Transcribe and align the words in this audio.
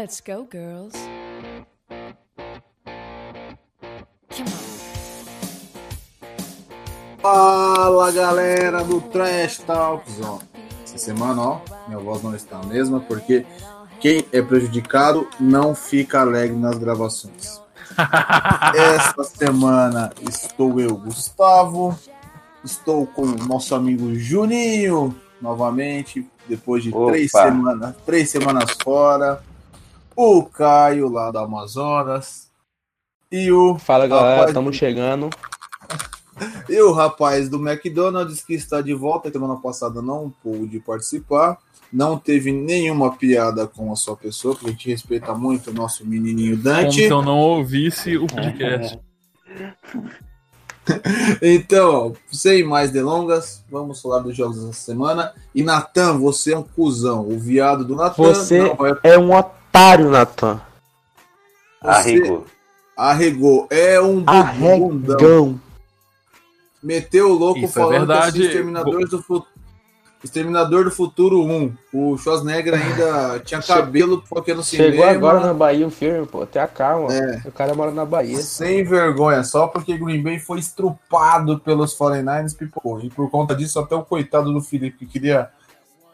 Let's 0.00 0.22
go, 0.22 0.48
girls. 0.50 0.96
Come 4.30 4.48
on. 4.48 4.70
Fala 7.20 8.10
galera 8.10 8.82
do 8.82 9.02
Trash 9.02 9.58
Talk 9.58 10.10
Zone. 10.10 10.40
Essa 10.82 10.96
semana, 10.96 11.42
ó, 11.42 11.60
minha 11.86 12.00
voz 12.00 12.22
não 12.22 12.34
está 12.34 12.60
a 12.60 12.64
mesma 12.64 13.00
porque 13.00 13.44
quem 14.00 14.24
é 14.32 14.40
prejudicado 14.40 15.28
não 15.38 15.74
fica 15.74 16.22
alegre 16.22 16.56
nas 16.56 16.78
gravações. 16.78 17.60
Esta 18.74 19.22
semana 19.24 20.10
estou 20.26 20.80
eu, 20.80 20.96
Gustavo, 20.96 21.94
estou 22.64 23.06
com 23.06 23.24
o 23.24 23.36
nosso 23.46 23.74
amigo 23.74 24.14
Juninho, 24.14 25.14
novamente, 25.42 26.26
depois 26.48 26.82
de 26.82 26.88
Opa. 26.88 27.12
três 27.12 27.30
semanas, 27.30 27.94
três 28.06 28.30
semanas 28.30 28.70
fora, 28.82 29.42
o 30.20 30.44
Caio 30.44 31.08
lá 31.08 31.30
do 31.30 31.38
Amazonas 31.38 32.50
e 33.32 33.50
o 33.50 33.78
Fala 33.78 34.06
galera, 34.06 34.48
estamos 34.48 34.76
chegando. 34.76 35.30
E 36.70 36.80
o 36.80 36.90
rapaz 36.92 37.50
do 37.50 37.58
McDonald's 37.58 38.42
que 38.42 38.54
está 38.54 38.80
de 38.80 38.94
volta, 38.94 39.30
semana 39.30 39.56
passada 39.56 40.00
não 40.00 40.32
pôde 40.42 40.80
participar, 40.80 41.58
não 41.92 42.16
teve 42.16 42.50
nenhuma 42.50 43.14
piada 43.14 43.66
com 43.66 43.92
a 43.92 43.96
sua 43.96 44.16
pessoa, 44.16 44.54
porque 44.54 44.68
a 44.68 44.72
gente 44.72 44.88
respeita 44.88 45.34
muito 45.34 45.70
o 45.70 45.74
nosso 45.74 46.06
menininho 46.06 46.52
Como 46.52 46.62
Dante. 46.62 46.94
se 46.94 47.08
eu 47.08 47.20
não 47.20 47.36
ouvisse 47.38 48.16
o 48.16 48.26
podcast. 48.26 48.98
Então, 51.40 52.14
sem 52.32 52.64
mais 52.64 52.90
delongas, 52.90 53.62
vamos 53.70 54.00
falar 54.00 54.20
dos 54.20 54.36
jogos 54.36 54.64
dessa 54.64 54.72
semana. 54.72 55.32
E 55.54 55.62
Natan, 55.62 56.18
você 56.18 56.52
é 56.52 56.58
um 56.58 56.62
cuzão, 56.64 57.28
o 57.28 57.38
viado 57.38 57.84
do 57.84 57.94
Natan. 57.94 58.14
Você 58.22 58.62
não 58.62 58.74
vai- 58.74 58.96
é 59.04 59.16
um 59.18 59.30
otário, 59.32 59.59
Natan. 59.72 60.60
você 61.82 61.88
Arregou. 61.88 62.46
arregou, 62.96 63.66
é 63.70 64.00
um 64.00 64.20
bu- 64.20 64.32
bundão. 64.78 65.16
Arregão. 65.16 65.60
Meteu 66.82 67.30
o 67.30 67.34
louco 67.34 67.60
Isso 67.60 67.78
é 67.78 67.82
falando 67.82 67.98
verdade. 68.06 68.32
que 68.32 68.38
assim, 68.38 68.46
Exterminador 68.48 69.08
do 69.08 69.22
Futuro. 69.22 69.50
Exterminador 70.22 70.84
do 70.84 70.90
Futuro 70.90 71.42
1. 71.44 71.74
O 71.94 72.18
Schwarzenegger 72.18 72.74
ainda 72.74 73.38
tinha 73.40 73.62
cabelo 73.62 74.22
porque 74.28 74.52
no 74.52 74.62
cinema. 74.62 74.90
Chegou 74.90 75.06
agora 75.06 75.40
na 75.40 75.54
Bahia 75.54 75.86
o 75.86 75.90
filme, 75.90 76.26
pô. 76.26 76.44
Tenha 76.46 76.66
calma. 76.68 77.10
É. 77.12 77.40
O 77.46 77.52
cara 77.52 77.74
mora 77.74 77.90
na 77.90 78.04
Bahia. 78.04 78.36
Sem 78.38 78.84
vergonha, 78.84 79.42
só 79.44 79.66
porque 79.66 79.96
Green 79.96 80.22
Bay 80.22 80.38
foi 80.38 80.58
estrupado 80.58 81.58
pelos 81.60 81.96
49ers 81.96 82.54
pipocou. 82.56 83.00
E 83.00 83.08
por 83.08 83.30
conta 83.30 83.54
disso, 83.54 83.78
até 83.78 83.94
o 83.94 84.04
coitado 84.04 84.52
do 84.52 84.60
Felipe 84.60 84.98
que 84.98 85.06
queria 85.06 85.48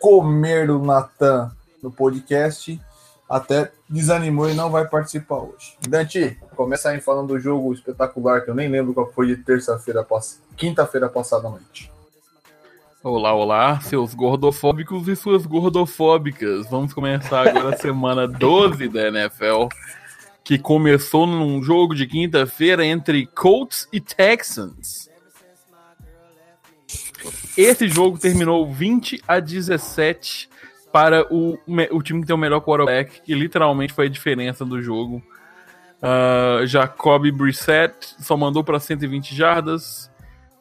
comer 0.01 0.71
o 0.71 0.79
Natan 0.79 1.51
no 1.83 1.91
podcast, 1.91 2.81
até 3.29 3.73
desanimou 3.89 4.49
e 4.49 4.55
não 4.55 4.71
vai 4.71 4.87
participar 4.87 5.39
hoje. 5.39 5.77
Dante, 5.89 6.39
começa 6.55 6.91
aí 6.91 7.01
falando 7.01 7.29
do 7.29 7.41
jogo 7.41 7.73
espetacular 7.73 8.43
que 8.43 8.51
eu 8.51 8.55
nem 8.55 8.69
lembro 8.69 8.95
qual 8.95 9.11
foi 9.13 9.27
de 9.27 9.37
terça-feira, 9.37 10.05
pass... 10.05 10.41
quinta-feira 10.57 11.09
passada 11.09 11.49
à 11.49 11.51
noite. 11.51 11.91
Olá, 13.03 13.33
olá, 13.35 13.81
seus 13.81 14.15
gordofóbicos 14.15 15.07
e 15.07 15.15
suas 15.15 15.47
gordofóbicas. 15.47 16.69
Vamos 16.69 16.93
começar 16.93 17.49
agora 17.49 17.75
a 17.75 17.79
semana 17.79 18.27
12 18.27 18.89
da 18.89 19.09
NFL, 19.09 19.69
que 20.43 20.59
começou 20.59 21.27
num 21.27 21.63
jogo 21.63 21.95
de 21.95 22.07
quinta-feira 22.07 22.85
entre 22.85 23.27
Colts 23.27 23.89
e 23.93 24.01
Texans. 24.01 25.09
Esse 27.57 27.89
jogo 27.89 28.19
terminou 28.19 28.73
20 28.73 29.23
a 29.27 29.41
17 29.41 30.49
para 30.97 31.31
o, 31.31 31.59
o 31.91 32.03
time 32.03 32.23
que 32.23 32.27
tem 32.27 32.35
o 32.35 32.39
melhor 32.39 32.63
quarterback, 32.63 33.21
que 33.21 33.35
literalmente 33.35 33.93
foi 33.93 34.07
a 34.07 34.09
diferença 34.09 34.65
do 34.65 34.81
jogo. 34.81 35.23
Ah, 36.01 36.63
Jacob 36.65 37.31
Brissett 37.33 38.15
só 38.19 38.35
mandou 38.35 38.65
para 38.65 38.81
120 38.81 39.35
jardas, 39.35 40.11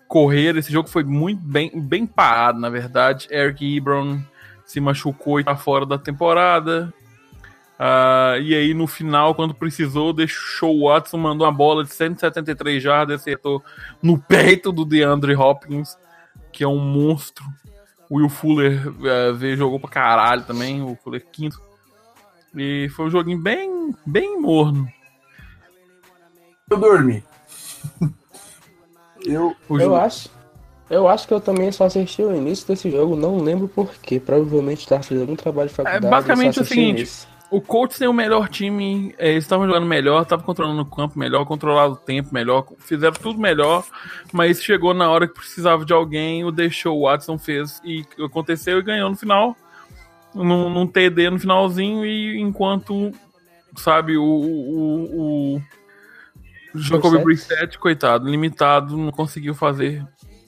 correr. 0.10 0.58
Esse 0.58 0.74
jogo 0.74 0.90
foi 0.90 1.06
muito 1.06 1.42
bem, 1.42 1.72
bem 1.74 2.06
parado, 2.06 2.60
na 2.60 2.70
verdade. 2.70 3.30
Eric 3.32 3.78
Ebron 3.78 4.20
se 4.66 4.82
machucou 4.82 5.40
e 5.40 5.44
tá 5.46 5.56
fora 5.56 5.86
da 5.86 5.98
temporada. 5.98 6.94
Ah, 7.80 8.36
e 8.38 8.54
aí, 8.54 8.74
no 8.74 8.88
final, 8.88 9.36
quando 9.36 9.54
precisou, 9.54 10.12
deixou 10.12 10.76
o 10.76 10.90
Watson, 10.90 11.16
mandou 11.16 11.48
uma 11.48 11.54
bola 11.54 11.82
de 11.86 11.94
173 11.94 12.84
jardas, 12.84 13.22
acertou 13.22 13.64
no 14.04 14.20
peito 14.20 14.74
do 14.74 14.84
DeAndre 14.84 15.34
Hopkins, 15.34 15.98
que 16.52 16.62
é 16.62 16.68
um 16.68 16.78
monstro. 16.78 17.46
O 18.10 18.18
Will 18.18 18.30
Fuller 18.30 18.94
eh, 19.04 19.32
veio, 19.34 19.58
jogou 19.58 19.80
pra 19.80 19.90
caralho 19.90 20.44
também, 20.44 20.82
o 20.82 20.96
Fuller 21.04 21.26
quinto. 21.32 21.60
E 22.56 22.88
foi 22.96 23.06
um 23.06 23.10
joguinho 23.10 23.40
bem, 23.40 23.96
bem 24.06 24.40
morno. 24.40 24.88
Eu 26.70 26.78
dormi. 26.78 27.24
eu, 29.26 29.56
O 29.70 29.76
Eu 29.78 29.82
jogo- 29.82 29.96
acho. 29.96 30.30
Eu 30.88 31.08
acho 31.08 31.28
que 31.28 31.34
eu 31.34 31.42
também 31.42 31.72
só 31.72 31.86
assisti 31.86 32.22
o 32.22 32.36
início 32.36 32.68
desse 32.68 32.92
jogo, 32.92 33.16
não 33.16 33.38
lembro 33.40 33.68
porquê. 33.68 34.20
Provavelmente 34.20 34.82
estava 34.82 35.02
fazendo 35.02 35.22
algum 35.22 35.36
trabalho 35.36 35.68
de 35.68 35.74
faculdade. 35.76 36.08
basicamente 36.08 36.48
eu 36.48 36.54
só 36.54 36.62
o 36.62 36.66
seguinte. 36.66 37.12
O 37.52 37.62
Colts 37.62 37.98
tem 37.98 38.08
o 38.08 38.14
melhor 38.14 38.50
time, 38.50 39.14
eh, 39.18 39.32
eles 39.32 39.44
estavam 39.44 39.68
jogando 39.68 39.86
melhor, 39.86 40.24
estavam 40.24 40.46
controlando 40.46 40.82
o 40.82 40.86
campo 40.86 41.18
melhor, 41.18 41.46
controlando 41.46 41.94
o 41.94 41.98
tempo 41.98 42.34
melhor, 42.34 42.66
fizeram 42.80 43.14
tudo 43.14 43.40
melhor, 43.40 43.86
mas 44.34 44.64
chegou 44.64 44.94
na 44.94 45.10
hora 45.10 45.28
que 45.28 45.36
precisava 45.36 45.86
de 45.86 45.94
alguém, 45.94 46.44
o 46.44 46.52
deixou 46.52 46.98
o 46.98 47.04
Watson 47.04 47.38
fez 47.38 47.80
e 47.86 48.04
aconteceu 48.24 48.80
e 48.80 48.84
ganhou 48.84 49.10
no 49.10 49.16
final, 49.16 49.56
num, 50.34 50.70
num 50.70 50.88
TD 50.88 51.30
no 51.30 51.40
finalzinho, 51.40 52.04
e 52.04 52.40
enquanto, 52.40 53.12
sabe, 53.78 54.18
o, 54.18 54.24
o, 54.24 55.56
o 55.58 55.62
Brissett, 57.24 57.78
coitado, 57.78 58.28
limitado, 58.28 58.98
não 58.98 59.12
conseguiu 59.12 59.54
fazer 59.54 60.06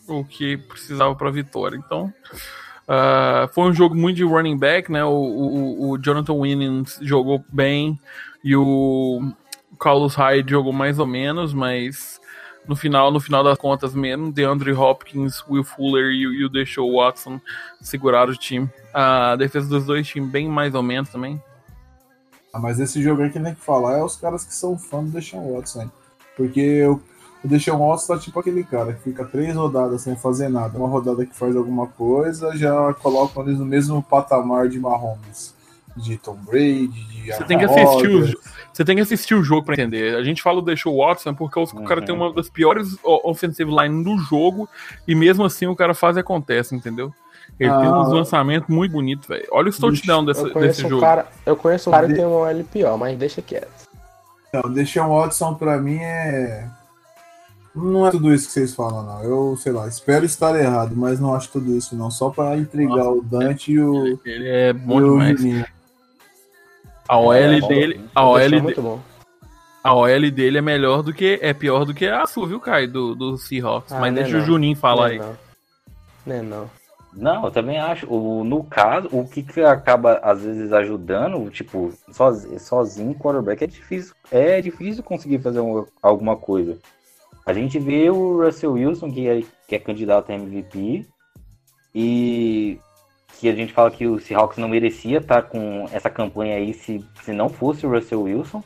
o 0.07 0.25
que 0.25 0.57
precisava 0.57 1.13
para 1.15 1.31
vitória. 1.31 1.77
Então, 1.77 2.11
ah, 2.87 3.49
foi 3.53 3.65
um 3.65 3.73
jogo 3.73 3.93
muito 3.93 4.15
de 4.15 4.23
running 4.23 4.57
back, 4.57 4.91
né? 4.91 5.03
O, 5.03 5.09
o, 5.09 5.89
o 5.91 5.97
Jonathan 5.97 6.33
Williams 6.33 6.99
jogou 7.01 7.43
bem 7.49 7.99
e 8.43 8.55
o 8.55 9.21
Carlos 9.77 10.15
Hyde 10.15 10.51
jogou 10.51 10.71
mais 10.71 10.97
ou 10.97 11.05
menos, 11.05 11.53
mas 11.53 12.21
no 12.65 12.75
final, 12.75 13.11
no 13.11 13.19
final 13.19 13.43
das 13.43 13.57
contas 13.57 13.93
mesmo, 13.93 14.31
DeAndre 14.31 14.71
Hopkins, 14.71 15.43
Will 15.49 15.63
Fuller 15.63 16.11
e, 16.11 16.21
e 16.21 16.45
o 16.45 16.49
Deshaun 16.49 16.95
Watson 16.95 17.41
seguraram 17.81 18.31
o 18.31 18.37
time. 18.37 18.69
A 18.93 19.35
defesa 19.35 19.67
dos 19.67 19.85
dois 19.85 20.07
times 20.07 20.29
bem 20.29 20.47
mais 20.47 20.73
ou 20.73 20.81
menos 20.81 21.09
também. 21.09 21.41
Ah, 22.53 22.59
mas 22.59 22.79
esse 22.79 23.01
jogo 23.03 23.21
aí 23.21 23.29
que 23.29 23.39
tem 23.39 23.53
que 23.53 23.61
falar 23.61 23.97
é 23.97 24.03
os 24.03 24.15
caras 24.15 24.45
que 24.45 24.53
são 24.53 24.77
fã 24.77 25.03
do 25.03 25.11
Deshaun 25.11 25.53
Watson, 25.53 25.83
hein? 25.83 25.91
Porque 26.35 26.85
o, 26.85 27.01
o 27.43 27.47
Deshaun 27.47 27.87
Watson 27.87 28.13
tá 28.15 28.19
tipo 28.19 28.39
aquele 28.39 28.63
cara 28.63 28.93
que 28.93 29.01
fica 29.01 29.23
três 29.25 29.55
rodadas 29.55 30.01
sem 30.01 30.15
fazer 30.15 30.49
nada. 30.49 30.77
Uma 30.77 30.87
rodada 30.87 31.25
que 31.25 31.35
faz 31.35 31.55
alguma 31.55 31.87
coisa, 31.87 32.55
já 32.57 32.93
colocam 32.95 33.43
eles 33.43 33.59
no 33.59 33.65
mesmo 33.65 34.01
patamar 34.03 34.67
de 34.69 34.79
Mahomes. 34.79 35.55
De 35.95 36.15
Tom 36.15 36.35
Brady, 36.35 36.87
de 36.89 37.31
Você 37.33 37.43
tem 37.45 37.57
que 37.57 37.65
assistir 37.65 38.07
os, 38.07 38.35
você 38.71 38.85
tem 38.85 38.95
que 38.95 39.01
assistir 39.01 39.33
o 39.33 39.43
jogo 39.43 39.63
pra 39.65 39.73
entender. 39.73 40.15
A 40.15 40.21
gente 40.23 40.43
fala 40.43 40.59
o 40.59 40.61
Deshaun 40.61 40.95
Watson 40.95 41.33
porque 41.33 41.59
os- 41.59 41.73
o 41.73 41.83
cara 41.85 42.01
Uhum. 42.01 42.05
tem 42.05 42.13
uma 42.15 42.31
das 42.31 42.47
piores 42.51 42.93
o- 43.03 43.27
offensive 43.31 43.71
line 43.71 44.03
do 44.03 44.15
jogo 44.19 44.69
e 45.07 45.15
mesmo 45.15 45.43
assim 45.43 45.65
o 45.65 45.75
cara 45.75 45.95
faz 45.95 46.15
e 46.15 46.19
acontece, 46.19 46.75
entendeu? 46.75 47.11
Ele 47.59 47.71
tem 47.71 47.87
Ah. 47.87 47.99
uns 48.01 48.13
lançamentos 48.13 48.69
muito 48.69 48.91
bonitos, 48.91 49.27
velho. 49.27 49.47
Olha 49.51 49.69
os 49.69 49.79
touchdowns 49.79 50.27
desse, 50.27 50.53
desse 50.53 50.85
um 50.85 50.89
jogo. 50.89 51.01
cara, 51.01 51.25
eu 51.43 51.55
conheço 51.55 51.89
um 51.89 51.93
cara 51.93 52.05
que 52.05 52.13
De- 52.13 52.19
tem 52.19 52.27
uma 52.27 52.51
LPO, 52.51 52.95
mas 52.99 53.17
deixa 53.17 53.41
quieto. 53.41 53.87
Não, 54.53 54.61
o 54.65 54.69
Deshaun 54.69 55.09
Watson 55.09 55.55
pra 55.55 55.79
mim 55.79 55.97
é. 55.97 56.67
Não 57.77 58.07
é 58.07 58.11
tudo 58.11 58.33
isso 58.33 58.47
que 58.47 58.53
vocês 58.53 58.73
falam, 58.73 59.03
não. 59.03 59.23
Eu, 59.23 59.55
sei 59.57 59.71
lá, 59.71 59.87
espero 59.87 60.25
estar 60.25 60.57
errado, 60.59 60.93
mas 60.95 61.19
não 61.19 61.33
acho 61.33 61.49
tudo 61.51 61.75
isso, 61.75 61.95
não. 61.95 62.09
Só 62.11 62.29
pra 62.29 62.57
intrigar 62.57 63.07
o 63.11 63.21
Dante 63.21 63.71
e 63.71 63.79
o, 63.79 64.19
Ele 64.25 64.47
é 64.47 64.73
bom 64.73 64.97
o 64.97 65.11
demais. 65.11 65.39
Juninho. 65.39 65.65
A 67.07 67.17
OL 67.19 67.33
É, 67.33 67.59
dele, 67.61 68.01
a 68.13 68.21
Deixa 68.21 68.45
OL, 68.45 68.49
de- 68.49 68.61
muito 68.61 68.81
bom. 68.81 68.99
a 69.83 69.93
OL 69.95 70.31
dele 70.31 70.57
é 70.57 70.61
melhor 70.61 71.01
do 71.01 71.13
que 71.13 71.39
é 71.41 71.53
pior 71.53 71.85
do 71.85 71.93
que 71.93 72.05
a 72.07 72.25
sua, 72.27 72.47
viu, 72.47 72.59
Kai, 72.59 72.85
do, 72.87 73.15
do 73.15 73.37
Seahawks. 73.37 73.93
Ah, 73.93 73.99
Mas 73.99 74.13
não 74.13 74.19
é 74.19 74.23
deixa 74.23 74.37
o 74.37 74.39
não. 74.41 74.45
Juninho 74.45 74.75
falar 74.75 75.07
aí. 75.07 75.19
Não, 75.19 75.25
é 75.25 75.29
não. 75.29 75.37
Não 76.25 76.35
é 76.35 76.41
não. 76.41 76.69
Não, 77.13 77.45
eu 77.45 77.51
também 77.51 77.79
acho. 77.79 78.05
O, 78.13 78.43
no 78.43 78.63
caso, 78.63 79.07
o 79.11 79.27
que, 79.27 79.41
que 79.41 79.61
acaba 79.61 80.19
às 80.21 80.41
vezes 80.41 80.71
ajudando, 80.71 81.49
tipo, 81.49 81.91
sozinho, 82.11 82.59
sozinho 82.59 83.15
quarterback 83.15 83.63
é 83.63 83.67
difícil. 83.67 84.13
É 84.29 84.61
difícil 84.61 85.01
conseguir 85.01 85.39
fazer 85.39 85.59
um- 85.61 85.85
alguma 86.03 86.35
coisa. 86.35 86.77
A 87.47 87.53
gente 87.53 87.79
vê 87.79 88.09
o 88.09 88.43
Russell 88.43 88.73
Wilson, 88.73 89.09
que 89.09 89.25
é, 89.25 89.41
que 89.65 89.75
é 89.75 89.79
candidato 89.79 90.29
a 90.29 90.35
MVP, 90.35 91.07
e 91.95 92.77
que 93.39 93.47
a 93.47 93.55
gente 93.55 93.71
fala 93.71 93.89
que 93.89 94.05
o 94.05 94.19
Seahawks 94.19 94.57
não 94.57 94.67
merecia 94.67 95.19
estar 95.19 95.43
com 95.43 95.87
essa 95.93 96.09
campanha 96.09 96.57
aí 96.57 96.73
se, 96.73 97.01
se 97.23 97.31
não 97.31 97.47
fosse 97.47 97.85
o 97.85 97.89
Russell 97.89 98.23
Wilson. 98.23 98.61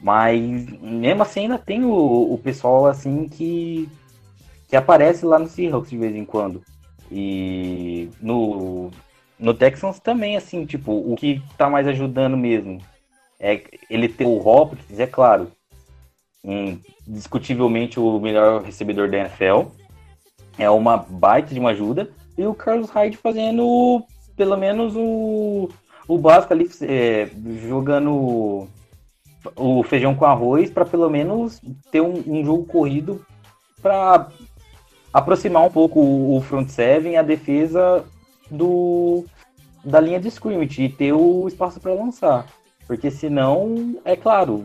Mas 0.00 0.40
mesmo 0.80 1.22
assim 1.22 1.42
ainda 1.42 1.56
tem 1.56 1.84
o, 1.84 2.34
o 2.34 2.36
pessoal 2.36 2.88
assim 2.88 3.28
que, 3.28 3.88
que 4.66 4.74
aparece 4.74 5.24
lá 5.24 5.38
no 5.38 5.46
Seahawks 5.46 5.90
de 5.90 5.96
vez 5.96 6.16
em 6.16 6.24
quando. 6.24 6.64
E 7.12 8.10
no, 8.20 8.90
no 9.38 9.54
Texans 9.54 10.00
também, 10.00 10.36
assim, 10.36 10.66
tipo, 10.66 10.90
o 10.90 11.14
que 11.14 11.40
tá 11.56 11.70
mais 11.70 11.86
ajudando 11.86 12.36
mesmo 12.36 12.80
é 13.38 13.62
ele 13.88 14.08
ter 14.08 14.24
o 14.24 14.44
Hopkins, 14.44 14.98
é 14.98 15.06
claro, 15.06 15.52
indiscutivelmente 16.44 18.00
o 18.00 18.18
melhor 18.18 18.62
recebedor 18.62 19.10
da 19.10 19.18
NFL. 19.18 19.68
É 20.58 20.68
uma 20.68 20.96
baita 20.96 21.54
de 21.54 21.60
uma 21.60 21.70
ajuda. 21.70 22.10
E 22.36 22.44
o 22.44 22.54
Carlos 22.54 22.90
Hyde 22.90 23.16
fazendo 23.16 24.02
pelo 24.36 24.56
menos 24.56 24.94
o, 24.96 25.68
o 26.08 26.18
básico 26.18 26.52
ali, 26.52 26.68
é, 26.82 27.28
jogando 27.68 28.68
o 29.56 29.82
feijão 29.82 30.14
com 30.14 30.24
arroz 30.24 30.70
para 30.70 30.84
pelo 30.84 31.10
menos 31.10 31.60
ter 31.90 32.00
um, 32.00 32.22
um 32.26 32.44
jogo 32.44 32.64
corrido 32.64 33.24
para 33.80 34.28
aproximar 35.12 35.64
um 35.64 35.70
pouco 35.70 36.00
o 36.00 36.40
front 36.40 36.68
seven, 36.68 37.16
a 37.16 37.22
defesa 37.22 38.04
do 38.50 39.24
da 39.84 40.00
linha 40.00 40.20
de 40.20 40.28
scrimmage 40.28 40.84
e 40.84 40.88
ter 40.88 41.12
o 41.12 41.46
espaço 41.48 41.80
para 41.80 41.92
lançar. 41.92 42.46
Porque 42.92 43.10
senão, 43.10 43.98
é 44.04 44.14
claro, 44.14 44.62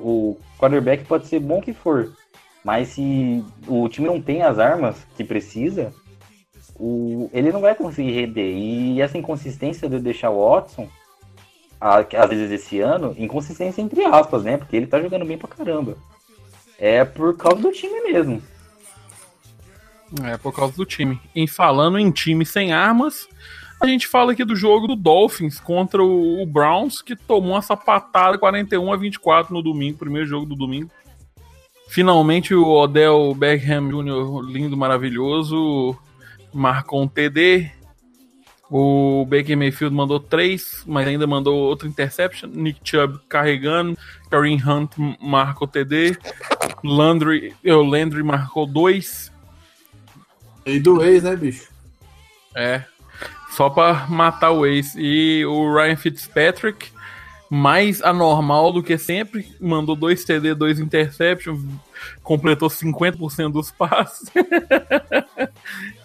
o 0.00 0.36
quarterback 0.58 1.04
pode 1.04 1.28
ser 1.28 1.38
bom 1.38 1.60
que 1.60 1.72
for, 1.72 2.12
mas 2.64 2.88
se 2.88 3.44
o 3.68 3.88
time 3.88 4.08
não 4.08 4.20
tem 4.20 4.42
as 4.42 4.58
armas 4.58 4.96
que 5.16 5.22
precisa, 5.22 5.94
o, 6.74 7.30
ele 7.32 7.52
não 7.52 7.60
vai 7.60 7.76
conseguir 7.76 8.10
render. 8.10 8.52
E 8.52 9.00
essa 9.00 9.16
inconsistência 9.16 9.88
de 9.88 10.00
deixar 10.00 10.30
o 10.30 10.44
Watson, 10.44 10.88
às 11.80 12.28
vezes 12.30 12.50
esse 12.50 12.80
ano, 12.80 13.14
inconsistência 13.16 13.80
entre 13.80 14.04
aspas, 14.06 14.42
né? 14.42 14.56
Porque 14.56 14.76
ele 14.76 14.88
tá 14.88 15.00
jogando 15.00 15.24
bem 15.24 15.38
pra 15.38 15.46
caramba. 15.46 15.96
É 16.76 17.04
por 17.04 17.36
causa 17.36 17.62
do 17.62 17.70
time 17.70 18.12
mesmo. 18.12 18.42
É 20.24 20.36
por 20.36 20.52
causa 20.52 20.76
do 20.76 20.84
time. 20.84 21.20
E 21.32 21.46
falando 21.46 21.96
em 21.96 22.10
time 22.10 22.44
sem 22.44 22.72
armas, 22.72 23.28
a 23.82 23.86
gente 23.86 24.06
fala 24.06 24.30
aqui 24.30 24.44
do 24.44 24.54
jogo 24.54 24.86
do 24.86 24.94
Dolphins 24.94 25.58
contra 25.58 26.02
o, 26.02 26.46
Browns, 26.46 27.02
que 27.02 27.16
tomou 27.16 27.54
uma 27.54 27.62
sapatada 27.62 28.38
41 28.38 28.92
a 28.92 28.96
24 28.96 29.52
no 29.52 29.60
domingo, 29.60 29.98
primeiro 29.98 30.26
jogo 30.26 30.46
do 30.46 30.54
domingo. 30.54 30.88
Finalmente 31.88 32.54
o 32.54 32.64
Odell 32.68 33.34
Beckham 33.34 33.88
Jr., 33.88 34.40
lindo, 34.46 34.76
maravilhoso, 34.76 35.98
marcou 36.54 37.02
um 37.02 37.08
TD. 37.08 37.70
O 38.70 39.26
Baker 39.26 39.56
Mayfield 39.56 39.94
mandou 39.94 40.18
três, 40.18 40.82
mas 40.86 41.06
ainda 41.06 41.26
mandou 41.26 41.58
outra 41.58 41.88
interception. 41.88 42.48
Nick 42.48 42.80
Chubb 42.84 43.18
carregando. 43.28 43.98
Kareem 44.30 44.62
Hunt 44.64 44.92
marcou 45.20 45.68
TD. 45.68 46.16
Landry, 46.82 47.54
o 47.62 47.82
Landry 47.82 48.22
marcou 48.22 48.64
dois. 48.64 49.30
E 50.64 50.78
do 50.78 51.02
ex, 51.02 51.24
né, 51.24 51.36
bicho? 51.36 51.68
É 52.54 52.84
só 53.56 53.68
para 53.68 54.06
matar 54.08 54.50
o 54.50 54.66
ex. 54.66 54.94
E 54.96 55.44
o 55.44 55.74
Ryan 55.74 55.96
Fitzpatrick, 55.96 56.90
mais 57.50 58.02
anormal 58.02 58.72
do 58.72 58.82
que 58.82 58.96
sempre, 58.96 59.46
mandou 59.60 59.94
dois 59.94 60.24
TD, 60.24 60.54
dois 60.54 60.80
interceptions, 60.80 61.62
completou 62.22 62.68
50% 62.68 63.52
dos 63.52 63.70
passes. 63.72 64.30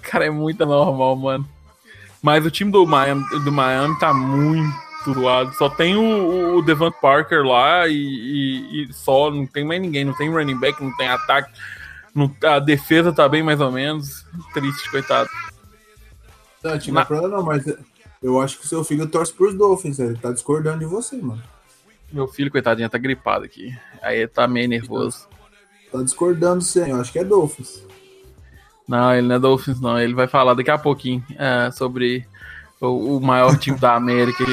Cara, 0.02 0.26
é 0.26 0.30
muito 0.30 0.64
anormal, 0.64 1.16
mano. 1.16 1.48
Mas 2.22 2.46
o 2.46 2.52
time 2.52 2.72
do 2.72 2.86
Miami, 2.86 3.24
do 3.44 3.52
Miami 3.52 3.98
tá 4.00 4.14
muito 4.14 5.14
zoado. 5.14 5.54
Só 5.54 5.70
tem 5.70 5.96
o, 5.96 6.58
o 6.58 6.62
Devant 6.62 6.94
Parker 7.02 7.44
lá 7.46 7.88
e, 7.88 7.94
e, 7.94 8.84
e, 8.84 8.94
só, 8.94 9.32
não 9.32 9.46
tem 9.46 9.64
mais 9.64 9.82
ninguém. 9.82 10.04
Não 10.04 10.14
tem 10.14 10.30
running 10.30 10.60
back, 10.60 10.84
não 10.84 10.96
tem 10.98 11.08
ataque. 11.08 11.50
A 12.44 12.60
defesa 12.60 13.14
tá 13.14 13.30
bem 13.30 13.44
mais 13.44 13.62
ou 13.62 13.72
menos. 13.72 14.26
Triste, 14.54 14.90
coitado. 14.90 15.30
Não, 16.72 16.80
tinha 16.80 17.06
problema 17.06 17.38
não, 17.38 17.44
mas 17.44 17.66
eu 18.22 18.40
acho 18.42 18.60
que 18.60 18.66
o 18.66 18.68
seu 18.68 18.84
filho 18.84 19.08
torce 19.08 19.34
pros 19.34 19.54
Dolphins, 19.54 20.00
ele 20.00 20.18
tá 20.18 20.32
discordando 20.32 20.80
de 20.80 20.86
você, 20.86 21.18
mano. 21.18 21.42
Meu 22.12 22.28
filho, 22.28 22.52
coitadinho, 22.52 22.90
tá 22.90 22.98
gripado 22.98 23.46
aqui. 23.46 23.78
Aí 24.02 24.20
ele 24.20 24.28
tá 24.28 24.48
meio 24.48 24.68
nervoso. 24.68 25.28
Tá 25.92 26.02
discordando 26.02 26.62
sim, 26.62 26.90
eu 26.90 27.00
acho 27.00 27.12
que 27.12 27.20
é 27.20 27.24
Dolphins. 27.24 27.84
Não, 28.88 29.14
ele 29.14 29.28
não 29.28 29.36
é 29.36 29.40
Dolphins, 29.40 29.82
não. 29.82 30.00
Ele 30.00 30.14
vai 30.14 30.28
falar 30.28 30.54
daqui 30.54 30.72
a 30.72 30.78
pouquinho 30.78 31.24
é, 31.38 31.70
sobre 31.72 32.26
o, 32.80 33.18
o, 33.18 33.22
maior 33.22 33.58
time 33.60 33.78
da 33.78 33.96
América. 33.96 34.46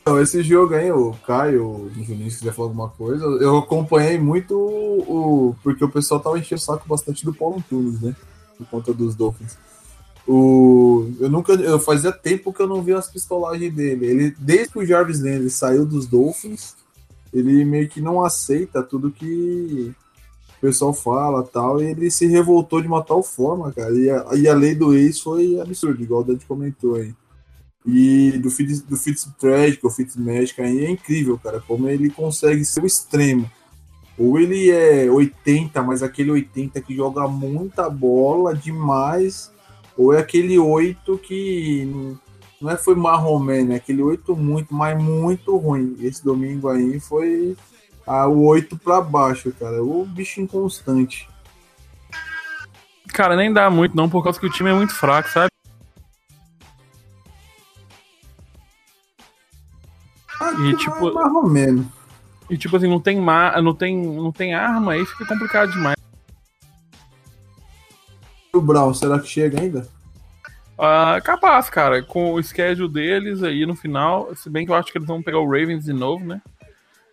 Então, 0.00 0.20
esse 0.20 0.42
jogo 0.42 0.74
aí, 0.74 0.90
o 0.90 1.12
Caio, 1.26 1.64
o 1.64 1.90
Juninho, 1.94 2.30
se 2.30 2.38
quiser 2.38 2.52
falar 2.52 2.68
alguma 2.68 2.88
coisa, 2.88 3.24
eu 3.24 3.58
acompanhei 3.58 4.18
muito 4.18 4.56
o. 4.56 5.54
Porque 5.62 5.84
o 5.84 5.88
pessoal 5.88 6.18
tava 6.18 6.38
enchendo 6.38 6.60
o 6.60 6.64
saco 6.64 6.88
bastante 6.88 7.24
do 7.24 7.32
Paulo 7.32 7.58
Antunes, 7.58 8.00
né? 8.00 8.16
Por 8.58 8.66
conta 8.66 8.92
dos 8.92 9.14
Dolphins. 9.14 9.56
O, 10.26 11.10
eu 11.18 11.30
nunca, 11.30 11.54
eu 11.54 11.80
fazia 11.80 12.12
tempo 12.12 12.52
que 12.52 12.60
eu 12.60 12.66
não 12.66 12.82
vi 12.82 12.92
as 12.92 13.08
pistolagens 13.08 13.72
dele. 13.72 14.06
Ele, 14.06 14.36
desde 14.38 14.72
que 14.72 14.78
o 14.78 14.84
Jarvis 14.84 15.20
Landry 15.20 15.48
saiu 15.48 15.86
dos 15.86 16.06
Dolphins, 16.06 16.74
ele 17.32 17.64
meio 17.64 17.88
que 17.88 18.00
não 18.00 18.22
aceita 18.22 18.82
tudo 18.82 19.10
que 19.10 19.94
o 20.58 20.60
pessoal 20.60 20.92
fala 20.92 21.42
tal, 21.44 21.80
e 21.80 21.86
ele 21.86 22.10
se 22.10 22.26
revoltou 22.26 22.82
de 22.82 22.88
uma 22.88 23.02
tal 23.02 23.22
forma, 23.22 23.72
cara. 23.72 23.94
E 23.94 24.10
a, 24.10 24.34
e 24.34 24.48
a 24.48 24.54
lei 24.54 24.74
do 24.74 24.92
ex 24.92 25.20
foi 25.20 25.58
absurda, 25.60 26.02
igual 26.02 26.20
o 26.20 26.24
Dante 26.24 26.44
comentou 26.44 26.96
aí. 26.96 27.14
E 27.86 28.32
do, 28.32 28.50
Fitz, 28.50 28.82
do 28.82 28.96
Fitzpatrick, 28.96 29.86
o 29.86 29.90
Fitzmagic 29.90 30.60
aí 30.60 30.84
é 30.84 30.90
incrível, 30.90 31.38
cara, 31.38 31.58
como 31.60 31.88
ele 31.88 32.10
consegue 32.10 32.64
ser 32.64 32.82
o 32.82 32.86
extremo. 32.86 33.50
Ou 34.18 34.38
ele 34.38 34.70
é 34.70 35.08
80, 35.10 35.80
mas 35.82 36.02
aquele 36.02 36.32
80 36.32 36.80
que 36.80 36.96
joga 36.96 37.28
muita 37.28 37.88
bola 37.88 38.54
demais, 38.54 39.52
ou 39.96 40.12
é 40.12 40.18
aquele 40.18 40.58
8 40.58 41.18
que 41.18 42.16
não 42.60 42.70
é 42.70 42.76
foi 42.76 42.96
marromé, 42.96 43.62
né? 43.62 43.76
Aquele 43.76 44.02
8 44.02 44.34
muito, 44.34 44.74
mas 44.74 45.00
muito 45.00 45.56
ruim. 45.56 45.96
Esse 46.00 46.24
domingo 46.24 46.68
aí 46.68 46.98
foi 46.98 47.56
a, 48.04 48.26
o 48.26 48.44
8 48.46 48.76
para 48.78 49.00
baixo, 49.00 49.52
cara. 49.52 49.82
O 49.82 50.04
bicho 50.04 50.40
inconstante. 50.40 51.28
Cara, 53.12 53.36
nem 53.36 53.52
dá 53.52 53.70
muito 53.70 53.96
não, 53.96 54.08
por 54.08 54.22
causa 54.24 54.38
que 54.38 54.46
o 54.46 54.50
time 54.50 54.70
é 54.70 54.74
muito 54.74 54.94
fraco, 54.94 55.28
sabe? 55.28 55.50
Ah, 60.40 60.52
e 60.60 60.76
tipo, 60.76 61.12
mais 61.12 61.32
ou 61.32 61.48
menos. 61.48 61.97
E 62.50 62.56
tipo 62.56 62.76
assim, 62.76 62.88
não 62.88 63.00
tem, 63.00 63.20
ma 63.20 63.60
não 63.60 63.74
tem, 63.74 63.96
não 63.96 64.32
tem 64.32 64.54
arma, 64.54 64.92
aí 64.92 65.04
fica 65.04 65.26
complicado 65.26 65.72
demais. 65.72 65.96
O 68.52 68.60
Brown, 68.60 68.94
será 68.94 69.18
que 69.18 69.28
chega 69.28 69.60
ainda? 69.60 69.86
Uh, 70.78 71.20
capaz, 71.22 71.68
cara. 71.68 72.02
Com 72.02 72.34
o 72.34 72.42
schedule 72.42 72.92
deles 72.92 73.42
aí 73.42 73.66
no 73.66 73.74
final, 73.74 74.34
se 74.34 74.48
bem 74.48 74.64
que 74.64 74.72
eu 74.72 74.76
acho 74.76 74.90
que 74.90 74.98
eles 74.98 75.08
vão 75.08 75.22
pegar 75.22 75.40
o 75.40 75.46
Ravens 75.46 75.84
de 75.84 75.92
novo, 75.92 76.24
né? 76.24 76.40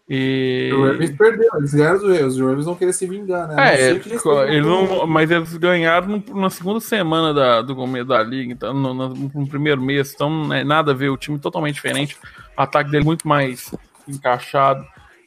E... 0.07 0.69
O 0.71 0.85
Ravens 0.85 1.17
perdeu, 1.17 1.49
eles 1.57 1.73
ganharam 1.73 1.97
os 1.97 2.03
Ravens, 2.03 2.33
os 2.35 2.39
Ravens 2.39 2.65
vão 2.65 2.75
querer 2.75 2.93
se 2.93 3.07
vingar, 3.07 3.47
né? 3.47 3.73
É, 3.73 3.89
eles 3.89 4.05
eles 4.05 4.65
não, 4.65 5.07
mas 5.07 5.31
eles 5.31 5.57
ganharam 5.57 6.23
na 6.31 6.49
segunda 6.51 6.79
semana 6.79 7.33
da, 7.33 7.63
do 7.63 7.75
começo 7.75 8.05
da 8.05 8.21
liga, 8.21 8.53
então 8.53 8.71
no, 8.71 8.93
no, 8.93 9.47
primeiro 9.47 9.81
mês, 9.81 10.13
então 10.13 10.29
não 10.29 10.53
é 10.53 10.63
nada 10.63 10.91
a 10.91 10.93
ver, 10.93 11.09
o 11.09 11.17
time 11.17 11.39
totalmente 11.39 11.73
diferente, 11.73 12.15
o 12.55 12.61
ataque 12.61 12.91
dele 12.91 13.03
muito 13.03 13.27
mais 13.27 13.73
encaixado. 14.07 14.85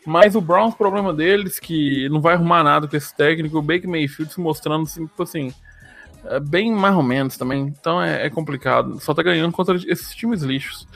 Mas 0.08 0.34
o 0.34 0.40
Browns, 0.40 0.72
o 0.72 0.78
problema 0.78 1.12
deles, 1.12 1.58
que 1.58 2.08
não 2.08 2.18
vai 2.18 2.32
arrumar 2.32 2.64
nada 2.64 2.88
com 2.88 2.96
esse 2.96 3.14
técnico, 3.14 3.58
o 3.58 3.62
Baker 3.62 3.90
Mayfield 3.90 4.32
se 4.32 4.40
mostrando 4.40 4.84
assim, 4.84 5.06
tipo 5.06 5.22
assim, 5.22 5.52
é 6.24 6.40
bem 6.40 6.72
mais 6.72 6.96
ou 6.96 7.02
menos 7.02 7.36
também. 7.36 7.60
Então 7.78 8.02
é, 8.02 8.24
é, 8.24 8.30
complicado. 8.30 8.98
Só 9.00 9.12
tá 9.12 9.22
ganhando 9.22 9.52
contra 9.52 9.76
esses 9.76 10.14
times 10.14 10.40
lixos. 10.40 10.88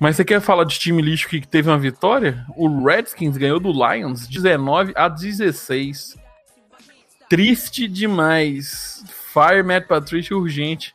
Mas 0.00 0.16
você 0.16 0.24
quer 0.24 0.40
falar 0.40 0.64
de 0.64 0.78
time 0.78 1.02
lixo 1.02 1.28
que 1.28 1.46
teve 1.46 1.68
uma 1.68 1.78
vitória? 1.78 2.42
O 2.56 2.82
Redskins 2.82 3.36
ganhou 3.36 3.60
do 3.60 3.70
Lions 3.70 4.26
19 4.26 4.94
a 4.96 5.10
16. 5.10 6.16
Triste 7.28 7.86
demais. 7.86 9.04
Fire 9.30 9.62
Matt 9.62 9.86
Patricia 9.86 10.34
urgente. 10.34 10.94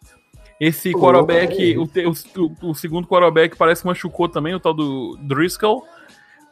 Esse 0.59 0.91
quarterback, 0.91 1.77
o, 1.77 1.83
o, 1.83 2.69
o, 2.69 2.73
segundo 2.73 3.07
quarterback 3.07 3.55
parece 3.55 3.81
que 3.81 3.87
machucou 3.87 4.27
também, 4.27 4.55
o 4.55 4.59
tal 4.59 4.73
do 4.73 5.17
Driscoll 5.21 5.85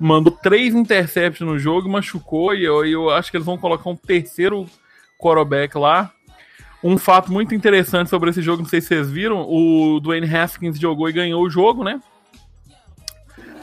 mandou 0.02 0.32
três 0.32 0.74
interceptions 0.74 1.48
no 1.48 1.60
jogo, 1.60 1.88
machucou, 1.88 2.56
e 2.56 2.64
eu, 2.64 2.84
eu 2.86 3.10
acho 3.12 3.30
que 3.30 3.38
eles 3.38 3.46
vão 3.46 3.58
colocar 3.58 3.90
um 3.90 3.96
terceiro 3.96 4.66
quarterback 5.20 5.78
lá. 5.78 6.12
Um 6.84 6.98
fato 6.98 7.32
muito 7.32 7.54
interessante 7.54 8.10
sobre 8.10 8.32
esse 8.32 8.42
jogo, 8.42 8.64
não 8.64 8.70
sei 8.70 8.82
se 8.82 8.88
vocês 8.88 9.12
viram, 9.12 9.46
o 9.48 10.00
Dwayne 10.00 10.28
Haskins 10.36 10.80
jogou 10.80 11.08
e 11.08 11.14
ganhou 11.14 11.44
o 11.44 11.50
jogo, 11.50 11.84
né? 11.84 12.02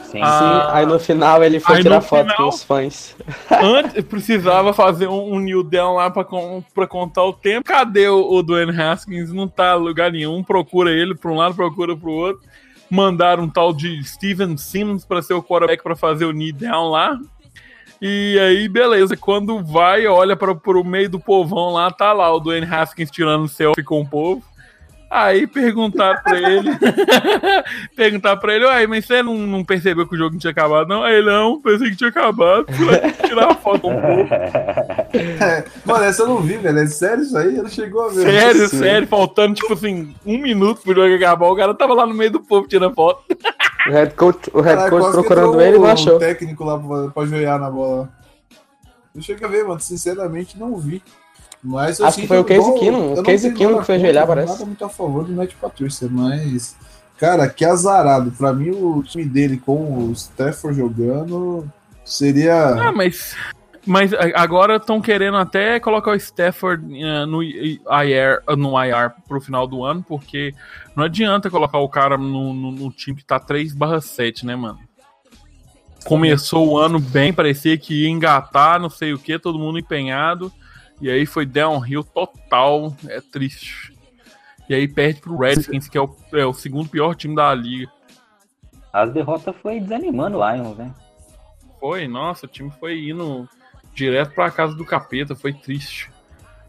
Sim, 0.03 0.21
ah, 0.23 0.69
sim. 0.69 0.77
Aí 0.77 0.85
no 0.85 0.97
final 0.97 1.43
ele 1.43 1.59
foi 1.59 1.81
tirar 1.83 2.01
foto 2.01 2.31
final, 2.31 2.37
com 2.37 2.55
os 2.55 2.63
fãs. 2.63 3.15
Antes 3.61 4.03
precisava 4.05 4.73
fazer 4.73 5.07
um, 5.07 5.33
um 5.33 5.39
new 5.39 5.61
down 5.61 5.95
lá 5.95 6.09
pra, 6.09 6.25
pra 6.73 6.87
contar 6.87 7.25
o 7.25 7.33
tempo. 7.33 7.67
Cadê 7.67 8.07
o, 8.07 8.31
o 8.31 8.41
Dwayne 8.41 8.71
Haskins? 8.81 9.31
Não 9.31 9.47
tá 9.47 9.75
em 9.75 9.79
lugar 9.79 10.11
nenhum. 10.11 10.41
Procura 10.41 10.89
ele 10.89 11.13
pra 11.13 11.29
um 11.29 11.35
lado, 11.35 11.53
procura 11.53 11.95
pro 11.95 12.09
outro 12.09 12.41
mandaram 12.89 13.43
um 13.43 13.49
tal 13.49 13.73
de 13.73 14.03
Steven 14.03 14.57
Simmons 14.57 15.05
para 15.05 15.21
ser 15.21 15.33
o 15.33 15.43
quarterback 15.43 15.83
para 15.83 15.95
fazer 15.95 16.25
o 16.25 16.31
knee 16.31 16.51
down 16.51 16.89
lá. 16.89 17.19
E 18.01 18.39
aí, 18.39 18.69
beleza, 18.69 19.17
quando 19.17 19.61
vai, 19.61 20.07
olha 20.07 20.35
para 20.35 20.51
o 20.51 20.83
meio 20.83 21.09
do 21.09 21.19
povão 21.19 21.71
lá, 21.71 21.91
tá 21.91 22.13
lá 22.13 22.33
o 22.33 22.39
Dwayne 22.39 22.65
Haskins 22.65 23.11
tirando 23.11 23.47
selfie 23.47 23.83
com 23.83 24.01
o 24.01 24.07
povo. 24.07 24.41
Aí 25.09 25.47
perguntaram 25.47 26.21
pra 26.21 26.37
ele. 26.37 26.69
perguntaram 27.95 28.39
pra 28.39 28.55
ele, 28.55 28.65
uai, 28.65 28.85
mas 28.85 29.05
você 29.05 29.23
não, 29.23 29.35
não 29.35 29.63
percebeu 29.65 30.07
que 30.07 30.13
o 30.13 30.17
jogo 30.17 30.33
não 30.33 30.39
tinha 30.39 30.51
acabado, 30.51 30.87
não? 30.87 31.03
Aí 31.03 31.15
ele, 31.15 31.25
não, 31.25 31.59
pensei 31.59 31.89
que 31.89 31.95
tinha 31.95 32.11
acabado. 32.11 32.67
Fui 32.71 32.85
lá 32.85 33.11
tirar 33.25 33.51
a 33.51 33.55
foto 33.55 33.87
um 33.87 33.99
pouco. 33.99 34.33
É, 35.43 35.65
mano, 35.83 36.03
essa 36.03 36.21
eu 36.21 36.27
não 36.27 36.41
vi, 36.41 36.57
velho. 36.57 36.77
É 36.77 36.85
sério 36.85 37.23
isso 37.23 37.35
aí? 37.35 37.57
Ele 37.57 37.69
chegou 37.69 38.05
a 38.05 38.09
ver. 38.09 38.21
Sério, 38.21 38.67
Sim. 38.67 38.77
sério, 38.77 39.07
faltando, 39.07 39.55
tipo 39.55 39.73
assim, 39.73 40.13
um 40.23 40.37
minuto 40.37 40.81
pro 40.81 40.93
jogo 40.93 41.15
acabar. 41.15 41.47
O 41.47 41.55
cara 41.55 41.73
tava 41.73 41.95
lá 41.95 42.05
no 42.05 42.13
meio 42.13 42.31
do 42.31 42.41
povo 42.41 42.67
tirando 42.67 42.93
foto. 42.93 43.23
O 43.87 43.91
head 43.91 44.13
coach, 44.13 44.51
o 44.53 44.61
head 44.61 44.77
Caralho, 44.77 44.99
coach 44.99 45.11
procurando 45.11 45.59
ele 45.61 45.77
não 45.77 45.85
um 45.85 45.87
achou. 45.87 46.19
técnico 46.19 46.63
lá 46.63 46.77
pra, 46.77 47.07
pra 47.09 47.25
joiar 47.25 47.59
na 47.59 47.71
bola. 47.71 48.09
Eu 49.15 49.21
cheguei 49.23 49.47
a 49.47 49.49
ver, 49.49 49.63
mano. 49.65 49.79
Sinceramente, 49.79 50.59
não 50.59 50.77
vi. 50.77 51.01
Mas 51.63 51.99
eu 51.99 52.05
Acho 52.05 52.21
que 52.21 52.27
foi 52.27 52.39
o 52.39 52.43
Case 52.45 52.73
Keenum, 52.79 53.13
o 53.13 53.15
não 53.17 53.23
Case 53.23 53.47
nada 53.49 53.57
que 53.59 53.85
foi 53.85 53.97
não 53.97 54.27
parece. 54.27 54.53
Nada 54.53 54.65
muito 54.65 54.85
a 54.85 54.89
favor 54.89 55.25
do 55.25 55.33
Matt 55.33 55.53
Patrícia, 55.55 56.07
mas. 56.09 56.75
Cara, 57.17 57.49
que 57.49 57.65
azarado. 57.65 58.31
Pra 58.31 58.53
mim, 58.53 58.69
o 58.69 59.03
time 59.03 59.25
dele 59.25 59.57
com 59.57 60.07
o 60.07 60.11
Stafford 60.13 60.77
jogando 60.77 61.69
seria. 62.05 62.69
Ah, 62.87 62.91
mas. 62.93 63.35
Mas 63.85 64.11
agora 64.35 64.75
estão 64.75 65.01
querendo 65.01 65.37
até 65.37 65.79
colocar 65.79 66.11
o 66.11 66.15
Stafford 66.15 66.83
eh, 67.01 67.25
no 67.25 67.41
IR, 67.41 68.41
no 68.57 68.71
IR 68.85 69.11
pro 69.27 69.41
final 69.41 69.65
do 69.65 69.83
ano, 69.83 70.03
porque 70.07 70.53
não 70.95 71.05
adianta 71.05 71.49
colocar 71.49 71.79
o 71.79 71.89
cara 71.89 72.17
no, 72.17 72.53
no- 72.53 72.71
no 72.71 72.91
time 72.91 73.17
que 73.17 73.25
tá 73.25 73.39
3/7, 73.39 74.43
né, 74.43 74.55
mano? 74.55 74.79
Começou 76.05 76.67
o 76.69 76.77
ano 76.77 76.99
bem, 76.99 77.33
parecia 77.33 77.77
que 77.77 78.03
ia 78.03 78.09
engatar, 78.09 78.79
não 78.79 78.89
sei 78.89 79.13
o 79.13 79.19
que, 79.19 79.37
todo 79.39 79.59
mundo 79.59 79.79
empenhado. 79.79 80.51
E 81.01 81.09
aí 81.09 81.25
foi 81.25 81.45
downhill 81.45 82.03
total. 82.03 82.95
É 83.07 83.21
triste. 83.21 83.95
E 84.67 84.75
aí 84.75 84.87
perde 84.87 85.21
pro 85.21 85.37
Redskins, 85.37 85.87
que 85.87 85.97
é 85.97 86.01
o, 86.01 86.15
é 86.33 86.45
o 86.45 86.53
segundo 86.53 86.89
pior 86.89 87.15
time 87.15 87.35
da 87.35 87.53
liga. 87.55 87.91
As 88.93 89.11
derrotas 89.13 89.55
foi 89.61 89.79
desanimando 89.79 90.37
o 90.37 90.51
Lions, 90.51 90.77
né? 90.77 90.93
Foi, 91.79 92.07
nossa, 92.07 92.45
o 92.45 92.49
time 92.49 92.71
foi 92.79 93.09
indo 93.09 93.47
direto 93.93 94.33
pra 94.33 94.51
casa 94.51 94.75
do 94.75 94.85
capeta, 94.85 95.35
foi 95.35 95.53
triste. 95.53 96.11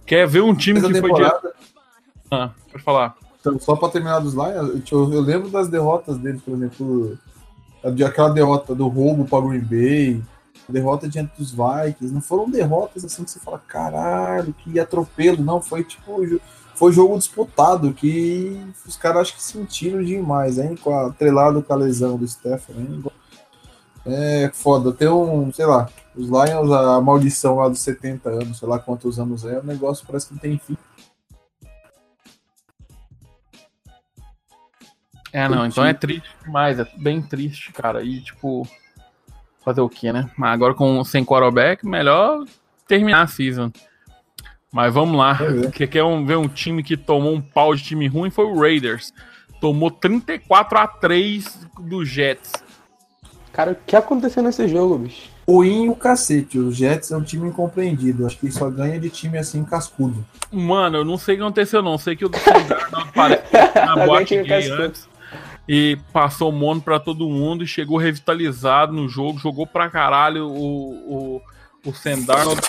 Quer 0.07 0.27
ver 0.27 0.41
um 0.43 0.55
time 0.55 0.79
Essa 0.79 0.89
que 0.93 1.01
foi 1.01 1.13
direto. 1.13 1.35
temporada, 1.43 1.55
Ah, 2.31 2.51
pode 2.71 2.85
falar. 2.85 3.17
então, 3.41 3.59
só 3.59 3.75
pra 3.77 3.89
terminar 3.89 4.21
dos 4.21 4.35
Lions, 4.35 4.91
eu, 4.93 5.13
eu 5.13 5.21
lembro 5.21 5.49
das 5.51 5.69
derrotas 5.69 6.17
dele, 6.19 6.41
por 6.45 6.55
exemplo, 6.55 7.19
de- 7.95 8.05
aquela 8.05 8.31
derrota 8.31 8.75
do 8.75 8.87
roubo 8.89 9.25
pra 9.25 9.41
Green 9.41 9.61
Bay, 9.61 10.23
derrota 10.71 11.09
diante 11.09 11.33
dos 11.37 11.51
Vikings. 11.51 12.13
Não 12.13 12.21
foram 12.21 12.49
derrotas 12.49 13.05
assim 13.05 13.25
que 13.25 13.31
você 13.31 13.39
fala, 13.41 13.63
caralho, 13.67 14.55
que 14.55 14.79
atropelo. 14.81 15.43
Não, 15.43 15.61
foi 15.61 15.85
tipo. 15.85 16.41
Foi 16.75 16.93
jogo 16.93 17.19
disputado 17.19 17.93
que 17.93 18.59
os 18.87 18.97
caras 18.97 19.23
acho 19.23 19.35
que 19.35 19.43
sentiram 19.43 20.03
demais, 20.03 20.59
hein? 20.59 20.75
Com 20.77 20.95
a, 20.95 21.09
atrelado 21.09 21.63
com 21.63 21.73
a 21.75 21.77
lesão 21.77 22.17
do 22.17 22.27
Stephen. 22.27 22.77
Hein? 22.77 23.05
É 24.07 24.51
foda. 24.55 24.91
Tem 24.91 25.09
um, 25.09 25.53
sei 25.53 25.67
lá, 25.67 25.91
os 26.17 26.29
Lions, 26.29 26.73
a 26.73 27.01
maldição 27.01 27.57
lá 27.57 27.69
dos 27.69 27.81
70 27.81 28.31
anos, 28.31 28.59
sei 28.59 28.69
lá 28.69 28.79
quantos 28.79 29.19
anos 29.19 29.45
é, 29.45 29.59
o 29.59 29.63
negócio 29.63 30.07
parece 30.07 30.29
que 30.29 30.35
não 30.35 30.41
tem 30.41 30.59
fim. 30.59 30.77
É, 35.33 35.49
não, 35.49 35.65
então 35.65 35.85
é 35.85 35.95
triste 35.95 36.29
demais, 36.45 36.79
é 36.79 36.87
bem 36.97 37.23
triste, 37.23 37.73
cara. 37.73 38.03
E, 38.03 38.21
tipo, 38.21 38.67
fazer 39.65 39.81
o 39.81 39.89
quê, 39.89 40.13
né? 40.13 40.31
Mas 40.37 40.53
agora 40.53 40.75
com 40.75 41.03
sem 41.05 41.25
quarterback, 41.25 41.87
melhor 41.87 42.45
terminar 42.87 43.23
a 43.23 43.27
season. 43.27 43.71
Mas 44.73 44.93
vamos 44.95 45.19
lá. 45.19 45.39
Que 45.73 45.87
quer 45.87 46.05
um, 46.05 46.25
ver 46.25 46.37
um 46.37 46.49
time 46.49 46.83
que 46.83 46.97
tomou 46.97 47.35
um 47.35 47.41
pau 47.41 47.75
de 47.75 47.83
time 47.83 48.07
ruim 48.07 48.31
foi 48.31 48.45
o 48.45 48.59
Raiders. 48.59 49.13
Tomou 49.61 49.91
34 49.91 50.79
a 50.79 50.87
3 50.87 51.69
do 51.81 52.05
Jets. 52.05 52.53
Cara, 53.53 53.73
o 53.73 53.77
que 53.87 53.97
aconteceu 53.97 54.43
nesse 54.43 54.67
jogo, 54.69 54.97
bicho? 54.97 55.29
Ruim 55.47 55.89
o 55.89 55.97
cacete. 55.97 56.59
Os 56.59 56.77
Jets 56.77 57.11
é 57.11 57.17
um 57.17 57.23
time 57.23 57.49
incompreendido. 57.49 58.25
Acho 58.25 58.39
que 58.39 58.51
só 58.51 58.71
ganha 58.71 58.99
de 59.01 59.11
time 59.11 59.37
assim 59.37 59.65
cascudo. 59.65 60.25
Mano, 60.53 60.99
eu 60.99 61.05
não 61.05 61.19
sei 61.19 61.35
o 61.35 61.39
que 61.39 61.43
aconteceu, 61.43 61.83
não. 61.83 61.99
Sei 61.99 62.15
que 62.15 62.25
o 62.25 62.31
Sam 62.33 62.63
Darnold 62.69 63.11
parece 63.15 63.43
na 63.75 64.07
boate 64.07 64.43
gay 64.43 64.71
antes. 64.71 65.10
E 65.73 65.97
passou 66.13 66.49
o 66.49 66.53
mono 66.53 66.83
pra 66.83 66.99
todo 66.99 67.29
mundo 67.29 67.63
e 67.63 67.67
chegou 67.67 67.97
revitalizado 67.97 68.93
no 68.93 69.09
jogo. 69.09 69.39
Jogou 69.39 69.65
pra 69.65 69.89
caralho 69.89 70.49
o, 70.49 71.37
o, 71.37 71.43
o 71.87 71.95
Sam 71.95 72.23
Darnold. 72.23 72.61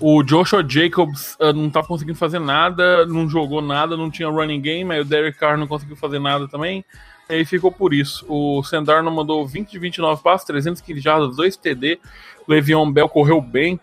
O 0.00 0.20
Joshua 0.24 0.66
Jacobs 0.68 1.36
ah, 1.38 1.52
não 1.52 1.70
tá 1.70 1.80
conseguindo 1.80 2.18
fazer 2.18 2.40
nada, 2.40 3.06
não 3.06 3.28
jogou 3.28 3.62
nada, 3.62 3.96
não 3.96 4.10
tinha 4.10 4.28
running 4.28 4.60
game. 4.60 4.92
Aí 4.92 5.00
o 5.00 5.04
Derek 5.04 5.38
Carr 5.38 5.56
não 5.56 5.68
conseguiu 5.68 5.94
fazer 5.94 6.18
nada 6.18 6.48
também. 6.48 6.84
E 7.28 7.34
aí 7.34 7.44
ficou 7.44 7.70
por 7.70 7.94
isso. 7.94 8.26
O 8.28 8.64
Sam 8.64 8.82
Darnold 8.82 9.16
mandou 9.16 9.46
20 9.46 9.70
de 9.70 9.78
29 9.78 10.20
passos, 10.20 10.44
315 10.48 11.00
jardas, 11.00 11.36
2 11.36 11.56
TD. 11.56 12.00
O 12.48 12.50
Le'Veon 12.50 12.90
Bell 12.90 13.08
correu 13.08 13.40
bem. 13.40 13.78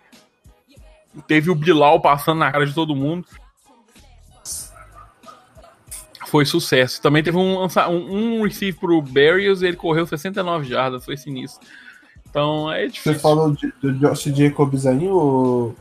Teve 1.26 1.50
o 1.50 1.56
Bilal 1.56 2.02
passando 2.02 2.40
na 2.40 2.52
cara 2.52 2.66
de 2.66 2.74
todo 2.74 2.94
mundo. 2.94 3.26
Foi 6.30 6.46
sucesso. 6.46 7.02
Também 7.02 7.24
teve 7.24 7.38
um, 7.38 7.64
um, 7.64 8.40
um 8.40 8.44
receive 8.44 8.78
pro 8.78 9.02
Barrios 9.02 9.62
e 9.62 9.68
ele 9.68 9.78
correu 9.78 10.06
69 10.06 10.68
jardas, 10.68 11.06
foi 11.06 11.16
sinistro. 11.18 11.66
Então 12.30 12.72
é 12.72 12.82
Você 12.84 12.90
difícil. 12.92 13.20
falou 13.20 13.52
de, 13.52 13.74
do 13.82 13.94
Josh 13.94 14.24
Jacobs 14.26 14.86
aí, 14.86 15.08
o, 15.08 15.74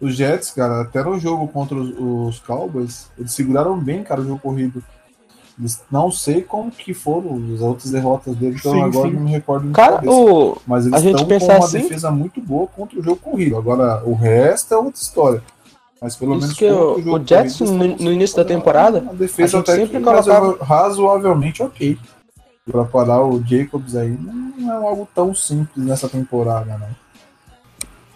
os 0.00 0.14
Jets, 0.14 0.50
cara, 0.50 0.82
até 0.82 1.02
no 1.02 1.18
jogo 1.18 1.48
contra 1.48 1.74
os, 1.76 1.90
os 1.98 2.38
Cowboys, 2.40 3.10
eles 3.18 3.32
seguraram 3.32 3.78
bem, 3.78 4.02
cara, 4.02 4.20
o 4.20 4.24
jogo 4.24 4.38
corrido. 4.40 4.82
Eles, 5.58 5.82
não 5.90 6.08
sei 6.12 6.42
como 6.42 6.70
que 6.70 6.94
foram 6.94 7.42
as 7.52 7.60
outras 7.60 7.90
derrotas 7.90 8.36
deles, 8.36 8.60
então 8.60 8.74
Sim, 8.74 8.82
agora 8.82 9.08
sim. 9.08 9.14
não 9.16 9.22
me 9.22 9.30
recordo 9.32 9.70
Cara, 9.72 9.94
cabeça. 9.96 10.12
o. 10.12 10.56
Mas 10.64 10.84
a 10.86 10.88
eles 10.90 11.02
gente 11.02 11.22
estão 11.22 11.38
com 11.38 11.44
uma 11.46 11.64
assim- 11.64 11.78
defesa 11.80 12.10
muito 12.12 12.40
boa 12.40 12.66
contra 12.68 13.00
o 13.00 13.02
jogo 13.02 13.16
corrido. 13.16 13.56
Agora, 13.56 14.02
o 14.04 14.14
resto 14.14 14.72
é 14.72 14.76
outra 14.76 15.00
história. 15.00 15.42
Mas 16.00 16.14
pelo 16.16 16.32
Isso 16.32 16.40
menos 16.42 16.56
que 16.56 16.64
o- 16.70 17.14
o 17.16 17.26
Jets, 17.26 17.60
no- 17.60 17.96
no 17.96 18.12
início 18.12 18.36
da 18.36 18.44
temporada, 18.44 19.00
Uma 19.00 19.14
defesa 19.14 19.56
a 19.56 19.60
gente 19.60 19.70
até 19.70 19.80
sempre 19.80 20.00
colocava- 20.00 20.64
razoavelmente 20.64 21.62
ok. 21.62 21.98
Pra 22.70 22.84
parar 22.84 23.24
o 23.24 23.42
Jacobs 23.44 23.96
aí 23.96 24.16
não 24.56 24.72
é 24.72 24.76
algo 24.86 25.08
tão 25.14 25.34
simples 25.34 25.84
nessa 25.84 26.08
temporada, 26.08 26.76
né? 26.78 26.90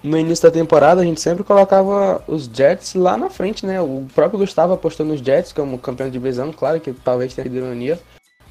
No 0.03 0.19
início 0.19 0.43
da 0.49 0.51
temporada, 0.53 1.01
a 1.01 1.05
gente 1.05 1.21
sempre 1.21 1.43
colocava 1.45 2.23
os 2.27 2.45
Jets 2.53 2.95
lá 2.95 3.17
na 3.17 3.31
frente, 3.31 3.65
né? 3.65 3.81
O 3.81 4.07
próprio 4.15 4.39
Gustavo 4.41 4.73
apostou 4.75 5.07
nos 5.07 5.21
Jets 5.21 5.53
como 5.53 5.79
campeão 5.79 6.09
de 6.09 6.13
divisão, 6.13 6.53
claro 6.53 6.81
que 6.81 6.93
talvez 6.93 7.35
tenha 7.35 7.47
ironia. 7.49 7.99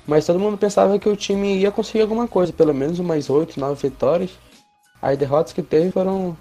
Mas 0.07 0.25
todo 0.25 0.39
mundo 0.39 0.57
pensava 0.57 0.97
que 0.97 1.07
o 1.07 1.15
time 1.15 1.57
ia 1.57 1.69
conseguir 1.71 2.01
alguma 2.01 2.27
coisa, 2.27 2.51
pelo 2.51 2.73
menos 2.73 2.97
umas 2.99 3.29
8, 3.29 3.59
9 3.59 3.87
vitórias. 3.89 4.31
As 5.01 5.17
derrotas 5.17 5.53
que 5.53 5.61
teve 5.61 5.91
foram. 5.91 6.35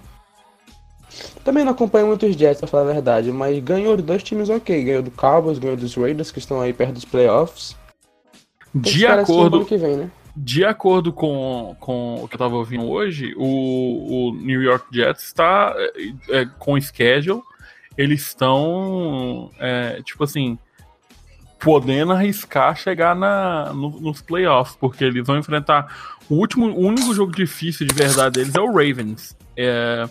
Também 1.43 1.63
não 1.63 1.71
acompanho 1.71 2.07
muito 2.07 2.25
os 2.25 2.35
Jets, 2.35 2.59
pra 2.59 2.67
falar 2.67 2.89
a 2.89 2.93
verdade, 2.93 3.31
mas 3.31 3.57
ganhou 3.63 3.95
de 3.97 4.03
dois 4.03 4.23
times 4.23 4.49
ok. 4.49 4.83
Ganhou 4.83 5.01
do 5.03 5.11
Cowboys, 5.11 5.59
ganhou 5.59 5.77
dos 5.77 5.95
Raiders, 5.95 6.31
que 6.31 6.39
estão 6.39 6.61
aí 6.61 6.73
perto 6.73 6.93
dos 6.93 7.05
playoffs. 7.05 7.75
De 8.73 9.05
acordo, 9.05 9.65
que 9.65 9.77
vem, 9.77 9.97
né? 9.97 10.11
de 10.35 10.63
acordo 10.63 11.11
com, 11.11 11.75
com 11.79 12.23
o 12.23 12.27
que 12.27 12.35
eu 12.35 12.39
tava 12.39 12.55
ouvindo 12.55 12.89
hoje, 12.89 13.33
o, 13.37 14.29
o 14.29 14.33
New 14.35 14.61
York 14.61 14.85
Jets 14.91 15.23
está 15.23 15.75
é, 15.75 16.39
é, 16.41 16.45
com 16.57 16.73
o 16.73 16.81
schedule. 16.81 17.41
Eles 17.97 18.21
estão, 18.21 19.51
é, 19.59 20.01
tipo 20.03 20.23
assim, 20.23 20.57
podendo 21.59 22.13
arriscar 22.13 22.75
chegar 22.77 23.13
na, 23.15 23.73
no- 23.73 23.99
nos 23.99 24.21
playoffs, 24.21 24.77
porque 24.79 25.03
eles 25.03 25.25
vão 25.27 25.37
enfrentar 25.37 26.17
o 26.29 26.35
último, 26.35 26.67
o 26.67 26.79
único 26.79 27.13
jogo 27.13 27.33
difícil 27.33 27.85
de 27.85 27.93
verdade 27.93 28.39
deles 28.39 28.55
é 28.55 28.61
o 28.61 28.71
Ravens. 28.71 29.35
É, 29.57 30.07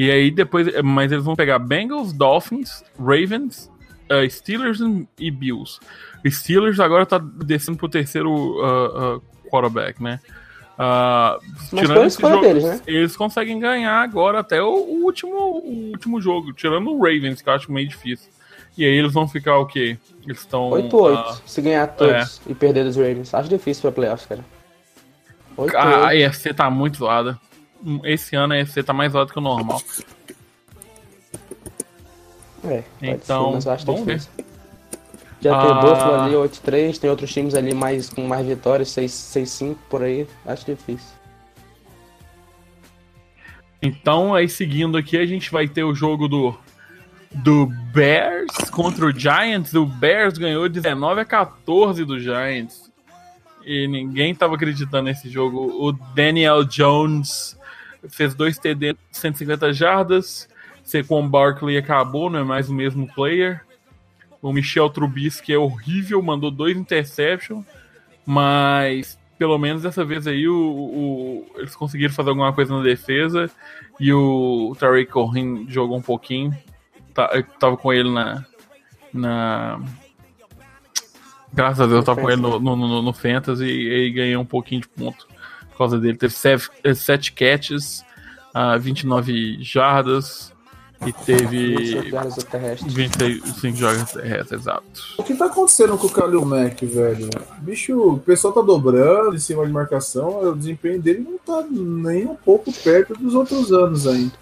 e 0.00 0.10
aí 0.10 0.30
depois, 0.30 0.66
mas 0.82 1.12
eles 1.12 1.22
vão 1.22 1.36
pegar 1.36 1.58
Bengals, 1.58 2.14
Dolphins, 2.14 2.82
Ravens, 2.98 3.70
eh, 4.08 4.26
Steelers 4.30 4.80
e 5.18 5.30
Bills. 5.30 5.78
Steelers 6.26 6.80
agora 6.80 7.04
tá 7.04 7.18
descendo 7.18 7.76
pro 7.76 7.86
terceiro 7.86 8.58
ah, 8.64 9.20
ah, 9.20 9.48
quarterback, 9.50 10.02
né? 10.02 10.18
Ah, 10.78 11.38
Mas 11.70 11.86
foi 11.86 12.02
a 12.02 12.06
esse 12.06 12.18
jogo, 12.18 12.40
deles, 12.40 12.64
né? 12.64 12.80
Eles 12.86 13.14
conseguem 13.14 13.60
ganhar 13.60 14.00
agora 14.00 14.38
até 14.40 14.62
o, 14.62 14.70
o 14.70 15.04
último, 15.04 15.36
o 15.36 15.90
último 15.90 16.18
jogo, 16.18 16.54
tirando 16.54 16.90
o 16.90 16.98
Ravens, 16.98 17.42
que 17.42 17.50
eu 17.50 17.52
acho 17.52 17.70
meio 17.70 17.86
difícil. 17.86 18.30
E 18.78 18.86
aí 18.86 18.92
eles 18.92 19.12
vão 19.12 19.28
ficar 19.28 19.58
o 19.58 19.66
quê? 19.66 19.98
Eles 20.24 20.38
estão. 20.38 20.70
8-8, 20.70 21.14
ah, 21.14 21.38
se 21.44 21.60
ganhar 21.60 21.86
todos 21.88 22.40
e 22.46 22.54
perder 22.54 22.84
dos 22.84 22.96
Ravens. 22.96 23.34
Acho 23.34 23.50
difícil 23.50 23.82
pra 23.82 23.92
playoffs, 23.92 24.26
cara. 24.26 24.42
8-8. 25.58 25.74
a 25.74 26.06
a 26.06 26.16
EFC 26.16 26.54
tá 26.54 26.70
muito 26.70 26.96
zoada. 26.96 27.38
Esse 28.04 28.36
ano 28.36 28.52
a 28.54 28.58
EFC 28.58 28.82
tá 28.82 28.92
mais 28.92 29.12
zoada 29.12 29.32
que 29.32 29.38
o 29.38 29.42
normal. 29.42 29.80
É, 32.64 32.82
Então, 33.00 33.46
ser, 33.46 33.54
mas 33.54 33.66
eu 33.66 33.72
acho 33.72 33.86
vamos 33.86 34.04
difícil. 34.04 34.30
Já 35.40 35.56
Ah. 35.58 35.62
tem 35.62 35.70
o 35.70 35.80
Buffalo 35.80 36.14
ali 36.20 36.34
8-3, 36.34 36.98
tem 36.98 37.08
outros 37.08 37.32
times 37.32 37.54
ali 37.54 37.72
mais, 37.72 38.10
com 38.10 38.26
mais 38.26 38.46
vitórias, 38.46 38.90
6 38.90 39.10
6-5 39.10 39.76
por 39.88 40.02
aí. 40.02 40.26
Acho 40.44 40.66
difícil. 40.66 41.08
Então, 43.82 44.34
aí 44.34 44.48
seguindo 44.48 44.98
aqui, 44.98 45.16
a 45.16 45.24
gente 45.24 45.50
vai 45.50 45.66
ter 45.66 45.84
o 45.84 45.94
jogo 45.94 46.28
do 46.28 46.54
do 47.32 47.66
Bears 47.94 48.68
contra 48.72 49.06
o 49.06 49.12
Giants. 49.16 49.72
O 49.72 49.86
Bears 49.86 50.36
ganhou 50.36 50.68
19 50.68 51.20
a 51.20 51.24
14 51.24 52.04
do 52.04 52.18
Giants. 52.18 52.90
E 53.64 53.86
ninguém 53.86 54.34
tava 54.34 54.56
acreditando 54.56 55.04
nesse 55.04 55.30
jogo. 55.30 55.60
O 55.80 55.92
Daniel 55.92 56.64
Jones 56.64 57.56
fez 58.08 58.34
dois 58.34 58.58
TD, 58.58 58.96
150 59.10 59.72
jardas. 59.72 60.48
Saquon 60.82 61.28
Barkley 61.28 61.76
acabou, 61.76 62.30
não 62.30 62.40
é 62.40 62.44
mais 62.44 62.68
o 62.68 62.74
mesmo 62.74 63.06
player. 63.14 63.60
O 64.42 64.52
Michel 64.52 64.88
Trubisky 64.90 65.52
é 65.52 65.58
horrível, 65.58 66.22
mandou 66.22 66.50
dois 66.50 66.76
interceptions. 66.76 67.64
Mas 68.24 69.18
pelo 69.38 69.56
menos 69.58 69.82
dessa 69.82 70.04
vez 70.04 70.26
aí 70.26 70.46
o, 70.48 70.54
o- 70.54 71.46
eles 71.56 71.74
conseguiram 71.74 72.12
fazer 72.12 72.30
alguma 72.30 72.52
coisa 72.52 72.76
na 72.76 72.82
defesa. 72.82 73.50
E 73.98 74.12
o 74.12 74.74
Tariq 74.78 75.10
Cohen 75.10 75.66
jogou 75.68 75.96
um 75.96 76.02
pouquinho. 76.02 76.56
Tá, 77.14 77.30
eu 77.34 77.42
tava 77.58 77.76
com 77.76 77.92
ele 77.92 78.10
na. 78.10 78.44
na... 79.12 79.80
Graças 81.52 81.80
a 81.80 81.86
Deus 81.86 81.98
eu 81.98 82.04
tava 82.04 82.20
com 82.20 82.30
ele 82.30 82.40
no, 82.40 82.60
no, 82.60 82.76
no, 82.76 83.02
no 83.02 83.12
Fantasy 83.12 83.64
e, 83.64 84.06
e 84.06 84.10
ganhei 84.12 84.36
um 84.36 84.44
pouquinho 84.44 84.82
de 84.82 84.88
ponto 84.88 85.26
causa 85.84 85.98
dele. 85.98 86.16
Teve 86.16 86.34
7 86.94 87.32
catches, 87.32 88.04
ah, 88.54 88.76
29 88.76 89.62
jardas 89.62 90.52
e 91.06 91.12
teve 91.12 91.76
25 91.76 92.10
jardas 92.10 92.34
do 92.34 92.44
terrestre. 92.44 92.88
25 92.90 93.76
jardas 93.76 94.12
terrestres, 94.12 94.60
exato. 94.60 95.00
O 95.18 95.22
que 95.22 95.34
tá 95.34 95.46
acontecendo 95.46 95.96
com 95.96 96.06
o 96.06 96.10
Kalil 96.10 96.44
Mack, 96.44 96.84
velho? 96.84 97.30
Bicho, 97.58 97.98
o 97.98 98.18
pessoal 98.18 98.52
tá 98.52 98.60
dobrando 98.60 99.34
em 99.34 99.38
cima 99.38 99.64
de 99.64 99.72
marcação, 99.72 100.50
o 100.50 100.54
desempenho 100.54 101.00
dele 101.00 101.26
não 101.26 101.38
tá 101.38 101.66
nem 101.70 102.26
um 102.26 102.34
pouco 102.34 102.70
perto 102.72 103.14
dos 103.14 103.34
outros 103.34 103.72
anos 103.72 104.06
ainda. 104.06 104.32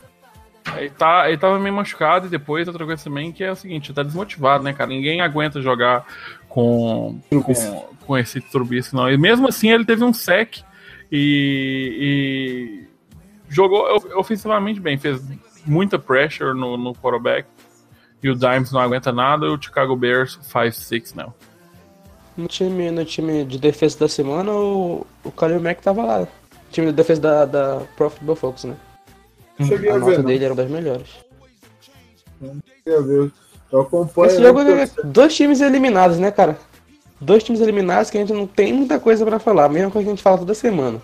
Ele, 0.77 0.91
tá, 0.91 1.29
ele 1.29 1.39
tava 1.39 1.59
meio 1.59 1.75
machucado 1.75 2.27
e 2.27 2.31
depois 2.31 2.69
outra 2.69 2.85
coisa 2.85 3.03
também 3.03 3.33
que 3.33 3.43
é 3.43 3.53
o 3.53 3.57
seguinte, 3.57 3.93
tá 3.93 4.03
desmotivado, 4.03 4.65
né, 4.65 4.73
cara? 4.73 4.91
Ninguém 4.91 5.21
aguenta 5.21 5.63
jogar 5.63 6.05
com, 6.49 7.19
com, 7.31 7.89
com 8.05 8.19
esse 8.19 8.41
Trubisky, 8.41 8.95
não. 8.95 9.11
E 9.11 9.17
mesmo 9.17 9.49
assim 9.49 9.71
ele 9.71 9.85
teve 9.85 10.05
um 10.05 10.13
sec 10.13 10.59
e, 11.11 12.87
e 13.51 13.53
jogou 13.53 13.95
of- 13.97 14.13
ofensivamente 14.15 14.81
bem, 14.81 14.99
fez 14.99 15.21
muita 15.67 15.99
pressure 15.99 16.59
no, 16.59 16.77
no 16.77 16.95
quarterback. 16.95 17.47
E 18.23 18.29
o 18.29 18.35
Dimes 18.35 18.73
não 18.73 18.81
aguenta 18.81 19.13
nada, 19.13 19.47
e 19.47 19.49
o 19.49 19.63
Chicago 19.63 19.95
Bears 19.95 20.39
5-6 20.43 21.15
não. 21.15 21.33
No 22.37 22.49
time, 22.49 22.91
no 22.91 23.05
time 23.05 23.45
de 23.45 23.59
defesa 23.59 23.99
da 24.01 24.09
semana, 24.09 24.53
o, 24.53 25.07
o 25.25 25.31
Khalil 25.31 25.61
Mack 25.61 25.81
tava 25.83 26.05
lá. 26.05 26.29
Time 26.71 26.89
de 26.89 26.93
defesa 26.93 27.21
da, 27.21 27.45
da 27.45 27.83
Pro 27.97 28.11
Football 28.11 28.37
Focus, 28.37 28.65
né? 28.65 28.77
Cheguei 29.67 29.91
A 29.91 29.95
a 29.95 29.99
nota 29.99 30.11
ver, 30.11 30.19
não. 30.19 30.25
dele 30.25 30.45
era 30.45 30.53
uma 30.55 30.63
das 30.63 30.71
melhores. 30.71 31.09
Meu 32.41 33.03
Deus. 33.03 33.33
Eu 33.73 33.81
acompanho. 33.81 34.27
Esse 34.31 34.43
jogo 34.43 34.63
né, 34.63 34.83
é 34.83 35.03
dois 35.05 35.35
times 35.35 35.61
eliminados, 35.61 36.19
né, 36.19 36.31
cara? 36.31 36.59
Dois 37.21 37.43
times 37.43 37.61
eliminados 37.61 38.11
que 38.11 38.19
a 38.19 38.21
gente 38.21 38.33
não 38.33 38.47
tem 38.47 38.73
muita 38.73 39.01
coisa 39.01 39.25
pra 39.25 39.39
falar. 39.39 39.65
A 39.65 39.69
mesma 39.69 39.91
coisa 39.91 40.05
que 40.05 40.11
a 40.11 40.15
gente 40.15 40.23
fala 40.23 40.39
toda 40.39 40.55
semana. 40.55 41.03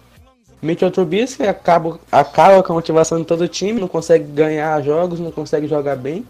Mitchell 0.62 0.90
Trubisky 0.90 1.42
acaba, 1.42 1.98
acaba 2.10 2.62
com 2.62 2.72
a 2.72 2.76
motivação 2.76 3.18
de 3.18 3.26
todo 3.26 3.42
o 3.42 3.48
time, 3.48 3.80
não 3.80 3.88
consegue 3.88 4.24
ganhar 4.24 4.80
jogos, 4.82 5.20
não 5.20 5.30
consegue 5.30 5.66
jogar 5.66 5.96
bem. 5.96 6.24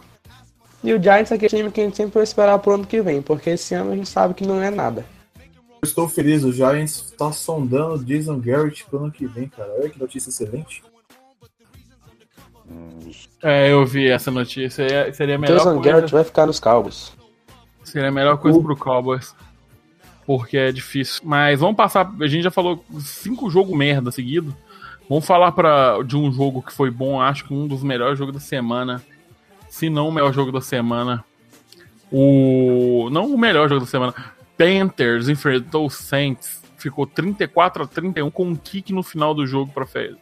E 0.83 0.93
o 0.93 1.01
Giants 1.01 1.31
é 1.31 1.37
aquele 1.37 1.57
time 1.57 1.71
que 1.71 1.81
a 1.81 1.85
gente 1.85 1.97
sempre 1.97 2.15
vai 2.15 2.25
esperar 2.25 2.59
pro 2.59 2.75
ano 2.75 2.87
que 2.87 3.01
vem, 3.01 3.23
porque 3.23 3.51
esse 3.51 3.75
ano 3.75 3.93
a 3.93 3.97
gente 3.97 4.09
sabe 4.09 4.35
que 4.35 4.47
não 4.47 4.61
é 4.61 4.71
nada. 4.71 5.07
Eu 5.37 5.87
estou 5.87 6.09
feliz, 6.09 6.43
o 6.45 6.53
Giants 6.53 7.13
tá 7.17 7.31
sondando 7.31 7.95
o 7.95 8.05
Jason 8.05 8.41
Garrett 8.41 8.85
pro 8.87 8.99
ano 8.99 9.13
que 9.13 9.27
vem, 9.27 9.49
cara. 9.49 9.71
Olha 9.79 9.89
que 9.89 10.01
notícia 10.01 10.31
excelente. 10.31 10.83
É, 13.43 13.71
eu 13.71 13.85
vi 13.87 14.09
essa 14.09 14.31
notícia. 14.31 15.13
Seria 15.13 15.37
a 15.37 15.39
melhor 15.39 15.59
Jason 15.59 15.75
coisa. 15.75 15.91
Garrett 15.91 16.13
vai 16.13 16.25
ficar 16.25 16.47
nos 16.47 16.59
Cowboys. 16.59 17.13
Seria 17.85 18.09
a 18.09 18.13
melhor 18.13 18.39
coisa 18.39 18.61
pro 18.61 18.77
Cowboys. 18.77 19.35
Porque 20.27 20.57
é 20.57 20.73
difícil. 20.73 21.23
Mas 21.25 21.61
vamos 21.61 21.77
passar. 21.77 22.11
A 22.21 22.27
gente 22.27 22.43
já 22.43 22.51
falou 22.51 22.85
cinco 22.99 23.51
jogos 23.51 23.77
merda 23.77 24.11
seguido. 24.11 24.57
Vamos 25.09 25.27
falar 25.27 25.53
pra, 25.53 26.03
de 26.03 26.17
um 26.17 26.33
jogo 26.33 26.63
que 26.63 26.73
foi 26.73 26.91
bom, 26.91 27.21
acho 27.21 27.45
que 27.45 27.53
um 27.53 27.69
dos 27.69 27.83
melhores 27.83 28.19
jogos 28.19 28.35
da 28.35 28.41
semana. 28.41 29.03
Se 29.69 29.91
não 29.91 30.09
o 30.09 30.13
melhor 30.13 30.33
jogo 30.33 30.51
da 30.51 30.61
semana. 30.61 31.25
O. 32.11 33.09
Não 33.11 33.27
o 33.27 33.37
melhor 33.37 33.69
jogo 33.69 33.81
da 33.81 33.87
semana. 33.87 34.15
Panthers 34.57 35.29
enfrentou 35.29 35.87
o 35.87 35.91
Saints. 35.91 36.63
Ficou 36.79 37.07
34 37.07 37.83
a 37.83 37.87
31 37.87 38.31
com 38.31 38.45
um 38.45 38.55
kick 38.55 38.93
no 38.93 39.03
final 39.03 39.35
do 39.35 39.47
jogo 39.47 39.73
pra, 39.73 39.87
fe 39.87 40.17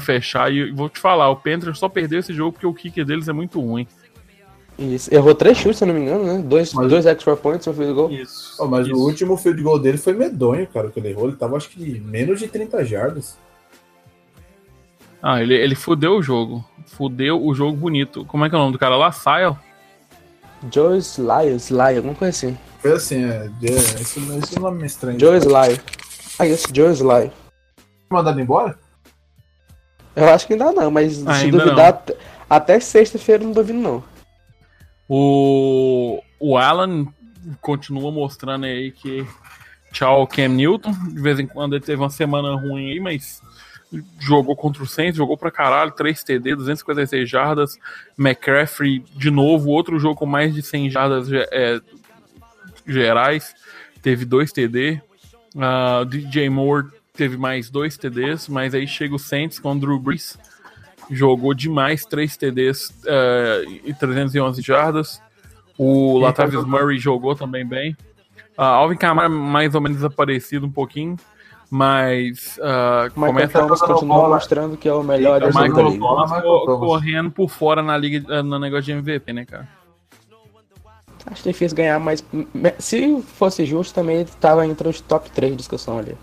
fechar. 0.00 0.52
E 0.52 0.70
vou 0.70 0.88
te 0.88 0.98
falar, 0.98 1.28
o 1.30 1.36
Panthers 1.36 1.78
só 1.78 1.88
perdeu 1.88 2.20
esse 2.20 2.32
jogo 2.32 2.52
porque 2.52 2.66
o 2.66 2.74
kick 2.74 3.04
deles 3.04 3.28
é 3.28 3.32
muito 3.32 3.60
ruim. 3.60 3.86
Isso. 4.78 5.12
Errou 5.14 5.34
três 5.34 5.56
chutes, 5.56 5.78
se 5.78 5.84
eu 5.84 5.88
não 5.88 5.94
me 5.94 6.02
engano, 6.02 6.24
né? 6.24 6.42
Dois, 6.44 6.72
Mas- 6.74 6.88
dois 6.90 7.06
extra 7.06 7.34
points, 7.36 7.66
um 7.66 7.72
field 7.72 7.94
goal. 7.94 8.10
Isso. 8.10 8.56
Ó, 8.62 8.66
mas 8.66 8.86
o 8.88 8.94
último 8.96 9.36
field 9.36 9.62
goal 9.62 9.78
dele 9.78 9.96
foi 9.96 10.12
medonho, 10.12 10.66
cara, 10.66 10.90
que 10.90 11.00
ele 11.00 11.08
errou. 11.08 11.28
Ele 11.28 11.36
tava, 11.36 11.56
acho 11.56 11.70
que, 11.70 11.98
menos 12.00 12.38
de 12.38 12.46
30 12.48 12.84
jardas. 12.84 13.38
Ah, 15.22 15.42
ele, 15.42 15.54
ele 15.54 15.74
fudeu 15.74 16.12
o 16.16 16.22
jogo. 16.22 16.64
Fudeu 16.86 17.42
o 17.42 17.54
jogo 17.54 17.76
bonito. 17.76 18.24
Como 18.26 18.44
é 18.44 18.48
que 18.50 18.54
é 18.54 18.58
o 18.58 18.60
nome 18.60 18.72
do 18.72 18.78
cara 18.78 18.96
lá? 18.96 19.10
Sile? 19.10 19.56
Joe 20.72 20.98
Sly, 20.98 21.54
Sly, 21.58 21.96
alguma 21.96 22.14
coisa 22.14 22.30
assim. 22.36 22.58
Foi 22.80 22.92
assim, 22.92 23.24
é. 23.24 23.50
é 23.62 23.66
esse, 23.66 24.20
esse 24.30 24.58
nome 24.60 24.82
é 24.82 24.86
estranho. 24.86 25.18
Joe 25.18 25.36
Sly. 25.38 25.80
Ah, 26.38 26.46
isso, 26.46 26.68
Joe 26.74 26.92
Sly. 26.92 27.32
mandado 28.10 28.40
embora? 28.40 28.78
Eu 30.14 30.28
acho 30.28 30.46
que 30.46 30.52
ainda 30.52 30.70
não, 30.72 30.90
mas 30.90 31.14
se 31.16 31.28
Ainda 31.28 31.58
duvidar, 31.58 31.88
até- 31.88 32.16
até 32.48 32.80
sexta-feira 32.80 33.42
eu 33.42 33.46
não 33.48 33.54
duvido 33.54 33.78
não. 33.78 34.02
O, 35.08 36.22
o 36.38 36.56
Alan 36.56 37.06
continua 37.60 38.10
mostrando 38.10 38.66
aí 38.66 38.90
que 38.90 39.26
tchau 39.92 40.26
Cam 40.26 40.48
Newton. 40.48 40.92
De 40.92 41.20
vez 41.20 41.38
em 41.38 41.46
quando 41.46 41.74
ele 41.74 41.84
teve 41.84 42.00
uma 42.02 42.10
semana 42.10 42.54
ruim 42.56 42.90
aí, 42.90 43.00
mas 43.00 43.40
jogou 44.18 44.56
contra 44.56 44.82
o 44.82 44.86
Saints, 44.86 45.16
jogou 45.16 45.36
pra 45.36 45.50
caralho, 45.50 45.92
3 45.92 46.24
TD, 46.24 46.56
256 46.56 47.28
jardas. 47.28 47.78
McCaffrey, 48.18 49.04
de 49.14 49.30
novo, 49.30 49.70
outro 49.70 49.98
jogo 49.98 50.16
com 50.16 50.26
mais 50.26 50.54
de 50.54 50.62
100 50.62 50.90
jardas 50.90 51.28
é, 51.32 51.80
gerais, 52.86 53.54
teve 54.02 54.24
2 54.24 54.52
TD. 54.52 55.00
Ah, 55.58 56.04
DJ 56.06 56.50
Moore 56.50 56.88
teve 57.14 57.36
mais 57.36 57.70
2 57.70 57.96
TDs, 57.96 58.48
mas 58.48 58.74
aí 58.74 58.86
chega 58.86 59.14
o 59.14 59.18
Saints 59.18 59.58
com 59.58 59.72
o 59.72 59.78
Drew 59.78 59.98
Brees. 59.98 60.38
Jogou 61.10 61.54
demais, 61.54 62.04
3 62.04 62.36
TDs 62.36 62.92
eh, 63.06 63.64
e 63.84 63.94
311 63.94 64.60
jardas. 64.62 65.22
O 65.78 66.18
Latavius 66.18 66.64
Murray 66.64 66.98
jogou 66.98 67.34
também 67.34 67.64
bem. 67.66 67.96
Ah, 68.56 68.68
Alvin 68.68 68.96
Kamara 68.96 69.28
mais 69.28 69.74
ou 69.74 69.80
menos 69.80 69.98
desaparecido 69.98 70.66
um 70.66 70.70
pouquinho, 70.70 71.16
mas 71.70 72.58
ah, 72.62 73.08
Michael 73.14 73.32
começa 73.32 73.58
Thomas 73.60 73.78
jogando 73.78 73.94
continua 73.94 74.16
bola. 74.16 74.34
mostrando 74.36 74.76
que 74.76 74.88
é 74.88 74.92
o 74.92 75.02
melhor 75.02 75.40
da 75.40 75.46
Michael. 75.48 75.98
Thomas 75.98 76.30
Thomas. 76.42 76.78
correndo 76.80 77.30
por 77.30 77.50
fora 77.50 77.82
na 77.82 77.96
liga 77.96 78.24
eh, 78.34 78.42
no 78.42 78.58
negócio 78.58 78.84
de 78.84 78.92
MVP, 78.92 79.32
né, 79.32 79.44
cara? 79.44 79.68
Acho 81.26 81.42
difícil 81.42 81.76
ganhar, 81.76 81.98
mas 81.98 82.24
se 82.78 83.20
fosse 83.22 83.66
justo, 83.66 83.92
também 83.92 84.18
ele 84.18 84.30
tava 84.40 84.64
entre 84.64 84.88
os 84.88 85.00
top 85.00 85.28
3 85.30 85.52
de 85.52 85.56
discussão 85.58 85.98
ali. 85.98 86.16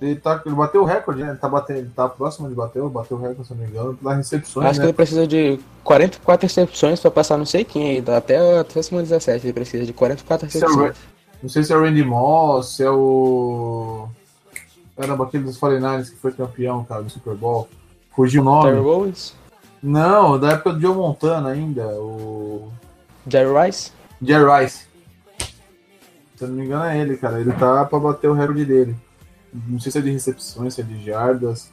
Ele, 0.00 0.16
tá, 0.16 0.42
ele 0.44 0.54
bateu 0.54 0.82
o 0.82 0.84
recorde, 0.84 1.22
né? 1.22 1.30
Ele 1.30 1.38
tá, 1.38 1.48
batendo, 1.48 1.78
ele 1.78 1.90
tá 1.94 2.06
próximo 2.08 2.48
de 2.48 2.54
bater, 2.54 2.82
bateu 2.82 3.16
o 3.16 3.20
recorde, 3.20 3.46
se 3.48 3.54
não 3.54 3.62
me 3.62 3.68
engano, 3.68 3.96
pelas 3.96 4.16
recepções, 4.18 4.66
Acho 4.66 4.74
que 4.74 4.80
né? 4.80 4.86
ele 4.86 4.92
precisa 4.92 5.26
de 5.26 5.58
44 5.82 6.46
recepções 6.46 7.00
pra 7.00 7.10
passar 7.10 7.38
não 7.38 7.46
sei 7.46 7.64
quem 7.64 7.90
aí, 7.90 8.04
até, 8.14 8.58
até 8.58 8.80
a 8.80 8.82
semana 8.82 9.06
17 9.06 9.46
ele 9.46 9.52
precisa 9.54 9.86
de 9.86 9.94
44 9.94 10.46
Esse 10.46 10.58
é 10.58 10.60
recepções. 10.60 10.96
Não 11.42 11.48
sei 11.48 11.62
se 11.62 11.72
é 11.72 11.76
o 11.76 11.82
Randy 11.82 12.04
Moss, 12.04 12.76
se 12.76 12.82
é 12.82 12.90
o. 12.90 14.08
Caramba, 14.96 15.24
aquele 15.24 15.44
dos 15.44 15.58
49ers 15.58 16.10
que 16.10 16.16
foi 16.16 16.32
campeão, 16.32 16.84
cara, 16.84 17.02
do 17.02 17.10
Super 17.10 17.34
Bowl. 17.34 17.68
Fugiu 18.14 18.42
o 18.42 18.62
Terry 18.62 18.76
nome. 18.76 18.88
Owens, 18.88 19.34
Não, 19.82 20.38
da 20.38 20.52
época 20.52 20.72
do 20.72 20.80
Joe 20.80 20.94
Montana 20.94 21.50
ainda, 21.50 21.86
o. 21.86 22.70
Jerry 23.28 23.66
Rice, 23.66 23.92
Jerry 24.22 24.64
Rice. 24.64 24.86
Se 26.36 26.44
eu 26.44 26.48
não 26.48 26.56
me 26.56 26.64
engano 26.64 26.84
é 26.84 26.98
ele, 26.98 27.16
cara. 27.16 27.40
Ele 27.40 27.52
tá 27.52 27.84
pra 27.84 27.98
bater 27.98 28.28
o 28.28 28.34
recorde 28.34 28.64
dele. 28.64 28.96
Não 29.68 29.78
sei 29.80 29.92
se 29.92 29.98
é 29.98 30.00
de 30.00 30.10
recepções, 30.10 30.74
se 30.74 30.80
é 30.80 30.84
de 30.84 31.04
jardas, 31.04 31.70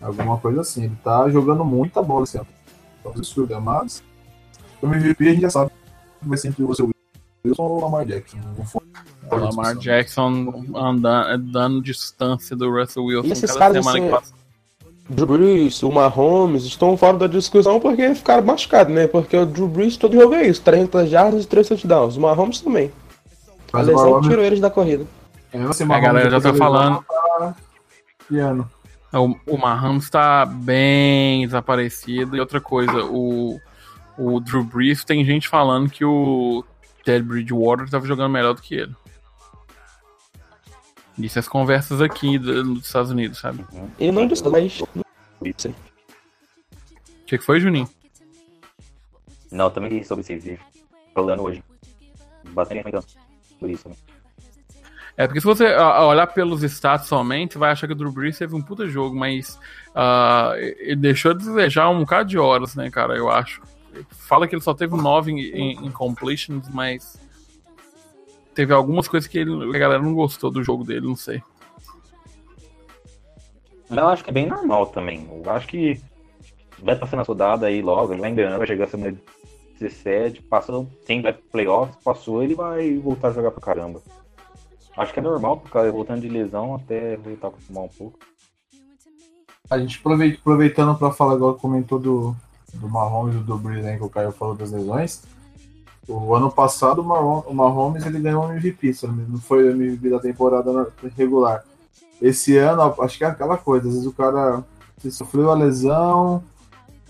alguma 0.00 0.38
coisa 0.38 0.60
assim. 0.62 0.84
Ele 0.84 0.96
tá 1.02 1.28
jogando 1.30 1.64
muita 1.64 2.02
bola 2.02 2.24
esse 2.24 2.36
ano. 2.38 2.46
Tá 3.02 3.10
absurdo, 3.10 3.54
é, 3.54 3.60
mas. 3.60 4.02
O 4.80 4.86
MVP 4.86 5.28
a 5.28 5.32
gente 5.32 5.42
já 5.42 5.50
sabe 5.50 5.70
que 6.20 6.28
vai 6.28 6.38
ser 6.38 6.48
entre 6.48 6.62
o 6.62 6.66
Russell 6.66 6.90
Wilson 7.44 7.62
ou 7.62 7.78
o 7.78 7.80
Lamar 7.80 8.04
Jackson. 8.06 8.38
Não 8.56 8.64
for- 8.64 8.82
O 9.30 9.36
Lamar 9.36 9.76
Jackson 9.76 10.64
andando, 10.74 11.52
dando 11.52 11.82
distância 11.82 12.56
do 12.56 12.70
Russell 12.70 13.04
Wilson 13.04 13.28
E 13.28 13.32
esses 13.32 13.50
cada 13.50 13.58
caras, 13.58 13.76
semana 13.84 13.98
assim, 13.98 14.06
que 14.08 14.14
passa. 14.14 14.38
Drew 15.10 15.26
Brees, 15.26 15.82
o 15.82 15.90
Mahomes 15.90 16.64
estão 16.64 16.94
fora 16.96 17.16
da 17.16 17.26
discussão 17.26 17.80
porque 17.80 18.14
ficaram 18.14 18.44
machucados, 18.44 18.94
né? 18.94 19.06
Porque 19.06 19.36
o 19.36 19.46
Drew 19.46 19.66
Brees 19.66 19.96
todo 19.96 20.14
jogo 20.14 20.34
é 20.34 20.46
isso, 20.46 20.60
300 20.62 21.08
jardas 21.08 21.44
e 21.44 21.46
3 21.46 21.66
touchdowns. 21.66 22.16
O 22.16 22.20
Mahomes 22.20 22.60
também. 22.60 22.92
A 23.72 23.78
Mas 23.78 23.86
o 23.86 23.90
lesão 23.90 24.10
Mahomes- 24.10 24.28
tirou 24.28 24.44
eles 24.44 24.60
da 24.60 24.70
corrida. 24.70 25.04
É, 25.52 25.58
você, 25.66 25.84
A 25.84 25.98
galera 26.00 26.30
já 26.30 26.40
tá 26.40 26.54
falando. 26.54 27.02
tá 27.04 27.56
piano. 28.28 28.70
O, 29.12 29.54
o 29.54 29.56
Mahomes 29.58 30.10
tá 30.10 30.44
bem 30.44 31.44
desaparecido. 31.46 32.36
E 32.36 32.40
outra 32.40 32.60
coisa, 32.60 33.04
o, 33.06 33.58
o 34.18 34.40
Drew 34.40 34.62
Brees, 34.64 35.04
tem 35.04 35.24
gente 35.24 35.48
falando 35.48 35.88
que 35.88 36.04
o 36.04 36.62
Ted 37.04 37.24
Bridgewater 37.24 37.88
tava 37.88 38.06
jogando 38.06 38.30
melhor 38.32 38.52
do 38.54 38.60
que 38.60 38.74
ele. 38.74 38.94
Isso 41.16 41.38
as 41.38 41.48
conversas 41.48 42.00
aqui 42.02 42.38
do- 42.38 42.74
dos 42.74 42.86
Estados 42.86 43.10
Unidos, 43.10 43.38
sabe? 43.40 43.64
Eu 43.98 44.12
não 44.12 44.26
disse, 44.26 44.46
mas. 44.48 44.80
O 44.80 44.94
que, 47.26 47.38
que 47.38 47.44
foi, 47.44 47.60
Juninho? 47.60 47.88
Não, 49.50 49.64
eu 49.66 49.70
também 49.70 50.04
sobre 50.04 50.22
isso 50.34 50.58
falando 51.14 51.42
hoje. 51.42 51.64
Bastante 52.50 52.82
comentando 52.82 53.06
por 53.58 53.70
isso. 53.70 53.88
né? 53.88 53.94
É, 55.18 55.26
porque 55.26 55.40
se 55.40 55.46
você 55.46 55.64
olhar 55.74 56.28
pelos 56.28 56.62
status 56.62 57.08
somente, 57.08 57.58
vai 57.58 57.72
achar 57.72 57.88
que 57.88 57.92
o 57.92 57.96
Drew 57.96 58.12
Brees 58.12 58.38
teve 58.38 58.54
um 58.54 58.62
puta 58.62 58.86
jogo, 58.86 59.16
mas 59.16 59.58
ah, 59.92 60.52
ele 60.56 60.94
deixou 60.94 61.34
de 61.34 61.44
desejar 61.44 61.90
um 61.90 61.98
bocado 61.98 62.28
de 62.28 62.38
horas, 62.38 62.76
né, 62.76 62.88
cara, 62.88 63.16
eu 63.16 63.28
acho. 63.28 63.60
Fala 64.10 64.46
que 64.46 64.54
ele 64.54 64.62
só 64.62 64.72
teve 64.72 64.96
nove 64.96 65.32
em, 65.32 65.90
completions, 65.90 66.68
mas 66.68 67.20
teve 68.54 68.72
algumas 68.72 69.08
coisas 69.08 69.28
que, 69.28 69.38
ele- 69.38 69.76
a 69.76 69.78
galera 69.80 70.00
não 70.00 70.14
gostou 70.14 70.52
do 70.52 70.62
jogo 70.62 70.84
dele, 70.84 71.08
não 71.08 71.16
sei. 71.16 71.42
Eu 73.90 74.06
acho 74.06 74.22
que 74.22 74.30
é 74.30 74.32
bem 74.32 74.46
normal 74.46 74.86
também. 74.86 75.28
Eu 75.44 75.50
acho 75.50 75.66
que 75.66 76.00
vai 76.80 76.94
passando 76.94 77.20
a 77.20 77.24
rodada 77.24 77.66
aí 77.66 77.82
logo, 77.82 78.12
ele 78.12 78.20
vai 78.20 78.30
enganando, 78.30 78.58
vai 78.58 78.68
chegar 78.68 78.84
a 78.84 78.88
semana 78.88 79.16
17, 79.80 80.42
passou, 80.42 80.88
tem 81.04 81.20
vai 81.22 81.32
pro 81.32 81.42
playoffs, 81.50 81.96
passou, 82.04 82.40
ele 82.40 82.54
vai 82.54 82.96
voltar 82.98 83.28
a 83.28 83.32
jogar 83.32 83.50
pra 83.50 83.60
caramba. 83.60 84.00
Acho 84.98 85.12
que 85.12 85.20
é 85.20 85.22
normal, 85.22 85.58
porque 85.58 85.78
ele 85.78 85.90
voltando 85.92 86.20
de 86.20 86.28
lesão 86.28 86.74
até 86.74 87.16
voltar 87.16 87.46
a 87.46 87.50
acostumar 87.50 87.84
um 87.84 87.88
pouco. 87.88 88.18
A 89.70 89.78
gente 89.78 89.98
aproveit- 89.98 90.38
aproveitando 90.40 90.96
para 90.98 91.12
falar 91.12 91.34
agora, 91.34 91.54
comentou 91.56 91.98
do, 91.98 92.34
do 92.74 92.88
Mahomes 92.88 93.36
e 93.36 93.44
do 93.44 93.56
Breeze 93.56 93.86
aí, 93.86 93.96
que 93.96 94.02
o 94.04 94.08
Caio 94.08 94.32
falou 94.32 94.54
das 94.54 94.72
lesões. 94.72 95.22
O 96.08 96.34
ano 96.34 96.50
passado, 96.50 97.00
o 97.02 97.04
Mahom- 97.04 97.44
o 97.46 97.54
Mahomes 97.54 98.04
ele 98.06 98.18
ganhou 98.18 98.44
um 98.44 98.52
MVP, 98.52 98.94
não 99.28 99.38
foi 99.38 99.64
o 99.64 99.70
MVP 99.70 100.08
da 100.10 100.18
temporada 100.18 100.90
regular. 101.16 101.62
Esse 102.20 102.56
ano, 102.56 102.82
acho 103.00 103.18
que 103.18 103.24
é 103.24 103.28
aquela 103.28 103.56
coisa, 103.58 103.86
às 103.86 103.92
vezes 103.94 104.08
o 104.08 104.12
cara 104.12 104.64
sofreu 105.10 105.50
a 105.50 105.54
lesão, 105.54 106.42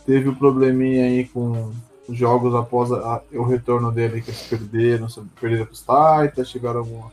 teve 0.05 0.29
o 0.29 0.37
probleminha 0.37 1.05
aí 1.05 1.27
com 1.27 1.73
os 2.09 2.19
jogos 2.19 2.55
após 2.55 2.91
a- 2.93 3.23
o 3.33 3.45
retorno 3.45 3.91
dele, 3.93 4.21
que 4.21 4.31
eles 4.31 4.43
perderam, 4.43 5.07
perderam 5.41 5.67
pros 5.67 5.81
Titans, 5.81 6.51
tiveram 6.51 6.81
alguma- 6.81 7.11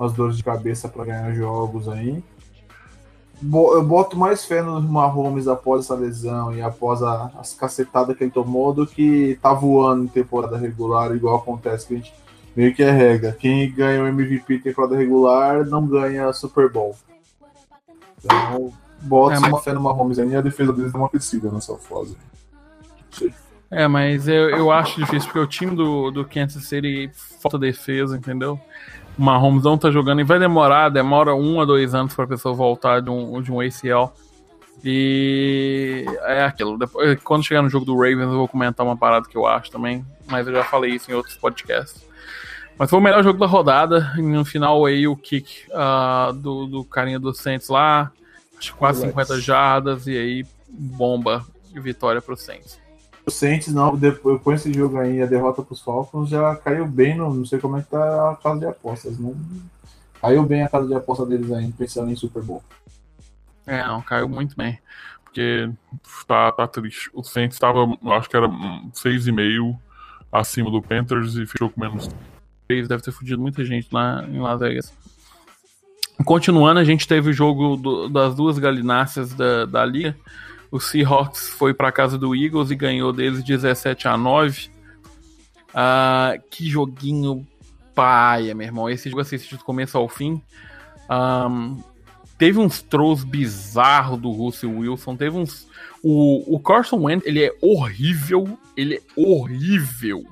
umas 0.00 0.12
dores 0.14 0.36
de 0.36 0.42
cabeça 0.42 0.88
para 0.88 1.04
ganhar 1.04 1.32
jogos 1.34 1.86
aí. 1.88 2.24
Bo- 3.42 3.74
eu 3.74 3.82
boto 3.84 4.18
mais 4.18 4.44
fé 4.44 4.62
no 4.62 4.80
Mahomes 4.80 5.46
após 5.46 5.84
essa 5.84 5.94
lesão 5.94 6.54
e 6.54 6.60
após 6.62 7.02
a- 7.02 7.30
as 7.38 7.52
cacetadas 7.54 8.16
que 8.16 8.24
ele 8.24 8.30
tomou 8.30 8.72
do 8.72 8.86
que 8.86 9.38
tá 9.42 9.52
voando 9.52 10.04
em 10.04 10.08
temporada 10.08 10.56
regular, 10.56 11.14
igual 11.14 11.36
acontece 11.36 11.86
que 11.86 11.94
a 11.94 11.96
gente 11.98 12.14
meio 12.56 12.74
que 12.74 12.82
é 12.82 12.90
regra. 12.90 13.32
Quem 13.38 13.70
ganha 13.72 14.02
o 14.02 14.06
MVP 14.06 14.54
em 14.54 14.60
temporada 14.60 14.96
regular 14.96 15.64
não 15.66 15.86
ganha 15.86 16.32
Super 16.32 16.70
Bowl. 16.70 16.96
Então, 18.22 18.72
boto 19.02 19.34
É, 19.34 19.38
uma 19.38 19.48
mas- 19.50 19.64
fé 19.64 19.72
no 19.72 19.80
Mahomes 19.80 20.18
aí 20.18 20.28
e 20.30 20.36
a 20.36 20.40
defesa 20.40 20.72
deles 20.72 20.92
dá 20.92 20.98
uma 20.98 21.08
crescida 21.08 21.50
nessa 21.50 21.74
fase. 21.76 22.16
É, 23.70 23.86
mas 23.86 24.26
eu, 24.26 24.50
eu 24.50 24.70
acho 24.70 24.98
difícil, 24.98 25.28
porque 25.28 25.38
o 25.38 25.46
time 25.46 25.74
do, 25.76 26.10
do 26.10 26.24
Kansas 26.24 26.64
City 26.66 27.10
falta 27.40 27.58
defesa, 27.58 28.16
entendeu? 28.16 28.58
O 29.20 29.22
Mahomes 29.22 29.64
não 29.64 29.76
tá 29.76 29.90
jogando 29.90 30.22
e 30.22 30.24
vai 30.24 30.38
demorar, 30.38 30.88
demora 30.88 31.34
um 31.34 31.60
a 31.60 31.66
dois 31.66 31.94
anos 31.94 32.14
pra 32.14 32.26
pessoa 32.26 32.54
voltar 32.54 33.02
de 33.02 33.10
um, 33.10 33.42
de 33.42 33.52
um 33.52 33.60
ACL. 33.60 34.10
E 34.82 36.06
é 36.22 36.42
aquilo. 36.44 36.78
Depois, 36.78 37.22
quando 37.22 37.44
chegar 37.44 37.60
no 37.60 37.68
jogo 37.68 37.84
do 37.84 37.94
Ravens, 37.94 38.22
eu 38.22 38.30
vou 38.30 38.48
comentar 38.48 38.86
uma 38.86 38.96
parada 38.96 39.28
que 39.28 39.36
eu 39.36 39.46
acho 39.46 39.70
também, 39.70 40.06
mas 40.26 40.46
eu 40.46 40.54
já 40.54 40.64
falei 40.64 40.92
isso 40.92 41.10
em 41.10 41.14
outros 41.14 41.36
podcasts. 41.36 42.02
Mas 42.78 42.88
foi 42.88 42.98
o 42.98 43.02
melhor 43.02 43.22
jogo 43.22 43.38
da 43.38 43.44
rodada. 43.44 44.10
E 44.16 44.22
no 44.22 44.42
final 44.42 44.86
aí 44.86 45.06
o 45.06 45.14
kick 45.14 45.66
ah, 45.74 46.32
do, 46.34 46.64
do 46.64 46.82
carinha 46.82 47.20
do 47.20 47.34
Saints 47.34 47.68
lá, 47.68 48.10
acho 48.58 48.72
que 48.72 48.78
quase 48.78 49.00
Relax. 49.00 49.28
50 49.28 49.42
jardas, 49.42 50.06
e 50.06 50.16
aí 50.16 50.46
bomba 50.66 51.44
e 51.74 51.78
vitória 51.78 52.22
pro 52.22 52.38
Saints. 52.38 52.80
O 53.30 53.32
Saints, 53.32 53.72
não, 53.72 53.96
depois 53.96 54.42
com 54.42 54.52
esse 54.52 54.72
jogo 54.72 54.98
aí, 54.98 55.22
a 55.22 55.26
derrota 55.26 55.62
pros 55.62 55.80
Falcons 55.80 56.28
já 56.28 56.56
caiu 56.56 56.86
bem, 56.86 57.16
no, 57.16 57.32
não 57.32 57.44
sei 57.46 57.58
como 57.60 57.76
é 57.76 57.82
que 57.82 57.88
tá 57.88 58.32
a 58.32 58.36
casa 58.36 58.58
de 58.58 58.66
apostas. 58.66 59.18
Não, 59.18 59.36
caiu 60.20 60.42
bem 60.42 60.62
a 60.64 60.68
casa 60.68 60.86
de 60.88 60.94
aposta 60.94 61.24
deles 61.24 61.50
aí, 61.52 61.70
pensando 61.72 62.10
em 62.10 62.16
Super 62.16 62.42
Bowl. 62.42 62.62
É, 63.66 63.86
não, 63.86 64.02
caiu 64.02 64.28
muito 64.28 64.56
bem. 64.56 64.78
Porque 65.24 65.70
tá, 66.26 66.50
tá 66.50 66.66
triste. 66.66 67.08
O 67.14 67.22
Saints 67.22 67.56
tava, 67.58 67.86
acho 68.16 68.28
que 68.28 68.36
era 68.36 68.48
hum, 68.48 68.90
6,5 68.92 69.78
acima 70.32 70.70
do 70.70 70.82
Panthers 70.82 71.36
e 71.36 71.46
fechou 71.46 71.70
com 71.70 71.80
menos 71.80 72.08
3. 72.66 72.88
Deve 72.88 73.02
ter 73.02 73.12
fudido 73.12 73.40
muita 73.40 73.64
gente 73.64 73.88
lá 73.92 74.24
em 74.28 74.40
Las 74.40 74.58
Vegas. 74.58 74.92
Continuando, 76.24 76.80
a 76.80 76.84
gente 76.84 77.06
teve 77.06 77.30
o 77.30 77.32
jogo 77.32 77.76
do- 77.76 78.08
das 78.08 78.34
duas 78.34 78.58
galináceas 78.58 79.32
da, 79.32 79.64
da 79.66 79.84
liga. 79.84 80.16
O 80.70 80.78
Seahawks 80.78 81.48
foi 81.50 81.74
pra 81.74 81.90
casa 81.90 82.16
do 82.16 82.34
Eagles 82.34 82.70
e 82.70 82.76
ganhou 82.76 83.12
deles 83.12 83.42
17 83.42 84.06
a 84.06 84.16
9. 84.16 84.70
Ah, 85.74 86.34
que 86.50 86.68
joguinho 86.68 87.46
paia, 87.94 88.54
meu 88.54 88.66
irmão. 88.66 88.88
Esse 88.88 89.10
jogo 89.10 89.20
assisti 89.20 89.56
do 89.56 89.64
começo 89.64 89.98
ao 89.98 90.08
fim. 90.08 90.40
Ahn, 91.08 91.76
teve 92.38 92.58
uns 92.60 92.80
throws 92.82 93.24
bizarros 93.24 94.20
do 94.20 94.30
Russell 94.30 94.78
Wilson, 94.78 95.16
teve 95.16 95.36
uns. 95.36 95.68
O, 96.02 96.54
o 96.54 96.60
Carson 96.60 97.02
Wentz, 97.02 97.26
ele 97.26 97.42
é 97.44 97.52
horrível, 97.60 98.56
ele 98.76 98.94
é 98.94 99.00
horrível. 99.16 100.24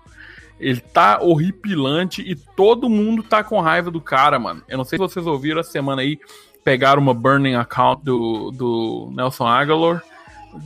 Ele 0.61 0.81
tá 0.81 1.21
horripilante 1.21 2.23
e 2.23 2.35
todo 2.35 2.89
mundo 2.89 3.23
tá 3.23 3.45
com 3.45 3.61
raiva 3.61 3.91
do 3.91 4.01
cara, 4.01 4.39
mano. 4.39 4.63
Eu 4.69 4.79
não 4.79 4.85
sei 4.85 4.99
se 4.99 5.03
vocês 5.03 5.27
ouviram 5.27 5.61
essa 5.61 5.71
semana 5.71 6.03
aí, 6.03 6.19
pegaram 6.65 7.01
uma 7.01 7.15
burning 7.15 7.55
account 7.55 8.05
do, 8.05 8.51
do 8.51 9.13
Nelson 9.15 9.47
Aguilar 9.47 10.03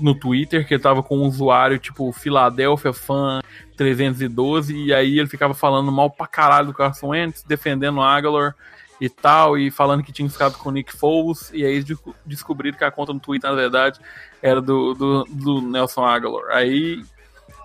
no 0.01 0.15
Twitter, 0.15 0.67
que 0.67 0.75
ele 0.75 0.83
tava 0.83 1.03
com 1.03 1.19
um 1.19 1.27
usuário 1.27 1.79
tipo 1.79 2.13
Philadelphia 2.13 2.93
Fan 2.93 3.41
312, 3.77 4.75
e 4.75 4.93
aí 4.93 5.19
ele 5.19 5.29
ficava 5.29 5.55
falando 5.55 5.91
mal 5.91 6.11
pra 6.11 6.27
caralho 6.27 6.69
do 6.69 6.75
Carson 6.75 7.09
Wentz, 7.09 7.43
defendendo 7.43 7.99
o 7.99 8.03
Aguilar 8.03 8.55
e 9.01 9.09
tal, 9.09 9.59
e 9.59 9.71
falando 9.71 10.03
que 10.03 10.13
tinha 10.13 10.29
ficado 10.31 10.57
com 10.59 10.69
o 10.69 10.73
Nick 10.73 10.97
Foles, 10.97 11.51
e 11.53 11.65
aí 11.65 11.85
descobriram 12.25 12.79
que 12.79 12.85
a 12.85 12.91
conta 12.91 13.13
no 13.13 13.19
Twitter, 13.19 13.51
na 13.51 13.57
verdade, 13.57 13.99
era 14.41 14.61
do, 14.61 14.95
do, 14.95 15.25
do 15.25 15.61
Nelson 15.61 16.05
Aguilar. 16.05 16.51
Aí 16.51 17.03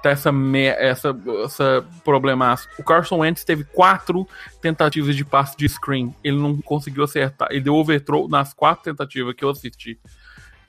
tá 0.02 0.10
essa, 0.10 0.32
essa, 0.78 1.18
essa 1.44 1.86
problemaço. 2.04 2.68
O 2.80 2.84
Carson 2.84 3.18
Wentz 3.18 3.44
teve 3.44 3.64
quatro 3.64 4.28
tentativas 4.62 5.16
de 5.16 5.24
passe 5.24 5.56
de 5.56 5.68
screen, 5.70 6.16
ele 6.24 6.38
não 6.38 6.58
conseguiu 6.58 7.04
acertar, 7.04 7.50
ele 7.52 7.62
deu 7.62 7.76
overthrow 7.76 8.28
nas 8.28 8.54
quatro 8.54 8.84
tentativas 8.84 9.36
que 9.36 9.44
eu 9.44 9.50
assisti 9.50 10.00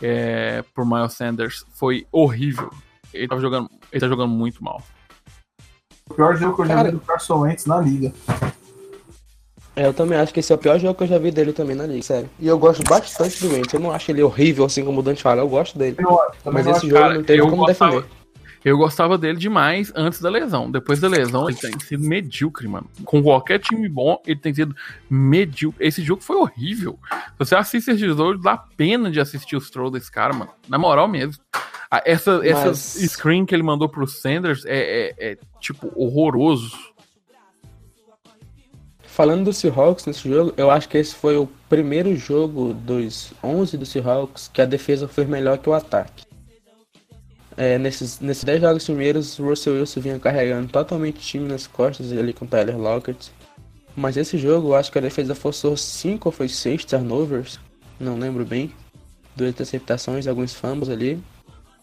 é, 0.02 0.62
por 0.74 0.84
Miles 0.86 1.12
Sanders, 1.14 1.64
foi 1.74 2.06
horrível. 2.12 2.70
Ele, 3.12 3.26
tava 3.28 3.40
jogando, 3.40 3.70
ele 3.92 4.00
tá 4.00 4.08
jogando 4.08 4.28
muito 4.30 4.62
mal. 4.62 4.82
O 6.10 6.14
pior 6.14 6.36
jogo 6.36 6.54
que 6.56 6.62
eu 6.62 6.66
já 6.66 6.74
Cara- 6.74 6.88
vi 6.90 6.94
do 6.96 7.00
Carson 7.00 7.40
Wentz 7.40 7.66
na 7.66 7.80
liga. 7.80 8.12
É, 9.76 9.86
eu 9.86 9.94
também 9.94 10.18
acho 10.18 10.34
que 10.34 10.40
esse 10.40 10.50
é 10.52 10.54
o 10.54 10.58
pior 10.58 10.78
jogo 10.80 10.94
que 10.94 11.04
eu 11.04 11.06
já 11.08 11.18
vi 11.18 11.30
dele 11.30 11.52
também 11.52 11.76
na 11.76 11.86
liga, 11.86 12.02
sério. 12.02 12.28
E 12.40 12.48
eu 12.48 12.58
gosto 12.58 12.82
bastante 12.82 13.40
do 13.46 13.52
Wentz. 13.54 13.72
Eu 13.72 13.78
não 13.78 13.92
acho 13.92 14.10
ele 14.10 14.22
horrível, 14.22 14.64
assim 14.64 14.84
como 14.84 14.98
o 14.98 15.02
Dante 15.02 15.22
fala. 15.22 15.40
Eu 15.42 15.48
gosto 15.48 15.78
dele. 15.78 15.96
Eu 16.00 16.52
Mas 16.52 16.66
esse 16.66 16.88
jogo 16.88 17.00
cara, 17.00 17.14
não 17.14 17.22
teve 17.22 17.42
como 17.42 17.56
gostava- 17.64 18.00
defender. 18.00 18.17
Eu 18.68 18.76
gostava 18.76 19.16
dele 19.16 19.38
demais 19.38 19.90
antes 19.96 20.20
da 20.20 20.28
lesão. 20.28 20.70
Depois 20.70 21.00
da 21.00 21.08
lesão, 21.08 21.48
ele 21.48 21.56
tem 21.58 21.72
sido 21.80 22.04
medíocre, 22.06 22.68
mano. 22.68 22.86
Com 23.02 23.22
qualquer 23.22 23.58
time 23.58 23.88
bom, 23.88 24.20
ele 24.26 24.38
tem 24.38 24.52
sido 24.52 24.76
medíocre. 25.08 25.86
Esse 25.86 26.02
jogo 26.02 26.22
foi 26.22 26.36
horrível. 26.36 26.98
Se 27.10 27.38
você 27.38 27.54
assiste 27.56 27.90
esse 27.90 28.06
jogo, 28.06 28.36
dá 28.36 28.58
pena 28.76 29.10
de 29.10 29.20
assistir 29.20 29.56
os 29.56 29.70
trolls 29.70 29.92
desse 29.98 30.12
cara, 30.12 30.34
mano. 30.34 30.50
Na 30.68 30.76
moral 30.76 31.08
mesmo. 31.08 31.42
Essa, 32.04 32.40
essa 32.46 32.66
Mas- 32.66 32.98
screen 33.08 33.46
que 33.46 33.54
ele 33.54 33.62
mandou 33.62 33.88
pro 33.88 34.06
Sanders 34.06 34.66
é, 34.66 35.14
é- 35.18 35.32
é, 35.32 35.38
tipo, 35.60 35.90
horroroso. 35.96 36.76
Falando 39.00 39.46
do 39.46 39.52
Seahawks 39.54 40.04
nesse 40.04 40.28
jogo, 40.28 40.52
eu 40.58 40.70
acho 40.70 40.88
que 40.90 40.98
esse 40.98 41.14
foi 41.14 41.38
o 41.38 41.48
primeiro 41.70 42.14
jogo 42.14 42.74
dos 42.74 43.32
11 43.42 43.78
do 43.78 43.86
Seahawks 43.86 44.50
que 44.52 44.60
a 44.60 44.66
defesa 44.66 45.08
foi 45.08 45.24
melhor 45.24 45.56
que 45.56 45.70
o 45.70 45.72
ataque. 45.72 46.27
É, 47.58 47.76
nesses, 47.76 48.20
nesses 48.20 48.44
10 48.44 48.60
jogos 48.60 48.84
primeiros, 48.84 49.36
Russell 49.36 49.74
Wilson 49.74 50.00
vinha 50.00 50.18
carregando 50.20 50.68
totalmente 50.68 51.16
o 51.16 51.20
time 51.20 51.48
nas 51.48 51.66
costas 51.66 52.12
ali 52.12 52.32
com 52.32 52.46
Tyler 52.46 52.78
Lockett. 52.78 53.32
Mas 53.96 54.16
esse 54.16 54.38
jogo, 54.38 54.68
eu 54.68 54.74
acho 54.76 54.92
que 54.92 54.98
a 54.98 55.00
defesa 55.00 55.34
forçou 55.34 55.76
5 55.76 56.28
ou 56.28 56.32
foi 56.32 56.48
6 56.48 56.84
turnovers, 56.84 57.58
não 57.98 58.16
lembro 58.16 58.44
bem. 58.44 58.72
Duas 59.34 59.50
interceptações, 59.50 60.28
alguns 60.28 60.54
fumbles 60.54 60.88
ali. 60.88 61.20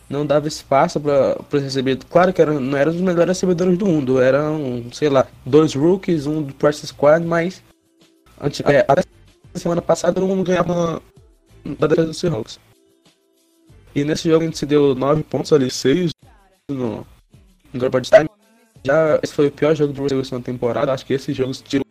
Não 0.09 0.25
dava 0.25 0.47
espaço 0.47 0.97
para 0.97 1.37
os 1.51 1.61
recebedores. 1.61 2.09
Claro 2.09 2.31
que 2.31 2.41
eram, 2.41 2.57
não 2.57 2.77
eram 2.77 2.93
os 2.93 3.01
melhores 3.01 3.27
recebedores 3.27 3.77
do 3.77 3.85
mundo, 3.85 4.21
eram, 4.21 4.85
sei 4.93 5.09
lá, 5.09 5.27
dois 5.45 5.73
rookies, 5.73 6.25
um 6.25 6.41
do 6.41 6.53
practice 6.53 6.87
squad, 6.87 7.25
mas 7.25 7.61
antes, 8.39 8.61
é, 8.61 8.85
até 8.87 9.03
semana 9.55 9.81
passada 9.81 10.13
todo 10.13 10.25
mundo 10.25 10.45
ganhava 10.45 11.01
da 11.77 11.87
defesa 11.87 12.07
do 12.07 12.13
Seahawks. 12.13 12.59
E 13.95 14.03
nesse 14.03 14.29
jogo 14.29 14.43
a 14.43 14.45
gente 14.45 14.57
se 14.57 14.65
deu 14.65 14.93
9 14.93 15.23
pontos 15.23 15.53
ali, 15.53 15.71
6 15.71 16.11
no, 16.69 17.07
garbage 17.73 18.11
time. 18.11 18.29
Já 18.83 19.19
esse 19.23 19.33
foi 19.33 19.47
o 19.47 19.51
pior 19.51 19.73
jogo 19.73 19.93
do 19.93 20.03
Wilson 20.03 20.35
na 20.35 20.41
temporada. 20.41 20.91
Acho 20.91 21.05
que 21.05 21.13
esse 21.13 21.33
jogo 21.33 21.53
tirou 21.53 21.85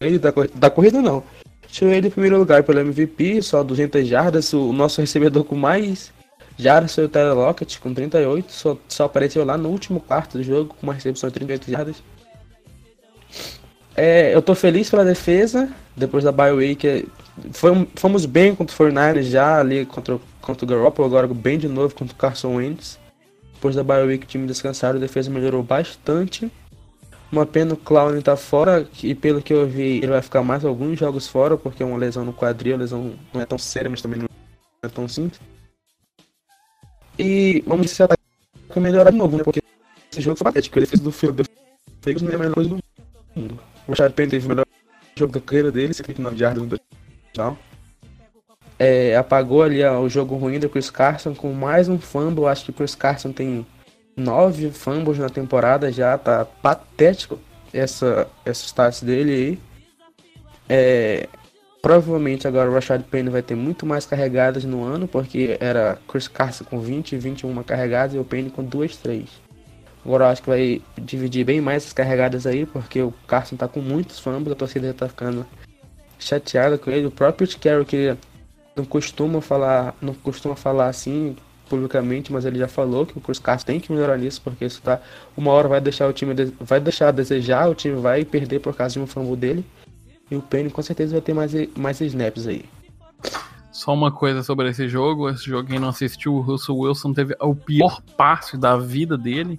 ele 0.00 0.18
da, 0.18 0.32
da 0.54 0.70
corrida, 0.70 1.02
não. 1.02 1.22
Tirou 1.68 1.92
ele 1.92 2.08
em 2.08 2.10
primeiro 2.10 2.38
lugar 2.38 2.62
pelo 2.64 2.80
MVP, 2.80 3.42
só 3.42 3.62
200 3.62 4.08
jardas. 4.08 4.52
O 4.52 4.72
nosso 4.72 5.00
recebedor 5.00 5.44
com 5.44 5.54
mais 5.54 6.12
jardas 6.58 6.94
foi 6.94 7.04
o 7.04 7.08
Tyler 7.08 7.34
Lockett, 7.34 7.78
com 7.78 7.92
38. 7.92 8.50
Só, 8.50 8.76
só 8.88 9.04
apareceu 9.04 9.44
lá 9.44 9.56
no 9.56 9.68
último 9.68 10.00
quarto 10.00 10.38
do 10.38 10.42
jogo, 10.42 10.74
com 10.74 10.86
uma 10.86 10.94
recepção 10.94 11.28
de 11.28 11.34
38 11.34 11.70
jardas. 11.70 12.02
É, 13.96 14.34
eu 14.34 14.40
tô 14.40 14.54
feliz 14.54 14.88
pela 14.88 15.04
defesa, 15.04 15.68
depois 15.96 16.24
da 16.24 16.32
bye 16.32 16.52
week. 16.52 16.86
é, 16.86 17.04
fomos 17.96 18.26
bem 18.26 18.54
contra 18.54 18.74
o 18.74 18.78
49ers 18.78 19.22
já 19.24 19.60
ali 19.60 19.84
contra, 19.86 20.18
contra 20.40 20.64
o 20.64 20.68
Garoppolo, 20.68 21.06
agora 21.06 21.26
bem 21.26 21.58
de 21.58 21.68
novo 21.68 21.94
contra 21.94 22.14
o 22.14 22.16
Carson 22.16 22.56
Wentz. 22.56 22.98
Depois 23.54 23.76
da 23.76 23.84
bye 23.84 24.02
week 24.02 24.24
o 24.24 24.28
time 24.28 24.46
descansaram, 24.46 24.96
a 24.96 25.00
defesa 25.00 25.30
melhorou 25.30 25.62
bastante. 25.62 26.50
Uma 27.30 27.46
pena 27.46 27.74
o 27.74 27.76
Clown 27.76 28.20
tá 28.20 28.36
fora, 28.36 28.88
e 29.02 29.14
pelo 29.14 29.40
que 29.40 29.52
eu 29.52 29.66
vi, 29.66 29.98
ele 29.98 30.08
vai 30.08 30.22
ficar 30.22 30.42
mais 30.42 30.64
alguns 30.64 30.98
jogos 30.98 31.28
fora, 31.28 31.56
porque 31.56 31.82
é 31.82 31.86
uma 31.86 31.96
lesão 31.96 32.24
no 32.24 32.32
quadril, 32.32 32.74
a 32.74 32.78
lesão 32.78 33.12
não 33.32 33.40
é 33.40 33.46
tão 33.46 33.56
séria, 33.56 33.88
mas 33.88 34.02
também 34.02 34.20
não 34.20 34.28
é 34.82 34.88
tão 34.88 35.06
simples. 35.06 35.40
E 37.16 37.62
vamos 37.66 37.86
ver 37.86 37.94
se 37.94 38.06
vai 38.06 38.16
melhorar 38.76 39.10
de 39.10 39.16
novo, 39.16 39.36
né? 39.36 39.44
Porque 39.44 39.62
esse 40.10 40.20
jogo 40.20 40.36
foi 40.36 40.44
patético, 40.44 40.78
ele 40.78 40.86
fez 40.86 41.00
do 41.00 41.12
Philadelphia 41.12 41.54
Eagles 42.06 42.22
não 42.22 42.32
é 42.32 42.34
a 42.34 42.38
melhor 42.38 42.54
coisa 42.54 42.70
do 42.70 42.78
mundo. 43.36 43.60
Rashad 43.90 44.12
Penny 44.12 44.30
teve 44.30 44.46
o 44.46 44.48
melhor 44.48 44.66
jogo 45.16 45.32
da 45.32 45.40
carreira 45.40 45.70
dele, 45.70 45.92
59 45.92 46.36
jardas 46.36 46.62
no 46.62 46.68
touchdown. 46.68 47.56
É, 48.78 49.14
apagou 49.14 49.62
ali 49.62 49.84
ó, 49.84 50.00
o 50.00 50.08
jogo 50.08 50.36
ruim 50.36 50.58
do 50.58 50.68
Chris 50.68 50.90
Carson 50.90 51.34
com 51.34 51.52
mais 51.52 51.88
um 51.88 51.98
fumble. 51.98 52.46
Acho 52.46 52.64
que 52.64 52.70
o 52.70 52.74
Chris 52.74 52.94
Carson 52.94 53.32
tem 53.32 53.66
nove 54.16 54.70
fumbles 54.70 55.18
na 55.18 55.28
temporada 55.28 55.92
já, 55.92 56.16
tá 56.16 56.44
patético 56.44 57.38
essa, 57.72 58.26
essa 58.44 58.66
stats 58.66 59.02
dele 59.02 59.32
aí. 59.32 59.58
É, 60.68 61.28
provavelmente 61.82 62.46
agora 62.46 62.70
o 62.70 62.74
Rashad 62.74 63.02
Penny 63.02 63.28
vai 63.28 63.42
ter 63.42 63.54
muito 63.54 63.84
mais 63.84 64.06
carregadas 64.06 64.64
no 64.64 64.84
ano, 64.84 65.08
porque 65.08 65.58
era 65.60 65.98
Chris 66.08 66.28
Carson 66.28 66.64
com 66.64 66.80
20 66.80 67.12
e 67.12 67.18
21 67.18 67.62
carregadas 67.62 68.14
e 68.14 68.18
o 68.18 68.24
Penny 68.24 68.50
com 68.50 68.62
2, 68.62 68.96
3. 68.98 69.49
Agora 70.04 70.24
eu 70.24 70.28
acho 70.28 70.42
que 70.42 70.48
vai 70.48 70.82
dividir 70.96 71.44
bem 71.44 71.60
mais 71.60 71.82
essas 71.82 71.92
carregadas 71.92 72.46
aí, 72.46 72.64
porque 72.64 73.02
o 73.02 73.12
Carson 73.26 73.56
tá 73.56 73.68
com 73.68 73.80
muitos 73.80 74.18
fumbles, 74.18 74.52
a 74.52 74.56
torcida 74.56 74.88
já 74.88 74.94
tá 74.94 75.08
ficando 75.08 75.46
chateada 76.18 76.78
com 76.78 76.90
ele. 76.90 77.06
O 77.06 77.10
próprio 77.10 77.48
Carroll 77.58 77.84
que 77.84 78.16
não 78.74 78.84
costuma 78.84 79.40
falar, 79.40 79.94
não 80.00 80.14
costuma 80.14 80.56
falar 80.56 80.88
assim 80.88 81.36
publicamente, 81.68 82.32
mas 82.32 82.44
ele 82.44 82.58
já 82.58 82.66
falou 82.66 83.06
que 83.06 83.16
o 83.16 83.20
Chris 83.20 83.38
Carson 83.38 83.66
tem 83.66 83.78
que 83.78 83.92
melhorar 83.92 84.18
nisso, 84.18 84.40
porque 84.42 84.64
isso 84.64 84.82
tá 84.82 85.00
uma 85.36 85.52
hora 85.52 85.68
vai 85.68 85.80
deixar 85.80 86.08
o 86.08 86.12
time 86.12 86.34
vai 86.58 86.80
deixar 86.80 87.08
a 87.08 87.12
desejar, 87.12 87.68
o 87.68 87.74
time 87.74 87.94
vai 87.94 88.24
perder 88.24 88.58
por 88.58 88.74
causa 88.74 88.94
de 88.94 89.00
um 89.00 89.06
fumble 89.06 89.36
dele. 89.36 89.64
E 90.30 90.36
o 90.36 90.42
Penny 90.42 90.70
com 90.70 90.82
certeza 90.82 91.12
vai 91.12 91.20
ter 91.20 91.34
mais 91.34 91.52
mais 91.76 92.00
snaps 92.00 92.46
aí. 92.46 92.64
Só 93.72 93.94
uma 93.94 94.10
coisa 94.10 94.42
sobre 94.42 94.68
esse 94.68 94.88
jogo. 94.88 95.28
Esse 95.28 95.44
jogo, 95.44 95.68
quem 95.68 95.78
não 95.78 95.88
assistiu, 95.88 96.34
o 96.34 96.40
Russell 96.40 96.76
Wilson 96.76 97.12
teve 97.12 97.34
o 97.40 97.54
pior 97.54 98.02
passe 98.16 98.56
da 98.56 98.76
vida 98.76 99.16
dele. 99.16 99.58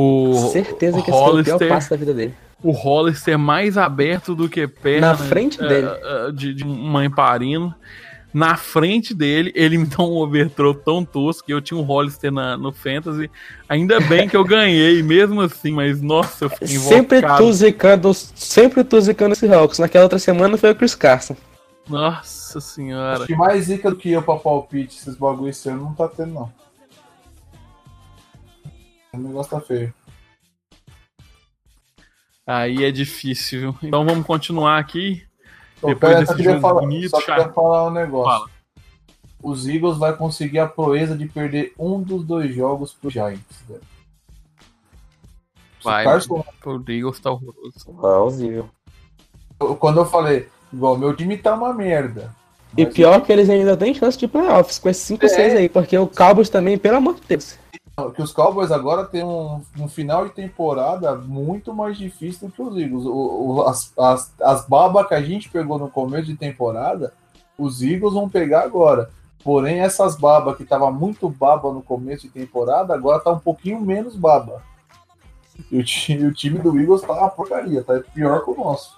O 0.00 0.50
Certeza 0.52 1.02
que 1.02 1.10
esse 1.10 1.18
foi 1.18 1.40
o 1.40 1.44
pior 1.44 1.52
Hollister- 1.54 1.68
passe 1.68 1.90
da 1.90 1.96
vida 1.96 2.14
dele. 2.14 2.34
o 2.62 2.70
Hollister 2.70 3.38
mais 3.38 3.76
aberto 3.76 4.34
do 4.34 4.48
que 4.48 4.66
perna 4.68 5.08
Na 5.08 5.16
frente 5.16 5.60
eh, 5.62 5.66
dele. 5.68 5.88
eh, 5.88 6.32
de, 6.32 6.54
de 6.54 6.64
mãe 6.64 7.10
parino. 7.10 7.74
Na 8.32 8.56
frente 8.56 9.14
dele, 9.14 9.50
ele 9.56 9.78
me 9.78 9.86
dá 9.86 10.02
um 10.02 10.12
overthrow 10.18 10.74
tão 10.74 11.02
tosco 11.02 11.46
que 11.46 11.52
eu 11.52 11.62
tinha 11.62 11.80
um 11.80 11.82
Hollister 11.82 12.30
na, 12.30 12.58
no 12.58 12.70
Fantasy. 12.70 13.30
Ainda 13.68 13.98
bem 14.00 14.28
que 14.28 14.36
eu 14.36 14.44
ganhei, 14.44 15.02
mesmo 15.04 15.40
assim, 15.40 15.72
mas 15.72 16.00
nossa, 16.02 16.44
eu 16.44 16.50
fiquei 16.50 16.68
Sempre 16.68 17.18
invocado. 17.18 17.42
tu 17.42 17.52
zicando, 17.54 18.14
sempre 18.14 18.84
tu 18.84 19.00
zicando 19.00 19.32
esse 19.32 19.52
Hawks. 19.52 19.78
Naquela 19.78 20.04
outra 20.04 20.18
semana 20.18 20.56
foi 20.58 20.70
o 20.70 20.74
Chris 20.76 20.94
Carson. 20.94 21.34
Nossa 21.88 22.60
senhora. 22.60 23.16
Acho 23.18 23.26
que 23.26 23.34
mais 23.34 23.64
zica 23.64 23.90
do 23.90 23.96
que 23.96 24.10
eu 24.12 24.22
pra 24.22 24.36
palpite 24.36 24.96
esses 24.98 25.16
bagulho 25.16 25.48
esse 25.48 25.68
ano 25.70 25.84
não 25.84 25.94
tá 25.94 26.06
tendo, 26.06 26.34
não. 26.34 26.52
O 29.12 29.18
negócio 29.18 29.50
tá 29.50 29.60
feio. 29.60 29.92
Aí 32.46 32.84
é 32.84 32.90
difícil, 32.90 33.60
viu? 33.60 33.76
Então 33.82 34.04
vamos 34.06 34.26
continuar 34.26 34.78
aqui. 34.78 35.22
Ô, 35.82 35.88
Depois 35.88 36.14
pera, 36.14 36.24
desse 36.24 36.42
jogo 36.42 36.60
falar, 36.60 36.80
bonito, 36.80 37.10
só 37.10 37.20
queria 37.20 37.48
falar 37.50 37.86
um 37.88 37.90
negócio. 37.90 38.32
Fala. 38.38 38.50
Os 39.42 39.68
Eagles 39.68 39.98
vai 39.98 40.16
conseguir 40.16 40.58
a 40.58 40.66
proeza 40.66 41.16
de 41.16 41.26
perder 41.28 41.72
um 41.78 42.02
dos 42.02 42.24
dois 42.24 42.52
jogos 42.54 42.92
pro 42.92 43.10
Giants. 43.10 43.44
velho. 43.68 43.80
Vai, 45.84 46.04
Carson- 46.04 46.44
O 46.64 46.90
Eagles 46.90 47.20
tá 47.20 47.30
horroroso. 47.30 47.84
Plausível. 48.00 48.68
quando 49.78 50.00
eu 50.00 50.06
falei, 50.06 50.48
igual, 50.72 50.96
meu 50.98 51.14
time 51.14 51.36
tá 51.36 51.54
uma 51.54 51.72
merda. 51.72 52.34
E 52.76 52.84
pior 52.84 53.20
que 53.22 53.32
eles 53.32 53.48
ainda 53.48 53.76
têm 53.76 53.94
chance 53.94 54.18
de 54.18 54.26
playoffs 54.28 54.78
com 54.78 54.88
esses 54.88 55.02
5 55.04 55.24
É. 55.24 55.28
6 55.28 55.54
aí, 55.54 55.68
porque 55.68 55.96
o 55.96 56.06
Cowboys 56.06 56.48
também, 56.50 56.76
pelo 56.76 56.96
amor 56.96 57.14
de 57.14 57.22
Deus. 57.28 57.58
Que 58.14 58.22
os 58.22 58.32
Cowboys 58.32 58.70
agora 58.70 59.04
têm 59.04 59.24
um, 59.24 59.60
um 59.78 59.88
final 59.88 60.24
de 60.24 60.30
temporada 60.32 61.14
muito 61.16 61.74
mais 61.74 61.96
difícil 61.98 62.48
do 62.48 62.54
que 62.54 62.62
os 62.62 62.76
Eagles. 62.76 63.04
O, 63.04 63.10
o- 63.56 63.62
as, 63.62 63.92
as, 63.98 64.32
as 64.40 64.66
babas 64.66 65.06
que 65.08 65.14
a 65.14 65.22
gente 65.22 65.48
pegou 65.48 65.78
no 65.78 65.90
começo 65.90 66.26
de 66.26 66.36
temporada, 66.36 67.12
os 67.58 67.82
Eagles 67.82 68.14
vão 68.14 68.28
pegar 68.28 68.62
agora. 68.62 69.10
Porém, 69.42 69.80
essas 69.80 70.16
babas 70.16 70.56
que 70.56 70.64
tava 70.64 70.90
muito 70.90 71.28
baba 71.28 71.72
no 71.72 71.80
começo 71.82 72.22
de 72.22 72.28
temporada, 72.32 72.92
agora 72.92 73.20
tá 73.20 73.30
um 73.30 73.38
pouquinho 73.38 73.80
menos 73.80 74.14
baba. 74.16 74.62
E 75.70 75.78
o 75.78 75.84
time, 75.84 76.24
o 76.26 76.32
time 76.34 76.58
do 76.58 76.78
Eagles 76.78 77.02
tá 77.02 77.12
uma 77.14 77.30
porcaria, 77.30 77.82
tá 77.82 78.00
pior 78.14 78.44
que 78.44 78.50
o 78.50 78.56
nosso. 78.56 78.97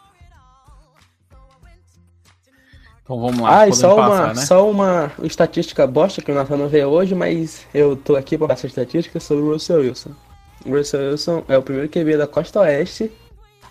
Então 3.10 3.20
vamos 3.20 3.40
lá. 3.40 3.62
Ah, 3.62 3.68
e 3.68 3.72
só 3.72 3.96
uma, 3.96 4.26
né? 4.28 4.34
só 4.36 4.70
uma 4.70 5.10
estatística 5.24 5.84
bosta 5.84 6.22
que 6.22 6.30
o 6.30 6.34
Nathan 6.34 6.56
não 6.56 6.68
veio 6.68 6.86
hoje, 6.86 7.12
mas 7.12 7.66
eu 7.74 7.96
tô 7.96 8.14
aqui 8.14 8.38
pra 8.38 8.46
passar 8.46 8.68
estatística 8.68 9.18
sobre 9.18 9.42
o 9.42 9.52
Russell 9.52 9.80
Wilson. 9.80 10.10
O 10.64 10.76
Russell 10.76 11.10
Wilson 11.10 11.42
é 11.48 11.58
o 11.58 11.62
primeiro 11.62 11.88
QB 11.88 12.16
da 12.16 12.28
Costa 12.28 12.60
Oeste 12.60 13.10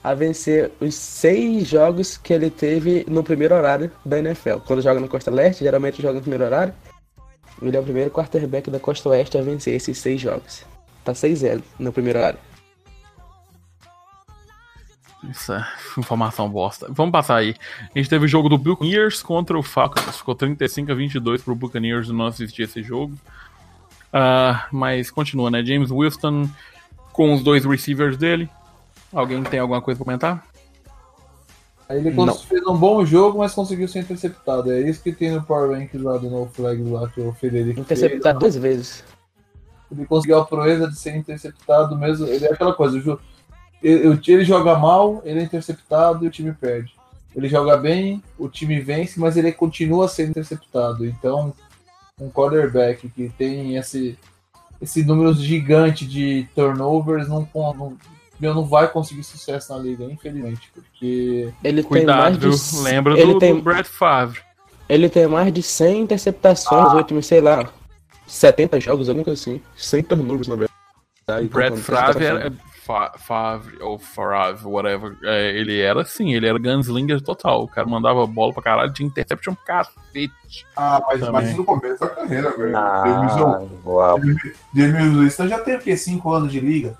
a 0.03 0.13
vencer 0.13 0.71
os 0.81 0.93
seis 0.93 1.65
jogos 1.65 2.17
que 2.17 2.33
ele 2.33 2.49
teve 2.49 3.05
no 3.07 3.23
primeiro 3.23 3.55
horário 3.55 3.89
da 4.03 4.19
NFL. 4.19 4.57
Quando 4.67 4.81
joga 4.81 4.99
na 4.99 5.07
Costa 5.07 5.31
Leste, 5.31 5.63
geralmente 5.63 6.01
joga 6.01 6.15
no 6.15 6.21
primeiro 6.21 6.43
horário. 6.43 6.73
Ele 7.61 7.77
é 7.77 7.79
o 7.79 7.83
primeiro 7.83 8.11
quarterback 8.11 8.69
da 8.69 8.79
Costa 8.79 9.07
Oeste 9.07 9.37
a 9.37 9.41
vencer 9.41 9.73
esses 9.73 9.97
seis 9.99 10.19
jogos. 10.19 10.65
Tá 11.05 11.13
6-0 11.13 11.61
no 11.79 11.93
primeiro 11.93 12.19
horário. 12.19 12.39
Isso 15.23 15.51
é 15.51 15.65
informação 15.97 16.49
bosta. 16.49 16.87
Vamos 16.89 17.11
passar 17.11 17.37
aí. 17.37 17.55
A 17.93 17.97
gente 17.97 18.09
teve 18.09 18.25
o 18.25 18.27
jogo 18.27 18.47
do 18.47 18.57
Buccaneers 18.57 19.21
contra 19.21 19.57
o 19.57 19.63
Falcons. 19.63 20.17
Ficou 20.17 20.35
35 20.35 20.91
a 20.91 20.95
22 20.95 21.41
pro 21.41 21.55
Buccaneers. 21.55 22.09
Não 22.09 22.27
assisti 22.27 22.61
esse 22.61 22.81
jogo. 22.81 23.13
Ah, 24.11 24.67
mas 24.71 25.11
continua, 25.11 25.51
né? 25.51 25.63
James 25.63 25.91
Wilson 25.91 26.49
com 27.11 27.33
os 27.33 27.43
dois 27.43 27.65
receivers 27.65 28.17
dele. 28.17 28.49
Alguém 29.11 29.43
tem 29.43 29.59
alguma 29.59 29.81
coisa 29.81 29.97
pra 29.97 30.05
comentar? 30.05 30.47
Ele 31.89 32.11
Não. 32.11 32.35
fez 32.35 32.61
um 32.67 32.77
bom 32.77 33.03
jogo, 33.03 33.39
mas 33.39 33.53
conseguiu 33.53 33.87
ser 33.87 33.99
interceptado. 33.99 34.71
É 34.71 34.79
isso 34.81 35.01
que 35.01 35.11
tem 35.11 35.31
no 35.31 35.41
Power 35.41 35.71
Rankings 35.71 36.05
lá 36.05 36.17
do 36.17 36.29
No 36.29 36.45
Flag 36.45 36.81
lá 36.83 37.09
que 37.09 37.19
o 37.19 37.33
Federico 37.33 37.83
fez. 37.83 37.99
Interceptado 37.99 38.39
duas 38.39 38.55
vezes. 38.55 39.03
Ele 39.91 40.05
conseguiu 40.05 40.37
a 40.37 40.45
proeza 40.45 40.87
de 40.87 40.95
ser 40.95 41.15
interceptado 41.15 41.97
mesmo. 41.97 42.27
Ele 42.27 42.45
é 42.45 42.53
aquela 42.53 42.73
coisa, 42.73 42.95
o 42.95 43.19
ele, 43.81 44.19
ele 44.27 44.45
joga 44.45 44.77
mal, 44.77 45.21
ele 45.25 45.39
é 45.39 45.43
interceptado 45.43 46.23
e 46.23 46.27
o 46.27 46.31
time 46.31 46.53
perde. 46.53 46.93
Ele 47.35 47.47
joga 47.47 47.77
bem, 47.77 48.23
o 48.37 48.49
time 48.49 48.79
vence, 48.79 49.19
mas 49.19 49.37
ele 49.37 49.51
continua 49.51 50.07
sendo 50.07 50.31
interceptado. 50.31 51.05
Então, 51.05 51.53
um 52.19 52.29
quarterback 52.29 53.07
que 53.09 53.29
tem 53.37 53.77
esse, 53.77 54.17
esse 54.81 55.03
número 55.03 55.33
gigante 55.33 56.05
de 56.05 56.47
turnovers 56.55 57.27
não, 57.27 57.47
não, 57.53 57.97
meu, 58.39 58.53
não 58.53 58.65
vai 58.65 58.87
conseguir 58.87 59.23
sucesso 59.23 59.73
na 59.73 59.79
liga, 59.79 60.03
infelizmente. 60.05 60.71
Porque 60.73 61.53
Ele 61.63 61.81
tem 61.81 61.89
Cuidado, 61.89 62.19
mais 62.19 62.37
viu? 62.37 62.51
de 62.51 62.83
Lembra 62.83 63.19
ele 63.19 63.33
do, 63.33 63.39
tem 63.39 63.55
do 63.55 63.61
Brett 63.61 63.87
Favre. 63.89 64.41
Ele 64.87 65.07
tem 65.07 65.27
mais 65.27 65.53
de 65.53 65.61
100 65.61 66.01
interceptações 66.01 66.85
nos 66.85 66.93
últimos, 66.93 67.25
sei 67.27 67.41
lá, 67.41 67.69
70 68.25 68.79
jogos, 68.79 69.07
alguma 69.07 69.23
coisa 69.23 69.39
assim. 69.39 69.61
100 69.77 70.03
turnovers, 70.03 70.47
na 70.47 70.55
verdade. 70.55 71.47
Brett 71.47 71.69
contando 71.71 71.83
Favre 71.83 72.25
interceptação. 72.25 72.37
era. 72.37 72.68
Fa- 72.89 73.13
Favre 73.19 73.77
ou 73.83 73.99
Favre, 73.99 74.65
whatever. 74.65 75.15
É, 75.23 75.55
ele 75.55 75.79
era 75.79 76.01
assim, 76.01 76.33
ele 76.33 76.47
era 76.47 76.57
gunslinger 76.57 77.21
total. 77.21 77.61
O 77.61 77.67
cara 77.67 77.85
mandava 77.87 78.25
bola 78.25 78.51
pra 78.51 78.63
caralho, 78.63 78.91
tinha 78.91 79.05
interception 79.07 79.53
cacete. 79.63 80.65
Ah, 80.75 80.99
mas, 81.05 81.19
Também. 81.19 81.33
mas 81.33 81.55
no 81.55 81.63
começo 81.63 81.99
da 81.99 82.07
carreira, 82.09 82.49
velho. 82.57 82.75
Ah, 82.75 83.03
Winston 84.73 85.47
já 85.47 85.59
tem 85.59 85.75
o 85.75 85.79
quê? 85.79 85.95
5 85.95 86.33
anos 86.33 86.51
de 86.51 86.59
liga? 86.59 86.97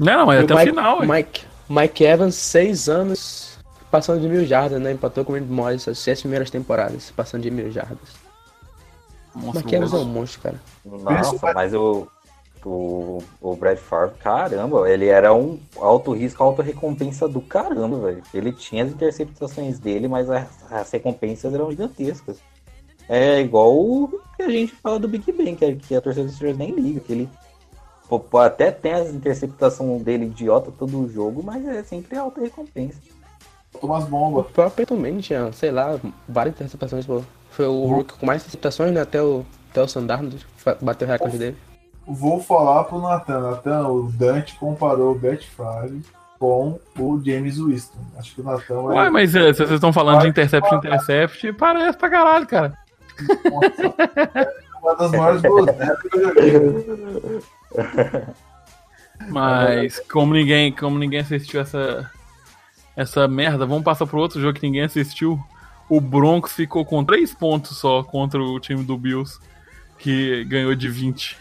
Não, 0.00 0.18
não, 0.18 0.26
mas 0.26 0.40
E 0.40 0.44
até 0.44 0.54
o 0.54 0.58
final. 0.58 1.00
Mike, 1.06 1.44
Mike 1.70 2.04
Evans, 2.04 2.34
6 2.34 2.88
anos, 2.88 3.58
passando 3.88 4.20
de 4.20 4.28
mil 4.28 4.44
jardas, 4.44 4.80
né? 4.82 4.90
Empatou 4.90 5.24
com 5.24 5.32
o 5.32 5.36
Randy 5.36 5.48
Moss 5.50 5.86
as 5.86 5.98
6 6.00 6.22
primeiras 6.22 6.50
temporadas, 6.50 7.12
passando 7.12 7.42
de 7.42 7.52
mil 7.52 7.70
jardas. 7.70 8.16
Mike 9.36 9.74
Evans 9.76 9.92
é 9.92 9.96
um 9.96 10.04
monstro, 10.06 10.40
cara. 10.42 10.60
Nossa, 10.84 11.52
mas 11.54 11.72
o. 11.72 12.08
O, 12.68 13.18
o 13.40 13.54
Brad 13.54 13.78
Favre, 13.78 14.16
caramba, 14.18 14.90
ele 14.90 15.06
era 15.06 15.32
um 15.32 15.56
alto 15.78 16.10
risco, 16.12 16.42
alta 16.42 16.64
recompensa 16.64 17.28
do 17.28 17.40
caramba, 17.40 17.96
velho. 18.00 18.22
Ele 18.34 18.52
tinha 18.52 18.82
as 18.82 18.90
interceptações 18.90 19.78
dele, 19.78 20.08
mas 20.08 20.28
as, 20.28 20.48
as 20.72 20.90
recompensas 20.90 21.54
eram 21.54 21.70
gigantescas. 21.70 22.38
É 23.08 23.40
igual 23.40 23.72
o 23.72 24.20
que 24.36 24.42
a 24.42 24.48
gente 24.50 24.72
fala 24.74 24.98
do 24.98 25.06
Big 25.06 25.30
Ben, 25.30 25.54
que, 25.54 25.64
a- 25.64 25.76
que 25.76 25.94
a 25.94 26.00
torcida 26.00 26.24
dos 26.26 26.34
Steelers 26.34 26.58
nem 26.58 26.72
liga, 26.72 26.98
que 26.98 27.12
ele 27.12 27.28
pô, 28.08 28.18
pô, 28.18 28.38
até 28.38 28.72
tem 28.72 28.92
as 28.94 29.10
interceptações 29.14 30.02
dele 30.02 30.24
idiota 30.24 30.72
todo 30.76 30.98
o 31.00 31.08
jogo, 31.08 31.44
mas 31.44 31.64
é 31.64 31.84
sempre 31.84 32.18
alta 32.18 32.40
recompensa. 32.40 32.98
Thomas 33.80 34.02
O 34.04 34.06
Bomba. 34.08 34.42
próprio 34.42 34.74
Peyton 34.74 34.96
Manning 34.96 35.20
tinha, 35.20 35.52
sei 35.52 35.70
lá, 35.70 36.00
várias 36.28 36.56
interceptações, 36.56 37.06
pô. 37.06 37.22
Foi 37.50 37.66
o 37.68 37.84
Hulk 37.86 38.14
com 38.14 38.26
mais 38.26 38.42
interceptações, 38.42 38.90
né? 38.92 39.02
Até 39.02 39.22
o, 39.22 39.44
até 39.70 39.82
o 39.82 39.86
Sandarno 39.86 40.32
bateu 40.82 41.06
o 41.06 41.10
recorde 41.12 41.38
dele. 41.38 41.56
Vou 42.06 42.40
falar 42.40 42.84
pro 42.84 43.00
Nathan. 43.00 43.40
Nathan, 43.40 43.88
o 43.88 44.12
Dante 44.12 44.54
comparou 44.56 45.12
o 45.12 45.18
Brett 45.18 45.48
Favre 45.50 46.02
com 46.38 46.78
o 46.98 47.22
James 47.24 47.58
Winston. 47.58 47.98
Acho 48.16 48.34
que 48.34 48.40
o 48.40 48.44
Nathan 48.44 48.82
vai. 48.82 48.96
Ué, 48.96 49.10
mas 49.10 49.34
é, 49.34 49.52
se 49.52 49.58
vocês 49.58 49.72
estão 49.72 49.92
falando 49.92 50.22
de 50.22 50.28
intercept 50.28 50.74
intercept, 50.74 51.52
parece 51.54 51.98
pra 51.98 52.10
caralho, 52.10 52.46
cara. 52.46 52.78
uma 54.80 54.94
das 54.94 55.10
maiores 55.10 55.42
groselhas 55.42 56.02
que 56.02 56.16
eu. 56.48 57.42
Mas 59.28 59.98
como 60.00 60.34
ninguém, 60.34 60.70
como 60.70 60.98
ninguém 60.98 61.20
assistiu 61.20 61.60
essa 61.60 62.10
essa 62.96 63.28
merda, 63.28 63.66
vamos 63.66 63.84
passar 63.84 64.06
pro 64.06 64.18
outro 64.18 64.40
jogo 64.40 64.54
que 64.54 64.66
ninguém 64.66 64.82
assistiu. 64.82 65.38
O 65.88 66.00
Broncos 66.00 66.52
ficou 66.52 66.84
com 66.84 67.04
3 67.04 67.34
pontos 67.34 67.76
só 67.76 68.02
contra 68.02 68.42
o 68.42 68.58
time 68.58 68.82
do 68.82 68.96
Bills, 68.96 69.38
que 69.98 70.44
ganhou 70.44 70.74
de 70.74 70.88
20. 70.88 71.36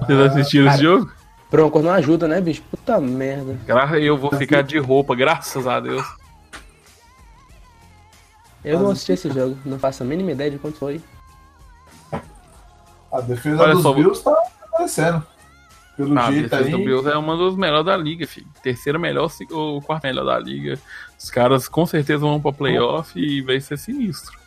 Vocês 0.00 0.18
assistiram 0.20 0.68
esse 0.70 0.82
jogo? 0.82 1.10
Broncos 1.50 1.82
não 1.82 1.90
ajuda, 1.92 2.28
né, 2.28 2.40
bicho? 2.40 2.62
Puta 2.70 3.00
merda. 3.00 3.58
Eu 3.98 4.16
vou 4.18 4.30
ficar 4.34 4.62
de 4.62 4.78
roupa, 4.78 5.14
graças 5.14 5.66
a 5.66 5.80
Deus. 5.80 6.06
Eu 8.64 8.80
não 8.80 8.90
assisti 8.90 9.12
esse 9.12 9.30
jogo, 9.30 9.56
não 9.64 9.78
faço 9.78 10.02
a 10.02 10.06
mínima 10.06 10.32
ideia 10.32 10.50
de 10.50 10.58
quanto 10.58 10.78
foi. 10.78 11.00
A 13.10 13.20
defesa 13.22 13.62
Olha 13.62 13.74
dos 13.74 13.82
só, 13.82 13.92
Bills 13.94 14.22
tá 14.22 14.36
aparecendo. 14.64 15.24
Pelo 15.96 16.18
Ah, 16.18 16.26
a 16.26 16.30
jeito 16.32 16.50
defesa 16.50 16.64
aí. 16.64 16.70
do 16.70 16.78
Bills 16.78 17.08
é 17.08 17.16
uma 17.16 17.36
dos 17.36 17.56
melhores 17.56 17.86
da 17.86 17.96
liga, 17.96 18.26
filho. 18.26 18.46
Terceiro 18.62 19.00
melhor 19.00 19.30
ou 19.50 19.80
quarto 19.80 20.04
melhor 20.04 20.24
da 20.24 20.38
liga. 20.38 20.78
Os 21.18 21.30
caras 21.30 21.66
com 21.68 21.86
certeza 21.86 22.20
vão 22.20 22.40
pra 22.40 22.52
playoff 22.52 23.18
e 23.18 23.40
vai 23.40 23.58
ser 23.60 23.78
sinistro. 23.78 24.38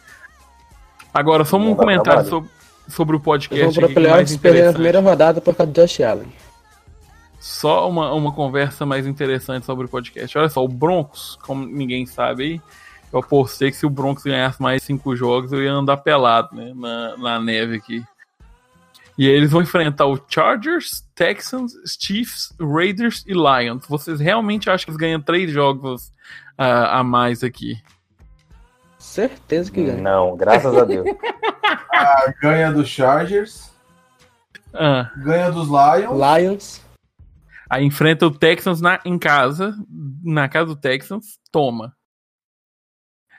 Agora, 1.13 1.43
só 1.43 1.57
um 1.57 1.75
comentário 1.75 2.03
trabalho. 2.23 2.29
sobre, 2.29 2.49
sobre 2.91 3.15
o 3.15 3.17
Eles 3.17 3.25
podcast 3.25 3.75
vão 3.75 3.89
é 3.89 3.93
mais 3.93 3.93
playoffs 3.93 4.37
perder 4.37 4.67
a 4.67 4.73
primeira 4.73 4.99
rodada 4.99 5.41
por 5.41 5.55
causa 5.55 5.71
do 5.71 5.81
Josh 5.81 6.01
Allen. 6.01 6.31
Só 7.39 7.89
uma, 7.89 8.13
uma 8.13 8.31
conversa 8.31 8.85
mais 8.85 9.07
interessante 9.07 9.65
sobre 9.65 9.85
o 9.85 9.89
podcast. 9.89 10.37
Olha 10.37 10.49
só, 10.49 10.63
o 10.63 10.67
Broncos, 10.67 11.39
como 11.41 11.65
ninguém 11.65 12.05
sabe 12.05 12.43
aí, 12.43 12.61
eu 13.11 13.19
apostei 13.19 13.71
que 13.71 13.77
se 13.77 13.85
o 13.85 13.89
Broncos 13.89 14.23
ganhasse 14.23 14.61
mais 14.61 14.83
cinco 14.83 15.15
jogos, 15.15 15.51
eu 15.51 15.63
ia 15.63 15.71
andar 15.71 15.97
pelado, 15.97 16.55
né? 16.55 16.71
Na, 16.75 17.17
na 17.17 17.39
neve 17.39 17.77
aqui. 17.77 18.03
E 19.17 19.27
aí 19.27 19.33
eles 19.33 19.51
vão 19.51 19.61
enfrentar 19.61 20.05
o 20.05 20.19
Chargers, 20.27 21.03
Texans, 21.13 21.73
Chiefs, 21.99 22.53
Raiders 22.59 23.23
e 23.27 23.33
Lions. 23.33 23.85
Vocês 23.87 24.19
realmente 24.19 24.69
acham 24.69 24.85
que 24.85 24.91
eles 24.91 24.99
ganham 24.99 25.19
três 25.19 25.51
jogos 25.51 26.11
ah, 26.57 26.99
a 26.99 27.03
mais 27.03 27.43
aqui? 27.43 27.77
Certeza 29.01 29.71
que 29.71 29.83
ganha. 29.83 30.01
Não, 30.01 30.35
graças 30.37 30.75
a 30.77 30.85
Deus. 30.85 31.05
Ah, 31.93 32.33
ganha 32.41 32.71
dos 32.71 32.87
Chargers, 32.89 33.69
Ah, 34.73 35.11
ganha 35.17 35.51
dos 35.51 35.67
Lions. 35.67 36.17
Lions, 36.39 36.81
aí 37.69 37.83
enfrenta 37.85 38.25
o 38.25 38.31
Texans 38.31 38.79
na, 38.81 38.99
em 39.05 39.19
casa, 39.19 39.75
na 40.23 40.47
casa 40.49 40.67
do 40.67 40.75
Texans, 40.75 41.37
toma. 41.51 41.93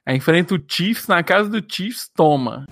Aí 0.06 0.16
enfrenta 0.16 0.54
o 0.54 0.62
Chiefs 0.66 1.08
na 1.08 1.22
casa 1.22 1.48
do 1.48 1.64
Chiefs, 1.66 2.08
toma. 2.14 2.66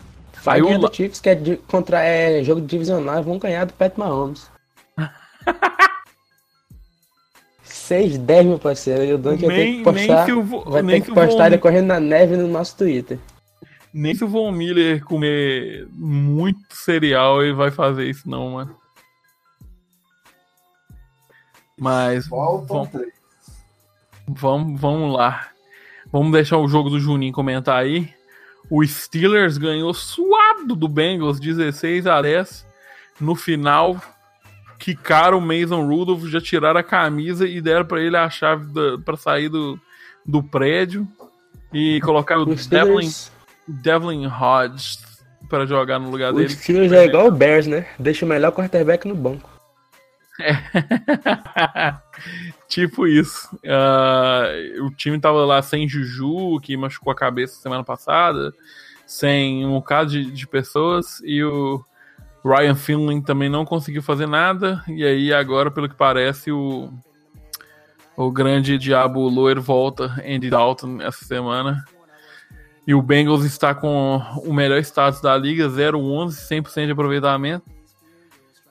vai 0.44 0.56
Aí 0.56 0.62
o 0.62 0.66
ganhar 0.66 0.80
La- 0.80 0.88
do 0.88 0.94
Chiefs, 0.94 1.20
que 1.20 1.28
é 1.30 1.34
de- 1.34 1.56
contra 1.56 2.00
é, 2.02 2.44
jogo 2.44 2.60
divisional, 2.60 3.22
vão 3.22 3.38
ganhar 3.38 3.64
do 3.64 3.72
Pat 3.72 3.96
Mahomes. 3.96 4.50
6-10, 7.94 8.44
meu 8.44 8.58
parceiro. 8.58 9.04
E 9.04 9.12
o 9.14 9.18
Dunk 9.18 9.40
vai 9.44 9.56
ter 9.56 9.64
Nem, 9.64 9.66
que 9.84 9.92
nem 9.92 10.06
postar, 10.06 10.24
se 10.26 10.32
o, 10.32 10.42
Vo- 10.42 10.64
vai 10.70 10.82
nem 10.82 11.00
ter 11.00 11.06
se 11.06 11.12
que 11.12 11.12
o 11.12 11.14
postar 11.26 11.46
ele 11.46 11.56
Von, 11.56 11.62
correndo 11.62 11.86
na 11.86 12.00
neve 12.00 12.36
no 12.36 12.46
nosso 12.48 12.76
Twitter. 12.76 13.18
nem 13.92 14.14
se 14.14 14.24
o 14.24 14.28
Von 14.28 14.52
Miller 14.52 15.04
comer 15.04 15.86
muito 15.92 16.74
cereal, 16.74 17.42
ele 17.42 17.52
vai 17.54 17.70
fazer 17.70 18.08
isso 18.08 18.28
não, 18.28 18.50
mano. 18.52 18.76
Mas 21.78 22.26
Faltam 22.28 22.84
vamos, 22.84 23.10
vamos, 24.28 24.80
vamos 24.80 25.16
lá. 25.16 25.48
Vamos 26.12 26.32
deixar 26.32 26.58
o 26.58 26.68
jogo 26.68 26.90
do 26.90 27.00
Juninho 27.00 27.32
comentar 27.32 27.78
aí. 27.82 28.12
O 28.68 28.84
Steelers 28.86 29.56
ganhou 29.56 29.92
suado 29.94 30.76
do 30.76 30.86
Bengals 30.88 31.40
16 31.40 32.06
a 32.06 32.20
10. 32.20 32.66
No 33.20 33.34
final, 33.34 34.00
quicaram 34.80 35.38
o 35.38 35.40
Mason 35.40 35.86
Rudolph, 35.86 36.24
já 36.24 36.40
tiraram 36.40 36.80
a 36.80 36.82
camisa 36.82 37.46
e 37.46 37.60
deram 37.60 37.84
pra 37.84 38.00
ele 38.00 38.16
a 38.16 38.28
chave 38.30 38.64
da, 38.72 38.98
pra 38.98 39.16
sair 39.16 39.50
do, 39.50 39.78
do 40.24 40.42
prédio. 40.42 41.06
E 41.72 42.00
colocaram 42.00 42.42
o 42.42 42.50
O 42.50 42.56
Devlin, 42.56 43.12
Devlin 43.68 44.26
Hodge 44.26 44.98
pra 45.48 45.66
jogar 45.66 46.00
no 46.00 46.10
lugar 46.10 46.32
o 46.32 46.36
dele. 46.36 46.48
Steelers 46.48 46.92
é 46.92 47.04
igual 47.04 47.28
o 47.28 47.30
Bears, 47.30 47.66
né? 47.66 47.86
Deixa 47.98 48.24
o 48.24 48.28
melhor 48.28 48.50
quarterback 48.50 49.06
no 49.06 49.14
banco. 49.14 49.48
tipo 52.66 53.06
isso. 53.06 53.56
Ah, 53.66 54.48
o 54.80 54.90
time 54.90 55.20
tava 55.20 55.44
lá 55.44 55.60
sem 55.60 55.86
Juju, 55.86 56.58
que 56.60 56.76
machucou 56.76 57.12
a 57.12 57.16
cabeça 57.16 57.60
semana 57.60 57.84
passada, 57.84 58.54
sem 59.06 59.66
um 59.66 59.74
bocado 59.74 60.10
de, 60.10 60.24
de 60.24 60.46
pessoas, 60.46 61.20
e 61.22 61.44
o 61.44 61.84
Ryan 62.44 62.74
Finley 62.74 63.22
também 63.22 63.48
não 63.48 63.64
conseguiu 63.64 64.02
fazer 64.02 64.26
nada. 64.26 64.82
E 64.88 65.04
aí, 65.04 65.32
agora, 65.32 65.70
pelo 65.70 65.88
que 65.88 65.94
parece, 65.94 66.50
o, 66.50 66.90
o 68.16 68.30
grande 68.30 68.78
diabo 68.78 69.28
loiro 69.28 69.60
volta, 69.62 70.06
Andy 70.26 70.48
Dalton, 70.50 71.00
essa 71.02 71.24
semana. 71.24 71.84
E 72.86 72.94
o 72.94 73.02
Bengals 73.02 73.44
está 73.44 73.74
com 73.74 74.20
o 74.44 74.52
melhor 74.52 74.78
status 74.80 75.20
da 75.20 75.36
liga, 75.36 75.68
0-11, 75.68 76.30
100% 76.30 76.86
de 76.86 76.92
aproveitamento. 76.92 77.64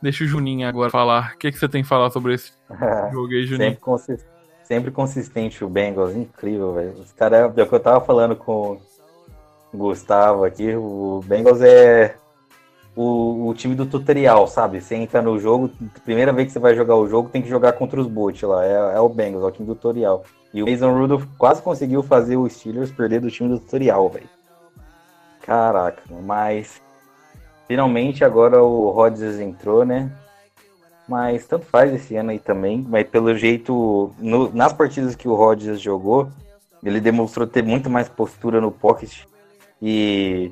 Deixa 0.01 0.23
o 0.23 0.27
Juninho 0.27 0.67
agora 0.67 0.89
falar. 0.89 1.34
O 1.36 1.38
que, 1.38 1.51
que 1.51 1.58
você 1.60 1.67
tem 1.69 1.84
que 1.84 1.89
falar 1.89 2.10
sobre 2.10 2.34
esse 2.34 2.51
jogo 3.12 3.27
aí, 3.27 3.45
Juninho? 3.45 3.69
sempre, 3.69 3.82
consis- 3.82 4.25
sempre 4.63 4.91
consistente 4.91 5.63
o 5.63 5.69
Bengals, 5.69 6.15
incrível, 6.15 6.73
velho. 6.73 6.93
Os 6.93 7.12
caras, 7.13 7.41
é 7.58 7.63
o 7.63 7.67
que 7.67 7.75
eu 7.75 7.79
tava 7.79 8.03
falando 8.03 8.36
com 8.36 8.79
o 9.71 9.77
Gustavo 9.77 10.43
aqui, 10.43 10.73
o 10.75 11.21
Bengals 11.25 11.62
é 11.62 12.15
o, 13.01 13.47
o 13.47 13.53
time 13.53 13.75
do 13.75 13.85
tutorial, 13.85 14.45
sabe? 14.45 14.81
Você 14.81 14.93
entra 14.93 15.21
no 15.21 15.39
jogo, 15.39 15.71
primeira 16.03 16.33
vez 16.33 16.47
que 16.47 16.53
você 16.53 16.59
vai 16.59 16.75
jogar 16.75 16.97
o 16.97 17.07
jogo, 17.07 17.29
tem 17.29 17.41
que 17.41 17.47
jogar 17.47 17.71
contra 17.71 17.97
os 17.97 18.07
bots 18.07 18.41
lá. 18.41 18.65
É, 18.65 18.95
é 18.95 18.99
o 18.99 19.07
Bengals, 19.07 19.45
é 19.45 19.47
o 19.47 19.51
time 19.51 19.65
do 19.65 19.73
tutorial. 19.73 20.25
E 20.53 20.62
o 20.62 20.69
Mason 20.69 20.91
Rudolph 20.91 21.23
quase 21.38 21.62
conseguiu 21.62 22.03
fazer 22.03 22.35
o 22.35 22.49
Steelers 22.49 22.91
perder 22.91 23.21
do 23.21 23.31
time 23.31 23.47
do 23.47 23.57
tutorial, 23.57 24.09
velho. 24.09 24.27
Caraca, 25.41 26.01
mas 26.25 26.81
finalmente 27.69 28.25
agora 28.25 28.62
o 28.62 28.89
Rodgers 28.89 29.39
entrou, 29.39 29.85
né? 29.85 30.12
Mas 31.07 31.47
tanto 31.47 31.65
faz 31.67 31.93
esse 31.93 32.17
ano 32.17 32.31
aí 32.31 32.39
também. 32.39 32.85
Mas 32.85 33.07
pelo 33.07 33.33
jeito, 33.33 34.13
no- 34.19 34.53
nas 34.53 34.73
partidas 34.73 35.15
que 35.15 35.27
o 35.27 35.35
Rodgers 35.35 35.79
jogou, 35.79 36.27
ele 36.83 36.99
demonstrou 36.99 37.47
ter 37.47 37.63
muito 37.63 37.89
mais 37.89 38.09
postura 38.09 38.59
no 38.59 38.71
pocket 38.71 39.21
e, 39.81 40.51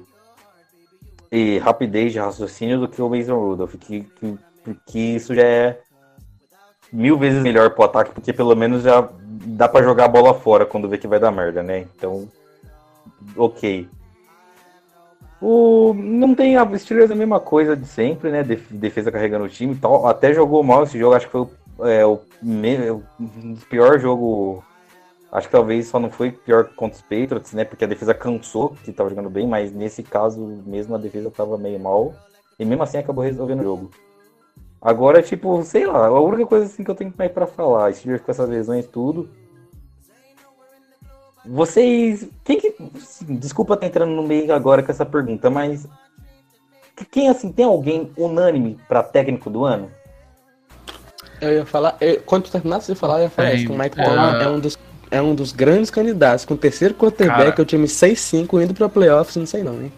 e 1.31 1.57
rapidez 1.59 2.11
de 2.13 2.19
raciocínio 2.19 2.79
do 2.79 2.87
que 2.87 3.01
o 3.01 3.09
Mason 3.09 3.35
Rudolph. 3.35 3.75
Que, 3.75 4.01
que, 4.01 4.37
que 4.85 4.99
isso 5.15 5.33
já 5.35 5.43
é 5.43 5.79
mil 6.91 7.17
vezes 7.17 7.41
melhor 7.43 7.71
pro 7.71 7.83
ataque, 7.83 8.11
porque 8.11 8.31
pelo 8.33 8.55
menos 8.55 8.83
já 8.83 9.07
dá 9.45 9.67
pra 9.67 9.83
jogar 9.83 10.05
a 10.05 10.09
bola 10.09 10.33
fora 10.33 10.65
quando 10.65 10.87
vê 10.89 10.97
que 10.97 11.07
vai 11.07 11.19
dar 11.19 11.31
merda, 11.31 11.61
né? 11.61 11.85
Então, 11.95 12.27
ok. 13.35 13.87
O, 15.39 15.93
não 15.93 16.33
tem 16.33 16.57
a 16.57 16.77
Steelers 16.77 17.11
a 17.11 17.15
mesma 17.15 17.39
coisa 17.39 17.75
de 17.75 17.85
sempre, 17.85 18.31
né? 18.31 18.43
Def- 18.43 18.71
Defesa 18.71 19.11
carregando 19.11 19.45
o 19.45 19.49
time 19.49 19.73
e 19.73 19.77
tal. 19.77 20.07
Até 20.07 20.33
jogou 20.33 20.63
mal 20.63 20.83
esse 20.83 20.97
jogo, 20.97 21.13
acho 21.15 21.27
que 21.27 21.31
foi 21.31 21.47
é, 21.91 22.05
o, 22.05 22.19
me- 22.41 22.89
o 22.89 23.03
pior 23.69 23.99
jogo. 23.99 24.63
Acho 25.31 25.47
que 25.47 25.51
talvez 25.51 25.87
só 25.87 25.99
não 25.99 26.09
foi 26.09 26.31
pior 26.31 26.69
contra 26.75 26.95
os 26.95 27.01
Patriots, 27.01 27.53
né? 27.53 27.65
Porque 27.65 27.83
a 27.83 27.87
defesa 27.87 28.13
cansou, 28.13 28.75
que 28.83 28.93
tava 28.93 29.09
jogando 29.09 29.29
bem, 29.29 29.45
mas 29.45 29.73
nesse 29.73 30.01
caso 30.01 30.39
mesmo 30.65 30.95
a 30.95 30.97
defesa 30.97 31.29
tava 31.29 31.57
meio 31.57 31.79
mal. 31.79 32.13
E 32.57 32.65
mesmo 32.65 32.83
assim 32.83 32.97
acabou 32.97 33.23
resolvendo 33.23 33.59
o 33.59 33.63
jogo. 33.63 33.91
Agora, 34.81 35.21
tipo, 35.21 35.61
sei 35.63 35.85
lá, 35.85 36.07
a 36.07 36.19
única 36.19 36.45
coisa 36.45 36.65
assim 36.65 36.83
que 36.83 36.89
eu 36.89 36.95
tenho 36.95 37.13
mais 37.17 37.31
pra 37.31 37.45
falar, 37.45 37.93
Steelers 37.93 38.21
com 38.21 38.31
essas 38.31 38.49
lesões 38.49 38.85
e 38.85 38.87
tudo. 38.87 39.29
Vocês. 41.45 42.27
Quem 42.43 42.59
que. 42.59 42.75
Desculpa 43.21 43.73
estar 43.73 43.87
entrando 43.87 44.11
no 44.11 44.23
meio 44.23 44.53
agora 44.53 44.83
com 44.83 44.91
essa 44.91 45.05
pergunta, 45.05 45.49
mas. 45.49 45.87
quem 47.11 47.29
assim, 47.29 47.51
tem 47.51 47.65
alguém 47.65 48.11
unânime 48.17 48.79
pra 48.87 49.03
técnico 49.03 49.49
do 49.49 49.65
ano? 49.65 49.91
Eu 51.39 51.53
ia 51.53 51.65
falar, 51.65 51.95
eu, 52.01 52.21
quando 52.23 52.45
tu 52.45 52.51
terminasse 52.51 52.91
de 52.91 52.99
falar, 52.99 53.19
eu 53.19 53.23
ia 53.23 53.29
falar 53.29 53.49
Tem, 53.49 53.57
isso, 53.57 53.67
que 53.67 53.73
o 53.73 53.77
Mike 53.77 53.99
é. 53.99 54.03
Tomlin 54.03 54.43
é 54.43 54.49
um 54.49 54.59
dos 54.59 54.75
é 55.11 55.21
um 55.21 55.33
dos 55.35 55.51
grandes 55.51 55.89
candidatos, 55.89 56.45
com 56.45 56.53
o 56.53 56.57
terceiro 56.57 56.93
quarterback, 56.93 57.51
Cara. 57.51 57.61
o 57.61 57.65
time 57.65 57.85
6-5 57.87 58.61
indo 58.63 58.73
pra 58.73 58.89
playoffs, 58.89 59.35
não 59.35 59.45
sei 59.45 59.63
não, 59.63 59.73
hein? 59.81 59.91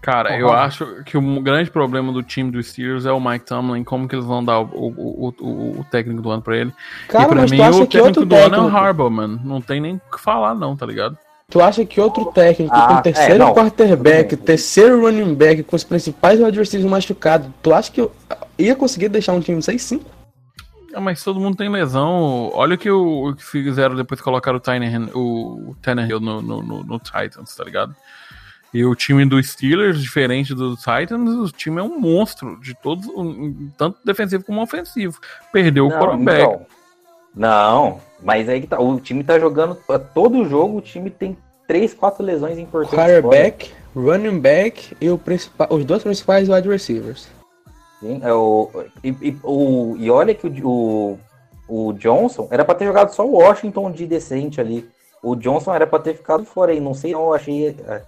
Cara, 0.00 0.36
eu 0.36 0.52
acho 0.52 0.84
que 1.04 1.16
o 1.16 1.40
grande 1.40 1.70
problema 1.70 2.12
do 2.12 2.24
time 2.24 2.50
dos 2.50 2.70
Steelers 2.70 3.06
é 3.06 3.12
o 3.12 3.20
Mike 3.20 3.46
Tomlin, 3.46 3.84
como 3.84 4.08
que 4.08 4.16
eles 4.16 4.24
vão 4.26 4.44
dar 4.44 4.58
o, 4.60 4.64
o, 4.64 5.34
o, 5.40 5.80
o- 5.80 5.86
técnico 5.92 6.20
do 6.20 6.28
ano 6.30 6.42
pra 6.42 6.56
ele. 6.56 6.72
Cara, 7.08 7.24
e 7.24 7.26
pra 7.28 7.40
mas 7.42 7.50
mim 7.52 7.56
tu 7.58 7.62
acha 7.62 7.78
o 7.78 7.86
que 7.86 7.98
técnico 7.98 8.06
outro 8.20 8.26
do 8.26 8.34
ano 8.34 8.44
é 8.44 8.48
o 8.48 8.50
técnico, 8.62 8.76
Harbaugh, 8.76 9.10
mano. 9.10 9.40
Não 9.44 9.60
tem 9.60 9.80
nem 9.80 9.94
o 9.94 10.00
que 10.16 10.20
falar 10.20 10.54
não, 10.56 10.76
tá 10.76 10.84
ligado? 10.86 11.16
tu 11.48 11.60
acha 11.60 11.84
que 11.84 12.00
outro 12.00 12.24
técnico 12.32 12.74
Ah, 12.74 12.86
com 12.86 12.94
é, 12.94 13.02
terceiro 13.02 13.38
não, 13.38 13.52
quarterback, 13.52 14.36
terceiro 14.38 15.02
running 15.02 15.34
back, 15.34 15.62
com 15.62 15.76
os 15.76 15.84
principais 15.84 16.40
wide 16.40 16.58
receivers 16.58 16.90
machucados, 16.90 17.46
tu 17.62 17.74
acha 17.74 17.92
que 17.92 18.00
eu 18.00 18.10
ia 18.58 18.74
conseguir 18.74 19.08
deixar 19.10 19.34
um 19.34 19.40
time 19.40 19.60
6-5? 19.60 20.00
Ah, 20.94 21.00
mas 21.00 21.22
todo 21.22 21.40
mundo 21.40 21.56
tem 21.56 21.70
lesão. 21.70 22.50
Olha 22.52 22.74
o 22.74 22.78
que, 22.78 22.90
o, 22.90 23.30
o 23.30 23.34
que 23.34 23.44
fizeram 23.44 23.94
depois 23.94 24.20
que 24.20 24.24
colocaram 24.24 24.60
o, 25.14 25.70
o 25.70 25.76
Tannehill 25.80 26.20
no, 26.20 26.42
no, 26.42 26.62
no, 26.62 26.84
no 26.84 26.98
Titans, 26.98 27.54
tá 27.56 27.64
ligado? 27.64 27.94
E 28.74 28.84
o 28.84 28.94
time 28.94 29.24
dos 29.26 29.50
Steelers, 29.50 30.00
diferente 30.00 30.54
do 30.54 30.76
Titans, 30.76 31.50
o 31.50 31.50
time 31.50 31.78
é 31.78 31.82
um 31.82 32.00
monstro, 32.00 32.58
de 32.60 32.74
todos, 32.74 33.06
tanto 33.76 33.98
defensivo 34.02 34.44
como 34.44 34.62
ofensivo. 34.62 35.18
Perdeu 35.52 35.86
o 35.86 35.90
quarterback. 35.90 36.42
então. 36.42 36.66
Não, 37.34 38.00
mas 38.22 38.48
aí 38.48 38.60
que 38.60 38.66
tá. 38.66 38.80
O 38.80 38.98
time 39.00 39.22
tá 39.24 39.38
jogando 39.38 39.76
todo 40.14 40.48
jogo, 40.48 40.78
o 40.78 40.82
time 40.82 41.10
tem 41.10 41.36
três, 41.66 41.92
quatro 41.92 42.24
lesões 42.24 42.58
importantes. 42.58 42.98
Quarterback, 42.98 43.72
running 43.94 44.38
back 44.38 44.96
e 45.00 45.10
o 45.10 45.18
principal, 45.18 45.68
os 45.70 45.84
dois 45.84 46.02
principais 46.02 46.48
wide 46.48 46.68
receivers. 46.68 47.28
Sim, 48.02 48.18
é 48.20 48.34
o, 48.34 48.68
e, 49.04 49.10
e- 49.10 49.38
o, 49.44 49.94
e 49.96 50.10
olha 50.10 50.34
que 50.34 50.44
o, 50.48 51.16
o, 51.68 51.86
o 51.88 51.92
Johnson 51.92 52.48
era 52.50 52.64
pra 52.64 52.74
ter 52.74 52.84
jogado 52.84 53.14
só 53.14 53.24
o 53.24 53.34
Washington 53.38 53.92
de 53.92 54.08
decente 54.08 54.60
ali. 54.60 54.90
O 55.22 55.36
Johnson 55.36 55.72
era 55.72 55.86
pra 55.86 56.00
ter 56.00 56.14
ficado 56.16 56.44
fora 56.44 56.72
aí. 56.72 56.80
Não 56.80 56.94
sei, 56.94 57.14
eu 57.14 57.32
achei. 57.32 57.68
é, 57.86 58.02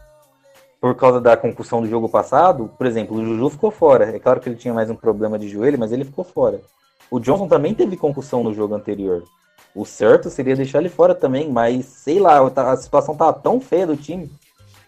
por 0.80 0.96
causa 0.96 1.20
da 1.20 1.36
concussão 1.36 1.80
do 1.80 1.88
jogo 1.88 2.08
passado, 2.08 2.68
por 2.76 2.86
exemplo, 2.88 3.16
o 3.16 3.24
Juju 3.24 3.50
ficou 3.50 3.70
fora. 3.70 4.14
É 4.16 4.18
claro 4.18 4.40
que 4.40 4.48
ele 4.48 4.56
tinha 4.56 4.74
mais 4.74 4.90
um 4.90 4.96
problema 4.96 5.38
de 5.38 5.48
joelho, 5.48 5.78
mas 5.78 5.92
ele 5.92 6.04
ficou 6.04 6.24
fora. 6.24 6.60
O 7.08 7.20
Johnson 7.20 7.46
também 7.46 7.72
teve 7.72 7.96
concussão 7.96 8.42
no 8.42 8.52
jogo 8.52 8.74
anterior. 8.74 9.22
O 9.76 9.84
certo 9.86 10.28
seria 10.28 10.56
deixar 10.56 10.80
ele 10.80 10.88
fora 10.88 11.14
também, 11.14 11.48
mas 11.48 11.86
sei 11.86 12.18
lá, 12.18 12.50
tá- 12.50 12.72
a 12.72 12.76
situação 12.76 13.14
tava 13.14 13.32
tão 13.32 13.60
feia 13.60 13.86
do 13.86 13.96
time, 13.96 14.28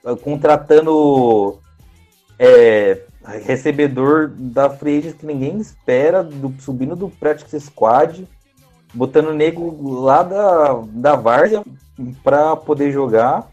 eh, 0.05 0.17
contratando 0.17 1.59
é, 2.39 3.01
recebedor 3.27 4.29
da 4.29 4.71
free 4.71 5.13
que 5.13 5.27
ninguém 5.27 5.59
espera, 5.59 6.23
do, 6.23 6.55
subindo 6.61 6.95
do 6.95 7.09
practice 7.09 7.61
squad, 7.61 8.27
botando 8.95 9.29
o 9.29 9.35
nego 9.35 10.01
lá 10.01 10.23
da, 10.23 10.83
da 10.89 11.17
várzea 11.17 11.63
pra 12.23 12.57
poder 12.57 12.93
jogar. 12.93 13.49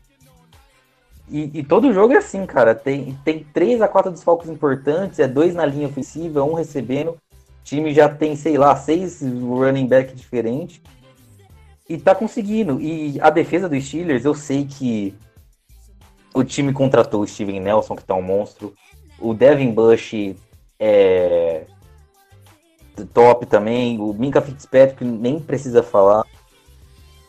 E, 1.29 1.49
e 1.53 1.63
todo 1.63 1.93
jogo 1.93 2.13
é 2.13 2.17
assim, 2.17 2.45
cara. 2.45 2.75
Tem, 2.75 3.17
tem 3.23 3.43
três 3.53 3.81
a 3.81 3.87
quatro 3.87 4.11
desfalques 4.11 4.49
importantes, 4.49 5.19
é 5.19 5.27
dois 5.27 5.55
na 5.55 5.65
linha 5.65 5.87
ofensiva, 5.87 6.43
um 6.43 6.53
recebendo. 6.53 7.11
O 7.11 7.17
time 7.63 7.93
já 7.93 8.09
tem, 8.09 8.35
sei 8.35 8.57
lá, 8.57 8.75
seis 8.75 9.21
running 9.21 9.87
back 9.87 10.13
diferentes. 10.15 10.81
E 11.89 11.97
tá 11.97 12.13
conseguindo. 12.13 12.79
E 12.79 13.19
a 13.19 13.29
defesa 13.29 13.67
dos 13.67 13.83
Steelers, 13.85 14.25
eu 14.25 14.35
sei 14.35 14.65
que 14.65 15.15
o 16.33 16.43
time 16.43 16.73
contratou 16.73 17.21
o 17.21 17.27
Steven 17.27 17.59
Nelson, 17.59 17.95
que 17.95 18.03
tá 18.03 18.15
um 18.15 18.21
monstro. 18.21 18.73
O 19.23 19.33
Devin 19.33 19.71
Bush 19.71 20.35
é 20.77 21.65
top 23.13 23.45
também. 23.45 23.99
O 23.99 24.13
Minka 24.13 24.41
Fitzpatrick 24.41 25.03
nem 25.05 25.39
precisa 25.39 25.81
falar. 25.81 26.25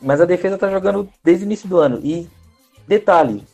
Mas 0.00 0.20
a 0.20 0.24
defesa 0.24 0.58
tá 0.58 0.68
jogando 0.68 1.08
desde 1.22 1.44
o 1.44 1.46
início 1.46 1.68
do 1.68 1.78
ano. 1.78 2.00
E 2.02 2.28
detalhe, 2.86 3.44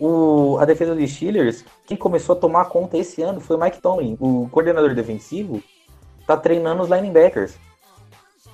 o, 0.00 0.58
a 0.58 0.64
defesa 0.64 0.94
dos 0.94 1.10
Steelers, 1.10 1.64
quem 1.86 1.96
começou 1.96 2.34
a 2.34 2.38
tomar 2.38 2.64
conta 2.64 2.98
esse 2.98 3.22
ano 3.22 3.40
foi 3.40 3.56
o 3.56 3.60
Mike 3.60 3.80
Tomlin. 3.80 4.16
O 4.20 4.48
coordenador 4.50 4.92
defensivo 4.94 5.62
tá 6.26 6.36
treinando 6.36 6.82
os 6.82 6.90
linebackers. 6.90 7.54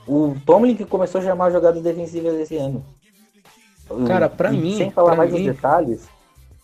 O 0.07 0.37
Tomlin 0.45 0.77
que 0.77 0.85
começou 0.85 1.21
a 1.21 1.25
chamar 1.25 1.51
jogadas 1.51 1.83
defensivas 1.83 2.35
esse 2.35 2.57
ano. 2.57 2.85
Cara, 4.07 4.29
pra 4.29 4.53
E 4.53 4.57
mim, 4.59 4.77
Sem 4.77 4.91
falar 4.91 5.17
mais 5.17 5.33
mim- 5.33 5.41
os 5.49 5.55
detalhes. 5.57 6.09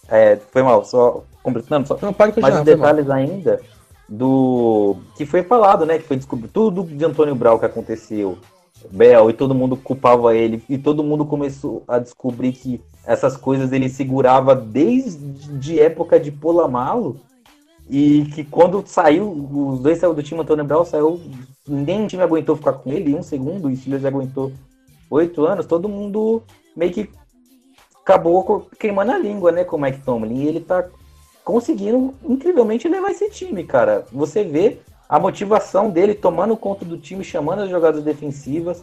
É, 0.09 0.37
foi 0.37 0.63
mal, 0.63 0.85
só 0.85 1.25
completando, 1.45 1.87
só, 1.87 1.97
Não, 2.03 2.15
mas 2.19 2.35
continuar, 2.35 2.49
os 2.49 2.65
foi 2.65 2.65
mal. 2.65 2.65
detalhes 2.65 3.11
ainda 3.11 3.61
do 4.09 4.97
que 5.17 5.25
foi 5.25 5.43
falado, 5.43 5.87
né? 5.87 5.99
Que 5.99 6.05
foi 6.09 6.17
descobrir 6.17 6.49
tudo 6.49 6.83
de 6.83 7.05
Antônio 7.05 7.35
Brau 7.35 7.59
que 7.59 7.67
aconteceu. 7.67 8.39
Bel, 8.91 9.31
e 9.31 9.33
todo 9.33 9.55
mundo 9.55 9.77
culpava 9.77 10.35
ele, 10.35 10.63
e 10.69 10.77
todo 10.77 11.03
mundo 11.03 11.25
começou 11.25 11.83
a 11.89 11.99
descobrir 11.99 12.53
que 12.53 12.83
essas 13.07 13.35
coisas 13.35 13.73
ele 13.73 13.89
segurava 13.89 14.55
desde 14.55 15.81
época 15.81 16.21
de 16.21 16.31
Polamalo, 16.31 17.19
e 17.89 18.27
que 18.35 18.45
quando 18.45 18.83
saiu, 18.87 19.31
os 19.31 19.81
dois 19.81 19.99
saiu 19.99 20.13
do 20.13 20.23
time, 20.23 20.43
Antônio 20.43 20.67
Brau 20.67 20.85
saiu, 20.85 21.19
nem 21.67 22.05
o 22.05 22.07
time 22.07 22.23
aguentou 22.23 22.57
ficar 22.57 22.75
com 22.75 22.93
ele, 22.93 23.15
um 23.15 23.23
segundo, 23.23 23.71
e 23.71 23.73
o 23.73 23.77
Steelers 23.77 24.05
aguentou 24.05 24.53
oito 25.11 25.47
anos, 25.47 25.65
todo 25.65 25.89
mundo 25.89 26.43
meio 26.77 26.93
que 26.93 27.09
acabou 28.03 28.69
queimando 28.79 29.13
a 29.13 29.19
língua, 29.19 29.51
né, 29.51 29.65
com 29.65 29.77
o 29.77 29.81
Mike 29.81 30.03
Tomlin, 30.03 30.43
e 30.43 30.49
ele 30.49 30.61
tá 30.61 30.85
conseguindo 31.45 32.15
incrivelmente 32.25 32.89
levar 32.89 33.11
esse 33.11 33.29
time, 33.31 33.65
cara. 33.65 34.07
Você 34.11 34.43
vê 34.43 34.79
a 35.09 35.19
motivação 35.19 35.91
dele 35.91 36.15
tomando 36.15 36.57
conta 36.57 36.85
do 36.85 36.97
time, 36.97 37.23
chamando 37.23 37.63
as 37.63 37.71
jogadas 37.71 38.03
defensivas 38.03 38.83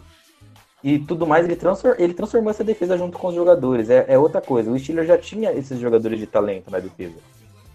e 0.84 1.00
tudo 1.00 1.26
mais. 1.26 1.46
Ele, 1.46 1.56
transfor- 1.56 1.96
ele 1.98 2.14
transformou 2.14 2.52
essa 2.52 2.64
defesa 2.64 2.98
junto 2.98 3.18
com 3.18 3.28
os 3.28 3.36
jogadores. 3.36 3.90
É, 3.90 4.06
é 4.08 4.18
outra 4.18 4.40
coisa. 4.42 4.70
O 4.72 4.78
Steelers 4.78 5.08
já 5.08 5.18
tinha 5.18 5.52
esses 5.52 5.80
jogadores 5.80 6.20
de 6.20 6.28
talento 6.28 6.70
na 6.70 6.80
defesa, 6.80 7.16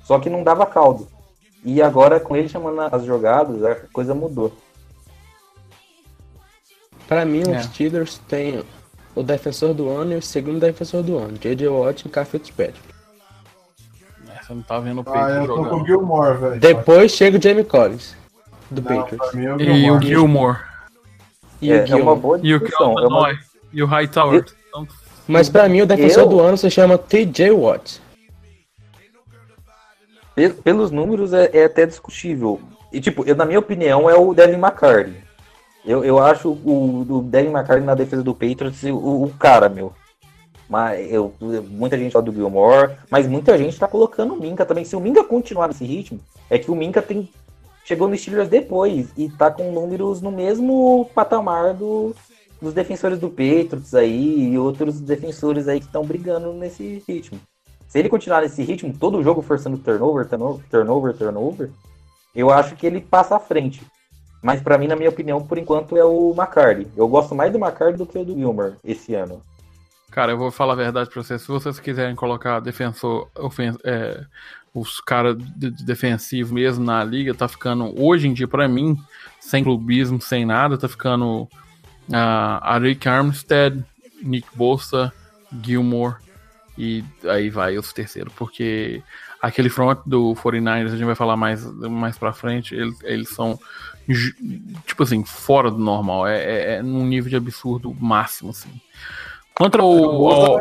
só 0.04 0.18
que 0.20 0.30
não 0.30 0.44
dava 0.44 0.64
caldo. 0.64 1.08
E 1.64 1.82
agora, 1.82 2.20
com 2.20 2.36
ele 2.36 2.48
chamando 2.48 2.80
as 2.82 3.04
jogadas, 3.04 3.64
a 3.64 3.74
coisa 3.92 4.14
mudou. 4.14 4.52
Pra 7.08 7.24
mim, 7.24 7.42
É. 7.48 7.58
os 7.58 7.64
Steelers 7.66 8.18
têm 8.28 8.62
o 9.14 9.22
defensor 9.22 9.74
do 9.74 9.88
ano 9.88 10.12
e 10.12 10.16
o 10.16 10.22
segundo 10.22 10.60
defensor 10.60 11.02
do 11.02 11.16
ano, 11.18 11.38
J.J. 11.38 11.66
Watt 11.68 12.06
e 12.06 12.08
K. 12.08 12.24
Fitzpatrick. 12.24 12.95
É, 14.46 14.48
Você 14.48 14.54
não 14.54 14.62
tá 14.62 14.78
vendo 14.78 15.00
o 15.00 15.04
peito 15.04 15.18
Ah, 15.18 15.30
eu 15.30 15.46
tô 15.46 15.64
com 15.64 15.76
o. 15.82 15.86
Gilmore, 15.86 16.38
velho. 16.38 16.60
Depois 16.60 17.12
chega 17.12 17.38
o 17.38 17.42
Jamie 17.42 17.64
Collins, 17.64 18.14
do 18.70 18.80
Não, 18.82 18.96
Patriots. 19.02 19.30
pra 19.30 19.40
mim 19.40 19.46
é 19.46 19.54
o 19.54 19.60
E 19.60 19.64
o 19.64 19.74
Gilmore. 20.00 20.06
Gilmore. 20.06 20.58
E 21.60 21.70
é, 21.70 21.74
o 21.74 21.76
é 21.76 21.80
uma 21.80 21.86
Gilmore. 21.86 22.20
boa 22.20 22.40
E 22.42 22.54
o 22.54 22.58
discussão. 22.60 22.98
É 22.98 23.06
uma... 23.06 23.38
E 23.72 23.82
o 23.82 23.86
Hightower. 23.86 24.44
Então, 24.68 24.86
Mas 25.26 25.48
pra 25.48 25.68
mim, 25.68 25.80
o 25.82 25.86
defensor 25.86 26.22
Eu- 26.24 26.28
do 26.28 26.40
ano 26.40 26.56
se 26.56 26.70
chama 26.70 26.96
T.J. 26.96 27.50
Watt. 27.50 28.00
Pe- 30.34 30.50
Pelos 30.50 30.90
números 30.90 31.32
é, 31.32 31.50
é 31.52 31.64
até 31.64 31.86
discutível. 31.86 32.60
E, 32.92 33.00
tipo, 33.00 33.24
eu, 33.24 33.34
na 33.34 33.44
minha 33.44 33.58
opinião, 33.58 34.08
é 34.08 34.14
o 34.14 34.32
Devin 34.34 34.58
McCarthy. 34.58 35.16
Eu, 35.84 36.04
eu 36.04 36.18
acho 36.18 36.48
o, 36.50 37.06
o 37.08 37.22
Devin 37.22 37.50
McCarthy 37.50 37.84
na 37.84 37.94
defesa 37.94 38.22
do 38.22 38.34
Patriots 38.34 38.82
o, 38.84 39.24
o 39.24 39.32
cara, 39.38 39.68
meu. 39.68 39.92
Mas 40.68 41.12
eu, 41.12 41.32
muita 41.68 41.96
gente 41.96 42.12
fala 42.12 42.24
do 42.24 42.32
Gilmore, 42.32 42.96
mas 43.10 43.26
muita 43.26 43.56
gente 43.56 43.78
tá 43.78 43.86
colocando 43.86 44.34
o 44.34 44.40
Minka 44.40 44.66
também. 44.66 44.84
Se 44.84 44.96
o 44.96 45.00
Minka 45.00 45.22
continuar 45.22 45.68
nesse 45.68 45.84
ritmo, 45.84 46.18
é 46.50 46.58
que 46.58 46.70
o 46.70 46.74
Minka 46.74 47.00
tem, 47.00 47.28
chegou 47.84 48.08
no 48.08 48.16
Steelers 48.16 48.48
depois 48.48 49.08
e 49.16 49.28
tá 49.28 49.50
com 49.50 49.70
números 49.72 50.20
no 50.20 50.32
mesmo 50.32 51.08
patamar 51.14 51.72
do, 51.74 52.14
dos 52.60 52.74
defensores 52.74 53.18
do 53.18 53.28
Patriots 53.28 53.94
aí 53.94 54.52
e 54.52 54.58
outros 54.58 55.00
defensores 55.00 55.68
aí 55.68 55.78
que 55.78 55.86
estão 55.86 56.04
brigando 56.04 56.52
nesse 56.52 57.02
ritmo. 57.06 57.38
Se 57.88 58.00
ele 58.00 58.08
continuar 58.08 58.42
nesse 58.42 58.62
ritmo, 58.62 58.92
todo 58.92 59.22
jogo 59.22 59.42
forçando 59.42 59.78
turnover, 59.78 60.28
turnover, 60.28 60.64
turnover, 60.68 61.14
turnover, 61.16 61.70
eu 62.34 62.50
acho 62.50 62.74
que 62.74 62.86
ele 62.86 63.00
passa 63.00 63.36
à 63.36 63.40
frente. 63.40 63.80
Mas 64.42 64.60
pra 64.60 64.76
mim, 64.76 64.86
na 64.86 64.96
minha 64.96 65.08
opinião, 65.08 65.40
por 65.40 65.58
enquanto 65.58 65.96
é 65.96 66.04
o 66.04 66.34
McCarthy. 66.36 66.86
Eu 66.96 67.08
gosto 67.08 67.34
mais 67.34 67.52
do 67.52 67.58
McCarthy 67.58 67.96
do 67.96 68.06
que 68.06 68.22
do 68.22 68.34
Gilmore 68.34 68.74
esse 68.84 69.14
ano. 69.14 69.40
Cara, 70.16 70.32
eu 70.32 70.38
vou 70.38 70.50
falar 70.50 70.72
a 70.72 70.76
verdade 70.76 71.10
pra 71.10 71.22
vocês. 71.22 71.42
Se 71.42 71.48
vocês 71.48 71.78
quiserem 71.78 72.16
colocar 72.16 72.58
defensor, 72.60 73.28
ofen 73.34 73.76
é, 73.84 74.24
os 74.72 74.98
caras 74.98 75.36
de, 75.36 75.70
mesmo 76.50 76.82
na 76.82 77.04
liga, 77.04 77.34
tá 77.34 77.46
ficando, 77.46 77.92
hoje 78.02 78.26
em 78.26 78.32
dia, 78.32 78.48
pra 78.48 78.66
mim, 78.66 78.96
sem 79.38 79.62
clubismo, 79.62 80.18
sem 80.18 80.46
nada, 80.46 80.78
tá 80.78 80.88
ficando 80.88 81.46
a 82.10 82.72
Arik 82.72 83.06
Armstead, 83.06 83.84
Nick 84.22 84.48
Bosa, 84.54 85.12
Gilmore 85.62 86.16
e 86.78 87.04
aí 87.24 87.50
vai 87.50 87.76
os 87.76 87.92
terceiros, 87.92 88.32
porque 88.32 89.02
aquele 89.42 89.68
front 89.68 89.98
do 90.06 90.34
49ers, 90.34 90.86
a 90.86 90.96
gente 90.96 91.04
vai 91.04 91.14
falar 91.14 91.36
mais, 91.36 91.62
mais 91.90 92.16
pra 92.16 92.32
frente, 92.32 92.74
eles, 92.74 92.96
eles 93.02 93.28
são 93.28 93.60
tipo 94.86 95.02
assim, 95.02 95.22
fora 95.26 95.70
do 95.70 95.76
normal, 95.76 96.26
é, 96.26 96.38
é, 96.38 96.74
é 96.76 96.82
num 96.82 97.04
nível 97.04 97.28
de 97.28 97.36
absurdo 97.36 97.94
máximo, 98.00 98.48
assim. 98.48 98.70
Contra 99.56 99.82
o. 99.82 100.28
O- 100.28 100.60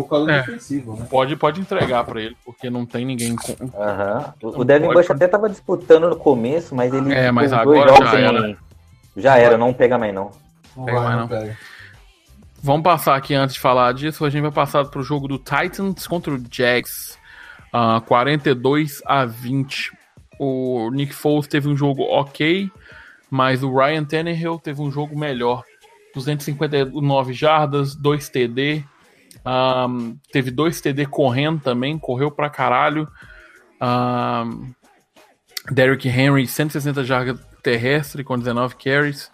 o 0.00 0.04
calor 0.04 0.30
É. 0.30 0.40
defensivo, 0.40 0.96
né? 0.96 1.06
Pode, 1.10 1.36
pode 1.36 1.60
entregar 1.60 2.02
pra 2.04 2.20
ele, 2.20 2.36
porque 2.44 2.70
não 2.70 2.86
tem 2.86 3.04
ninguém 3.04 3.36
com. 3.36 3.52
Aham. 3.78 4.34
O, 4.42 4.60
o 4.60 4.64
Devin 4.64 4.86
pode, 4.86 4.98
Bush 5.00 5.10
até 5.10 5.28
tava 5.28 5.48
disputando 5.50 6.08
no 6.08 6.16
começo, 6.16 6.74
mas 6.74 6.92
ele. 6.92 7.12
É, 7.14 7.30
mas 7.30 7.52
agora 7.52 7.94
já 8.04 8.18
era. 8.18 8.56
Já 9.16 9.36
era, 9.38 9.58
não 9.58 9.72
pega 9.72 9.98
mais 9.98 10.14
não. 10.14 10.30
Não 10.76 10.84
Pega 10.86 10.98
vai, 11.00 11.08
mais 11.08 11.20
não 11.20 11.28
pega. 11.28 11.58
Vamos 12.62 12.82
passar 12.82 13.16
aqui 13.16 13.34
antes 13.34 13.54
de 13.54 13.60
falar 13.60 13.92
disso. 13.94 14.24
A 14.24 14.30
gente 14.30 14.42
vai 14.42 14.50
passar 14.50 14.84
pro 14.86 15.02
jogo 15.02 15.28
do 15.28 15.38
Titans 15.38 16.06
contra 16.06 16.32
o 16.34 16.42
Jags. 16.50 17.18
ah, 17.72 18.00
42 18.06 19.02
a 19.06 19.24
20. 19.24 19.92
O 20.38 20.90
Nick 20.90 21.12
Foles 21.14 21.46
teve 21.46 21.68
um 21.68 21.76
jogo 21.76 22.02
ok, 22.02 22.70
mas 23.30 23.62
o 23.62 23.74
Ryan 23.74 24.04
Tannehill 24.04 24.58
teve 24.58 24.80
um 24.80 24.90
jogo 24.90 25.18
melhor. 25.18 25.62
259 26.14 27.32
jardas, 27.32 27.94
2 27.94 28.28
TD. 28.28 28.84
Ahn, 29.44 30.14
teve 30.32 30.50
2 30.50 30.80
TD 30.80 31.06
correndo 31.06 31.60
também, 31.60 31.98
correu 31.98 32.30
pra 32.30 32.50
caralho. 32.50 33.08
Ahn, 33.80 34.72
Derrick 35.70 36.08
Henry, 36.08 36.46
160 36.46 37.04
jardas 37.04 37.40
terrestre 37.62 38.24
com 38.24 38.38
19 38.38 38.76
carries. 38.76 39.30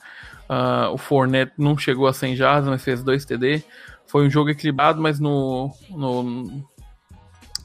Ah, 0.49 0.91
o 0.93 0.99
Fournette 0.99 1.53
não 1.59 1.77
chegou 1.77 2.07
a 2.07 2.13
100 2.13 2.37
jardas, 2.37 2.69
mas 2.69 2.83
fez 2.83 3.03
2 3.03 3.25
TD. 3.25 3.63
Foi 4.07 4.27
um 4.27 4.31
jogo 4.31 4.51
equilibrado, 4.51 5.01
mas 5.01 5.19
no 5.19 5.71
no, 5.91 6.23
no, 6.23 6.63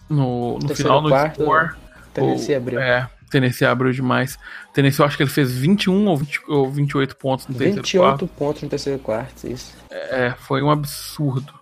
no 0.09 0.59
Terceiro 0.59 0.76
final, 0.89 1.01
no 1.01 1.09
quarto, 1.09 1.41
score, 1.43 1.70
o- 2.18 2.57
abriu. 2.57 2.80
É, 2.80 3.07
Tennessee 3.32 3.66
abriu 3.66 3.92
demais. 3.92 4.38
Tennessee, 4.74 5.02
eu 5.02 5.06
acho 5.06 5.18
que 5.18 5.24
ele 5.24 5.30
fez 5.30 5.52
21 5.52 6.08
ou, 6.08 6.18
20, 6.18 6.42
ou 6.48 6.70
28 6.70 7.16
pontos 7.16 7.48
no 7.48 7.56
terceiro 7.56 7.76
28 7.82 8.02
quarto. 8.02 8.28
pontos 8.28 8.62
no 8.64 8.70
terceiro 8.70 9.00
quarto, 9.00 9.48
isso. 9.48 9.74
É, 9.90 10.32
foi 10.38 10.62
um 10.62 10.70
absurdo. 10.70 11.54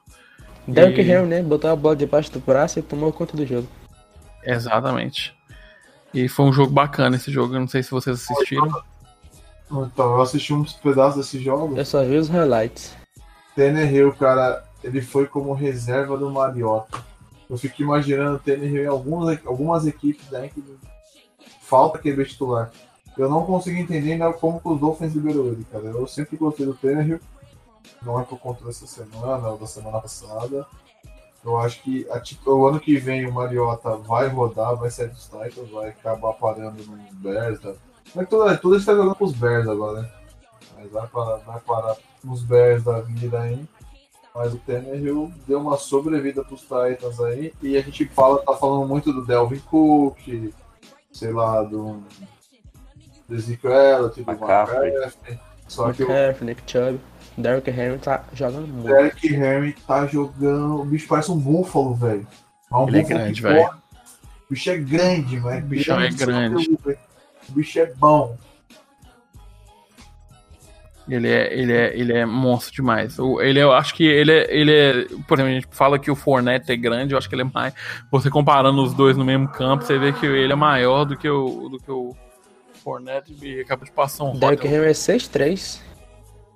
Derrick 0.68 1.00
E- 1.02 1.12
Henry, 1.12 1.26
né? 1.28 1.42
Botou 1.42 1.70
a 1.72 1.76
bola 1.76 1.96
debaixo 1.96 2.32
do 2.32 2.40
braço 2.40 2.78
e 2.80 2.82
tomou 2.82 3.12
conta 3.14 3.36
do 3.38 3.46
jogo. 3.46 3.68
Exatamente. 4.44 5.34
E 6.14 6.28
foi 6.28 6.46
um 6.46 6.54
jogo 6.54 6.72
bacana 6.72 7.16
esse 7.16 7.32
jogo. 7.32 7.56
Eu 7.56 7.60
não 7.60 7.68
sei 7.68 7.84
se 7.84 7.92
vocês 7.92 8.22
assistiram. 8.22 8.72
Então, 9.72 10.16
eu 10.16 10.22
assisti 10.22 10.54
uns 10.54 10.74
pedaços 10.74 11.18
desse 11.18 11.40
jogo. 11.44 11.78
Eu 11.78 11.86
só 11.86 12.04
vi 12.04 12.18
os 12.18 12.28
highlights. 12.30 12.96
Tannehill, 13.56 14.12
cara, 14.14 14.64
ele 14.84 15.02
foi 15.02 15.28
como 15.28 15.54
reserva 15.54 16.18
do 16.18 16.30
Mariota. 16.32 17.00
Eu 17.50 17.58
fico 17.58 17.82
imaginando 17.82 18.36
o 18.36 18.40
Tannehill 18.40 18.84
em 18.84 18.88
algumas, 18.88 19.40
algumas 19.46 19.86
equipes 19.88 20.28
né, 20.30 20.50
que 20.54 20.64
falta 21.70 21.98
aquele 21.98 22.26
titular. 22.26 22.72
Eu 23.18 23.30
não 23.30 23.46
consigo 23.46 23.78
entender 23.78 24.14
ainda 24.14 24.32
como 24.34 24.60
que 24.60 24.68
os 24.68 24.80
Dolphins 24.80 25.14
liberou 25.14 25.48
ele, 25.48 25.66
cara. 25.72 25.86
Eu 25.86 26.08
sempre 26.08 26.38
gostei 26.38 26.66
do 26.66 26.74
Tannehill. 26.74 27.20
Não 28.02 28.20
é 28.20 28.24
por 28.24 28.40
conta 28.40 28.64
dessa 28.64 28.88
semana 28.88 29.50
ou 29.50 29.58
da 29.58 29.68
semana 29.68 30.00
passada. 30.00 30.66
Eu 31.44 31.58
acho 31.58 31.82
que 31.84 32.08
a 32.12 32.20
ti- 32.20 32.40
o 32.46 32.68
ano 32.68 32.80
que 32.80 32.98
vem 32.98 33.26
o 33.26 33.34
Mariota 33.34 33.96
vai 33.98 34.28
rodar, 34.28 34.76
vai 34.76 34.90
sair 34.90 35.10
dos 35.10 35.26
Titans, 35.26 35.70
vai 35.70 35.90
acabar 35.90 36.34
parando 36.34 36.82
no 36.84 36.98
Bears. 37.14 37.60
Tá? 37.60 37.74
Tudo, 38.30 38.58
tudo 38.58 38.76
está 38.78 38.94
jogando 38.94 39.16
pros 39.16 39.34
Bears 39.34 39.68
agora, 39.68 40.02
né? 40.02 40.10
Mas 40.78 40.92
vai 40.92 41.08
parar, 41.08 41.38
vai 41.38 41.60
parar 41.60 41.98
nos 42.24 42.42
Bears 42.42 42.84
da 42.84 43.02
vida 43.02 43.40
aí. 43.42 43.66
Mas 44.34 44.54
o 44.54 44.58
Tannehill 44.60 45.32
deu 45.48 45.60
uma 45.60 45.76
sobrevida 45.78 46.44
pros 46.44 46.62
Titans 46.62 47.20
aí. 47.20 47.54
E 47.62 47.76
a 47.76 47.82
gente 47.82 48.06
fala, 48.08 48.42
tá 48.44 48.54
falando 48.54 48.88
muito 48.88 49.12
do 49.12 49.26
Delvin 49.26 49.60
Cook, 49.60 50.54
sei 51.12 51.32
lá, 51.32 51.64
do, 51.64 52.04
do 53.28 53.36
Ezekiel 53.36 53.74
Elliott, 53.74 54.22
do 54.22 54.32
McCaffrey. 54.32 54.94
Só 55.68 55.94
que 55.94 56.04
o 56.04 56.12
McCaffrey, 56.12 56.46
Nick 56.48 56.64
Chubb. 56.66 57.00
Derrick 57.38 57.70
Henry 57.70 57.98
tá 58.00 58.26
jogando 58.34 58.68
muito. 58.68 58.88
Derrick 58.88 59.34
Henry 59.34 59.74
tá 59.88 60.06
jogando. 60.06 60.82
O 60.82 60.86
bicho 60.86 61.08
parece 61.08 61.32
um 61.32 61.40
búfalo, 61.40 61.96
velho. 61.96 62.28
É 62.72 62.76
um 62.76 62.88
Ele 62.88 62.98
é 62.98 63.02
búfalo 63.02 63.20
grande, 63.20 63.42
velho. 63.42 63.70
O 63.70 64.54
bicho 64.54 64.70
é 64.70 64.78
grande, 64.78 65.40
mas 65.40 65.64
O 65.64 65.68
bichão 65.68 66.00
é 66.02 66.10
grande. 66.10 66.78
O 67.48 67.52
bicho 67.52 67.80
é 67.80 67.86
bom. 67.86 68.38
Ele 71.10 71.28
é, 71.28 71.54
ele 71.54 71.74
é, 71.74 71.98
ele 71.98 72.14
é 72.14 72.26
monstro 72.26 72.74
demais. 72.74 73.18
Ele 73.42 73.60
é, 73.60 73.64
eu 73.64 73.74
acho 73.74 73.96
que 73.96 74.04
ele 74.04 74.32
é, 74.32 74.48
ele 74.56 74.72
é. 74.72 75.06
Por 75.28 75.36
exemplo, 75.36 75.52
a 75.52 75.56
gente 75.56 75.68
fala 75.72 75.98
que 75.98 76.12
o 76.12 76.16
Fournette 76.16 76.72
é 76.72 76.76
grande, 76.76 77.14
eu 77.14 77.18
acho 77.18 77.28
que 77.28 77.36
ele 77.36 77.42
é 77.42 77.50
mais. 77.52 77.74
Você 78.12 78.30
comparando 78.30 78.82
os 78.84 78.94
dois 78.94 79.18
no 79.18 79.26
mesmo 79.26 79.48
campo, 79.48 79.84
você 79.84 79.98
vê 79.98 80.14
que 80.14 80.26
ele 80.26 80.54
é 80.54 80.56
maior 80.56 81.06
do 81.06 81.18
que 81.18 81.28
o, 81.28 81.70
do 81.70 81.78
que 81.80 81.92
o 81.92 82.16
Fournette 82.84 83.36
e 83.42 83.62
acaba 83.62 83.86
de 83.86 83.92
passar 83.92 84.26
um 84.26 84.38
Derrick. 84.38 84.68
Henry 84.68 84.88
é 84.88 84.92
6'3". 84.92 85.82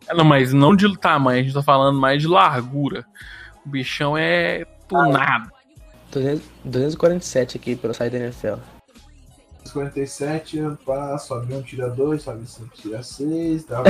É, 0.07 0.13
Não, 0.13 0.25
mas 0.25 0.53
não 0.53 0.75
de 0.75 0.95
tamanho, 0.97 1.39
a 1.39 1.43
gente 1.43 1.53
tá 1.53 1.63
falando 1.63 1.99
mais 1.99 2.21
de 2.21 2.27
largura. 2.27 3.05
O 3.65 3.69
bichão 3.69 4.17
é 4.17 4.65
tunado. 4.87 5.51
200 6.11 6.43
247 6.63 7.57
aqui 7.57 7.75
pelo 7.75 7.93
site 7.93 8.11
da 8.11 8.19
NFL. 8.19 8.72
47, 9.71 10.59
pá, 10.85 11.17
sobe 11.17 11.53
um, 11.53 11.61
tira 11.61 11.89
dois, 11.89 12.21
sobe 12.21 12.45
cinco, 12.45 12.75
tira 12.75 13.01
seis, 13.03 13.65
dá, 13.65 13.81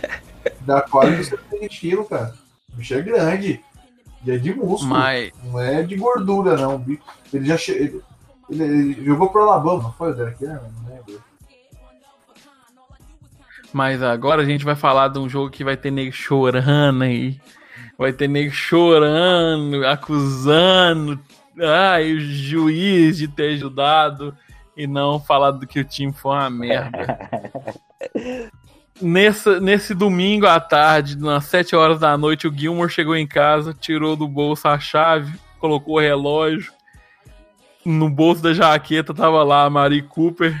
dá 0.60 0.82
quase 0.82 1.24
120 1.24 1.80
quilos, 1.80 2.08
cara. 2.08 2.34
O 2.72 2.76
bicho 2.76 2.94
é 2.94 3.02
grande. 3.02 3.60
E 4.24 4.30
é 4.30 4.38
de 4.38 4.54
músculo. 4.54 4.90
Mas. 4.90 5.32
Não 5.44 5.60
é 5.60 5.82
de 5.82 5.96
gordura, 5.96 6.56
não. 6.56 6.84
Ele 7.32 7.46
já 7.46 7.56
che... 7.56 7.72
ele, 7.72 8.02
ele, 8.50 8.64
ele 8.64 9.04
jogou 9.04 9.30
pro 9.30 9.42
Alabama, 9.42 9.84
não 9.84 9.92
foi 9.92 10.10
o 10.10 10.14
Derek 10.14 10.44
Henry? 10.44 10.54
Não 10.54 10.90
lembro. 10.90 11.22
Mas 13.72 14.02
agora 14.02 14.42
a 14.42 14.44
gente 14.44 14.64
vai 14.64 14.74
falar 14.74 15.08
de 15.08 15.18
um 15.18 15.28
jogo 15.28 15.50
que 15.50 15.64
vai 15.64 15.76
ter 15.76 15.90
nego 15.90 16.12
chorando 16.12 17.02
aí. 17.02 17.40
Vai 17.98 18.12
ter 18.12 18.28
nego 18.28 18.50
chorando, 18.50 19.86
acusando. 19.86 21.18
Ai, 21.58 22.12
o 22.12 22.20
juiz 22.20 23.16
de 23.16 23.28
ter 23.28 23.54
ajudado 23.54 24.36
e 24.76 24.86
não 24.86 25.18
falar 25.18 25.52
do 25.52 25.66
que 25.66 25.80
o 25.80 25.84
time 25.84 26.12
foi 26.12 26.32
uma 26.32 26.50
merda. 26.50 27.18
Nessa, 29.00 29.60
nesse 29.60 29.94
domingo 29.94 30.46
à 30.46 30.58
tarde, 30.58 31.18
nas 31.18 31.44
7 31.44 31.76
horas 31.76 32.00
da 32.00 32.16
noite, 32.16 32.48
o 32.48 32.54
Gilmore 32.54 32.90
chegou 32.90 33.14
em 33.14 33.26
casa, 33.26 33.74
tirou 33.78 34.16
do 34.16 34.26
bolso 34.26 34.66
a 34.68 34.78
chave, 34.78 35.38
colocou 35.60 35.96
o 35.96 36.00
relógio. 36.00 36.72
No 37.84 38.08
bolso 38.08 38.42
da 38.42 38.54
jaqueta 38.54 39.12
tava 39.12 39.42
lá 39.42 39.64
a 39.64 39.70
Mari 39.70 40.00
Cooper. 40.00 40.56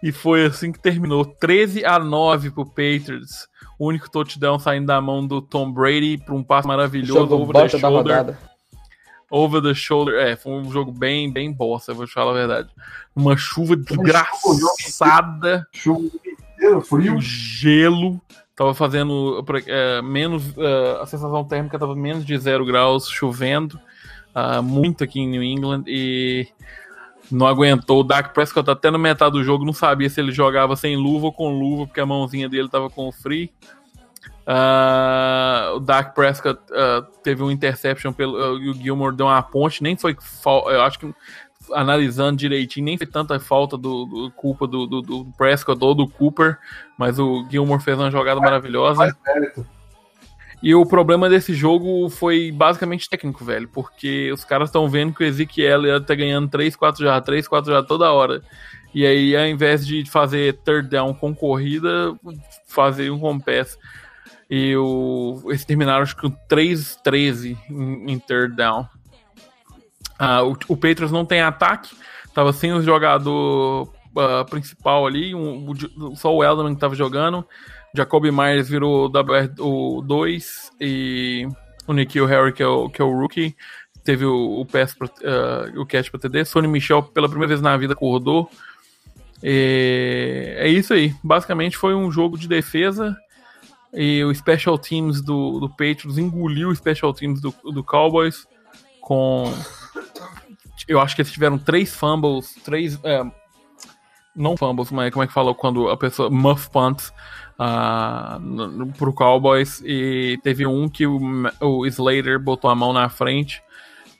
E 0.00 0.12
foi 0.12 0.46
assim 0.46 0.70
que 0.70 0.78
terminou. 0.78 1.24
13 1.24 1.84
a 1.84 1.98
9 1.98 2.52
pro 2.52 2.64
Patriots. 2.64 3.48
O 3.78 3.88
único 3.88 4.08
touchdown 4.08 4.58
saindo 4.58 4.86
da 4.86 5.00
mão 5.00 5.26
do 5.26 5.42
Tom 5.42 5.72
Brady 5.72 6.18
para 6.18 6.34
um 6.34 6.44
passe 6.44 6.68
maravilhoso 6.68 7.14
Jogo 7.14 7.34
over 7.34 7.68
the 7.68 7.78
shoulder. 7.78 8.38
Over 9.30 9.60
the 9.62 9.74
shoulder. 9.74 10.14
É, 10.14 10.36
foi 10.36 10.52
um 10.52 10.70
jogo 10.70 10.92
bem, 10.92 11.32
bem 11.32 11.52
bosta, 11.52 11.92
vou 11.92 12.06
te 12.06 12.12
falar 12.12 12.30
a 12.30 12.34
verdade. 12.34 12.68
Uma 13.14 13.36
chuva 13.36 13.76
desgraçada, 13.76 15.66
Chuva 15.72 16.08
frio. 16.84 17.16
o 17.16 17.20
gelo. 17.20 18.20
Tava 18.54 18.72
fazendo 18.72 19.44
é, 19.66 20.00
menos. 20.00 20.56
é, 20.56 20.98
a 21.02 21.06
sensação 21.06 21.44
térmica 21.44 21.78
tava 21.78 21.94
menos 21.94 22.24
de 22.24 22.38
zero 22.38 22.64
graus, 22.64 23.08
chovendo. 23.08 23.78
ah, 24.34 24.62
muito 24.62 25.04
aqui 25.04 25.20
em 25.20 25.28
New 25.28 25.42
England. 25.42 25.84
E 25.86 26.48
não 27.30 27.46
aguentou. 27.46 28.00
O 28.00 28.04
Dak 28.04 28.32
Prescott 28.32 28.70
até 28.70 28.90
na 28.90 28.98
metade 28.98 29.32
do 29.32 29.44
jogo 29.44 29.64
não 29.64 29.72
sabia 29.72 30.08
se 30.08 30.20
ele 30.20 30.32
jogava 30.32 30.76
sem 30.76 30.96
luva 30.96 31.26
ou 31.26 31.32
com 31.32 31.48
luva, 31.58 31.86
porque 31.86 32.00
a 32.00 32.06
mãozinha 32.06 32.48
dele 32.48 32.68
tava 32.68 32.88
com 32.88 33.10
free. 33.12 33.52
Ah, 34.46 35.72
o 35.74 35.80
Dak 35.80 36.14
Prescott 36.14 36.60
ah, 36.72 37.04
teve 37.22 37.42
um 37.42 37.50
interception 37.50 38.12
pelo, 38.12 38.36
ah, 38.36 38.58
e 38.60 38.70
o 38.70 38.74
Gilmore 38.74 39.14
deu 39.14 39.26
uma 39.26 39.42
ponte, 39.42 39.82
nem 39.82 39.96
foi 39.96 40.16
eu 40.46 40.82
acho 40.82 40.98
que 40.98 41.12
analisando 41.72 42.36
direitinho, 42.38 42.84
nem 42.84 42.96
foi 42.96 43.06
tanta 43.08 43.40
falta 43.40 43.76
do, 43.76 44.04
do- 44.06 44.30
culpa 44.36 44.66
do, 44.68 44.86
do- 44.86 45.02
do 45.02 45.24
Prescott 45.36 45.82
ou 45.84 45.94
do 45.94 46.06
Cooper, 46.08 46.56
mas 46.96 47.18
o 47.18 47.44
Gilmore 47.50 47.82
fez 47.82 47.98
uma 47.98 48.10
jogada 48.10 48.40
maravilhosa. 48.40 49.02
E 50.62 50.74
o 50.74 50.86
problema 50.86 51.28
desse 51.28 51.52
jogo 51.52 52.08
foi 52.08 52.50
basicamente 52.52 53.10
técnico, 53.10 53.44
velho, 53.44 53.68
porque 53.68 54.30
os 54.32 54.44
caras 54.44 54.68
estão 54.68 54.88
vendo 54.88 55.12
que 55.12 55.22
o 55.22 55.26
Ezequiel 55.26 55.84
ia 55.86 56.00
tá 56.00 56.14
ganhando 56.14 56.48
3, 56.48 56.74
4 56.76 57.04
já, 57.04 57.20
3, 57.20 57.46
4 57.46 57.72
já 57.72 57.82
toda 57.82 58.10
hora. 58.12 58.40
E 58.94 59.04
aí, 59.04 59.36
ao 59.36 59.44
invés 59.46 59.86
de 59.86 60.08
fazer 60.08 60.54
third 60.64 60.88
down 60.88 61.12
com 61.12 61.34
corrida, 61.34 62.14
fazer 62.66 63.10
um 63.10 63.18
com 63.18 63.38
pass. 63.38 63.76
E 64.48 64.76
o, 64.76 65.42
eles 65.46 65.64
terminaram 65.64 66.02
acho 66.02 66.14
que 66.14 66.22
com 66.22 66.30
3-13 66.48 67.56
em, 67.70 68.12
em 68.12 68.18
third 68.18 68.54
down. 68.56 68.86
Ah, 70.18 70.42
o, 70.44 70.52
o 70.68 70.76
Patriots 70.76 71.10
não 71.12 71.24
tem 71.24 71.40
ataque, 71.40 71.94
tava 72.32 72.52
sem 72.52 72.72
o 72.72 72.80
jogador 72.82 73.92
ah, 74.16 74.44
principal 74.48 75.06
ali, 75.06 75.34
um- 75.34 75.68
o- 75.70 76.16
só 76.16 76.34
o 76.34 76.42
Elderman 76.44 76.74
que 76.74 76.80
tava 76.80 76.94
jogando. 76.94 77.44
Jacoby 77.94 78.30
Myers 78.30 78.68
virou 78.68 79.10
o 79.58 80.02
2 80.02 80.70
e 80.80 81.48
o 81.86 81.92
Nikhil 81.92 82.26
Harry, 82.26 82.52
que 82.52 82.62
é 82.62 82.66
o, 82.66 82.88
que 82.88 83.00
é 83.00 83.04
o 83.04 83.10
rookie, 83.18 83.56
teve 84.04 84.24
o, 84.24 84.60
o, 84.60 84.66
pass 84.66 84.94
pra, 84.94 85.08
ah, 85.24 85.70
o 85.76 85.84
catch 85.84 86.10
para 86.10 86.20
TD. 86.20 86.44
Sonny 86.44 86.68
Michel, 86.68 87.02
pela 87.02 87.28
primeira 87.28 87.48
vez 87.48 87.60
na 87.60 87.76
vida, 87.76 87.94
acordou. 87.94 88.48
E 89.42 90.54
é 90.56 90.68
isso 90.68 90.94
aí. 90.94 91.14
Basicamente 91.22 91.76
foi 91.76 91.94
um 91.94 92.10
jogo 92.10 92.38
de 92.38 92.48
defesa. 92.48 93.16
E 93.96 94.22
o 94.22 94.34
Special 94.34 94.78
Teams 94.78 95.22
do, 95.22 95.58
do 95.58 95.70
Patriots 95.70 96.18
engoliu 96.18 96.68
o 96.68 96.76
Special 96.76 97.12
Teams 97.14 97.40
do, 97.40 97.52
do 97.72 97.82
Cowboys. 97.82 98.46
com. 99.00 99.50
Eu 100.86 101.00
acho 101.00 101.16
que 101.16 101.22
eles 101.22 101.32
tiveram 101.32 101.56
três 101.58 101.96
fumbles, 101.96 102.54
três. 102.62 103.00
é, 103.02 103.24
não 104.36 104.54
fumbles, 104.56 104.90
mas 104.92 105.10
como 105.10 105.22
é 105.24 105.26
que 105.26 105.32
falou 105.32 105.54
quando 105.54 105.88
a 105.88 105.96
pessoa. 105.96 106.28
Muff 106.28 106.68
punts 106.70 107.10
no- 108.40 108.92
pro 108.92 109.12
Cowboys. 109.14 109.82
E 109.84 110.38
teve 110.42 110.66
um 110.66 110.88
que 110.88 111.06
o, 111.06 111.18
o 111.60 111.86
Slater 111.86 112.38
botou 112.38 112.68
a 112.70 112.74
mão 112.74 112.92
na 112.92 113.08
frente, 113.08 113.62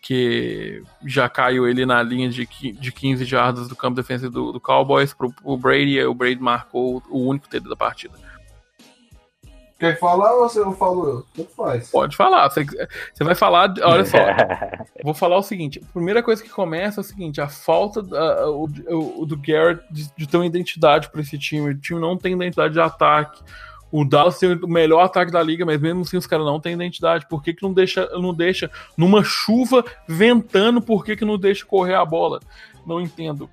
que 0.01 0.83
já 1.05 1.29
caiu 1.29 1.69
ele 1.69 1.85
na 1.85 2.03
linha 2.03 2.31
de, 2.31 2.47
de 2.73 2.93
15 2.93 3.25
jardas 3.25 3.69
do 3.69 3.77
campo 3.77 3.97
defensivo 3.97 4.31
do, 4.33 4.53
do 4.53 4.61
Cowboys 4.61 5.13
pro, 5.13 5.31
pro 5.31 5.57
Brady. 5.57 6.03
O 6.03 6.15
Brady 6.15 6.41
marcou 6.41 7.03
o 7.11 7.29
único 7.29 7.49
TD 7.49 7.69
da 7.69 7.77
partida. 7.77 8.15
Quer 9.79 9.99
falar 9.99 10.33
ou 10.35 10.49
você 10.49 10.61
não 10.61 10.73
falou? 10.75 11.27
Tanto 11.37 11.51
faz. 11.55 11.91
Pode 11.91 12.17
falar. 12.17 12.49
Você, 12.49 12.65
você 12.65 13.23
vai 13.25 13.35
falar. 13.35 13.75
Olha 13.83 14.05
só. 14.07 14.17
Vou 15.05 15.13
falar 15.13 15.37
o 15.37 15.43
seguinte: 15.43 15.83
a 15.87 15.93
primeira 15.93 16.23
coisa 16.23 16.43
que 16.43 16.49
começa 16.49 17.01
é 17.01 17.03
o 17.03 17.05
seguinte: 17.05 17.41
a 17.43 17.49
falta 17.49 18.03
da- 18.03 18.49
o, 18.51 18.65
o- 19.19 19.27
do 19.27 19.37
Garrett 19.37 19.83
de, 19.91 20.11
de 20.17 20.27
ter 20.27 20.39
uma 20.39 20.47
identidade 20.47 21.11
para 21.11 21.21
esse 21.21 21.39
time. 21.39 21.71
O 21.73 21.79
time 21.79 22.01
não 22.01 22.17
tem 22.17 22.33
identidade 22.35 22.73
de 22.73 22.81
ataque. 22.81 23.43
O 23.93 24.05
Dallas 24.05 24.39
tem 24.39 24.53
o 24.53 24.67
melhor 24.67 25.01
ataque 25.05 25.31
da 25.31 25.43
liga, 25.43 25.65
mas 25.65 25.81
mesmo 25.81 26.01
assim 26.03 26.17
os 26.17 26.27
caras 26.27 26.45
não 26.47 26.59
têm 26.59 26.73
identidade. 26.75 27.29
Por 27.29 27.43
que, 27.43 27.53
que 27.55 27.63
não 27.63 27.73
deixa, 27.73 28.09
não 28.19 28.35
deixa 28.35 28.71
numa 28.97 29.23
chuva 29.23 29.85
ventando? 30.09 30.81
Por 30.83 31.05
que, 31.05 31.17
que 31.17 31.25
não 31.25 31.39
deixa 31.39 31.65
correr 31.67 31.95
a 31.95 32.05
bola? 32.05 32.41
Não 32.87 33.01
entendo. 33.01 33.49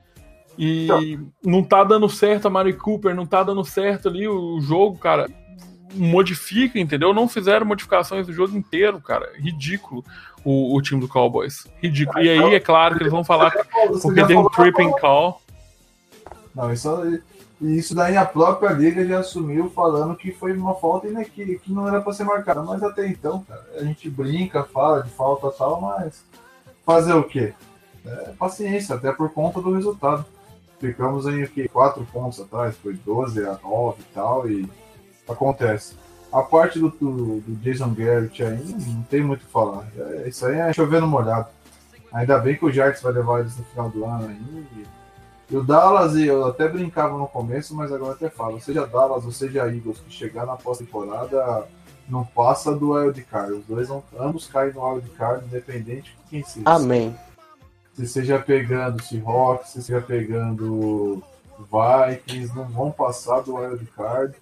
E 0.58 1.20
não 1.44 1.64
tá 1.64 1.84
dando 1.84 2.08
certo 2.08 2.48
a 2.48 2.50
Mari 2.50 2.74
Cooper, 2.74 3.16
não 3.16 3.26
tá 3.26 3.44
dando 3.44 3.64
certo 3.66 4.08
ali 4.08 4.28
o 4.28 4.60
jogo, 4.62 4.98
cara. 4.98 5.28
Modifica, 5.94 6.80
entendeu? 6.80 7.14
Não 7.14 7.28
fizeram 7.28 7.66
modificações 7.66 8.28
do 8.28 8.34
jogo 8.34 8.58
inteiro, 8.58 9.00
cara. 9.00 9.32
Ridículo 9.36 10.04
o, 10.44 10.76
o 10.76 10.82
time 10.82 11.00
do 11.00 11.08
Cowboys. 11.08 11.66
Ridículo. 11.82 12.24
E 12.24 12.30
aí, 12.30 12.56
é 12.56 12.60
claro 12.60 12.96
que 12.96 13.04
eles 13.04 13.12
vão 13.12 13.24
falar 13.24 13.52
porque 14.02 14.26
tem 14.26 14.38
um 14.38 14.50
tripping 14.50 14.92
call. 14.92 15.42
Não, 16.54 16.72
isso, 16.72 17.22
isso 17.62 17.96
daí 17.96 18.18
a 18.18 18.26
própria 18.26 18.72
liga 18.72 19.06
já 19.06 19.20
assumiu 19.20 19.70
falando 19.70 20.16
que 20.16 20.32
foi 20.32 20.54
uma 20.54 20.76
falta 20.76 21.08
né, 21.10 21.24
que, 21.26 21.60
que 21.60 21.72
não 21.72 21.88
era 21.88 22.02
para 22.02 22.14
ser 22.14 22.24
marcada. 22.24 22.62
Mas 22.62 22.84
até 22.84 23.08
então, 23.08 23.44
cara, 23.44 23.66
a 23.78 23.84
gente 23.84 24.10
brinca, 24.10 24.64
fala 24.64 25.02
de 25.02 25.10
falta 25.10 25.48
e 25.48 25.58
tal, 25.58 25.82
mas 25.82 26.24
fazer 26.86 27.14
o 27.14 27.24
quê? 27.24 27.54
É 28.06 28.34
paciência, 28.38 28.96
até 28.96 29.12
por 29.12 29.30
conta 29.32 29.62
do 29.62 29.74
resultado. 29.74 30.26
Ficamos 30.80 31.26
em 31.26 31.44
o 31.44 31.50
quê? 31.50 31.70
Quatro 31.70 32.06
pontos 32.12 32.42
atrás, 32.42 32.76
foi 32.76 32.94
12 32.94 33.46
a 33.46 33.58
9 33.64 34.02
e 34.02 34.14
tal, 34.14 34.50
e 34.50 34.70
acontece. 35.28 35.96
A 36.32 36.42
parte 36.42 36.80
do, 36.80 36.90
do, 36.90 37.42
do 37.42 37.56
Jason 37.62 37.94
Garrett 37.94 38.44
aí, 38.44 38.76
não 38.88 39.04
tem 39.04 39.22
muito 39.22 39.44
o 39.44 39.46
que 39.46 39.52
falar. 39.52 39.88
É, 39.96 40.28
isso 40.28 40.46
aí 40.46 40.58
é 40.58 40.74
chovendo 40.74 41.06
molhado. 41.06 41.48
Ainda 42.12 42.38
bem 42.40 42.56
que 42.56 42.66
o 42.66 42.72
Jarts 42.72 43.02
vai 43.02 43.14
levar 43.14 43.40
eles 43.40 43.58
no 43.58 43.64
final 43.66 43.90
do 43.90 44.06
ano 44.06 44.28
aí. 44.28 44.86
E 45.50 45.58
o 45.58 45.64
Dallas, 45.64 46.16
eu 46.16 46.48
até 46.48 46.68
brincava 46.68 47.18
no 47.18 47.28
começo, 47.28 47.76
mas 47.76 47.92
agora 47.92 48.14
até 48.14 48.30
falo, 48.30 48.60
seja 48.60 48.88
Dallas 48.88 49.26
ou 49.26 49.32
seja 49.32 49.68
Eagles, 49.68 50.00
que 50.00 50.12
chegar 50.12 50.46
na 50.46 50.56
pós-temporada 50.56 51.68
não 52.08 52.24
passa 52.26 52.76
do 52.76 52.94
wild 52.94 53.22
card. 53.24 53.54
Os 53.54 53.66
dois 53.66 53.88
vão, 53.88 54.04
ambos 54.20 54.48
caem 54.48 54.74
no 54.74 54.84
wild 54.84 55.10
card, 55.12 55.46
independente 55.46 56.12
de 56.12 56.30
quem 56.30 56.44
seja. 56.44 56.64
Amém. 56.66 57.16
Se 57.94 58.08
seja 58.08 58.40
pegando 58.40 59.04
Seahawks, 59.04 59.70
se 59.70 59.84
seja 59.84 60.02
pegando 60.02 61.24
Vikings, 61.60 62.56
não 62.56 62.66
vão 62.66 62.92
passar 62.92 63.42
do 63.42 63.56
wild 63.56 63.86
card. 63.96 64.36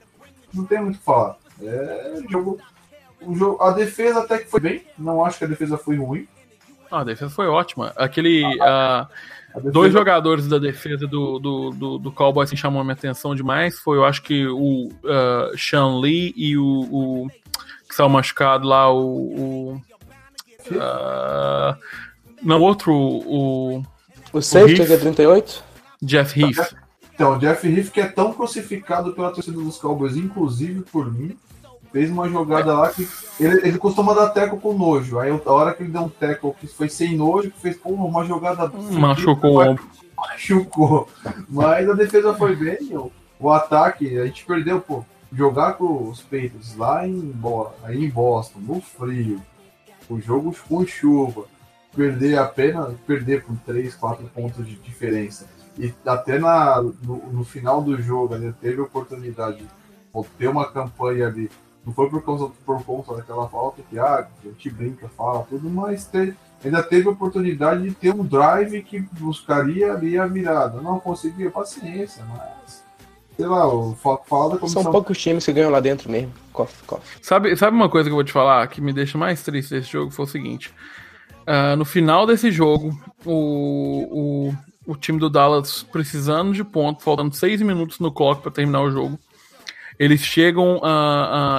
Não 0.53 0.65
tem 0.65 0.81
muito 0.81 0.95
o 0.95 0.99
que 0.99 1.05
falar. 1.05 1.37
É 1.61 2.15
jogo. 2.29 2.59
O 3.21 3.35
jogo, 3.35 3.61
a 3.61 3.71
defesa 3.71 4.19
até 4.21 4.39
que 4.39 4.49
foi 4.49 4.59
bem, 4.59 4.83
não 4.97 5.23
acho 5.23 5.37
que 5.37 5.43
a 5.45 5.47
defesa 5.47 5.77
foi 5.77 5.95
ruim. 5.97 6.27
Ah, 6.91 7.01
a 7.01 7.03
defesa 7.03 7.29
foi 7.31 7.47
ótima. 7.47 7.93
Aquele. 7.95 8.43
ah, 8.61 9.07
A 9.51 9.55
defesa- 9.57 9.71
dois 9.71 9.93
jogadores 9.93 10.47
da 10.47 10.57
defesa 10.57 11.05
do, 11.07 11.37
do, 11.39 11.69
do, 11.69 11.97
do 11.99 12.11
Cowboys 12.11 12.49
que 12.49 12.57
chamam 12.57 12.81
a 12.81 12.83
minha 12.83 12.93
atenção 12.93 13.35
demais 13.35 13.77
foi, 13.79 13.97
eu 13.97 14.05
acho 14.05 14.21
que 14.23 14.47
o 14.47 14.89
ah, 15.05 15.51
Sean 15.57 15.99
Lee 15.99 16.33
e 16.35 16.57
o, 16.57 16.65
o 16.65 17.27
que 17.87 17.95
saiu 17.95 18.09
machucado 18.09 18.67
lá, 18.67 18.91
o. 18.91 19.75
o 19.75 19.81
ah, 20.79 21.77
não, 22.41 22.59
outro, 22.61 22.93
o 22.93 23.83
O 24.33 24.41
safety 24.41 24.81
Heath. 24.81 24.87
que 24.87 24.93
é 24.93 24.97
38? 24.97 25.63
Jeff 26.01 26.39
Heath. 26.41 26.73
Então, 27.21 27.33
o 27.35 27.37
Jeff 27.37 27.67
Heath, 27.67 27.91
que 27.91 28.01
é 28.01 28.07
tão 28.07 28.33
crucificado 28.33 29.13
pela 29.13 29.29
torcida 29.29 29.61
dos 29.61 29.77
Cowboys, 29.77 30.17
inclusive 30.17 30.81
por 30.81 31.13
mim, 31.13 31.37
fez 31.91 32.09
uma 32.09 32.27
jogada 32.27 32.73
lá 32.73 32.89
que 32.89 33.07
ele, 33.39 33.67
ele 33.67 33.77
costuma 33.77 34.15
dar 34.15 34.29
teco 34.29 34.59
com 34.59 34.73
nojo. 34.73 35.19
Aí 35.19 35.29
a 35.29 35.51
hora 35.51 35.71
que 35.71 35.83
ele 35.83 35.91
deu 35.91 36.01
um 36.01 36.09
teco 36.09 36.55
que 36.59 36.65
foi 36.65 36.89
sem 36.89 37.15
nojo, 37.15 37.51
que 37.51 37.59
fez 37.59 37.77
pô, 37.77 37.91
uma 37.91 38.25
jogada 38.25 38.67
Machucou 38.67 39.51
o 39.51 39.61
ombro. 39.61 39.83
machucou. 40.17 41.07
Mas 41.47 41.87
a 41.87 41.93
defesa 41.93 42.33
foi 42.33 42.55
bem, 42.55 42.97
o, 42.97 43.11
o 43.39 43.51
ataque, 43.51 44.17
a 44.17 44.25
gente 44.25 44.43
perdeu, 44.43 44.81
pô, 44.81 45.05
jogar 45.31 45.73
com 45.73 46.09
os 46.09 46.21
Patriots 46.21 46.75
lá 46.75 47.07
em, 47.07 47.35
aí 47.83 48.03
em 48.03 48.09
Boston, 48.09 48.61
no 48.61 48.81
frio, 48.81 49.39
o 50.09 50.19
jogo 50.19 50.55
com 50.67 50.87
chuva, 50.87 51.43
perder 51.95 52.39
apenas, 52.39 52.95
perder 53.05 53.43
por 53.43 53.55
3, 53.57 53.93
4 53.93 54.25
pontos 54.33 54.65
de 54.65 54.73
diferença. 54.73 55.60
E 55.77 55.93
até 56.05 56.37
na, 56.37 56.81
no, 56.81 57.17
no 57.31 57.43
final 57.43 57.81
do 57.81 57.99
jogo, 58.01 58.35
ele 58.35 58.53
teve 58.61 58.79
a 58.81 58.83
oportunidade 58.83 59.57
de 59.59 59.67
ter 60.37 60.47
uma 60.49 60.69
campanha 60.69 61.27
ali. 61.27 61.49
Não 61.85 61.93
foi 61.93 62.09
por, 62.09 62.23
causa, 62.23 62.51
por 62.65 62.83
conta 62.83 63.15
daquela 63.15 63.47
falta 63.49 63.81
que 63.89 63.97
ah, 63.97 64.27
a 64.43 64.47
gente 64.47 64.69
brinca, 64.69 65.09
fala 65.09 65.45
tudo, 65.49 65.67
mas 65.69 66.05
te- 66.05 66.35
ainda 66.63 66.83
teve 66.83 67.07
a 67.07 67.11
oportunidade 67.11 67.81
de 67.83 67.91
ter 67.95 68.13
um 68.13 68.23
drive 68.23 68.83
que 68.83 68.99
buscaria 69.19 69.91
ali 69.93 70.17
a 70.19 70.27
virada. 70.27 70.79
Não 70.81 70.99
conseguia, 70.99 71.49
paciência, 71.49 72.23
mas. 72.25 72.83
Sei 73.37 73.45
lá, 73.47 73.65
o 73.73 73.95
fa- 73.95 74.19
fala 74.27 74.51
da 74.53 74.57
comissão. 74.59 74.83
São 74.83 74.91
poucos 74.91 75.17
times 75.17 75.43
que 75.45 75.53
ganham 75.53 75.71
lá 75.71 75.79
dentro 75.79 76.11
mesmo. 76.11 76.31
Cof, 76.53 76.83
cof. 76.83 77.17
Sabe, 77.21 77.55
sabe 77.55 77.75
uma 77.75 77.89
coisa 77.89 78.07
que 78.09 78.11
eu 78.11 78.17
vou 78.17 78.23
te 78.25 78.31
falar 78.31 78.67
que 78.67 78.79
me 78.81 78.93
deixa 78.93 79.17
mais 79.17 79.41
triste 79.41 79.71
desse 79.73 79.89
jogo? 79.89 80.11
Foi 80.11 80.25
o 80.25 80.27
seguinte: 80.27 80.71
Ah, 81.47 81.75
no 81.75 81.85
final 81.85 82.27
desse 82.27 82.51
jogo, 82.51 82.91
o, 83.25 84.49
o, 84.49 84.53
o 84.85 84.95
time 84.95 85.19
do 85.19 85.29
Dallas 85.29 85.83
precisando 85.83 86.53
de 86.53 86.63
ponto, 86.63 87.03
faltando 87.03 87.35
seis 87.35 87.61
minutos 87.61 87.99
no 87.99 88.11
clock 88.11 88.41
para 88.41 88.51
terminar 88.51 88.81
o 88.81 88.91
jogo. 88.91 89.19
Eles 89.99 90.21
chegam, 90.21 90.79
a, 90.83 90.89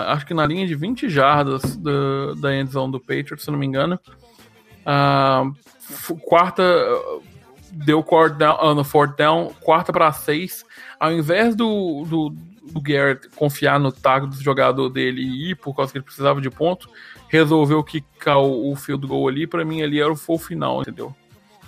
a- 0.09 0.12
acho 0.12 0.27
que 0.27 0.35
na 0.35 0.45
linha 0.45 0.66
de 0.66 0.75
20 0.75 1.09
jardas 1.09 1.77
da, 1.77 2.35
da 2.37 2.57
endzone 2.57 2.91
do 2.93 2.99
Patriots, 2.99 3.45
se 3.45 3.51
não 3.51 3.59
me 3.59 3.66
engano. 3.66 3.99
Ah, 4.85 5.45
f- 5.79 6.14
quarta, 6.27 6.62
ah, 6.62 7.18
deu 7.70 8.03
quarto 8.03 8.37
down, 8.37 8.57
ah, 8.61 8.75
no 8.75 8.83
fourth 8.85 9.16
down, 9.16 9.53
quarta 9.61 9.93
para 9.93 10.12
seis. 10.12 10.64
Ao 10.99 11.12
invés 11.12 11.55
do, 11.55 12.05
do, 12.09 12.31
do 12.73 12.81
Garrett 12.81 13.29
confiar 13.37 13.79
no 13.79 13.93
taco 13.93 14.27
do 14.27 14.43
jogador 14.43 14.89
dele 14.89 15.23
e 15.23 15.51
ir 15.51 15.55
por 15.57 15.75
causa 15.77 15.93
que 15.93 15.99
ele 15.99 16.05
precisava 16.05 16.41
de 16.41 16.51
ponto, 16.51 16.89
resolveu 17.29 17.83
quicar 17.85 18.39
o, 18.39 18.75
field 18.75 19.07
goal 19.07 19.29
ali. 19.29 19.47
Pra 19.47 19.64
mim, 19.64 19.83
ali 19.83 20.01
era 20.01 20.12
o, 20.12 20.18
o 20.27 20.39
final, 20.39 20.81
entendeu? 20.83 21.14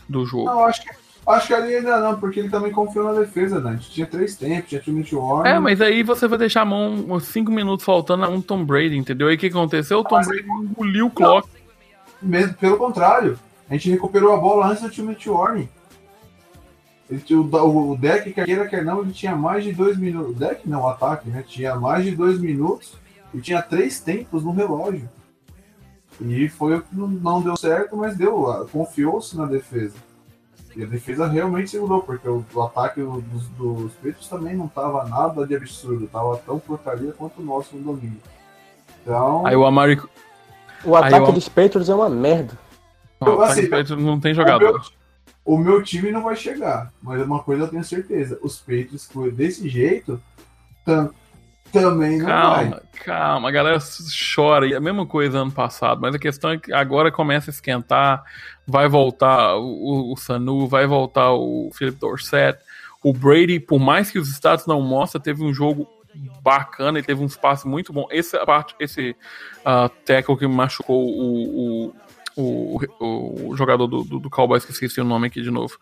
Do 0.09 0.27
jogo. 0.27 0.47
Não, 0.47 0.65
acho 0.65 0.83
que, 0.83 0.91
acho 1.27 1.47
que 1.49 1.55
ali 1.55 1.75
ainda 1.75 2.01
não, 2.01 2.19
porque 2.19 2.41
ele 2.41 2.49
também 2.49 2.73
confiou 2.73 3.05
na 3.05 3.21
defesa, 3.21 3.61
né? 3.61 3.71
A 3.71 3.75
gente 3.75 3.91
tinha 3.91 4.07
três 4.07 4.37
tempos, 4.37 4.69
tinha 4.69 4.81
time 4.81 5.03
de 5.03 5.15
Warner. 5.15 5.55
É, 5.55 5.59
mas 5.59 5.81
aí 5.81 6.03
você 6.03 6.29
vai 6.29 6.39
deixar 6.39 6.63
a 6.63 6.67
mão 6.67 6.93
uns 7.09 7.25
5 7.25 7.51
minutos 7.51 7.85
faltando 7.85 8.25
a 8.25 8.29
um 8.29 8.41
Tom 8.41 8.65
Brady, 8.65 8.97
entendeu? 8.97 9.29
Aí 9.29 9.37
o 9.37 9.39
que 9.39 9.47
aconteceu? 9.47 10.01
O 10.01 10.05
Tom 10.05 10.21
Brady 10.21 10.47
engoliu 10.49 11.07
o 11.07 11.11
clock. 11.11 11.49
Mesmo, 12.23 12.55
pelo 12.55 12.77
contrário, 12.77 13.39
a 13.69 13.75
gente 13.75 13.91
recuperou 13.91 14.33
a 14.33 14.37
bola 14.37 14.69
antes 14.69 14.83
do 14.83 15.15
de 15.15 15.31
Warning. 15.31 15.69
Ele 17.11 17.23
o, 17.35 17.93
o 17.93 17.97
deck, 17.97 18.33
queira, 18.33 18.67
quer 18.67 18.85
não, 18.85 19.03
ele 19.03 19.13
tinha 19.13 19.37
mais 19.37 19.63
de 19.63 19.73
dois 19.73 19.97
minutos. 19.99 20.31
O 20.31 20.39
deck 20.39 20.69
não, 20.69 20.83
o 20.83 20.89
ataque, 20.89 21.29
né? 21.29 21.45
Tinha 21.47 21.75
mais 21.77 22.05
de 22.05 22.13
dois 22.13 22.41
minutos 22.41 22.95
e 23.33 23.41
tinha 23.41 23.61
três 23.61 24.01
tempos 24.01 24.43
no 24.43 24.53
relógio. 24.53 25.09
E 26.21 26.49
foi 26.49 26.77
o 26.77 26.81
que 26.81 26.95
não, 26.95 27.43
deu 27.43 27.57
certo, 27.57 27.97
mas 27.97 28.17
deu. 28.17 28.67
Confiou-se 28.73 29.37
na 29.37 29.45
defesa. 29.45 29.95
E 30.77 30.83
a 30.83 30.87
defesa 30.87 31.27
realmente 31.29 31.71
segurou, 31.71 32.03
porque 32.03 32.29
o, 32.29 32.45
o 32.53 32.63
ataque 32.63 33.01
dos, 33.01 33.47
dos 33.57 33.93
Patriots 33.95 34.29
também 34.29 34.57
não 34.57 34.67
tava 34.67 35.05
nada 35.05 35.47
de 35.47 35.55
absurdo, 35.55 36.09
tava 36.09 36.37
tão 36.39 36.59
porcaria 36.59 37.13
quanto 37.13 37.41
o 37.41 37.45
nosso 37.45 37.77
no 37.77 37.95
domingo. 37.95 38.19
Então, 39.03 39.47
Aí 39.47 39.55
o 39.55 39.65
Amari. 39.65 40.01
O 40.85 40.97
Aí 40.97 41.05
ataque 41.05 41.29
eu- 41.29 41.33
dos 41.33 41.49
Patriots 41.49 41.89
é 41.89 41.95
uma 41.95 42.09
merda. 42.11 42.59
Não, 43.21 43.41
assim, 43.41 43.69
não 43.99 44.19
tem 44.21 44.33
o 44.33 44.35
jogador. 44.35 44.73
meu, 44.73 44.81
o 45.45 45.59
meu 45.59 45.83
time 45.83 46.11
não 46.11 46.23
vai 46.23 46.37
chegar, 46.37 46.93
mas 47.03 47.23
uma 47.23 47.43
coisa 47.43 47.63
eu 47.65 47.69
tenho 47.69 47.85
certeza: 47.85 48.39
os 48.43 48.59
Patriots 48.59 49.07
com- 49.07 49.29
desse 49.31 49.69
jeito 49.69 50.21
tam- 50.85 51.11
também 51.75 52.19
não 52.19 52.27
vai. 52.27 52.71
Calma, 52.71 52.83
calma, 53.05 53.49
a 53.49 53.53
galera 53.53 53.79
chora. 54.35 54.67
E 54.67 54.75
a 54.75 54.81
mesma 54.81 55.05
coisa 55.05 55.39
ano 55.39 55.53
passado, 55.53 56.01
mas 56.01 56.15
a 56.15 56.19
questão 56.19 56.51
é 56.51 56.59
que 56.59 56.73
agora 56.73 57.11
começa 57.11 57.51
a 57.51 57.53
esquentar. 57.53 58.23
Vai 58.67 58.89
voltar 58.89 59.57
o, 59.57 60.13
o 60.13 60.17
Sanu, 60.17 60.67
vai 60.67 60.87
voltar 60.87 61.33
o 61.33 61.71
Philip 61.75 61.99
Dorset. 61.99 62.59
O 63.03 63.13
Brady, 63.13 63.61
por 63.61 63.79
mais 63.79 64.11
que 64.11 64.19
os 64.19 64.29
status 64.31 64.67
não 64.67 64.81
mostrem, 64.81 65.23
teve 65.23 65.45
um 65.45 65.53
jogo 65.53 65.87
bacana, 66.41 66.99
ele 66.99 67.07
teve 67.07 67.23
um 67.23 67.27
espaço 67.27 67.69
muito 67.69 67.93
bom. 67.93 68.07
Essa 68.11 68.45
parte, 68.47 68.75
esse 68.79 69.17
uh, 69.61 69.89
tackle 70.07 70.37
que 70.37 70.47
machucou 70.47 71.05
o, 71.07 71.93
o, 72.37 72.81
o, 73.01 73.51
o, 73.51 73.57
jogador 73.57 73.87
do, 73.87 74.05
do, 74.05 74.19
do 74.21 74.31
Cowboys, 74.31 74.65
que 74.65 74.73
esqueci 74.73 75.01
o 75.01 75.05
nome 75.05 75.27
aqui 75.27 75.43
de 75.43 75.51
novo. 75.51 75.77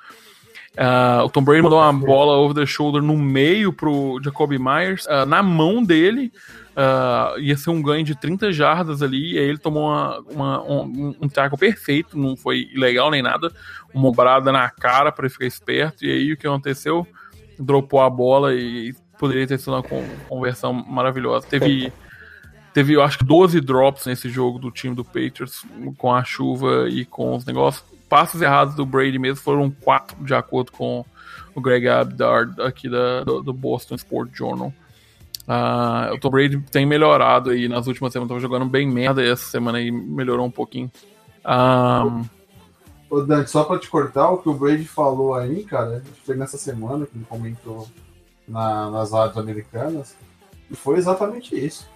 Uh, 0.73 1.25
o 1.25 1.29
Tom 1.29 1.43
Brady 1.43 1.61
mandou 1.61 1.79
uma 1.79 1.93
bola 1.93 2.39
over 2.39 2.55
the 2.55 2.65
shoulder 2.65 3.03
no 3.03 3.17
meio 3.17 3.73
pro 3.73 4.19
Jacoby 4.23 4.59
Myers, 4.59 5.05
uh, 5.05 5.27
na 5.27 5.43
mão 5.43 5.83
dele. 5.83 6.33
Uh, 6.71 7.39
ia 7.39 7.55
ser 7.59 7.69
um 7.69 7.83
ganho 7.83 8.03
de 8.03 8.19
30 8.19 8.51
jardas 8.51 9.03
ali, 9.03 9.35
e 9.35 9.39
aí 9.39 9.45
ele 9.45 9.59
tomou 9.59 9.83
uma, 9.83 10.21
uma, 10.31 10.63
um, 10.63 11.15
um 11.21 11.57
perfeito, 11.59 12.17
não 12.17 12.35
foi 12.35 12.71
ilegal 12.73 13.11
nem 13.11 13.21
nada, 13.21 13.53
uma 13.93 14.09
obrada 14.09 14.51
na 14.51 14.71
cara 14.71 15.13
para 15.13 15.29
ficar 15.29 15.45
esperto, 15.45 16.07
e 16.07 16.11
aí 16.11 16.33
o 16.33 16.37
que 16.37 16.47
aconteceu? 16.47 17.07
Dropou 17.59 18.01
a 18.01 18.09
bola 18.09 18.55
e 18.55 18.95
poderia 19.19 19.47
ter 19.47 19.59
sido 19.59 19.75
uma 19.75 19.83
conversão 20.27 20.73
maravilhosa. 20.73 21.47
Teve, 21.47 21.93
teve, 22.73 22.95
eu 22.95 23.03
acho 23.03 23.19
que 23.19 23.25
12 23.25 23.61
drops 23.61 24.07
nesse 24.07 24.31
jogo 24.31 24.59
do 24.59 24.71
time 24.71 24.95
do 24.95 25.05
Patriots, 25.05 25.67
com 25.99 26.15
a 26.15 26.25
chuva 26.25 26.89
e 26.89 27.05
com 27.05 27.37
os 27.37 27.45
negócios 27.45 27.85
passos 28.13 28.43
errados 28.43 28.75
do 28.75 28.85
Brady 28.85 29.19
mesmo 29.19 29.43
foram 29.43 29.71
quatro, 29.71 30.23
de 30.23 30.35
acordo 30.35 30.71
com 30.71 31.03
o 31.55 31.61
Greg 31.63 31.89
Abdard 31.89 32.61
aqui 32.61 32.87
da, 32.87 33.25
do, 33.25 33.43
do 33.43 33.55
Boston 33.55 33.95
Sport 33.95 34.29
Journal. 34.35 34.71
Uh, 35.49 36.13
o 36.13 36.21
Tom 36.21 36.29
Brady 36.29 36.61
tem 36.71 36.85
melhorado 36.85 37.49
aí 37.49 37.67
nas 37.69 37.87
últimas 37.87 38.13
semanas, 38.13 38.29
tava 38.29 38.41
jogando 38.41 38.67
bem 38.67 38.87
merda 38.87 39.25
e 39.25 39.31
essa 39.31 39.47
semana 39.47 39.79
aí 39.79 39.91
melhorou 39.91 40.45
um 40.45 40.51
pouquinho. 40.51 40.93
Um... 41.43 42.27
Ô, 43.09 43.23
Dante, 43.23 43.51
só 43.51 43.65
pra 43.65 43.79
te 43.79 43.89
cortar, 43.89 44.29
o 44.29 44.37
que 44.37 44.49
o 44.51 44.55
Brady 44.55 44.85
falou 44.85 45.35
aí, 45.35 45.65
cara, 45.65 46.03
foi 46.23 46.37
nessa 46.37 46.59
semana 46.59 47.07
que 47.07 47.17
ele 47.17 47.25
comentou 47.27 47.89
na, 48.47 48.91
nas 48.91 49.13
rádios 49.13 49.39
americanas, 49.39 50.15
e 50.71 50.77
foi 50.77 50.99
exatamente 50.99 51.57
isso. 51.59 51.89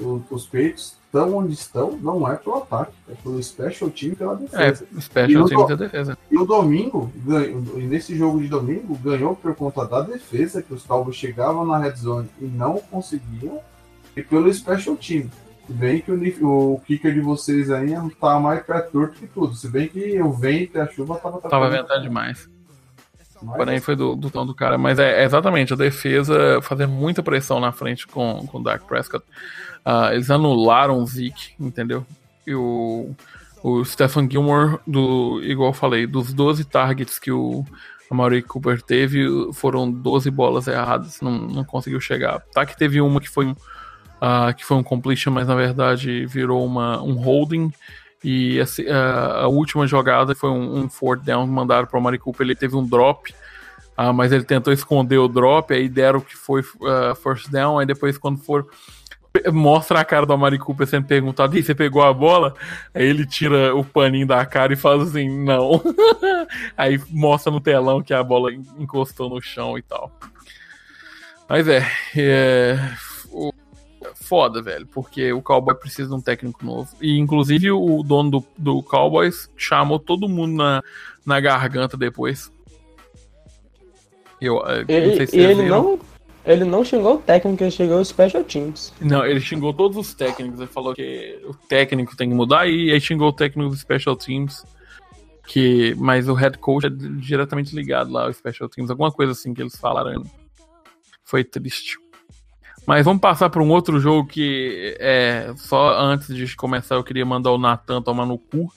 O, 0.00 0.22
os 0.30 0.46
peitos 0.46 0.97
estão 1.08 1.36
onde 1.36 1.54
estão 1.54 1.98
não 2.00 2.30
é 2.30 2.36
pelo 2.36 2.58
ataque, 2.58 2.92
é 3.08 3.14
pelo 3.14 3.42
special 3.42 3.90
team 3.90 4.14
pela 4.14 4.36
defesa. 4.36 4.86
É, 4.96 5.00
special 5.00 5.48
team 5.48 5.66
pela 5.66 5.76
defesa. 5.76 6.18
E 6.30 6.38
o 6.38 6.44
domingo, 6.44 7.10
ganho, 7.16 7.60
nesse 7.76 8.16
jogo 8.16 8.40
de 8.40 8.48
domingo, 8.48 8.94
ganhou 8.96 9.34
por 9.34 9.54
conta 9.54 9.86
da 9.86 10.02
defesa, 10.02 10.62
que 10.62 10.72
os 10.72 10.84
Cowboys 10.84 11.16
chegavam 11.16 11.64
na 11.64 11.78
red 11.78 11.96
zone 11.96 12.28
e 12.40 12.44
não 12.44 12.78
conseguiam, 12.78 13.60
e 14.16 14.22
pelo 14.22 14.52
special 14.52 14.96
team. 14.96 15.28
Se 15.66 15.72
bem 15.72 16.00
que 16.00 16.10
o, 16.10 16.74
o 16.74 16.80
kicker 16.86 17.12
de 17.12 17.20
vocês 17.20 17.70
aí 17.70 17.90
tá 18.18 18.40
mais 18.40 18.62
pé 18.62 18.80
torto 18.80 19.18
que 19.18 19.26
tudo. 19.26 19.54
Se 19.54 19.68
bem 19.68 19.86
que 19.86 20.20
o 20.22 20.32
vento 20.32 20.78
e 20.78 20.80
a 20.80 20.86
chuva 20.86 21.16
tava... 21.16 21.40
Tava 21.42 21.68
ventando 21.68 22.02
demais. 22.02 22.48
Porém, 23.44 23.80
foi 23.80 23.94
do, 23.94 24.14
do 24.16 24.30
tom 24.30 24.44
do 24.44 24.54
cara. 24.54 24.76
Mas 24.76 24.98
é, 24.98 25.22
é, 25.22 25.24
exatamente, 25.24 25.72
a 25.72 25.76
defesa 25.76 26.60
fazer 26.62 26.86
muita 26.86 27.22
pressão 27.22 27.60
na 27.60 27.72
frente 27.72 28.06
com, 28.06 28.46
com 28.46 28.58
o 28.58 28.62
Dak 28.62 28.84
Prescott. 28.84 29.24
Uh, 29.86 30.12
eles 30.12 30.30
anularam 30.30 30.98
o 30.98 31.06
Zeke, 31.06 31.54
entendeu? 31.58 32.04
E 32.46 32.54
o, 32.54 33.14
o 33.62 33.84
Stephen 33.84 34.28
Gilmore, 34.30 34.78
do, 34.86 35.40
igual 35.42 35.70
eu 35.70 35.74
falei, 35.74 36.06
dos 36.06 36.32
12 36.32 36.64
targets 36.64 37.18
que 37.18 37.30
o 37.30 37.64
Amari 38.10 38.42
Cooper 38.42 38.82
teve, 38.82 39.26
foram 39.52 39.90
12 39.90 40.30
bolas 40.30 40.66
erradas, 40.66 41.20
não, 41.20 41.38
não 41.38 41.64
conseguiu 41.64 42.00
chegar. 42.00 42.40
Tá 42.52 42.64
que 42.64 42.76
teve 42.76 43.00
uma 43.00 43.20
que 43.20 43.28
foi 43.28 43.46
um, 43.46 43.52
uh, 43.52 44.54
que 44.56 44.64
foi 44.64 44.76
um 44.76 44.82
completion, 44.82 45.30
mas 45.30 45.46
na 45.46 45.54
verdade 45.54 46.26
virou 46.26 46.64
uma, 46.64 47.02
um 47.02 47.14
holding. 47.14 47.72
E 48.22 48.58
essa, 48.58 48.82
uh, 48.82 49.44
a 49.44 49.48
última 49.48 49.86
jogada 49.86 50.34
foi 50.34 50.50
um, 50.50 50.80
um 50.80 50.88
fourth 50.88 51.22
down 51.22 51.46
mandaram 51.46 51.86
para 51.86 51.96
o 51.96 52.00
Amari 52.00 52.18
Cooper. 52.18 52.44
Ele 52.44 52.54
teve 52.54 52.76
um 52.76 52.86
drop, 52.86 53.32
uh, 53.96 54.12
mas 54.12 54.32
ele 54.32 54.44
tentou 54.44 54.72
esconder 54.72 55.18
o 55.18 55.28
drop. 55.28 55.72
Aí 55.72 55.88
deram 55.88 56.20
que 56.20 56.36
foi 56.36 56.60
uh, 56.60 57.14
first 57.22 57.50
down. 57.50 57.78
Aí 57.78 57.86
depois, 57.86 58.18
quando 58.18 58.38
for 58.38 58.66
mostra 59.52 60.00
a 60.00 60.04
cara 60.04 60.26
do 60.26 60.32
Amari 60.32 60.58
Cooper 60.58 60.86
sendo 60.86 61.06
perguntado, 61.06 61.56
e 61.56 61.62
você 61.62 61.74
pegou 61.74 62.02
a 62.02 62.12
bola? 62.12 62.54
Aí 62.94 63.04
ele 63.04 63.26
tira 63.26 63.74
o 63.74 63.84
paninho 63.84 64.26
da 64.26 64.44
cara 64.44 64.72
e 64.72 64.76
faz 64.76 65.02
assim, 65.02 65.28
não. 65.44 65.82
Aí 66.76 67.00
mostra 67.10 67.52
no 67.52 67.60
telão 67.60 68.02
que 68.02 68.12
a 68.12 68.22
bola 68.22 68.52
encostou 68.52 69.28
no 69.28 69.40
chão 69.40 69.78
e 69.78 69.82
tal. 69.82 70.10
Mas 71.48 71.68
é, 71.68 71.86
é 72.16 72.78
foda, 74.14 74.62
velho, 74.62 74.86
porque 74.86 75.32
o 75.32 75.42
Cowboy 75.42 75.74
precisa 75.74 76.08
de 76.08 76.14
um 76.14 76.20
técnico 76.20 76.64
novo. 76.64 76.94
E 77.00 77.18
inclusive 77.18 77.70
o 77.70 78.02
dono 78.02 78.30
do, 78.30 78.44
do 78.56 78.82
Cowboys 78.82 79.50
chamou 79.56 79.98
todo 79.98 80.28
mundo 80.28 80.56
na, 80.56 80.82
na 81.24 81.40
garganta 81.40 81.96
depois. 81.96 82.50
Eu, 84.40 84.62
ele, 84.88 85.06
não 85.08 85.16
sei 85.16 85.26
se 85.26 85.38
ele 85.38 85.62
não 85.68 85.98
ele 86.48 86.64
não 86.64 86.82
xingou 86.82 87.16
o 87.16 87.18
técnico, 87.18 87.62
ele 87.62 87.70
xingou 87.70 88.00
os 88.00 88.08
special 88.08 88.42
teams. 88.42 88.90
Não, 89.00 89.26
ele 89.26 89.38
xingou 89.38 89.74
todos 89.74 89.98
os 89.98 90.14
técnicos. 90.14 90.58
Ele 90.58 90.68
falou 90.68 90.94
que 90.94 91.38
o 91.44 91.52
técnico 91.52 92.16
tem 92.16 92.30
que 92.30 92.34
mudar 92.34 92.66
e 92.66 92.90
aí 92.90 92.98
xingou 92.98 93.28
o 93.28 93.32
técnico 93.32 93.68
dos 93.68 93.80
special 93.80 94.16
teams. 94.16 94.64
Que, 95.46 95.94
mas 95.98 96.26
o 96.26 96.32
head 96.32 96.56
coach 96.56 96.86
é 96.86 96.90
diretamente 96.90 97.74
ligado 97.76 98.10
lá 98.10 98.24
ao 98.24 98.32
special 98.32 98.68
teams. 98.68 98.90
Alguma 98.90 99.12
coisa 99.12 99.32
assim 99.32 99.52
que 99.52 99.60
eles 99.60 99.76
falaram. 99.76 100.22
Foi 101.22 101.44
triste. 101.44 101.98
Mas 102.88 103.04
vamos 103.04 103.20
passar 103.20 103.50
para 103.50 103.62
um 103.62 103.68
outro 103.68 104.00
jogo 104.00 104.26
que 104.26 104.96
é 104.98 105.52
só 105.56 106.00
antes 106.00 106.34
de 106.34 106.56
começar 106.56 106.94
eu 106.94 107.04
queria 107.04 107.26
mandar 107.26 107.52
o 107.52 107.58
Nathan 107.58 108.00
tomar 108.00 108.24
no 108.24 108.38
cu. 108.38 108.72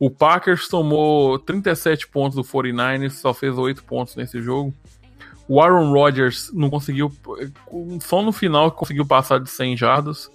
O 0.00 0.10
Packers 0.10 0.66
tomou 0.66 1.38
37 1.38 2.08
pontos 2.08 2.34
do 2.34 2.42
49ers, 2.42 3.10
só 3.10 3.32
fez 3.32 3.56
8 3.56 3.84
pontos 3.84 4.16
nesse 4.16 4.42
jogo. 4.42 4.74
O 5.46 5.62
Aaron 5.62 5.92
Rodgers 5.92 6.50
não 6.52 6.68
conseguiu. 6.68 7.12
Só 8.00 8.20
no 8.20 8.32
final 8.32 8.68
conseguiu 8.72 9.06
passar 9.06 9.38
de 9.38 9.48
100 9.48 9.76
jardas. 9.76 10.28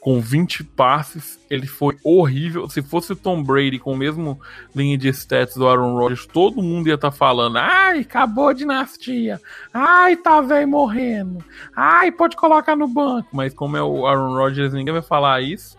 Com 0.00 0.20
20 0.20 0.64
passes. 0.64 1.38
Ele 1.50 1.66
foi 1.66 1.96
horrível. 2.04 2.68
Se 2.68 2.82
fosse 2.82 3.12
o 3.12 3.16
Tom 3.16 3.42
Brady 3.42 3.78
com 3.78 3.92
o 3.92 3.96
mesmo 3.96 4.40
linha 4.74 4.96
de 4.96 5.08
stats 5.08 5.56
do 5.56 5.68
Aaron 5.68 5.96
Rodgers, 5.96 6.26
todo 6.26 6.62
mundo 6.62 6.88
ia 6.88 6.94
estar 6.94 7.10
tá 7.10 7.16
falando: 7.16 7.58
ai, 7.58 8.00
acabou 8.00 8.48
a 8.48 8.52
dinastia. 8.52 9.40
Ai, 9.72 10.16
tá 10.16 10.40
velho 10.40 10.68
morrendo. 10.68 11.44
Ai, 11.74 12.12
pode 12.12 12.36
colocar 12.36 12.76
no 12.76 12.86
banco. 12.86 13.28
Mas 13.32 13.52
como 13.52 13.76
é 13.76 13.82
o 13.82 14.06
Aaron 14.06 14.34
Rodgers, 14.34 14.72
ninguém 14.72 14.92
vai 14.92 15.02
falar 15.02 15.40
isso. 15.42 15.78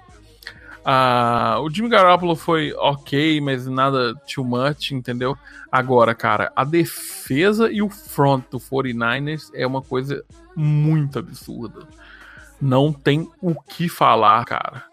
Uh, 0.79 1.61
o 1.61 1.69
Jimmy 1.69 1.89
Garoppolo 1.89 2.35
foi 2.35 2.73
ok, 2.73 3.39
mas 3.41 3.67
nada 3.67 4.15
too 4.33 4.43
much, 4.43 4.91
entendeu? 4.91 5.37
Agora, 5.71 6.15
cara, 6.15 6.51
a 6.55 6.63
defesa 6.63 7.69
e 7.71 7.81
o 7.81 7.89
front 7.89 8.43
do 8.49 8.59
49ers 8.59 9.51
é 9.53 9.67
uma 9.67 9.81
coisa 9.81 10.23
muito 10.55 11.19
absurda. 11.19 11.87
Não 12.61 12.91
tem 12.91 13.29
o 13.41 13.55
que 13.55 13.87
falar, 13.87 14.43
cara. 14.45 14.83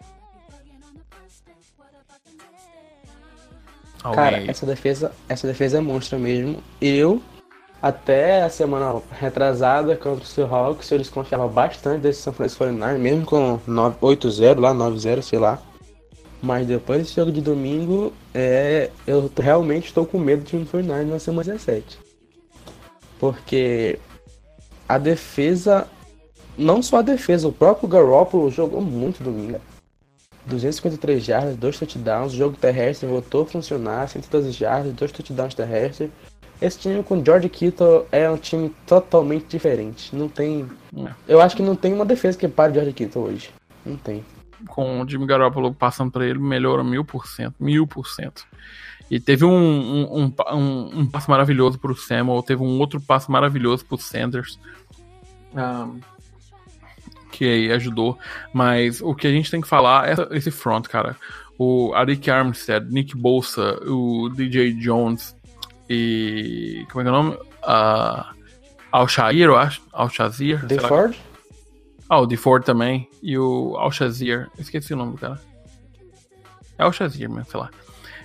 Cara, 4.13 4.43
essa 4.49 4.65
defesa, 4.65 5.11
essa 5.27 5.47
defesa 5.47 5.79
é 5.79 5.81
monstra 5.81 6.17
mesmo. 6.17 6.63
Eu, 6.79 7.21
até 7.81 8.43
a 8.43 8.49
semana 8.49 9.01
retrasada 9.11 9.95
contra 9.95 10.23
o 10.23 10.25
Seahawks, 10.25 10.91
eles 10.91 11.09
confiavam 11.09 11.49
bastante 11.49 12.01
desse 12.01 12.21
São 12.21 12.33
Francisco 12.33 12.59
49 12.59 12.97
mesmo 12.99 13.25
com 13.25 13.59
8-0 13.67 14.59
lá, 14.59 14.73
9-0, 14.73 15.21
sei 15.21 15.39
lá. 15.39 15.59
Mas 16.41 16.67
depois 16.67 16.99
desse 16.99 17.15
jogo 17.15 17.31
de 17.31 17.41
domingo, 17.41 18.13
é, 18.33 18.91
eu 19.05 19.29
realmente 19.37 19.87
estou 19.87 20.05
com 20.05 20.19
medo 20.19 20.43
do 20.43 20.47
time 20.47 20.65
49 20.65 21.05
na 21.05 21.19
semana 21.19 21.43
17. 21.43 21.99
Porque 23.19 23.99
a 24.87 24.97
defesa, 24.97 25.87
não 26.57 26.81
só 26.81 26.97
a 26.97 27.01
defesa, 27.01 27.47
o 27.47 27.51
próprio 27.51 27.87
Garoppolo 27.87 28.49
jogou 28.49 28.81
muito 28.81 29.23
domingo. 29.23 29.59
253 30.45 31.23
jardas, 31.23 31.57
dois 31.57 31.77
touchdowns, 31.77 32.33
o 32.33 32.37
jogo 32.37 32.55
terrestre 32.55 33.07
voltou 33.07 33.43
a 33.43 33.45
funcionar, 33.45 34.07
112 34.07 34.51
jardas, 34.51 34.93
dois 34.93 35.11
touchdowns 35.11 35.53
terrestres. 35.53 36.09
Esse 36.61 36.79
time 36.79 37.03
com 37.03 37.23
George 37.23 37.49
Kittle 37.49 38.07
é 38.11 38.29
um 38.29 38.37
time 38.37 38.73
totalmente 38.85 39.45
diferente. 39.47 40.15
Não 40.15 40.27
tem. 40.27 40.65
É. 40.97 41.11
Eu 41.27 41.41
acho 41.41 41.55
que 41.55 41.61
não 41.61 41.75
tem 41.75 41.93
uma 41.93 42.05
defesa 42.05 42.37
que 42.37 42.47
pare 42.47 42.73
George 42.73 42.93
Kittle 42.93 43.23
hoje. 43.23 43.49
Não 43.85 43.95
tem 43.97 44.23
com 44.67 45.01
o 45.01 45.07
Jimmy 45.07 45.25
Garoppolo 45.25 45.73
passando 45.73 46.11
para 46.11 46.25
ele, 46.25 46.39
melhora 46.39 46.83
mil 46.83 47.05
por 47.05 47.27
cento, 47.27 47.55
mil 47.59 47.85
por 47.85 48.07
cento. 48.07 48.45
E 49.09 49.19
teve 49.19 49.45
um, 49.45 49.51
um, 49.51 50.25
um, 50.25 50.33
um, 50.53 50.99
um 50.99 51.07
passo 51.07 51.29
maravilhoso 51.29 51.79
para 51.79 51.91
o 51.91 51.95
Samuel, 51.95 52.43
teve 52.43 52.61
um 52.61 52.79
outro 52.79 52.99
passo 52.99 53.31
maravilhoso 53.31 53.85
para 53.85 53.95
o 53.95 53.99
Sanders, 53.99 54.59
um, 55.53 55.99
que 57.37 57.45
aí 57.45 57.71
ajudou. 57.71 58.17
Mas 58.51 58.99
o 59.01 59.13
que 59.13 59.27
a 59.27 59.31
gente 59.31 59.51
tem 59.51 59.61
que 59.61 59.67
falar 59.67 60.09
é 60.09 60.15
esse 60.31 60.49
front, 60.49 60.87
cara. 60.87 61.15
O 61.57 61.93
Arik 61.93 62.29
Armstead, 62.29 62.91
Nick 62.91 63.15
Bolsa, 63.15 63.77
o 63.85 64.29
DJ 64.29 64.73
Jones 64.73 65.35
e. 65.89 66.85
Como 66.91 67.01
é 67.01 67.03
que 67.03 67.09
é 67.09 67.11
o 67.11 67.23
nome? 67.23 67.35
Uh, 67.63 68.37
Al-Shair, 68.91 69.45
eu 69.45 69.55
acho. 69.55 69.81
Al-Shazir. 69.93 70.65
Ford? 70.87 71.15
Ah, 72.09 72.19
o 72.19 72.25
de 72.25 72.37
Ford 72.37 72.63
também. 72.63 73.07
E 73.21 73.37
o 73.37 73.75
Al-Shazir. 73.77 74.49
Esqueci 74.57 74.93
o 74.93 74.97
nome 74.97 75.11
do 75.13 75.17
cara. 75.19 75.39
É 76.77 76.83
Al-Shazir, 76.83 77.29
mas 77.29 77.47
sei 77.47 77.59
lá. 77.59 77.69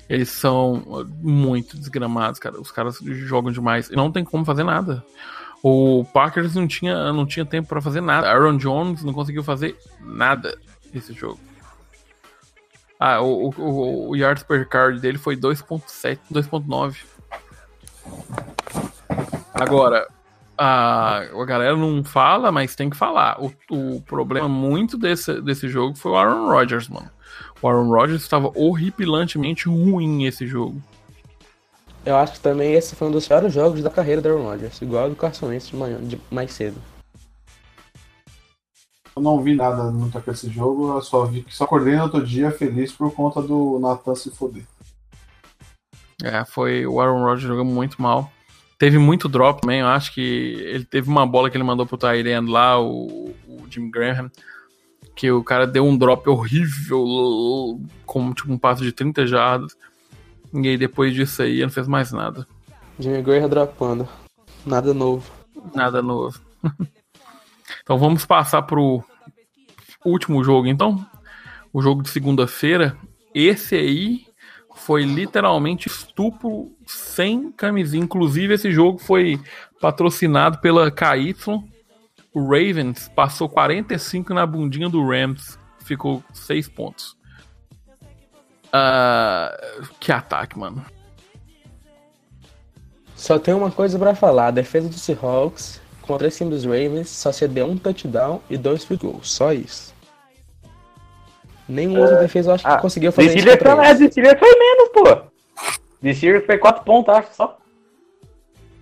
Eles 0.08 0.28
são 0.28 1.06
muito 1.22 1.76
desgramados, 1.76 2.38
cara. 2.38 2.60
Os 2.60 2.70
caras 2.70 2.98
jogam 3.00 3.52
demais. 3.52 3.88
E 3.88 3.96
não 3.96 4.10
tem 4.10 4.24
como 4.24 4.44
fazer 4.44 4.64
nada. 4.64 5.04
O 5.62 6.04
Packers 6.12 6.54
não 6.54 6.66
tinha, 6.66 7.12
não 7.12 7.24
tinha 7.24 7.46
tempo 7.46 7.68
para 7.68 7.80
fazer 7.80 8.00
nada. 8.00 8.28
Aaron 8.28 8.56
Jones 8.56 9.04
não 9.04 9.12
conseguiu 9.12 9.44
fazer 9.44 9.76
nada 10.00 10.58
nesse 10.92 11.12
jogo. 11.12 11.38
Ah, 12.98 13.20
o, 13.20 13.50
o, 13.56 14.10
o 14.10 14.16
yards 14.16 14.42
per 14.42 14.68
card 14.68 15.00
dele 15.00 15.18
foi 15.18 15.36
2.7, 15.36 16.18
2.9. 16.32 16.96
Agora, 19.54 20.08
a, 20.56 21.18
a 21.18 21.44
galera 21.44 21.76
não 21.76 22.04
fala, 22.04 22.52
mas 22.52 22.76
tem 22.76 22.90
que 22.90 22.96
falar. 22.96 23.40
O, 23.40 23.52
o 23.70 24.00
problema 24.02 24.48
muito 24.48 24.96
desse, 24.98 25.40
desse 25.40 25.68
jogo 25.68 25.96
foi 25.96 26.12
o 26.12 26.16
Aaron 26.16 26.48
Rodgers, 26.48 26.88
mano. 26.88 27.10
O 27.60 27.68
Aaron 27.68 27.88
Rodgers 27.88 28.22
estava 28.22 28.52
horripilantemente 28.54 29.68
ruim 29.68 30.24
esse 30.24 30.46
jogo. 30.46 30.82
Eu 32.04 32.16
acho 32.16 32.32
que 32.34 32.40
também 32.40 32.74
esse 32.74 32.96
foi 32.96 33.08
um 33.08 33.12
dos 33.12 33.28
piores 33.28 33.52
jogos 33.52 33.82
da 33.82 33.90
carreira 33.90 34.20
do 34.20 34.28
Aaron 34.28 34.42
Rodgers, 34.42 34.82
igual 34.82 35.04
ao 35.04 35.10
do 35.10 35.16
Carson 35.16 35.46
Wentz 35.46 35.68
de 35.68 35.76
manhã, 35.76 35.98
de 36.02 36.20
mais 36.30 36.52
cedo. 36.52 36.76
Eu 39.14 39.22
não 39.22 39.40
vi 39.42 39.54
nada 39.54 39.90
muito 39.90 40.20
com 40.20 40.30
esse 40.30 40.48
jogo, 40.50 40.96
eu 40.96 41.02
só 41.02 41.24
vi 41.24 41.42
que 41.42 41.54
só 41.54 41.64
acordei 41.64 41.94
no 41.94 42.04
outro 42.04 42.24
dia 42.24 42.50
feliz 42.50 42.90
por 42.90 43.12
conta 43.12 43.40
do 43.40 43.78
Nathan 43.78 44.14
se 44.14 44.30
foder. 44.30 44.64
É, 46.22 46.44
foi 46.44 46.86
o 46.86 47.00
Aaron 47.00 47.22
Rodgers 47.22 47.42
jogando 47.42 47.70
muito 47.70 48.00
mal. 48.00 48.32
Teve 48.78 48.98
muito 48.98 49.28
drop 49.28 49.60
também, 49.60 49.80
eu 49.80 49.86
acho 49.86 50.12
que 50.12 50.20
ele 50.20 50.84
teve 50.84 51.08
uma 51.08 51.24
bola 51.26 51.48
que 51.48 51.56
ele 51.56 51.62
mandou 51.62 51.86
pro 51.86 51.96
Tyrande 51.96 52.50
lá, 52.50 52.80
o, 52.80 53.32
o 53.46 53.64
Jim 53.70 53.88
Graham, 53.88 54.28
que 55.14 55.30
o 55.30 55.44
cara 55.44 55.68
deu 55.68 55.84
um 55.84 55.96
drop 55.96 56.28
horrível, 56.28 57.78
como 58.04 58.34
tipo 58.34 58.52
um 58.52 58.58
passo 58.58 58.82
de 58.82 58.90
30 58.90 59.26
jardas. 59.26 59.76
E 60.52 60.68
aí 60.68 60.76
depois 60.76 61.14
disso 61.14 61.42
aí 61.42 61.52
ele 61.52 61.62
não 61.62 61.70
fez 61.70 61.88
mais 61.88 62.12
nada. 62.12 62.46
Jimmy 62.98 63.22
Graham 63.22 63.48
dropando. 63.48 64.08
Nada 64.66 64.92
novo. 64.92 65.30
Nada 65.74 66.02
novo. 66.02 66.38
então 67.82 67.98
vamos 67.98 68.24
passar 68.26 68.62
pro 68.62 69.02
último 70.04 70.44
jogo 70.44 70.66
então. 70.66 71.04
O 71.72 71.80
jogo 71.80 72.02
de 72.02 72.10
segunda-feira. 72.10 72.96
Esse 73.34 73.74
aí 73.74 74.26
foi 74.74 75.04
literalmente 75.04 75.88
estupro 75.88 76.70
sem 76.86 77.50
camisinha. 77.52 78.04
Inclusive, 78.04 78.54
esse 78.54 78.70
jogo 78.70 78.98
foi 78.98 79.40
patrocinado 79.80 80.58
pela 80.58 80.90
KY. 80.90 81.34
O 82.34 82.42
Ravens 82.44 83.08
passou 83.14 83.48
45 83.48 84.34
na 84.34 84.46
bundinha 84.46 84.88
do 84.88 85.06
Rams. 85.06 85.58
Ficou 85.84 86.22
6 86.32 86.68
pontos. 86.68 87.16
Uh, 88.74 89.86
que 90.00 90.10
ataque, 90.10 90.58
mano. 90.58 90.84
Só 93.14 93.38
tem 93.38 93.54
uma 93.54 93.70
coisa 93.70 93.98
pra 93.98 94.14
falar. 94.14 94.48
A 94.48 94.50
defesa 94.50 94.88
do 94.88 94.94
Seahawks 94.98 95.80
contra 96.00 96.26
esse 96.26 96.38
time 96.38 96.50
dos 96.50 96.64
Ravens 96.64 97.08
só 97.08 97.30
cedeu 97.30 97.66
um 97.66 97.76
touchdown 97.76 98.40
e 98.48 98.56
dois 98.56 98.84
field 98.84 99.06
goals. 99.06 99.30
Só 99.30 99.52
isso. 99.52 99.94
Nenhuma 101.68 102.00
outra 102.00 102.18
defesa 102.18 102.50
eu 102.50 102.54
acho 102.54 102.64
que 102.64 102.70
Ah, 102.70 102.78
conseguiu 102.78 103.12
fazer 103.12 103.28
isso 103.36 103.46
foi, 103.46 103.52
eles. 103.52 103.98
The 103.98 104.10
Steelers 104.10 104.38
foi 104.38 104.58
menos, 104.58 104.88
pô. 104.92 105.32
Steelers 106.12 106.44
foi 106.44 106.58
4 106.58 106.84
pontos, 106.84 107.14
acho, 107.14 107.34
só. 107.34 107.58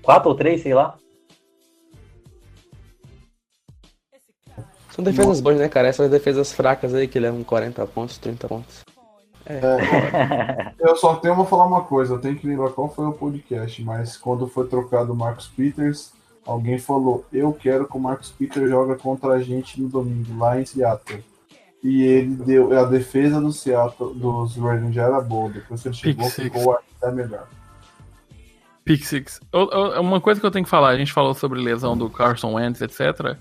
4 0.02 0.28
ou 0.28 0.34
3, 0.34 0.62
sei 0.62 0.72
lá. 0.72 0.96
São 4.90 5.04
defesas 5.04 5.40
boas, 5.40 5.58
né, 5.58 5.68
cara? 5.68 5.88
Essas 5.88 6.10
defesas 6.10 6.52
fracas 6.52 6.94
aí 6.94 7.06
que 7.06 7.18
levam 7.20 7.44
40 7.44 7.86
pontos, 7.86 8.18
30 8.18 8.48
pontos. 8.48 8.84
Eu 10.78 10.96
só 10.96 11.16
tenho 11.16 11.34
pra 11.34 11.44
falar 11.44 11.66
uma 11.66 11.82
coisa, 11.82 12.14
eu 12.14 12.20
tenho 12.20 12.36
que 12.36 12.46
lembrar 12.46 12.70
qual 12.70 12.88
foi 12.88 13.06
o 13.06 13.12
podcast, 13.12 13.82
mas 13.82 14.16
quando 14.16 14.46
foi 14.46 14.66
trocado 14.66 15.12
o 15.12 15.16
Marcos 15.16 15.48
Peters, 15.48 16.12
alguém 16.46 16.78
falou, 16.78 17.24
eu 17.32 17.52
quero 17.52 17.86
que 17.86 17.96
o 17.96 18.00
Marcos 18.00 18.30
Peters 18.30 18.70
joga 18.70 18.96
contra 18.96 19.32
a 19.32 19.42
gente 19.42 19.80
no 19.80 19.88
domingo, 19.88 20.38
lá 20.38 20.60
em 20.60 20.64
Seattle. 20.64 21.24
E 21.82 22.02
ele 22.02 22.34
deu. 22.34 22.78
A 22.78 22.84
defesa 22.84 23.40
do 23.40 23.52
Seattle, 23.52 24.14
dos 24.14 24.54
Ravens 24.56 24.94
já 24.94 25.04
era 25.04 25.20
boa. 25.20 25.48
Depois 25.48 25.80
que 25.80 25.88
ele 25.88 25.94
chegou, 25.94 26.26
Pick 26.26 26.42
ficou 26.42 26.72
até 26.72 27.10
melhor. 27.10 27.46
Pick 28.84 29.02
Six. 29.02 29.40
Uma 29.98 30.20
coisa 30.20 30.38
que 30.38 30.46
eu 30.46 30.50
tenho 30.50 30.64
que 30.64 30.70
falar, 30.70 30.88
a 30.90 30.98
gente 30.98 31.12
falou 31.12 31.32
sobre 31.32 31.58
lesão 31.58 31.96
do 31.96 32.10
Carson 32.10 32.52
Wentz, 32.52 32.82
etc. 32.82 33.36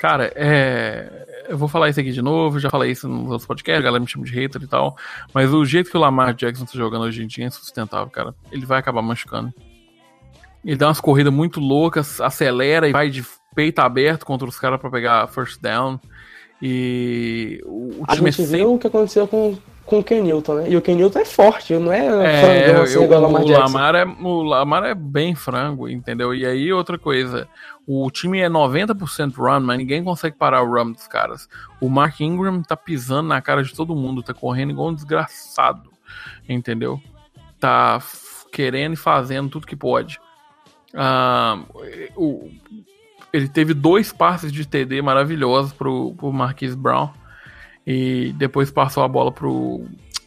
Cara, 0.00 0.32
é... 0.34 1.44
eu 1.50 1.58
vou 1.58 1.68
falar 1.68 1.90
isso 1.90 2.00
aqui 2.00 2.10
de 2.10 2.22
novo, 2.22 2.58
já 2.58 2.70
falei 2.70 2.90
isso 2.92 3.06
nos 3.06 3.24
outros 3.30 3.44
podcasts, 3.46 3.78
a 3.82 3.84
galera 3.84 4.00
me 4.00 4.08
chama 4.08 4.24
de 4.24 4.32
hater 4.32 4.62
e 4.62 4.66
tal, 4.66 4.96
mas 5.34 5.52
o 5.52 5.62
jeito 5.62 5.90
que 5.90 5.96
o 5.98 6.00
Lamar 6.00 6.32
Jackson 6.32 6.64
tá 6.64 6.72
jogando 6.74 7.02
hoje 7.04 7.22
em 7.22 7.26
dia 7.26 7.44
é 7.44 7.48
insustentável, 7.48 8.08
cara. 8.08 8.34
Ele 8.50 8.64
vai 8.64 8.78
acabar 8.78 9.02
machucando. 9.02 9.52
Ele 10.64 10.76
dá 10.76 10.88
umas 10.88 11.02
corridas 11.02 11.30
muito 11.32 11.60
loucas, 11.60 12.18
acelera 12.18 12.88
e 12.88 12.92
vai 12.92 13.10
de 13.10 13.22
peito 13.54 13.80
aberto 13.80 14.24
contra 14.24 14.48
os 14.48 14.58
caras 14.58 14.80
pra 14.80 14.88
pegar 14.90 15.26
first 15.28 15.60
down. 15.60 16.00
E 16.62 17.60
o, 17.64 18.00
o 18.00 18.04
A 18.08 18.14
time 18.14 18.28
é 18.28 18.32
gente 18.32 18.42
sempre 18.46 18.58
viu 18.58 18.74
o 18.74 18.78
que 18.78 18.86
aconteceu 18.86 19.26
com, 19.26 19.56
com 19.86 19.98
o 19.98 20.04
Ken 20.04 20.22
Newton, 20.22 20.54
né? 20.56 20.64
E 20.70 20.76
o 20.76 20.82
Ken 20.82 20.94
Newton 20.94 21.18
é 21.20 21.24
forte, 21.24 21.74
não 21.74 21.92
é, 21.92 22.06
É, 22.06 22.64
frangão 22.64 22.82
assim 22.82 22.94
eu- 22.96 23.04
igual 23.04 23.20
o 23.20 23.22
Lamar 23.24 23.44
Jackson. 23.44 23.62
Lamar 23.62 23.94
é, 23.94 24.04
o 24.04 24.42
Lamar 24.42 24.84
é 24.84 24.94
bem 24.94 25.34
frango, 25.34 25.88
entendeu? 25.88 26.34
E 26.34 26.44
aí, 26.44 26.70
outra 26.72 26.98
coisa, 26.98 27.48
o 27.92 28.08
time 28.10 28.38
é 28.38 28.48
90% 28.48 29.34
run, 29.36 29.60
mas 29.60 29.78
ninguém 29.78 30.04
consegue 30.04 30.36
parar 30.36 30.62
o 30.62 30.70
run 30.72 30.92
dos 30.92 31.08
caras. 31.08 31.48
O 31.80 31.88
Mark 31.88 32.20
Ingram 32.20 32.62
tá 32.62 32.76
pisando 32.76 33.28
na 33.28 33.40
cara 33.42 33.64
de 33.64 33.74
todo 33.74 33.96
mundo, 33.96 34.22
tá 34.22 34.32
correndo 34.32 34.70
igual 34.70 34.90
um 34.90 34.94
desgraçado, 34.94 35.90
entendeu? 36.48 37.00
Tá 37.58 38.00
querendo 38.52 38.92
e 38.92 38.96
fazendo 38.96 39.48
tudo 39.50 39.66
que 39.66 39.74
pode. 39.74 40.20
Ah, 40.94 41.60
o- 42.16 42.48
ele 43.32 43.48
teve 43.48 43.74
dois 43.74 44.12
passes 44.12 44.52
de 44.52 44.66
TD 44.66 45.02
maravilhosos 45.02 45.72
pro, 45.72 46.14
pro 46.14 46.32
Marquise 46.32 46.76
Brown. 46.76 47.10
E 47.86 48.32
depois 48.36 48.70
passou 48.70 49.02
a 49.02 49.08
bola 49.08 49.32
pro 49.32 49.84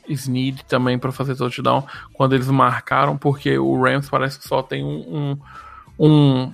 Snead 0.10 0.66
também 0.66 0.98
para 1.00 1.12
fazer 1.12 1.36
touchdown. 1.36 1.86
Quando 2.14 2.34
eles 2.34 2.50
marcaram, 2.50 3.18
porque 3.18 3.58
o 3.58 3.82
Rams 3.82 4.10
parece 4.10 4.38
que 4.40 4.48
só 4.48 4.62
tem 4.62 4.84
um. 4.84 5.38
um, 5.98 6.08
um, 6.10 6.54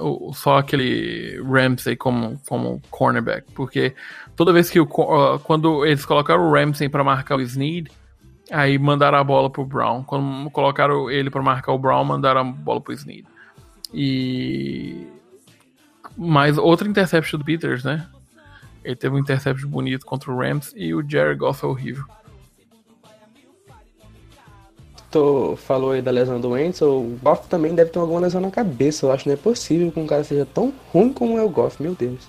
o- 0.00 0.32
só 0.32 0.58
aquele 0.58 1.40
Ramsey 1.42 1.96
como, 1.96 2.40
como 2.48 2.80
cornerback. 2.90 3.50
Porque 3.54 3.94
toda 4.36 4.52
vez 4.52 4.70
que 4.70 4.78
o. 4.80 4.88
ah, 5.12 5.38
quando 5.38 5.84
eles 5.84 6.04
colocaram 6.04 6.48
o 6.48 6.52
Ramsey 6.52 6.88
para 6.88 7.02
marcar 7.04 7.36
o 7.36 7.40
Snead. 7.42 7.90
Aí 8.52 8.78
mandaram 8.78 9.18
a 9.18 9.24
bola 9.24 9.50
pro 9.50 9.64
Brown. 9.64 10.04
Quando 10.04 10.48
colocaram 10.50 11.10
ele 11.10 11.30
para 11.30 11.42
marcar 11.42 11.72
o 11.72 11.78
Brown, 11.78 12.04
mandaram 12.04 12.42
a 12.42 12.44
bola 12.44 12.80
pro 12.80 12.92
Snead. 12.92 13.24
E. 13.92 15.06
Mais 16.16 16.56
outra 16.56 16.88
interception 16.88 17.38
do 17.38 17.44
Peters, 17.44 17.82
né? 17.84 18.06
Ele 18.84 18.94
teve 18.94 19.14
um 19.16 19.18
interception 19.18 19.68
bonito 19.68 20.06
contra 20.06 20.30
o 20.30 20.38
Rams 20.38 20.72
e 20.76 20.94
o 20.94 21.04
Jared 21.06 21.38
Goff 21.38 21.64
é 21.64 21.66
horrível. 21.68 22.04
Tu 25.16 25.56
falou 25.56 25.92
aí 25.92 26.02
da 26.02 26.10
lesão 26.10 26.38
do 26.38 26.50
Wentz, 26.50 26.82
o 26.82 27.16
Goff 27.22 27.48
também 27.48 27.74
deve 27.74 27.90
ter 27.90 27.98
alguma 27.98 28.20
lesão 28.20 28.38
na 28.38 28.50
cabeça. 28.50 29.06
Eu 29.06 29.12
acho 29.12 29.22
que 29.22 29.30
não 29.30 29.34
é 29.34 29.38
possível 29.38 29.90
que 29.90 29.98
um 29.98 30.06
cara 30.06 30.22
seja 30.22 30.46
tão 30.52 30.70
ruim 30.92 31.10
como 31.10 31.38
é 31.38 31.42
o 31.42 31.48
Goff, 31.48 31.82
meu 31.82 31.94
Deus. 31.94 32.28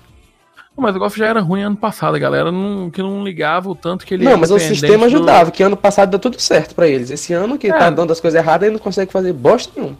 Mas 0.74 0.96
o 0.96 0.98
Goff 0.98 1.18
já 1.18 1.26
era 1.26 1.40
ruim 1.40 1.60
ano 1.60 1.76
passado, 1.76 2.14
a 2.14 2.18
galera 2.18 2.50
não, 2.50 2.88
que 2.88 3.02
não 3.02 3.22
ligava 3.24 3.68
o 3.68 3.74
tanto 3.74 4.06
que 4.06 4.14
ele 4.14 4.24
não, 4.24 4.38
mas 4.38 4.50
o 4.50 4.58
sistema 4.58 5.00
do- 5.06 5.16
ajudava, 5.16 5.50
que 5.50 5.62
ano 5.62 5.76
passado 5.76 6.08
deu 6.08 6.18
tudo 6.18 6.40
certo 6.40 6.74
pra 6.74 6.88
eles. 6.88 7.10
Esse 7.10 7.34
ano 7.34 7.58
que 7.58 7.66
É. 7.66 7.72
tá 7.76 7.90
dando 7.90 8.10
as 8.10 8.20
coisas 8.20 8.38
erradas, 8.40 8.66
ele 8.68 8.76
não 8.76 8.82
consegue 8.82 9.12
fazer 9.12 9.34
bosta 9.34 9.70
nenhuma. 9.76 9.98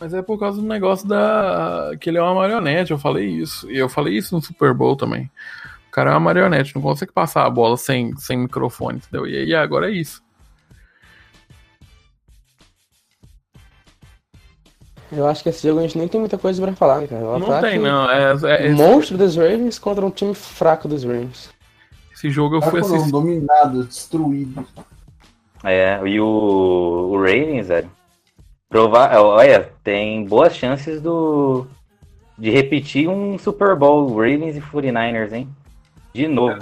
Mas 0.00 0.12
é 0.12 0.20
por 0.22 0.38
causa 0.40 0.60
do 0.60 0.66
negócio 0.66 1.06
da. 1.06 1.92
que 2.00 2.10
ele 2.10 2.18
é 2.18 2.22
uma 2.22 2.34
marionete, 2.34 2.90
eu 2.90 2.98
falei 2.98 3.26
isso. 3.28 3.70
E 3.70 3.78
eu 3.78 3.88
falei 3.88 4.16
isso 4.16 4.34
no 4.34 4.42
Super 4.42 4.74
Bowl 4.74 4.96
também. 4.96 5.30
O 5.88 5.90
cara 5.92 6.10
é 6.10 6.14
uma 6.14 6.20
marionete, 6.20 6.74
não 6.74 6.82
consegue 6.82 7.12
passar 7.12 7.46
a 7.46 7.50
bola 7.50 7.76
sem, 7.76 8.14
sem 8.16 8.36
microfone, 8.38 8.98
entendeu? 8.98 9.26
E 9.26 9.36
aí 9.36 9.54
agora 9.54 9.88
é 9.88 9.94
isso. 9.94 10.20
Eu 15.12 15.26
acho 15.26 15.42
que 15.42 15.48
esse 15.48 15.66
jogo 15.66 15.78
a 15.80 15.82
gente 15.82 15.96
nem 15.98 16.08
tem 16.08 16.20
muita 16.20 16.36
coisa 16.36 16.60
pra 16.62 16.72
falar, 16.74 17.00
né, 17.00 17.06
cara? 17.06 17.24
O 17.24 17.38
Não 17.38 17.46
ataque- 17.48 17.68
tem, 17.70 17.78
não. 17.78 18.10
É, 18.10 18.32
é- 18.32 18.66
esse, 18.66 18.74
Monstro 18.74 19.16
dos 19.16 19.36
Ravens 19.36 19.78
contra 19.78 20.04
um 20.04 20.10
time 20.10 20.34
fraco 20.34 20.88
dos 20.88 21.04
Ravens. 21.04 21.50
esse 22.12 22.30
jogo 22.30 22.56
eu 22.56 22.60
Cara, 22.60 22.70
fui 22.72 22.80
assistir. 22.80 23.10
dominados, 23.12 23.86
destruídos. 23.86 24.64
É, 25.64 26.00
e 26.04 26.20
o, 26.20 26.24
o 27.12 27.16
Ravens, 27.18 27.68
velho. 27.68 27.90
Prova 28.68 29.20
olha, 29.20 29.70
tem 29.84 30.24
boas 30.24 30.54
chances 30.54 31.00
do 31.00 31.66
de 32.36 32.50
repetir 32.50 33.08
um 33.08 33.38
Super 33.38 33.74
Bowl 33.76 34.08
Ravens 34.08 34.56
e 34.56 34.60
49ers, 34.60 35.32
hein? 35.32 35.48
De 36.12 36.26
novo. 36.28 36.56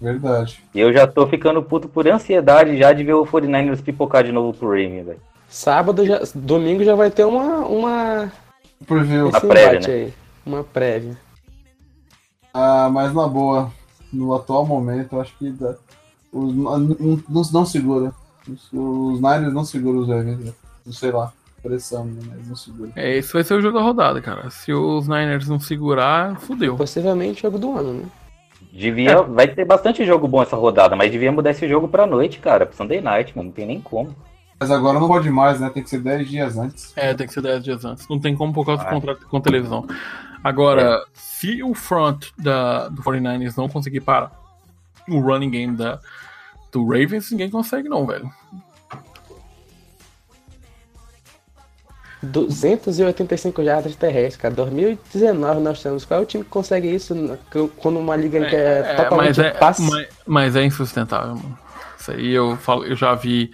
Verdade. 0.00 0.62
E 0.74 0.80
eu 0.80 0.92
já 0.92 1.06
tô 1.06 1.26
ficando 1.26 1.62
puto 1.62 1.88
por 1.88 2.06
ansiedade 2.08 2.76
já 2.76 2.92
de 2.92 3.04
ver 3.04 3.14
o 3.14 3.24
49ers 3.24 3.80
pipocar 3.80 4.24
de 4.24 4.32
novo 4.32 4.52
pro 4.58 4.68
Ravens, 4.68 5.06
velho. 5.06 5.20
Sábado, 5.48 6.04
já, 6.04 6.20
domingo 6.34 6.82
já 6.84 6.94
vai 6.94 7.10
ter 7.10 7.24
uma, 7.24 7.58
uma 7.66 8.32
Preview. 8.86 9.28
esse 9.28 9.40
prévia, 9.46 9.80
né? 9.88 9.94
aí. 9.94 10.14
Uma 10.44 10.64
prévia. 10.64 11.16
Ah, 12.52 12.88
mas 12.92 13.12
na 13.14 13.26
boa, 13.26 13.70
no 14.12 14.34
atual 14.34 14.66
momento, 14.66 15.14
eu 15.14 15.20
acho 15.20 15.36
que 15.38 15.50
dá- 15.50 15.74
os, 16.32 16.54
não, 16.54 16.78
não, 16.78 17.20
não 17.52 17.64
segura. 17.66 18.12
Os, 18.48 18.68
os 18.72 19.20
Niners 19.20 19.52
não 19.52 19.64
seguram 19.64 20.00
os 20.00 20.08
Ravens. 20.08 20.38
né? 20.38 20.52
Não 20.84 20.92
sei 20.92 21.10
lá, 21.10 21.32
pressão, 21.62 22.04
né? 22.04 22.20
mas 22.28 22.48
não 22.48 22.56
segura. 22.56 22.90
É, 22.96 23.16
esse 23.16 23.32
vai 23.32 23.42
ser 23.42 23.54
o 23.54 23.60
jogo 23.62 23.78
da 23.78 23.84
rodada, 23.84 24.20
cara. 24.20 24.50
Se 24.50 24.72
os 24.72 25.08
Niners 25.08 25.48
não 25.48 25.58
segurar, 25.58 26.38
fudeu. 26.40 26.76
Possivelmente 26.76 27.42
jogo 27.42 27.58
do 27.58 27.76
ano, 27.76 27.92
né? 27.94 28.04
Devia, 28.72 29.22
vai 29.22 29.46
ter 29.46 29.64
bastante 29.64 30.04
jogo 30.04 30.26
bom 30.26 30.42
essa 30.42 30.56
rodada, 30.56 30.96
mas 30.96 31.10
devia 31.12 31.30
mudar 31.30 31.50
esse 31.52 31.66
jogo 31.68 31.86
pra 31.86 32.06
noite, 32.06 32.40
cara, 32.40 32.66
pro 32.66 32.76
Sunday 32.76 33.00
Night, 33.00 33.32
mano, 33.36 33.48
não 33.48 33.54
tem 33.54 33.66
nem 33.66 33.80
como. 33.80 34.14
Mas 34.58 34.70
agora 34.70 34.98
não 34.98 35.08
pode 35.08 35.30
mais, 35.30 35.60
né? 35.60 35.68
Tem 35.70 35.82
que 35.82 35.90
ser 35.90 36.00
10 36.00 36.28
dias 36.28 36.56
antes. 36.56 36.92
É, 36.96 37.12
tem 37.12 37.26
que 37.26 37.32
ser 37.32 37.42
10 37.42 37.64
dias 37.64 37.84
antes. 37.84 38.08
Não 38.08 38.18
tem 38.18 38.36
como 38.36 38.52
por 38.52 38.64
causa 38.64 38.84
do 38.84 38.90
contrato 38.90 39.26
com 39.26 39.40
televisão. 39.40 39.86
Agora, 40.42 41.04
se 41.12 41.62
o 41.62 41.74
front 41.74 42.26
da, 42.38 42.88
do 42.88 43.02
49ers 43.02 43.56
não 43.56 43.68
conseguir 43.68 44.00
parar 44.00 44.30
o 45.08 45.18
running 45.20 45.50
game 45.50 45.76
da, 45.76 45.98
do 46.70 46.84
Ravens, 46.84 47.30
ninguém 47.30 47.50
consegue 47.50 47.88
não, 47.88 48.06
velho. 48.06 48.30
285 52.24 53.62
jardas 53.64 53.96
terrestres, 53.96 54.36
cara. 54.36 54.54
2019 54.54 55.60
nós 55.60 55.82
temos. 55.82 56.04
Qual 56.04 56.20
é 56.20 56.22
o 56.22 56.26
time 56.26 56.44
que 56.44 56.50
consegue 56.50 56.92
isso 56.92 57.14
quando 57.76 57.98
uma 57.98 58.16
liga 58.16 58.44
que 58.46 58.56
é, 58.56 58.78
É, 58.78 58.94
totalmente 58.94 59.36
mas, 59.36 59.38
é, 59.38 59.50
passe? 59.50 59.82
mas, 59.82 60.08
mas 60.26 60.56
é 60.56 60.64
insustentável, 60.64 61.36
mano. 61.36 61.58
Isso 61.98 62.10
aí 62.10 62.32
eu, 62.32 62.56
falo, 62.56 62.84
eu 62.84 62.96
já 62.96 63.14
vi 63.14 63.50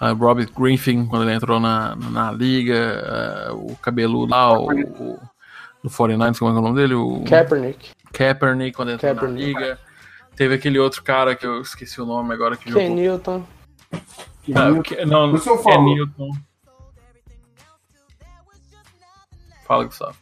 uh, 0.00 0.14
Robert 0.18 0.50
Griffin 0.52 1.06
quando 1.06 1.22
ele 1.22 1.34
entrou 1.34 1.58
na, 1.60 1.94
na 1.96 2.32
liga, 2.32 3.50
uh, 3.52 3.72
o 3.72 3.76
cabeludo 3.76 4.32
lá, 4.32 4.58
o, 4.58 4.70
o 4.70 5.20
do 5.82 5.90
49ers, 5.90 6.38
como 6.38 6.50
é 6.50 6.54
que 6.54 6.58
é 6.58 6.60
o 6.60 6.62
nome 6.62 6.76
dele? 6.76 6.94
O 6.94 7.22
Kaepernick. 7.24 7.90
Kaepernick 8.12 8.74
quando 8.74 8.92
entrou 8.92 9.14
Kaepernick. 9.14 9.52
na 9.52 9.60
liga. 9.60 9.78
Teve 10.34 10.54
aquele 10.54 10.78
outro 10.78 11.02
cara 11.02 11.36
que 11.36 11.46
eu 11.46 11.60
esqueci 11.60 12.00
o 12.00 12.06
nome 12.06 12.32
agora 12.32 12.56
que 12.56 12.64
Ken 12.64 12.72
jogou. 12.72 12.96
Newton. 12.96 13.46
Ah, 14.54 14.82
que- 14.82 15.04
não, 15.04 15.36
é 15.36 15.38
falo. 15.38 15.94
Newton. 15.94 16.30
Fala, 19.66 19.84
Gustavo. 19.84 20.16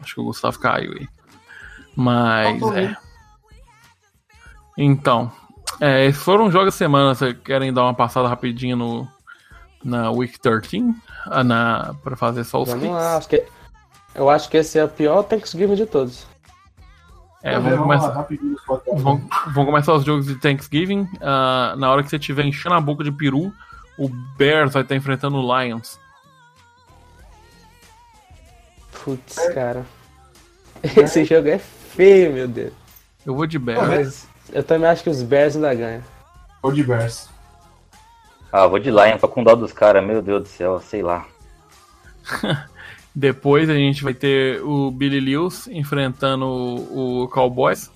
Acho 0.00 0.14
que 0.14 0.20
o 0.20 0.24
Gustavo 0.24 0.58
caiu 0.58 0.92
aí. 0.92 1.08
Mas 1.94 2.62
é. 2.76 2.96
Então, 4.76 5.32
é, 5.80 6.06
esses 6.06 6.22
foram 6.22 6.50
jogos 6.50 6.74
da 6.74 6.78
semana. 6.78 7.14
Vocês 7.14 7.36
querem 7.44 7.72
dar 7.72 7.84
uma 7.84 7.94
passada 7.94 8.28
rapidinho 8.28 8.76
no, 8.76 9.08
na 9.84 10.10
Week 10.10 10.38
13? 10.38 10.94
Ah, 11.26 11.44
na, 11.44 11.94
pra 12.02 12.16
fazer 12.16 12.44
só 12.44 12.62
os 12.62 12.68
Vamos 12.68 12.88
lá. 12.88 13.16
Acho 13.16 13.28
que, 13.28 13.44
eu 14.14 14.28
acho 14.30 14.48
que 14.48 14.56
esse 14.56 14.78
é 14.78 14.84
o 14.84 14.88
pior 14.88 15.22
Thanksgiving 15.22 15.74
de 15.74 15.86
todos. 15.86 16.26
É, 17.42 17.54
Vamos 17.58 17.78
vamos 17.78 18.02
lá, 18.02 18.10
começar. 18.12 18.52
falar. 18.66 18.98
Vão, 18.98 19.28
vão 19.54 19.64
começar 19.66 19.94
os 19.94 20.04
jogos 20.04 20.26
de 20.26 20.34
Thanksgiving. 20.36 21.08
ah, 21.20 21.74
na 21.78 21.90
hora 21.90 22.02
que 22.02 22.10
você 22.10 22.16
estiver 22.16 22.44
enchendo 22.44 22.74
a 22.74 22.80
boca 22.80 23.04
de 23.04 23.12
peru, 23.12 23.52
o 23.98 24.08
Bears 24.36 24.72
vai 24.72 24.82
estar 24.82 24.96
enfrentando 24.96 25.38
o 25.38 25.60
Lions. 25.60 25.98
Putz, 29.04 29.36
cara. 29.54 29.86
Esse 30.82 31.24
jogo 31.24 31.48
é 31.48 31.58
feio, 31.58 32.32
meu 32.32 32.48
Deus. 32.48 32.72
Eu 33.24 33.34
vou 33.34 33.46
de 33.46 33.58
Bears. 33.58 33.86
Mas 33.86 34.28
eu 34.52 34.62
também 34.62 34.88
acho 34.88 35.02
que 35.02 35.10
os 35.10 35.22
Bears 35.22 35.56
ainda 35.56 35.74
ganham. 35.74 36.02
Ou 36.62 36.72
de 36.72 36.82
Bears. 36.82 37.28
Ah, 38.52 38.66
vou 38.66 38.78
de 38.78 38.90
Lion, 38.90 39.18
tô 39.18 39.28
com 39.28 39.44
dó 39.44 39.54
dos 39.54 39.72
caras, 39.72 40.04
meu 40.04 40.22
Deus 40.22 40.42
do 40.42 40.48
céu, 40.48 40.80
sei 40.80 41.02
lá. 41.02 41.26
Depois 43.14 43.68
a 43.68 43.74
gente 43.74 44.02
vai 44.04 44.14
ter 44.14 44.62
o 44.62 44.90
Billy 44.90 45.20
Lewis 45.20 45.66
enfrentando 45.68 46.46
o, 46.46 47.22
o 47.24 47.28
Cowboys. 47.28 47.90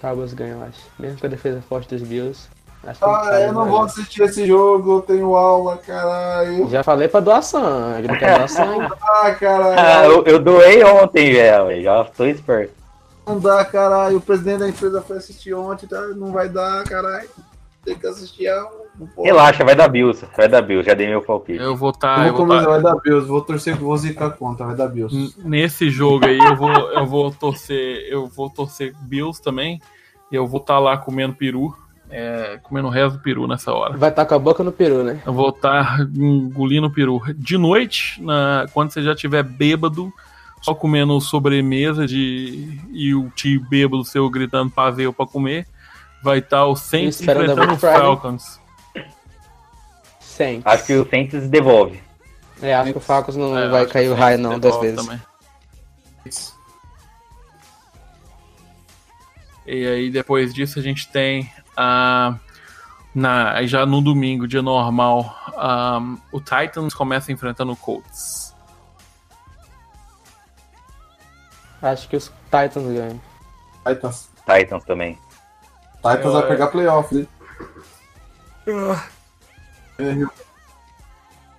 Cowboys 0.00 0.32
ganham, 0.34 0.60
eu 0.60 0.66
acho. 0.66 0.80
Mesmo 0.98 1.18
com 1.20 1.26
a 1.26 1.30
defesa 1.30 1.62
forte 1.68 1.88
dos 1.94 2.06
Bills. 2.06 2.48
Acho 2.84 2.98
que 3.00 3.04
Ah, 3.06 3.40
eu 3.42 3.52
não 3.52 3.64
vou 3.66 3.72
ganhar. 3.80 3.84
assistir 3.86 4.22
esse 4.22 4.46
jogo, 4.46 4.96
eu 4.98 5.02
tenho 5.02 5.36
aula, 5.36 5.76
caralho. 5.78 6.68
Já 6.70 6.82
falei 6.82 7.08
pra 7.08 7.20
doar 7.20 7.42
sangue, 7.42 8.08
não 8.08 8.16
quer 8.18 8.36
doar 8.36 8.48
sangue. 8.48 8.86
Ah, 9.02 9.26
Ah, 9.26 9.34
caralho. 9.34 10.12
eu, 10.12 10.24
eu 10.24 10.38
doei 10.38 10.82
ontem, 10.84 11.32
velho, 11.32 11.82
já 11.82 12.04
tô 12.04 12.24
esperto. 12.24 12.72
Não 13.30 13.40
dá, 13.40 13.64
caralho. 13.64 14.18
O 14.18 14.20
presidente 14.20 14.58
da 14.60 14.68
empresa 14.68 15.00
foi 15.02 15.16
assistir 15.18 15.54
ontem, 15.54 15.86
tá? 15.86 16.00
Não 16.08 16.32
vai 16.32 16.48
dar, 16.48 16.84
caralho. 16.84 17.28
Tem 17.84 17.96
que 17.98 18.06
assistir. 18.06 18.46
Relaxa, 19.16 19.64
vai 19.64 19.74
dar 19.74 19.88
Bills, 19.88 20.26
vai 20.36 20.48
dar 20.48 20.60
Bills, 20.60 20.86
já 20.86 20.92
dei 20.94 21.08
meu 21.08 21.22
palpite. 21.22 21.58
Eu 21.62 21.74
vou 21.74 21.90
estar. 21.90 22.26
Eu 22.26 22.26
eu 22.26 22.34
vou 22.34 22.46
tá- 22.48 22.60
vai 22.62 22.82
dar 22.82 22.96
Bills. 22.96 23.26
Vou 23.26 23.40
torcer 23.40 23.74
vou 23.76 23.96
zicar 23.96 24.26
a 24.26 24.30
conta, 24.30 24.64
vai 24.66 24.74
dar 24.76 24.88
Bills. 24.88 25.34
Nesse 25.38 25.88
jogo 25.90 26.26
aí 26.26 26.38
eu 26.38 26.56
vou, 26.56 26.70
eu 26.70 27.06
vou 27.06 27.30
torcer. 27.30 28.06
Eu 28.10 28.26
vou 28.26 28.50
torcer 28.50 28.94
Bills 29.02 29.40
também. 29.40 29.80
E 30.30 30.34
eu 30.36 30.46
vou 30.46 30.60
estar 30.60 30.78
lá 30.78 30.96
comendo 30.98 31.34
peru. 31.34 31.74
é, 32.12 32.58
comendo 32.64 32.88
o 32.88 32.90
resto 32.90 33.18
do 33.18 33.22
peru 33.22 33.46
nessa 33.46 33.72
hora. 33.72 33.96
Vai 33.96 34.10
estar 34.10 34.26
com 34.26 34.34
a 34.34 34.38
boca 34.38 34.64
no 34.64 34.72
peru, 34.72 35.04
né? 35.04 35.22
Eu 35.24 35.32
vou 35.32 35.50
estar 35.50 36.00
engolindo 36.12 36.88
o 36.88 36.92
peru. 36.92 37.22
De 37.36 37.56
noite, 37.56 38.20
na, 38.20 38.66
quando 38.72 38.90
você 38.90 39.00
já 39.00 39.12
estiver 39.12 39.44
bêbado, 39.44 40.12
só 40.60 40.74
comendo 40.74 41.20
sobremesa 41.20 42.06
de, 42.06 42.80
e 42.92 43.14
o 43.14 43.30
tio 43.30 43.60
bêbado 43.68 44.04
seu 44.04 44.28
gritando 44.28 44.70
pavê 44.70 45.10
pra 45.12 45.26
comer, 45.26 45.66
vai 46.22 46.38
estar 46.38 46.66
o 46.66 46.76
Saints 46.76 47.20
enfrentando 47.20 47.72
o. 47.72 47.78
Falcons. 47.78 48.60
Saints. 50.20 50.66
Acho 50.66 50.86
que 50.86 50.94
o 50.94 51.08
Saints 51.08 51.48
devolve. 51.48 52.00
É, 52.62 52.74
acho 52.74 52.92
que 52.92 52.98
o 52.98 53.00
Falcons 53.00 53.36
não 53.36 53.56
É, 53.56 53.68
vai 53.68 53.86
cair 53.86 54.10
o 54.10 54.14
raio 54.14 54.38
não, 54.38 54.58
duas 54.58 54.76
vezes. 54.80 54.96
também. 55.04 55.20
E 59.66 59.86
aí 59.86 60.10
depois 60.10 60.52
disso 60.52 60.78
a 60.78 60.82
gente 60.82 61.08
tem 61.08 61.50
a 61.76 62.36
na 63.14 63.64
já 63.66 63.84
no 63.84 64.00
domingo, 64.00 64.46
dia 64.46 64.62
normal, 64.62 65.36
ahm, 65.56 66.16
o 66.32 66.40
Titans 66.40 66.94
começa 66.94 67.32
enfrentando 67.32 67.72
o 67.72 67.76
Colts. 67.76 68.54
Acho 71.82 72.08
que 72.08 72.16
os 72.16 72.30
Titans 72.44 72.86
ganham. 72.86 73.20
Titans. 73.86 74.28
Titans 74.46 74.84
também. 74.84 75.18
Titans 75.96 76.32
vai 76.32 76.48
pegar 76.48 76.66
playoff, 76.68 77.14
né? 77.14 77.26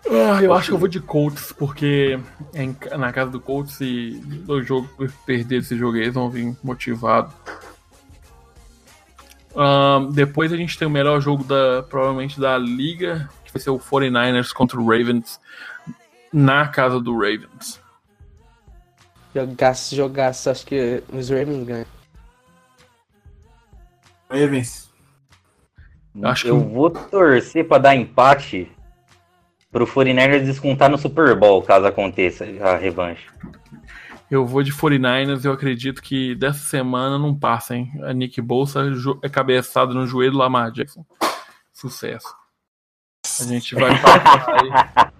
Ah, 0.10 0.42
eu 0.42 0.54
acho 0.54 0.70
que 0.70 0.74
eu 0.74 0.78
vou 0.78 0.88
de 0.88 1.00
Colts, 1.00 1.52
porque 1.52 2.20
é 2.54 2.64
em 2.64 2.76
na 2.98 3.14
casa 3.14 3.32
do 3.32 3.40
Colts 3.40 3.80
e 3.82 4.12
do 4.46 4.62
jogo 4.64 4.90
perder 5.26 5.60
esse 5.60 5.78
jogo 5.78 5.96
aí, 5.96 6.04
eles 6.04 6.14
vão 6.14 6.30
vir 6.30 6.56
motivados. 6.64 7.34
Ahn, 9.56 10.12
depois 10.12 10.54
a 10.54 10.58
gente 10.58 10.78
tem 10.78 10.88
o 10.88 10.92
melhor 10.92 11.20
jogo 11.20 11.44
da 11.44 11.84
provavelmente 11.84 12.40
da 12.40 12.58
liga, 12.58 13.30
que 13.44 13.52
vai 13.52 13.62
ser 13.62 13.70
o 13.70 13.80
49ers 13.80 14.54
contra 14.54 14.80
o 14.80 14.86
Ravens 14.86 15.40
na 16.32 16.68
casa 16.68 17.00
do 17.00 17.14
Ravens. 17.14 17.81
Jogaço, 19.34 19.96
jogaço. 19.96 20.50
Acho 20.50 20.66
que 20.66 21.04
os 21.12 21.30
Ravens 21.30 21.66
ganham. 21.66 21.86
Ravens. 24.30 24.92
Acho 26.24 26.44
que 26.44 26.50
eu 26.50 26.60
vou 26.60 26.90
torcer 26.90 27.68
pra 27.68 27.78
dar 27.78 27.96
empate 27.96 28.70
pro 29.72 29.88
49ers 29.88 30.44
descontar 30.44 30.90
no 30.90 30.98
Super 30.98 31.36
Bowl, 31.38 31.62
caso 31.62 31.86
aconteça 31.88 32.46
a 32.62 32.76
revanche. 32.76 33.26
Eu 34.30 34.46
vou 34.46 34.64
de 34.64 34.72
49ers, 34.72 35.44
eu 35.44 35.52
acredito 35.52 36.02
que 36.02 36.36
dessa 36.36 36.60
semana 36.60 37.18
não 37.18 37.38
passa, 37.38 37.76
hein? 37.76 37.92
A 38.04 38.14
Nick 38.14 38.42
Bolsa 38.42 38.82
é 39.22 39.30
cabeçada 39.30 39.94
no 39.94 40.06
joelho 40.08 40.34
do 40.34 40.38
Lamar 40.38 40.72
Jackson. 40.72 41.06
Sucesso. 41.74 42.34
A 43.40 43.44
gente 43.44 43.76
vai 43.76 43.92
passar 44.02 44.62
aí. 44.62 45.11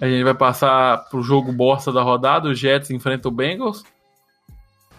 A 0.00 0.06
gente 0.06 0.24
vai 0.24 0.34
passar 0.34 1.08
pro 1.08 1.22
jogo 1.22 1.52
bosta 1.52 1.92
da 1.92 2.02
rodada. 2.02 2.48
O 2.48 2.54
Jets 2.54 2.90
enfrenta 2.90 3.28
o 3.28 3.32
Bengals. 3.32 3.84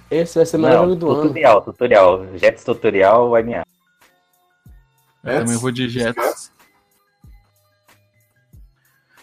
Esse 0.10 0.36
vai 0.40 0.46
ser 0.46 0.58
o 0.58 0.60
melhor 0.60 0.88
Não, 0.88 0.90
jogo 0.90 0.96
do 0.96 1.12
ano. 1.12 1.22
tutorial, 1.22 1.62
tutorial. 1.62 2.38
Jets 2.38 2.64
tutorial 2.64 3.30
vai 3.30 3.44
me 3.44 3.54
Eu 3.54 3.64
também 5.24 5.58
vou 5.58 5.72
de 5.72 5.88
Jets. 5.88 6.16
Jets. 6.16 6.52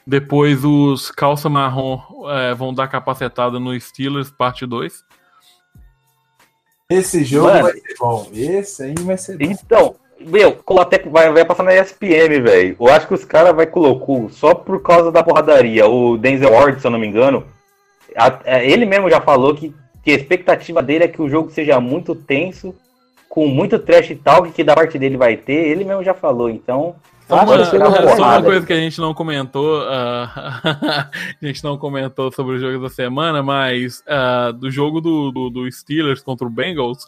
Depois 0.06 0.64
os 0.64 1.10
calça 1.10 1.48
marrom 1.48 2.00
é, 2.30 2.54
vão 2.54 2.72
dar 2.72 2.86
capacetada 2.86 3.58
no 3.58 3.78
Steelers, 3.78 4.30
parte 4.30 4.64
2. 4.64 5.04
Esse 6.88 7.24
jogo 7.24 7.48
Mano. 7.48 7.62
vai 7.64 7.72
ser 7.72 7.94
bom. 7.98 8.30
Esse 8.32 8.82
aí 8.84 8.94
vai 9.00 9.18
ser 9.18 9.36
bom. 9.36 9.44
Então, 9.44 9.96
meu, 10.26 10.52
Colatec 10.52 11.08
vai, 11.08 11.32
vai 11.32 11.44
passar 11.44 11.62
na 11.62 11.74
ESPN, 11.74 12.42
velho. 12.42 12.76
Eu 12.80 12.88
acho 12.88 13.06
que 13.06 13.14
os 13.14 13.24
caras 13.24 13.54
vai 13.54 13.66
colocou 13.66 14.28
só 14.30 14.54
por 14.54 14.82
causa 14.82 15.12
da 15.12 15.22
porradaria. 15.22 15.86
O 15.86 16.16
Denzel 16.16 16.52
Ward, 16.52 16.80
se 16.80 16.86
eu 16.86 16.90
não 16.90 16.98
me 16.98 17.06
engano, 17.06 17.44
a- 18.16 18.40
é, 18.44 18.68
ele 18.70 18.84
mesmo 18.84 19.08
já 19.10 19.20
falou 19.20 19.54
que, 19.54 19.74
que 20.02 20.10
a 20.10 20.14
expectativa 20.14 20.82
dele 20.82 21.04
é 21.04 21.08
que 21.08 21.22
o 21.22 21.28
jogo 21.28 21.50
seja 21.50 21.80
muito 21.80 22.14
tenso, 22.14 22.74
com 23.28 23.46
muito 23.46 23.78
trash 23.78 24.16
talk 24.24 24.50
que 24.50 24.64
da 24.64 24.74
parte 24.74 24.98
dele 24.98 25.16
vai 25.16 25.36
ter. 25.36 25.68
Ele 25.68 25.84
mesmo 25.84 26.02
já 26.02 26.14
falou, 26.14 26.48
então. 26.50 26.96
Só 27.28 27.42
uma, 27.42 27.64
só 27.64 28.22
uma 28.22 28.42
coisa 28.42 28.64
que 28.64 28.72
a 28.72 28.76
gente 28.76 29.00
não 29.00 29.12
comentou, 29.12 29.82
ah, 29.88 31.10
a 31.42 31.44
gente 31.46 31.62
não 31.64 31.76
comentou 31.76 32.30
sobre 32.30 32.54
o 32.54 32.58
jogo 32.60 32.84
da 32.84 32.88
semana, 32.88 33.42
mas 33.42 34.00
ah, 34.06 34.52
do 34.52 34.70
jogo 34.70 35.00
do, 35.00 35.32
do, 35.32 35.50
do 35.50 35.72
Steelers 35.72 36.22
contra 36.22 36.46
o 36.46 36.50
Bengals, 36.50 37.04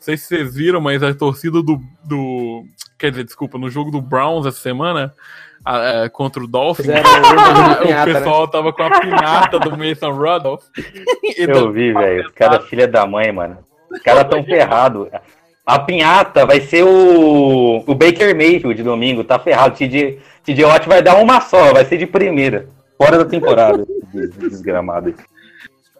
não 0.00 0.04
sei 0.04 0.16
se 0.16 0.24
vocês 0.28 0.54
viram, 0.54 0.80
mas 0.80 1.02
a 1.02 1.12
torcida 1.14 1.62
do, 1.62 1.78
do 2.04 2.64
quer 2.98 3.10
dizer, 3.10 3.24
desculpa, 3.24 3.58
no 3.58 3.68
jogo 3.68 3.90
do 3.90 4.00
Browns 4.00 4.46
essa 4.46 4.58
semana, 4.58 5.12
a- 5.62 6.04
a- 6.04 6.10
contra 6.10 6.42
o 6.42 6.46
Dolphins, 6.46 6.86
o 6.88 7.82
pinhata, 7.82 8.06
né? 8.06 8.14
pessoal 8.14 8.48
tava 8.48 8.72
com 8.72 8.82
a 8.82 8.98
pinhata 9.00 9.58
do 9.58 9.76
Mason 9.76 10.10
Rudolph. 10.10 10.64
Eu 11.36 11.70
vi, 11.70 11.92
velho. 11.92 12.26
Os 12.26 12.32
caras, 12.32 12.66
filha 12.66 12.88
da 12.88 13.06
mãe, 13.06 13.30
mano. 13.30 13.58
Os 13.90 14.00
caras 14.00 14.24
tão 14.30 14.42
ferrados. 14.42 15.08
A 15.66 15.78
pinhata 15.78 16.46
vai 16.46 16.60
ser 16.62 16.82
o, 16.82 17.84
o 17.86 17.94
Baker 17.94 18.34
Mayfield 18.34 18.74
de 18.74 18.82
domingo, 18.82 19.22
tá 19.22 19.38
ferrado. 19.38 19.76
TJ, 19.76 20.18
TJ 20.42 20.64
Watt 20.64 20.88
vai 20.88 21.02
dar 21.02 21.16
uma 21.16 21.40
só, 21.42 21.72
vai 21.74 21.84
ser 21.84 21.98
de 21.98 22.06
primeira. 22.06 22.66
Fora 22.96 23.18
da 23.18 23.24
temporada. 23.26 23.84
Desgramado. 24.38 25.14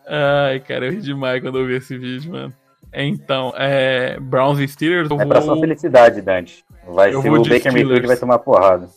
Ai, 0.07 0.59
cara, 0.61 0.87
eu 0.87 0.93
ri 0.93 1.01
demais 1.01 1.41
quando 1.43 1.59
eu 1.59 1.67
vi 1.67 1.77
esse 1.77 1.97
vídeo, 1.99 2.33
mano. 2.33 2.55
Então, 2.93 3.53
é. 3.57 4.19
Browns 4.19 4.59
e 4.59 4.67
Steelers, 4.67 5.09
eu 5.11 5.21
É 5.21 5.25
pra 5.25 5.41
sua 5.41 5.55
vou, 5.55 5.61
felicidade, 5.63 6.21
Dante. 6.21 6.65
Vai 6.87 7.15
Eu 7.15 7.23
ser 7.23 7.31
vou 7.31 7.39
o 7.39 7.43
Baker 7.43 7.73
Mayfield 7.73 8.07
vai 8.07 8.17
tomar 8.17 8.39
porrada. 8.41 8.89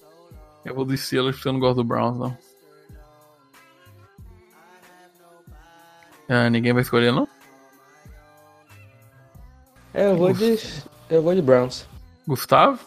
eu 0.65 0.73
vou 0.73 0.83
dos 0.85 0.99
Steelers 1.05 1.35
porque 1.35 1.49
eu 1.49 1.53
não 1.53 1.59
gosto 1.59 1.75
do 1.75 1.83
Browns, 1.83 2.17
não. 2.17 2.35
Ah, 6.27 6.49
ninguém 6.49 6.73
vai 6.73 6.81
escolher, 6.81 7.11
não? 7.11 7.27
É, 9.93 10.07
eu 10.07 10.17
vou 10.17 10.33
de. 10.33 10.57
Eu 11.09 11.21
vou 11.21 11.35
de 11.35 11.41
Browns. 11.41 11.85
Gustavo? 12.27 12.79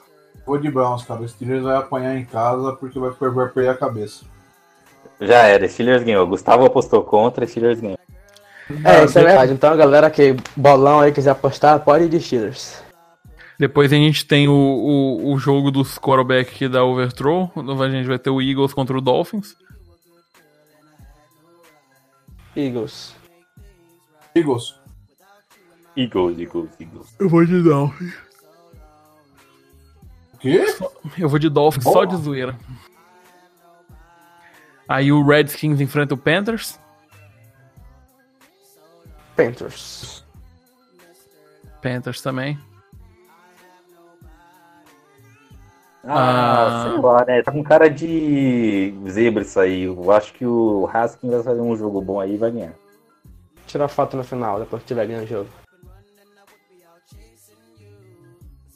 Vou 0.44 0.58
de 0.58 0.70
Browns, 0.70 1.04
cara. 1.04 1.20
O 1.20 1.28
Steelers 1.28 1.62
vai 1.62 1.76
apanhar 1.76 2.16
em 2.16 2.24
casa 2.24 2.72
porque 2.72 2.98
vai, 2.98 3.10
vai 3.10 3.48
perder 3.48 3.70
a 3.70 3.76
cabeça. 3.76 4.24
Já 5.20 5.42
era, 5.44 5.68
Steelers 5.68 6.02
ganhou. 6.02 6.26
Gustavo 6.26 6.64
apostou 6.64 7.02
contra, 7.04 7.46
Steelers 7.46 7.80
ganhou. 7.80 7.98
É, 8.84 9.04
isso 9.04 9.18
é 9.18 9.24
verdade. 9.24 9.52
Então, 9.52 9.72
a 9.72 9.76
galera 9.76 10.10
que 10.10 10.36
bolão 10.56 11.00
aí 11.00 11.12
quiser 11.12 11.30
apostar, 11.30 11.78
pode 11.80 12.04
ir 12.04 12.08
de 12.08 12.20
Steelers. 12.20 12.82
Depois 13.58 13.92
a 13.92 13.96
gente 13.96 14.26
tem 14.26 14.48
o, 14.48 14.52
o, 14.52 15.32
o 15.32 15.38
jogo 15.38 15.70
dos 15.70 15.98
quarterback 15.98 16.68
dá 16.68 16.84
overthrow. 16.84 17.50
A 17.56 17.88
gente 17.88 18.06
vai 18.06 18.18
ter 18.18 18.30
o 18.30 18.42
Eagles 18.42 18.74
contra 18.74 18.96
o 18.96 19.00
Dolphins. 19.00 19.56
Eagles. 22.54 23.14
Eagles. 24.34 24.74
Eagles, 25.96 26.38
Eagles, 26.38 26.70
Eagles. 26.78 27.14
Eu 27.18 27.28
vou 27.28 27.44
de 27.46 27.62
Dolphins. 27.62 28.14
O 30.34 30.38
quê? 30.38 30.64
Eu 31.18 31.28
vou 31.28 31.38
de 31.38 31.48
Dolphins 31.48 31.84
Boa. 31.84 31.94
só 31.94 32.04
de 32.04 32.16
zoeira. 32.16 32.58
Aí 34.86 35.10
o 35.10 35.24
Redskins 35.24 35.80
enfrenta 35.80 36.14
o 36.14 36.18
Panthers. 36.18 36.78
Panthers. 39.36 40.24
Panthers 41.82 42.20
também. 42.22 42.58
Ah, 46.08 46.66
Ah. 46.84 46.90
sei 46.92 47.00
lá, 47.02 47.24
né? 47.26 47.42
Tá 47.42 47.50
com 47.52 47.62
cara 47.64 47.90
de 47.90 48.94
zebra 49.08 49.42
isso 49.42 49.58
aí. 49.58 49.82
Eu 49.82 50.10
acho 50.12 50.32
que 50.34 50.46
o 50.46 50.88
Haskins 50.92 51.32
vai 51.32 51.42
fazer 51.42 51.60
um 51.60 51.76
jogo 51.76 52.00
bom 52.00 52.20
aí 52.20 52.34
e 52.34 52.38
vai 52.38 52.50
ganhar. 52.50 52.72
Tirar 53.66 53.88
foto 53.88 54.16
no 54.16 54.22
final, 54.22 54.60
depois 54.60 54.82
que 54.82 54.88
tiver 54.88 55.06
ganhando 55.06 55.24
o 55.24 55.26
jogo. 55.26 55.50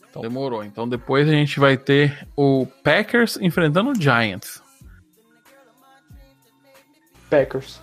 Então 0.08 0.22
demorou. 0.22 0.64
Então 0.64 0.88
depois 0.88 1.28
a 1.28 1.32
gente 1.32 1.60
vai 1.60 1.76
ter 1.76 2.26
o 2.36 2.66
Packers 2.82 3.36
enfrentando 3.36 3.90
o 3.90 3.94
Giants. 3.94 4.60
Packers. 7.30 7.80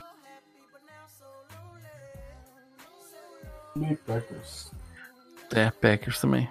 E 3.82 3.96
Packers. 3.96 4.72
É, 5.54 5.72
Packers 5.72 6.20
também. 6.20 6.50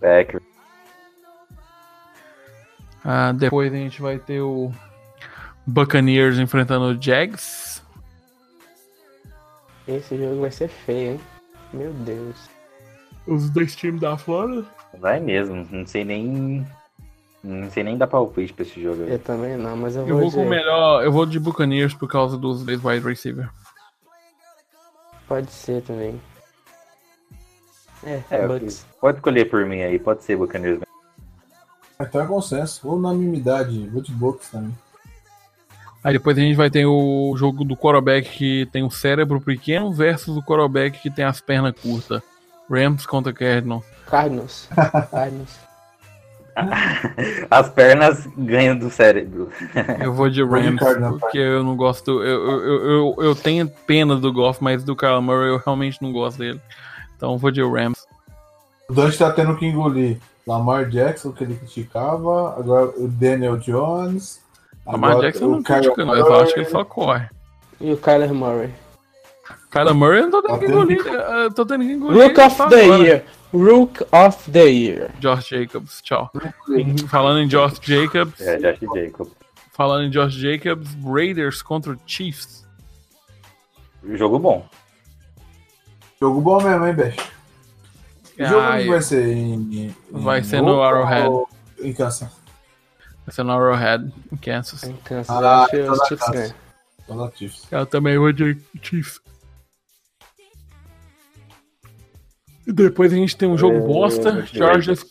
Packers. 0.00 0.44
Ah, 3.04 3.32
depois 3.32 3.72
a 3.72 3.76
gente 3.76 4.02
vai 4.02 4.18
ter 4.18 4.40
o 4.40 4.72
Buccaneers 5.66 6.38
enfrentando 6.38 6.86
o 6.86 7.02
Jags. 7.02 7.82
Esse 9.86 10.18
jogo 10.18 10.42
vai 10.42 10.50
ser 10.50 10.68
feio, 10.68 11.12
hein? 11.12 11.20
Meu 11.72 11.92
Deus. 11.92 12.36
Os 13.26 13.50
dois 13.50 13.74
times 13.74 14.00
da 14.00 14.16
Flórida. 14.16 14.66
Vai 14.98 15.20
mesmo. 15.20 15.66
Não 15.70 15.86
sei 15.86 16.04
nem. 16.04 16.66
Não 17.42 17.70
sei 17.70 17.84
nem 17.84 17.96
dar 17.96 18.06
palpite 18.06 18.52
pra 18.52 18.64
esse 18.64 18.82
jogo 18.82 19.04
aí. 19.04 19.12
Eu 19.12 19.18
também 19.18 19.56
não, 19.56 19.76
mas 19.76 19.96
eu 19.96 20.06
Eu 20.06 20.18
vou 20.18 20.30
vou 20.30 20.40
com 20.42 20.46
o 20.46 20.50
melhor. 20.50 21.04
Eu 21.04 21.12
vou 21.12 21.24
de 21.24 21.38
Buccaneers 21.38 21.94
por 21.94 22.08
causa 22.08 22.36
dos 22.36 22.64
dois 22.64 22.82
wide 22.84 23.06
receiver. 23.06 23.48
Pode 25.26 25.50
ser 25.50 25.82
também. 25.82 26.20
É, 28.04 28.20
É, 28.30 28.46
Bucks. 28.46 28.86
pode 29.00 29.18
escolher 29.18 29.44
por 29.50 29.64
mim 29.66 29.82
aí, 29.82 29.98
pode 29.98 30.22
ser 30.24 30.36
Buccaneers. 30.36 30.80
Então 32.00 32.20
é 32.22 32.26
consenso. 32.26 32.86
Ou 32.88 32.96
unanimidade. 32.96 33.88
Vou 33.88 34.00
de 34.02 34.12
Bucks 34.12 34.50
também. 34.50 34.72
Aí 36.04 36.12
depois 36.12 36.38
a 36.38 36.40
gente 36.40 36.54
vai 36.54 36.70
ter 36.70 36.86
o 36.86 37.34
jogo 37.36 37.64
do 37.64 37.76
quarterback 37.76 38.30
que 38.30 38.66
tem 38.66 38.84
o 38.84 38.90
cérebro 38.90 39.40
pequeno 39.40 39.92
versus 39.92 40.36
o 40.36 40.42
quarterback 40.42 41.00
que 41.00 41.10
tem 41.10 41.24
as 41.24 41.40
pernas 41.40 41.74
curtas. 41.80 42.22
Rams 42.70 43.04
contra 43.04 43.32
Cardinals. 43.32 43.84
Cardinals. 44.06 44.68
Cardinals. 45.10 45.68
As 47.50 47.68
pernas 47.70 48.26
ganham 48.36 48.76
do 48.76 48.90
cérebro. 48.90 49.50
Eu 50.00 50.12
vou 50.12 50.28
de 50.28 50.42
Rams, 50.44 50.80
porque 51.20 51.38
eu 51.38 51.62
não 51.62 51.76
gosto. 51.76 52.22
Eu, 52.22 52.50
eu, 52.50 52.60
eu, 52.64 52.90
eu, 52.90 53.16
eu 53.26 53.34
tenho 53.34 53.68
pena 53.86 54.16
do 54.16 54.32
Goff, 54.32 54.62
mas 54.62 54.82
do 54.82 54.96
Kyle 54.96 55.20
Murray 55.22 55.50
eu 55.50 55.62
realmente 55.64 56.02
não 56.02 56.12
gosto 56.12 56.38
dele. 56.38 56.60
Então 57.18 57.32
eu 57.32 57.38
vou 57.38 57.50
de 57.50 57.60
Rams. 57.60 58.06
O 58.88 58.94
Dante 58.94 59.18
tá 59.18 59.30
tendo 59.32 59.56
que 59.56 59.66
engolir 59.66 60.18
Lamar 60.46 60.88
Jackson, 60.88 61.32
que 61.32 61.42
ele 61.42 61.56
criticava. 61.56 62.56
Agora 62.58 62.86
o 62.96 63.08
Daniel 63.08 63.56
Jones. 63.58 64.40
Lamar 64.86 65.10
agora 65.10 65.26
Jackson 65.26 65.48
não 65.48 65.62
critica, 65.62 66.04
não. 66.04 66.14
Eu 66.14 66.34
acho 66.40 66.54
que 66.54 66.60
ele 66.60 66.70
só 66.70 66.84
corre. 66.84 67.28
E 67.80 67.92
o 67.92 67.96
Kyler 67.96 68.32
Murray. 68.32 68.72
Kyler 69.70 69.94
Murray 69.94 70.20
eu 70.20 70.28
não 70.28 70.30
tô 70.30 70.42
tendo 70.42 70.52
Tá 70.52 70.58
que 70.60 70.66
engolir. 70.66 71.06
Eu 71.06 71.52
tô 71.52 71.66
tendo 71.66 71.84
que 71.84 71.92
engolir. 71.92 72.22
Rook 72.22 72.40
of 72.40 72.56
the 72.56 72.84
agora. 72.84 73.02
Year. 73.02 73.24
Rook 73.52 74.06
of 74.12 74.50
the 74.52 74.64
Year. 74.64 75.10
Josh 75.18 75.48
Jacobs, 75.48 76.00
tchau. 76.02 76.30
Falando 77.08 77.40
em 77.40 77.48
Josh 77.48 77.78
Jacobs, 77.82 78.40
É, 78.40 78.56
Josh 78.58 78.80
Jacob. 78.94 79.28
falando 79.72 80.04
em 80.04 80.10
Josh 80.10 80.34
Jacobs, 80.34 80.88
Raiders 81.04 81.62
contra 81.62 81.92
o 81.92 81.98
Chiefs. 82.06 82.64
Jogo 84.14 84.38
bom. 84.38 84.66
Jogo 86.20 86.40
bom 86.40 86.62
mesmo, 86.62 86.86
hein, 86.86 86.94
Beth? 86.94 87.14
O 88.38 88.44
jogo 88.44 88.60
Ah, 88.60 88.86
vai 88.86 89.02
ser 89.02 89.28
em. 89.36 89.52
em- 89.86 89.96
Vai 90.10 90.42
ser 90.42 90.60
no 90.60 90.82
Arrowhead. 90.82 91.28
Em 91.80 91.92
Kansas. 91.92 92.28
Vai 93.24 93.34
ser 93.34 93.42
no 93.44 93.52
Arrowhead, 93.52 94.12
em 94.32 94.36
Kansas. 94.36 94.82
Em 94.84 94.96
Kansas. 94.96 95.30
Ah, 95.30 95.62
acho 95.62 95.70
que 95.70 95.76
então 95.80 95.92
os 95.92 95.98
dá 95.98 96.04
Chiefs 96.06 96.30
ganham. 96.30 96.54
Eu 97.70 97.86
também 97.86 98.18
vou 98.18 98.32
de 98.32 98.58
Chiefs. 98.82 99.20
E 102.66 102.72
depois 102.72 103.12
a 103.12 103.16
gente 103.16 103.36
tem 103.36 103.48
um 103.48 103.56
jogo 103.56 103.76
É, 103.76 103.80
bosta. 103.80 104.44
Chargers. 104.46 105.06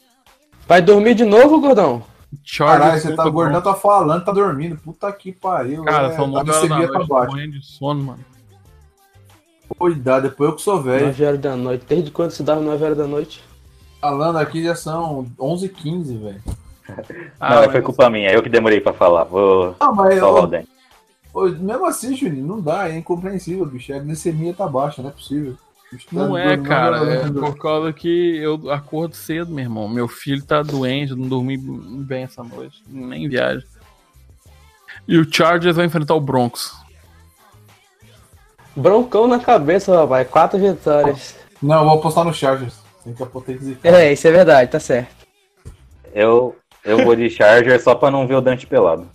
Vai 0.67 0.81
dormir 0.81 1.15
de 1.15 1.25
novo, 1.25 1.59
gordão? 1.59 2.03
Chargers 2.43 2.79
Caralho, 2.81 3.01
você 3.01 3.15
tá 3.15 3.29
gordão, 3.29 3.61
tá 3.61 3.73
falando, 3.73 4.23
tá 4.25 4.31
dormindo. 4.31 4.77
Puta 4.77 5.11
que 5.13 5.31
pariu. 5.31 5.83
Cara, 5.85 6.07
é, 6.07 6.15
são 6.15 6.31
tá 6.31 6.43
9 6.43 6.51
horas 6.51 6.69
da 6.69 6.77
noite, 6.77 6.91
tá 6.91 7.05
morrendo 7.07 7.51
de 7.59 7.65
sono, 7.65 8.03
mano. 8.03 8.25
Cuidado, 9.77 10.29
depois 10.29 10.49
eu 10.49 10.55
que 10.55 10.61
sou 10.61 10.81
velho. 10.81 11.07
9 11.07 11.25
horas 11.25 11.39
da 11.39 11.55
noite. 11.55 11.85
Desde 11.87 12.11
quando 12.11 12.31
se 12.31 12.43
dava 12.43 12.61
9 12.61 12.83
horas 12.83 12.97
da 12.97 13.07
noite? 13.07 13.43
Falando 14.01 14.37
aqui 14.37 14.63
já 14.63 14.75
são 14.75 15.25
11h15, 15.37 16.19
velho. 16.21 16.41
Ah, 17.39 17.49
não, 17.55 17.61
mas 17.63 17.71
foi 17.71 17.81
culpa 17.81 18.09
minha, 18.09 18.31
eu 18.31 18.41
que 18.41 18.49
demorei 18.49 18.79
pra 18.79 18.93
falar. 18.93 19.25
Vou 19.25 19.75
Ah, 19.79 19.91
mas 19.91 20.21
o 20.21 20.49
ô, 21.33 21.49
mesmo 21.49 21.85
assim, 21.85 22.15
Juninho, 22.15 22.45
não 22.45 22.61
dá, 22.61 22.89
é 22.89 22.97
incompreensível, 22.97 23.65
bicho. 23.65 23.93
A 23.93 23.99
glicemia 23.99 24.53
tá 24.53 24.67
baixa, 24.67 25.01
não 25.01 25.09
é 25.09 25.13
possível. 25.13 25.53
O 25.91 25.95
bicho 25.95 26.07
tá 26.07 26.15
Não 26.15 26.37
é, 26.37 26.47
dormindo, 26.55 26.67
cara. 26.67 26.97
não, 26.99 27.11
É 27.11 27.23
não, 27.25 27.33
não. 27.33 27.41
por 27.51 27.57
causa 27.57 27.91
que 27.93 28.37
eu 28.37 28.71
acordo 28.71 29.15
cedo, 29.15 29.51
meu 29.53 29.63
irmão. 29.65 29.87
Meu 29.89 30.07
filho 30.07 30.43
tá 30.43 30.61
doente, 30.63 31.11
eu 31.11 31.17
não 31.17 31.27
dormi 31.27 31.57
bem 31.57 32.23
essa 32.23 32.43
noite. 32.43 32.81
Nem 32.87 33.27
viagem. 33.27 33.67
E 35.07 35.17
o 35.17 35.31
Chargers 35.31 35.75
vai 35.75 35.85
enfrentar 35.85 36.15
o 36.15 36.21
Broncos. 36.21 36.73
Broncão 38.77 39.27
na 39.27 39.39
cabeça, 39.39 39.95
rapaz. 39.99 40.27
Quatro 40.29 40.59
vitórias. 40.59 41.35
Não, 41.61 41.79
eu 41.79 41.85
vou 41.85 41.97
apostar 41.97 42.23
no 42.23 42.31
Chargers. 42.33 42.75
Tem 43.03 43.13
que 43.13 43.23
apostar 43.23 43.55
É, 43.83 44.13
isso 44.13 44.27
é 44.27 44.31
verdade, 44.31 44.69
tá 44.69 44.79
certo. 44.79 45.15
Eu, 46.13 46.55
eu 46.85 47.03
vou 47.03 47.15
de 47.15 47.29
Charger 47.29 47.81
só 47.81 47.95
pra 47.95 48.11
não 48.11 48.27
ver 48.27 48.35
o 48.35 48.41
Dante 48.41 48.67
pelado. 48.67 49.09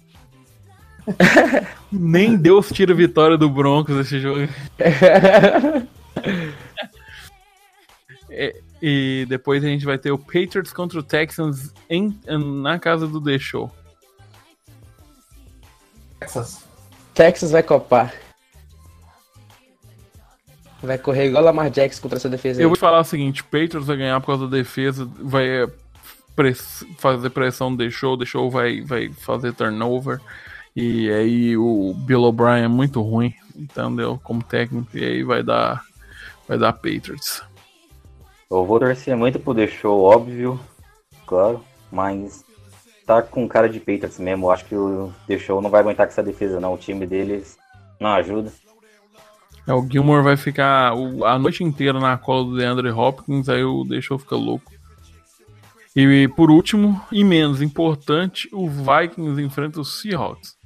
Nem 1.91 2.37
Deus 2.37 2.71
tira 2.71 2.93
vitória 2.93 3.37
do 3.37 3.49
Broncos 3.49 3.97
esse 3.99 4.19
jogo. 4.19 4.49
É, 8.29 8.57
e 8.83 9.27
depois 9.29 9.65
a 9.65 9.69
gente 9.69 9.85
vai 9.85 9.99
ter 9.99 10.11
o 10.11 10.19
Patriots 10.19 10.73
contra 10.73 10.99
o 10.99 11.03
Texans 11.03 11.73
em, 11.89 12.19
na 12.27 12.79
casa 12.79 13.07
do 13.07 13.23
The 13.23 13.39
Show. 13.39 13.71
Texas. 16.19 16.65
Texas 17.15 17.51
vai 17.53 17.63
copar. 17.63 18.13
Vai 20.83 20.99
correr 20.99 21.27
igual 21.27 21.45
Lamar 21.45 21.71
Jackson 21.71 22.03
contra 22.03 22.19
essa 22.19 22.29
defesa 22.29 22.59
aí. 22.61 22.65
Eu 22.65 22.69
vou 22.69 22.77
falar 22.79 23.01
o 23.01 23.05
seguinte: 23.05 23.45
Patriots 23.45 23.87
vai 23.87 23.97
ganhar 23.97 24.21
por 24.21 24.27
causa 24.29 24.49
da 24.49 24.57
defesa. 24.57 25.09
Vai, 25.21 25.67
press- 26.35 26.85
fazer 26.99 27.31
pressão 27.31 27.75
deixou, 27.75 28.17
deixou 28.17 28.51
vai, 28.51 28.81
vai 28.81 29.11
fazer 29.13 29.53
turnover. 29.53 30.21
E 30.75 31.11
aí 31.13 31.57
o 31.57 31.95
Bill 31.95 32.23
O'Brien 32.23 32.65
é 32.65 32.69
muito 32.69 33.01
ruim, 33.03 33.35
entendeu? 33.55 34.19
Como 34.25 34.43
técnico, 34.43 34.89
e 34.97 35.05
aí 35.05 35.23
vai 35.23 35.43
dar 35.43 35.85
vai 36.49 36.59
dar 36.59 36.73
Patriots. 36.73 37.43
Eu 38.51 38.65
vou 38.67 38.79
torcer 38.81 39.17
muito 39.17 39.39
pro 39.39 39.55
The 39.55 39.67
Show, 39.67 40.03
óbvio, 40.03 40.59
claro, 41.27 41.63
mas 41.91 42.45
tá 43.07 43.23
com 43.23 43.47
cara 43.49 43.69
de 43.69 43.79
Patriots 43.79 44.19
mesmo. 44.19 44.47
Eu 44.47 44.51
acho 44.51 44.65
que 44.65 44.75
o 44.75 45.13
The 45.27 45.39
Show 45.39 45.61
não 45.63 45.71
vai 45.71 45.81
aguentar 45.81 46.07
com 46.07 46.13
essa 46.13 46.23
defesa, 46.23 46.59
não. 46.59 46.75
O 46.75 46.79
time 46.79 47.07
deles 47.07 47.57
não 48.01 48.11
ajuda. 48.11 48.53
É, 49.67 49.73
o 49.73 49.87
Gilmore 49.89 50.23
vai 50.25 50.37
ficar 50.37 50.95
o- 50.95 51.25
a 51.25 51.39
noite 51.39 51.63
inteira 51.63 52.01
na 52.01 52.17
cola 52.19 52.45
do 52.45 52.57
DeAndre 52.57 52.91
Hopkins, 52.91 53.49
aí 53.49 53.63
o 53.63 53.85
deixou 53.85 54.19
ficar 54.19 54.37
louco. 54.37 54.73
E 55.95 56.27
por 56.29 56.51
último, 56.51 57.01
e 57.13 57.23
menos 57.23 57.61
importante, 57.63 58.49
o 58.53 58.69
Vikings 58.69 59.41
enfrenta 59.43 59.81
os 59.81 60.01
Seahawks. 60.01 60.57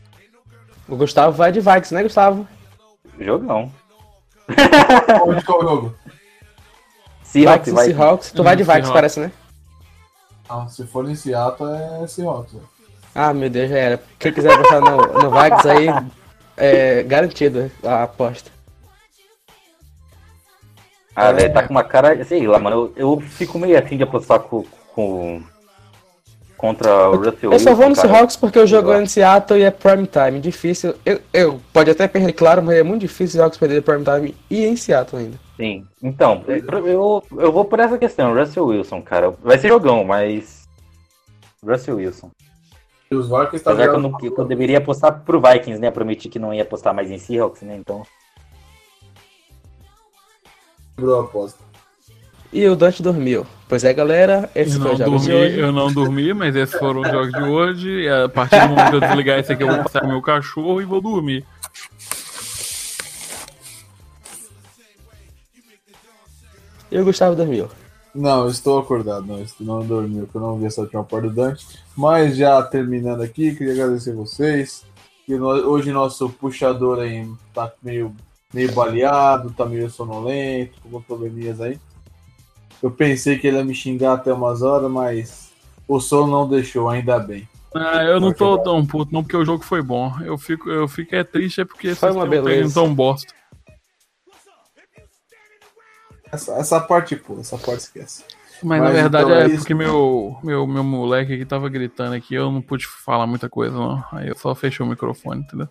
O 0.89 0.97
Gustavo 0.97 1.37
vai 1.37 1.51
de 1.53 1.61
Vikings, 1.61 1.93
né, 1.95 2.03
Gustavo? 2.05 2.47
Jogão. 3.19 3.71
Onde 5.27 5.45
qual 5.45 5.63
jogo? 5.63 5.95
Seahawks 7.25 7.67
Vikings 7.73 7.85
Seahawks. 7.97 8.33
Tu 8.33 8.43
vai 8.43 8.55
de 8.57 8.63
Vikings, 8.63 8.87
Seahawks. 8.87 8.93
parece, 8.93 9.21
né? 9.21 9.33
Ah, 10.49 10.69
se 10.69 10.87
for 10.87 11.11
em 11.11 11.15
Seattle 11.17 11.69
é 12.03 12.07
Seahawks. 12.07 12.53
velho. 12.53 12.69
Ah, 13.15 13.35
meu 13.35 13.51
Deus, 13.51 13.69
já 13.69 13.77
era. 13.77 14.03
Quem 14.19 14.33
quiser 14.33 14.53
apostar 14.53 14.81
no, 14.81 14.97
no 14.97 15.31
Vikings 15.31 15.69
aí, 15.69 15.87
é 16.57 17.03
garantido 17.03 17.71
a 17.83 18.05
aposta. 18.05 18.51
Ah, 21.17 21.33
velho, 21.33 21.53
tá 21.53 21.63
com 21.63 21.73
uma 21.73 21.83
cara. 21.83 22.23
Sei 22.25 22.47
lá, 22.47 22.59
mano. 22.59 22.93
Eu, 22.95 23.15
eu 23.15 23.21
fico 23.21 23.59
meio 23.59 23.79
afim 23.79 23.97
de 23.97 24.03
apostar 24.03 24.41
com. 24.41 24.65
com 24.95 25.43
contra 26.59 27.11
o 27.11 27.17
Russell 27.17 27.53
Eu 27.53 27.59
só 27.59 27.75
vou 27.75 27.89
no. 27.89 27.95
Seahawks 27.95 28.37
porque 28.37 28.59
o 28.59 28.67
jogo 28.67 28.93
é 28.93 29.03
em 29.03 29.07
Seattle 29.07 29.59
e 29.59 29.63
é 29.63 29.71
prime 29.71 30.07
time. 30.07 30.41
Difícil. 30.41 30.95
Eu, 31.05 31.21
eu 31.33 31.61
pode 31.73 31.91
até 31.91 32.07
perder, 32.07 32.33
claro, 32.33 32.63
mas 32.63 32.77
é 32.77 32.83
muito 32.83 33.03
difícil 33.03 33.27
o 33.27 33.33
Seahawks 33.33 33.59
perder 33.59 33.83
prime 33.83 34.05
time 34.05 34.35
e 34.51 34.67
em 34.67 34.77
Seattle 34.77 35.23
ainda. 35.23 35.39
Sim. 35.57 35.87
Então, 36.03 36.45
eu, 36.47 37.23
eu 37.39 37.53
vou 37.53 37.65
por 37.65 37.81
essa 37.81 37.97
questão. 37.97 38.35
Russell 38.35 38.67
Wilson, 38.67 39.01
cara. 39.01 39.35
Vai 39.43 39.59
ser 39.59 39.69
jogão, 39.69 40.05
mas. 40.05 40.67
Russell 41.65 41.97
Wilson. 41.97 42.31
E 43.11 43.15
os 43.15 43.29
Vikings 43.29 43.65
tá 43.65 43.71
Apesar 43.71 43.89
que 43.89 43.97
eu, 43.97 44.01
não, 44.01 44.13
que 44.13 44.27
eu 44.29 44.45
deveria 44.45 44.79
apostar 44.79 45.23
pro 45.25 45.41
Vikings, 45.41 45.81
né? 45.81 45.91
Prometi 45.91 46.29
que 46.29 46.39
não 46.39 46.53
ia 46.53 46.63
apostar 46.63 46.93
mais 46.93 47.11
em 47.11 47.19
Seahawks, 47.19 47.63
né? 47.63 47.77
Então. 47.77 48.03
Quebrou 50.97 51.21
a 51.21 51.25
aposta. 51.25 51.59
E 52.53 52.67
o 52.69 52.75
Dante 52.77 53.03
dormiu. 53.03 53.47
Pois 53.69 53.85
é, 53.85 53.93
galera, 53.93 54.49
esse 54.55 54.77
Eu 54.77 54.83
foi 54.83 54.89
não, 54.89 54.95
o 54.95 54.97
jogo 54.99 55.19
de 55.19 55.29
dormi, 55.29 55.35
hoje. 55.47 55.59
eu 55.59 55.73
não 55.73 55.93
dormi, 55.93 56.33
mas 56.35 56.57
esses 56.57 56.79
foram 56.79 57.01
os 57.03 57.09
jogos 57.11 57.33
de 57.33 57.43
hoje. 57.43 57.89
E 58.05 58.09
a 58.09 58.29
partir 58.29 58.61
do 58.61 58.69
momento 58.69 58.91
que 58.91 58.97
eu 58.97 59.01
desligar 59.01 59.39
esse 59.39 59.53
aqui, 59.53 59.63
eu 59.65 59.69
vou 59.69 59.83
passar 59.83 60.07
meu 60.07 60.23
cachorro 60.23 60.81
e 60.81 60.85
vou 60.85 61.01
dormir. 61.01 61.45
E 66.91 66.99
o 66.99 67.05
Gustavo 67.05 67.35
dormiu. 67.37 67.69
Não, 68.15 68.45
eu 68.45 68.51
estou 68.51 68.79
acordado, 68.79 69.27
não, 69.27 69.43
estou 69.43 69.67
não 69.67 69.85
dormi, 69.85 70.21
porque 70.21 70.39
eu 70.39 70.41
não 70.41 70.59
vi 70.59 70.67
essa 70.67 70.81
última 70.81 71.05
parte 71.05 71.29
do 71.29 71.35
Dante. 71.35 71.67
Mas 71.97 72.37
já 72.37 72.63
terminando 72.63 73.23
aqui, 73.23 73.55
queria 73.55 73.73
agradecer 73.75 74.15
vocês. 74.15 74.85
Que 75.27 75.37
no- 75.37 75.49
hoje 75.49 75.91
nosso 75.93 76.29
puxador 76.31 77.01
aí 77.01 77.29
tá 77.53 77.71
meio, 77.83 78.15
meio 78.57 78.73
baleado, 78.73 79.51
tá 79.53 79.67
meio 79.67 79.91
sonolento, 79.91 80.81
com 80.81 80.89
alguns 80.89 81.05
probleminhas 81.05 81.61
aí. 81.61 81.79
Eu 82.83 82.91
pensei 82.91 83.39
que 83.39 83.47
ele 83.47 83.59
ia 83.59 83.65
me 83.65 83.75
xingar 83.75 84.15
até 84.15 84.33
umas 84.33 84.63
horas, 84.63 84.91
mas 84.91 85.53
o 85.87 86.01
sono 86.01 86.33
não 86.33 86.49
deixou, 86.49 86.89
ainda 86.89 87.19
bem. 87.19 87.47
Ah, 87.75 88.03
eu 88.05 88.19
não 88.19 88.33
tô 88.33 88.57
tão 88.59 88.85
puto, 88.87 89.13
não, 89.13 89.23
porque 89.23 89.37
o 89.37 89.45
jogo 89.45 89.63
foi 89.63 89.83
bom. 89.83 90.11
Eu 90.23 90.39
fico, 90.39 90.71
eu 90.71 90.89
fico 90.89 91.15
é 91.15 91.23
triste, 91.23 91.61
é 91.61 91.65
porque 91.67 91.95
Foi 91.95 92.11
uma 92.11 92.21
vocês 92.27 92.31
têm 92.31 92.41
um 92.41 92.45
beleza. 92.45 92.75
tão 92.75 92.95
bosta. 92.95 93.35
Essa, 96.33 96.53
essa 96.55 96.81
parte, 96.81 97.15
pô, 97.17 97.39
essa 97.39 97.59
parte 97.59 97.81
esquece. 97.81 98.25
Mas, 98.63 98.81
Mas 98.81 98.83
na 98.83 98.91
verdade 98.91 99.25
então 99.27 99.39
é 99.39 99.43
é 99.45 99.47
isso. 99.49 99.57
porque 99.59 99.75
meu, 99.75 100.39
meu, 100.43 100.67
meu 100.67 100.83
moleque 100.83 101.35
aqui 101.35 101.45
tava 101.45 101.69
gritando 101.69 102.15
aqui, 102.15 102.35
eu 102.35 102.51
não 102.51 102.63
pude 102.63 102.87
falar 102.87 103.27
muita 103.27 103.51
coisa, 103.51 103.77
não. 103.77 104.03
Aí 104.13 104.29
eu 104.29 104.37
só 104.37 104.55
fechei 104.55 104.85
o 104.85 104.89
microfone, 104.89 105.43
entendeu? 105.43 105.69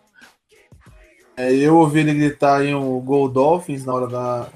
É, 1.37 1.53
eu 1.53 1.75
ouvi 1.77 1.99
ele 1.99 2.13
gritar 2.13 2.63
em 2.63 2.73
um 2.73 2.99
Gol 3.01 3.27
Dolphins 3.27 3.85
na 3.85 3.93
hora 3.93 4.07
da. 4.07 4.47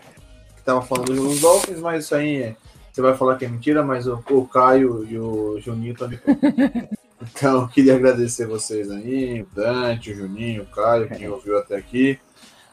que 0.55 0.61
tava 0.63 0.81
falando 0.81 1.07
do 1.07 1.15
jogo 1.15 1.29
dos 1.29 1.41
Dolphins, 1.41 1.79
mas 1.79 2.05
isso 2.05 2.15
aí 2.15 2.43
é- 2.43 2.55
você 2.91 3.01
vai 3.01 3.15
falar 3.15 3.37
que 3.37 3.45
é 3.45 3.47
mentira, 3.49 3.83
mas 3.83 4.07
o, 4.07 4.23
o 4.31 4.47
Caio 4.47 5.05
e 5.05 5.17
o 5.17 5.59
Juninho 5.59 5.93
também. 5.93 6.19
então, 7.21 7.67
queria 7.67 7.95
agradecer 7.95 8.45
vocês 8.45 8.89
aí, 8.89 9.41
o 9.41 9.55
Dante, 9.55 10.11
o 10.11 10.15
Juninho, 10.15 10.63
o 10.63 10.65
Caio, 10.65 11.07
quem 11.09 11.27
ouviu 11.27 11.57
até 11.57 11.75
aqui. 11.75 12.19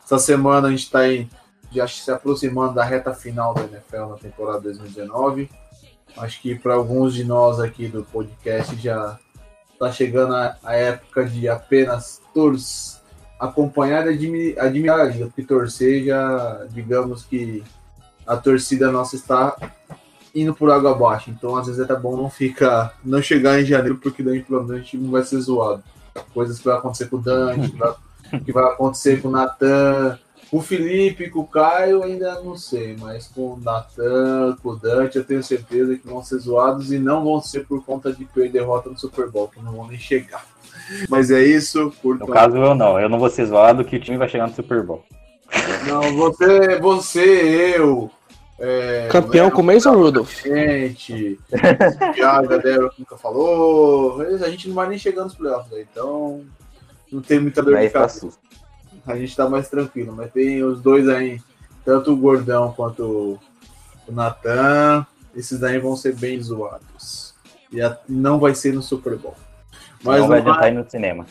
Essa 0.05 0.19
semana 0.19 0.69
a 0.69 0.71
gente 0.71 0.91
tá 0.91 1.01
aí 1.01 1.29
já 1.71 1.87
se 1.87 2.11
aproximando 2.11 2.75
da 2.75 2.85
reta 2.85 3.13
final 3.13 3.55
da 3.55 3.65
NFL 3.65 4.11
na 4.11 4.17
temporada 4.17 4.61
2019. 4.61 5.51
Acho 6.17 6.41
que 6.41 6.55
para 6.55 6.75
alguns 6.75 7.13
de 7.13 7.25
nós 7.25 7.61
aqui 7.61 7.89
do 7.89 8.05
podcast 8.05 8.75
já 8.77 9.19
tá 9.79 9.93
chegando 9.93 10.35
a, 10.35 10.57
a 10.63 10.75
época 10.75 11.25
de 11.25 11.49
apenas 11.49 12.23
torcer 12.33 13.06
acompanhar 13.39 14.07
e 14.07 14.15
admi- 14.15 14.59
admirar 14.59 15.01
a 15.01 15.05
liga, 15.05 15.27
porque 15.27 15.43
torcer 15.43 16.05
já, 16.05 16.67
digamos 16.71 17.25
que 17.25 17.63
a 18.27 18.37
torcida 18.37 18.91
nossa 18.91 19.17
está 19.17 19.57
indo 20.35 20.55
por 20.55 20.71
água 20.71 20.93
abaixo. 20.93 21.31
Então, 21.31 21.57
às 21.57 21.67
vezes 21.67 21.81
é 21.81 21.85
até 21.85 21.97
bom 21.97 22.17
não 22.17 22.29
ficar, 22.29 22.99
não 23.05 23.23
chegar 23.23 23.61
em 23.61 23.65
janeiro, 23.65 23.97
porque 23.97 24.23
daí 24.23 24.43
provavelmente 24.43 24.97
o 24.97 24.99
time 24.99 25.11
vai 25.11 25.23
ser 25.23 25.41
zoado. 25.41 25.83
Coisas 26.33 26.59
que 26.59 26.65
vai 26.65 26.77
acontecer 26.77 27.09
com 27.09 27.17
o 27.17 27.23
Dante, 27.23 27.71
que 27.71 27.77
vai, 27.77 27.95
que 28.45 28.53
vai 28.53 28.65
acontecer 28.65 29.21
com 29.21 29.29
o 29.29 29.31
Natan, 29.31 30.19
com 30.51 30.59
o 30.59 30.63
Felipe, 30.63 31.31
com 31.31 31.41
o 31.41 31.47
Caio, 31.47 32.03
ainda 32.03 32.41
não 32.41 32.57
sei, 32.57 32.97
mas 32.99 33.27
com 33.29 33.55
o 33.55 33.61
Natan, 33.61 34.57
com 34.63 34.71
o 34.71 34.77
Dante, 34.77 35.19
eu 35.19 35.25
tenho 35.25 35.43
certeza 35.43 35.97
que 35.97 36.07
vão 36.07 36.23
ser 36.23 36.39
zoados 36.39 36.93
e 36.93 36.99
não 36.99 37.25
vão 37.25 37.41
ser 37.41 37.67
por 37.67 37.85
conta 37.85 38.13
de 38.13 38.25
perder 38.25 38.53
derrota 38.53 38.89
no 38.89 38.99
Super 38.99 39.29
Bowl, 39.31 39.49
que 39.49 39.61
não 39.61 39.73
vão 39.73 39.89
nem 39.89 39.99
chegar. 39.99 40.45
Mas 41.09 41.31
é 41.31 41.43
isso, 41.43 41.93
por 42.03 42.19
No 42.19 42.27
caso, 42.27 42.57
eu 42.57 42.75
não. 42.75 43.01
Eu 43.01 43.09
não 43.09 43.19
vou 43.19 43.31
ser 43.31 43.47
zoado 43.47 43.85
que 43.85 43.97
o 43.97 44.01
time 44.01 44.17
vai 44.17 44.29
chegar 44.29 44.47
no 44.47 44.55
Super 44.55 44.83
Bowl. 44.83 45.05
Não, 45.87 46.15
você, 46.17 46.79
você, 46.81 47.75
eu. 47.77 48.11
É, 48.59 49.09
Campeão 49.11 49.51
com 49.51 49.63
Mason 49.63 49.93
Rudolph. 49.93 50.43
Gente, 50.43 51.39
Thiago 52.15 52.49
Gadero 52.49 52.91
que 52.91 53.01
nunca 53.01 53.17
falou. 53.19 54.23
A 54.23 54.49
gente 54.49 54.69
não 54.69 54.75
vai 54.75 54.89
nem 54.89 54.99
chegar 54.99 55.25
nos 55.25 55.35
playoffs, 55.35 55.71
né? 55.71 55.85
então 55.91 56.43
não 57.13 57.21
tem 57.21 57.39
muita 57.39 57.63
dor 57.63 57.77
de 57.77 57.89
tá 57.89 58.01
cabeça. 58.01 58.29
A 59.07 59.17
gente 59.17 59.37
tá 59.37 59.49
mais 59.49 59.69
tranquilo, 59.69 60.13
mas 60.17 60.33
tem 60.33 60.65
os 60.65 60.81
dois 60.81 61.07
aí, 61.09 61.39
tanto 61.85 62.13
o 62.13 62.17
Gordão 62.17 62.73
quanto 62.73 63.39
o 64.09 64.13
Natan. 64.13 65.07
Esses 65.35 65.61
daí 65.61 65.79
vão 65.79 65.95
ser 65.95 66.15
bem 66.15 66.41
zoados. 66.43 67.35
E 67.71 67.83
a- 67.83 67.99
não 68.09 68.39
vai 68.39 68.55
ser 68.55 68.73
no 68.73 68.83
Super 68.83 69.17
Bowl. 69.17 69.37
Mas 70.07 70.21
não 70.21 70.29
vai 70.29 70.41
adiantar 70.41 70.73
ir 70.73 70.75
no 70.75 70.91
cinema. 70.91 71.27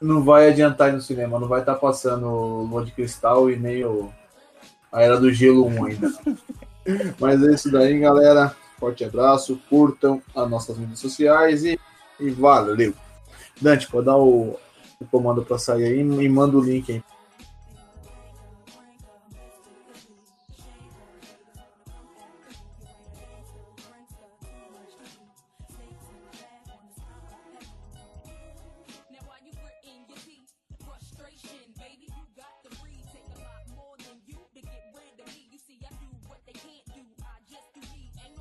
não 0.00 0.22
vai 0.22 0.48
adiantar 0.48 0.88
ir 0.88 0.92
no 0.92 1.00
cinema, 1.00 1.38
não 1.38 1.48
vai 1.48 1.60
estar 1.60 1.74
passando 1.74 2.26
o 2.26 2.62
Lua 2.62 2.84
de 2.84 2.92
Cristal 2.92 3.50
e 3.50 3.56
nem 3.56 3.84
o 3.84 4.10
a 4.92 5.02
Era 5.02 5.18
do 5.18 5.32
Gelo 5.32 5.66
1 5.66 5.84
ainda. 5.84 6.12
Mas 7.20 7.42
é 7.42 7.54
isso 7.54 7.70
daí, 7.70 7.98
galera. 7.98 8.54
Forte 8.78 9.04
abraço, 9.04 9.60
curtam 9.68 10.22
as 10.34 10.50
nossas 10.50 10.78
mídias 10.78 10.98
sociais 10.98 11.64
e, 11.64 11.78
e 12.18 12.30
valeu. 12.30 12.94
Dante, 13.60 13.86
pode 13.86 14.06
dar 14.06 14.16
o, 14.16 14.58
o 14.98 15.04
comando 15.10 15.44
para 15.44 15.58
sair 15.58 15.84
aí 15.84 16.00
e 16.00 16.28
manda 16.28 16.56
o 16.56 16.62
link 16.62 16.90
aí. 16.90 17.02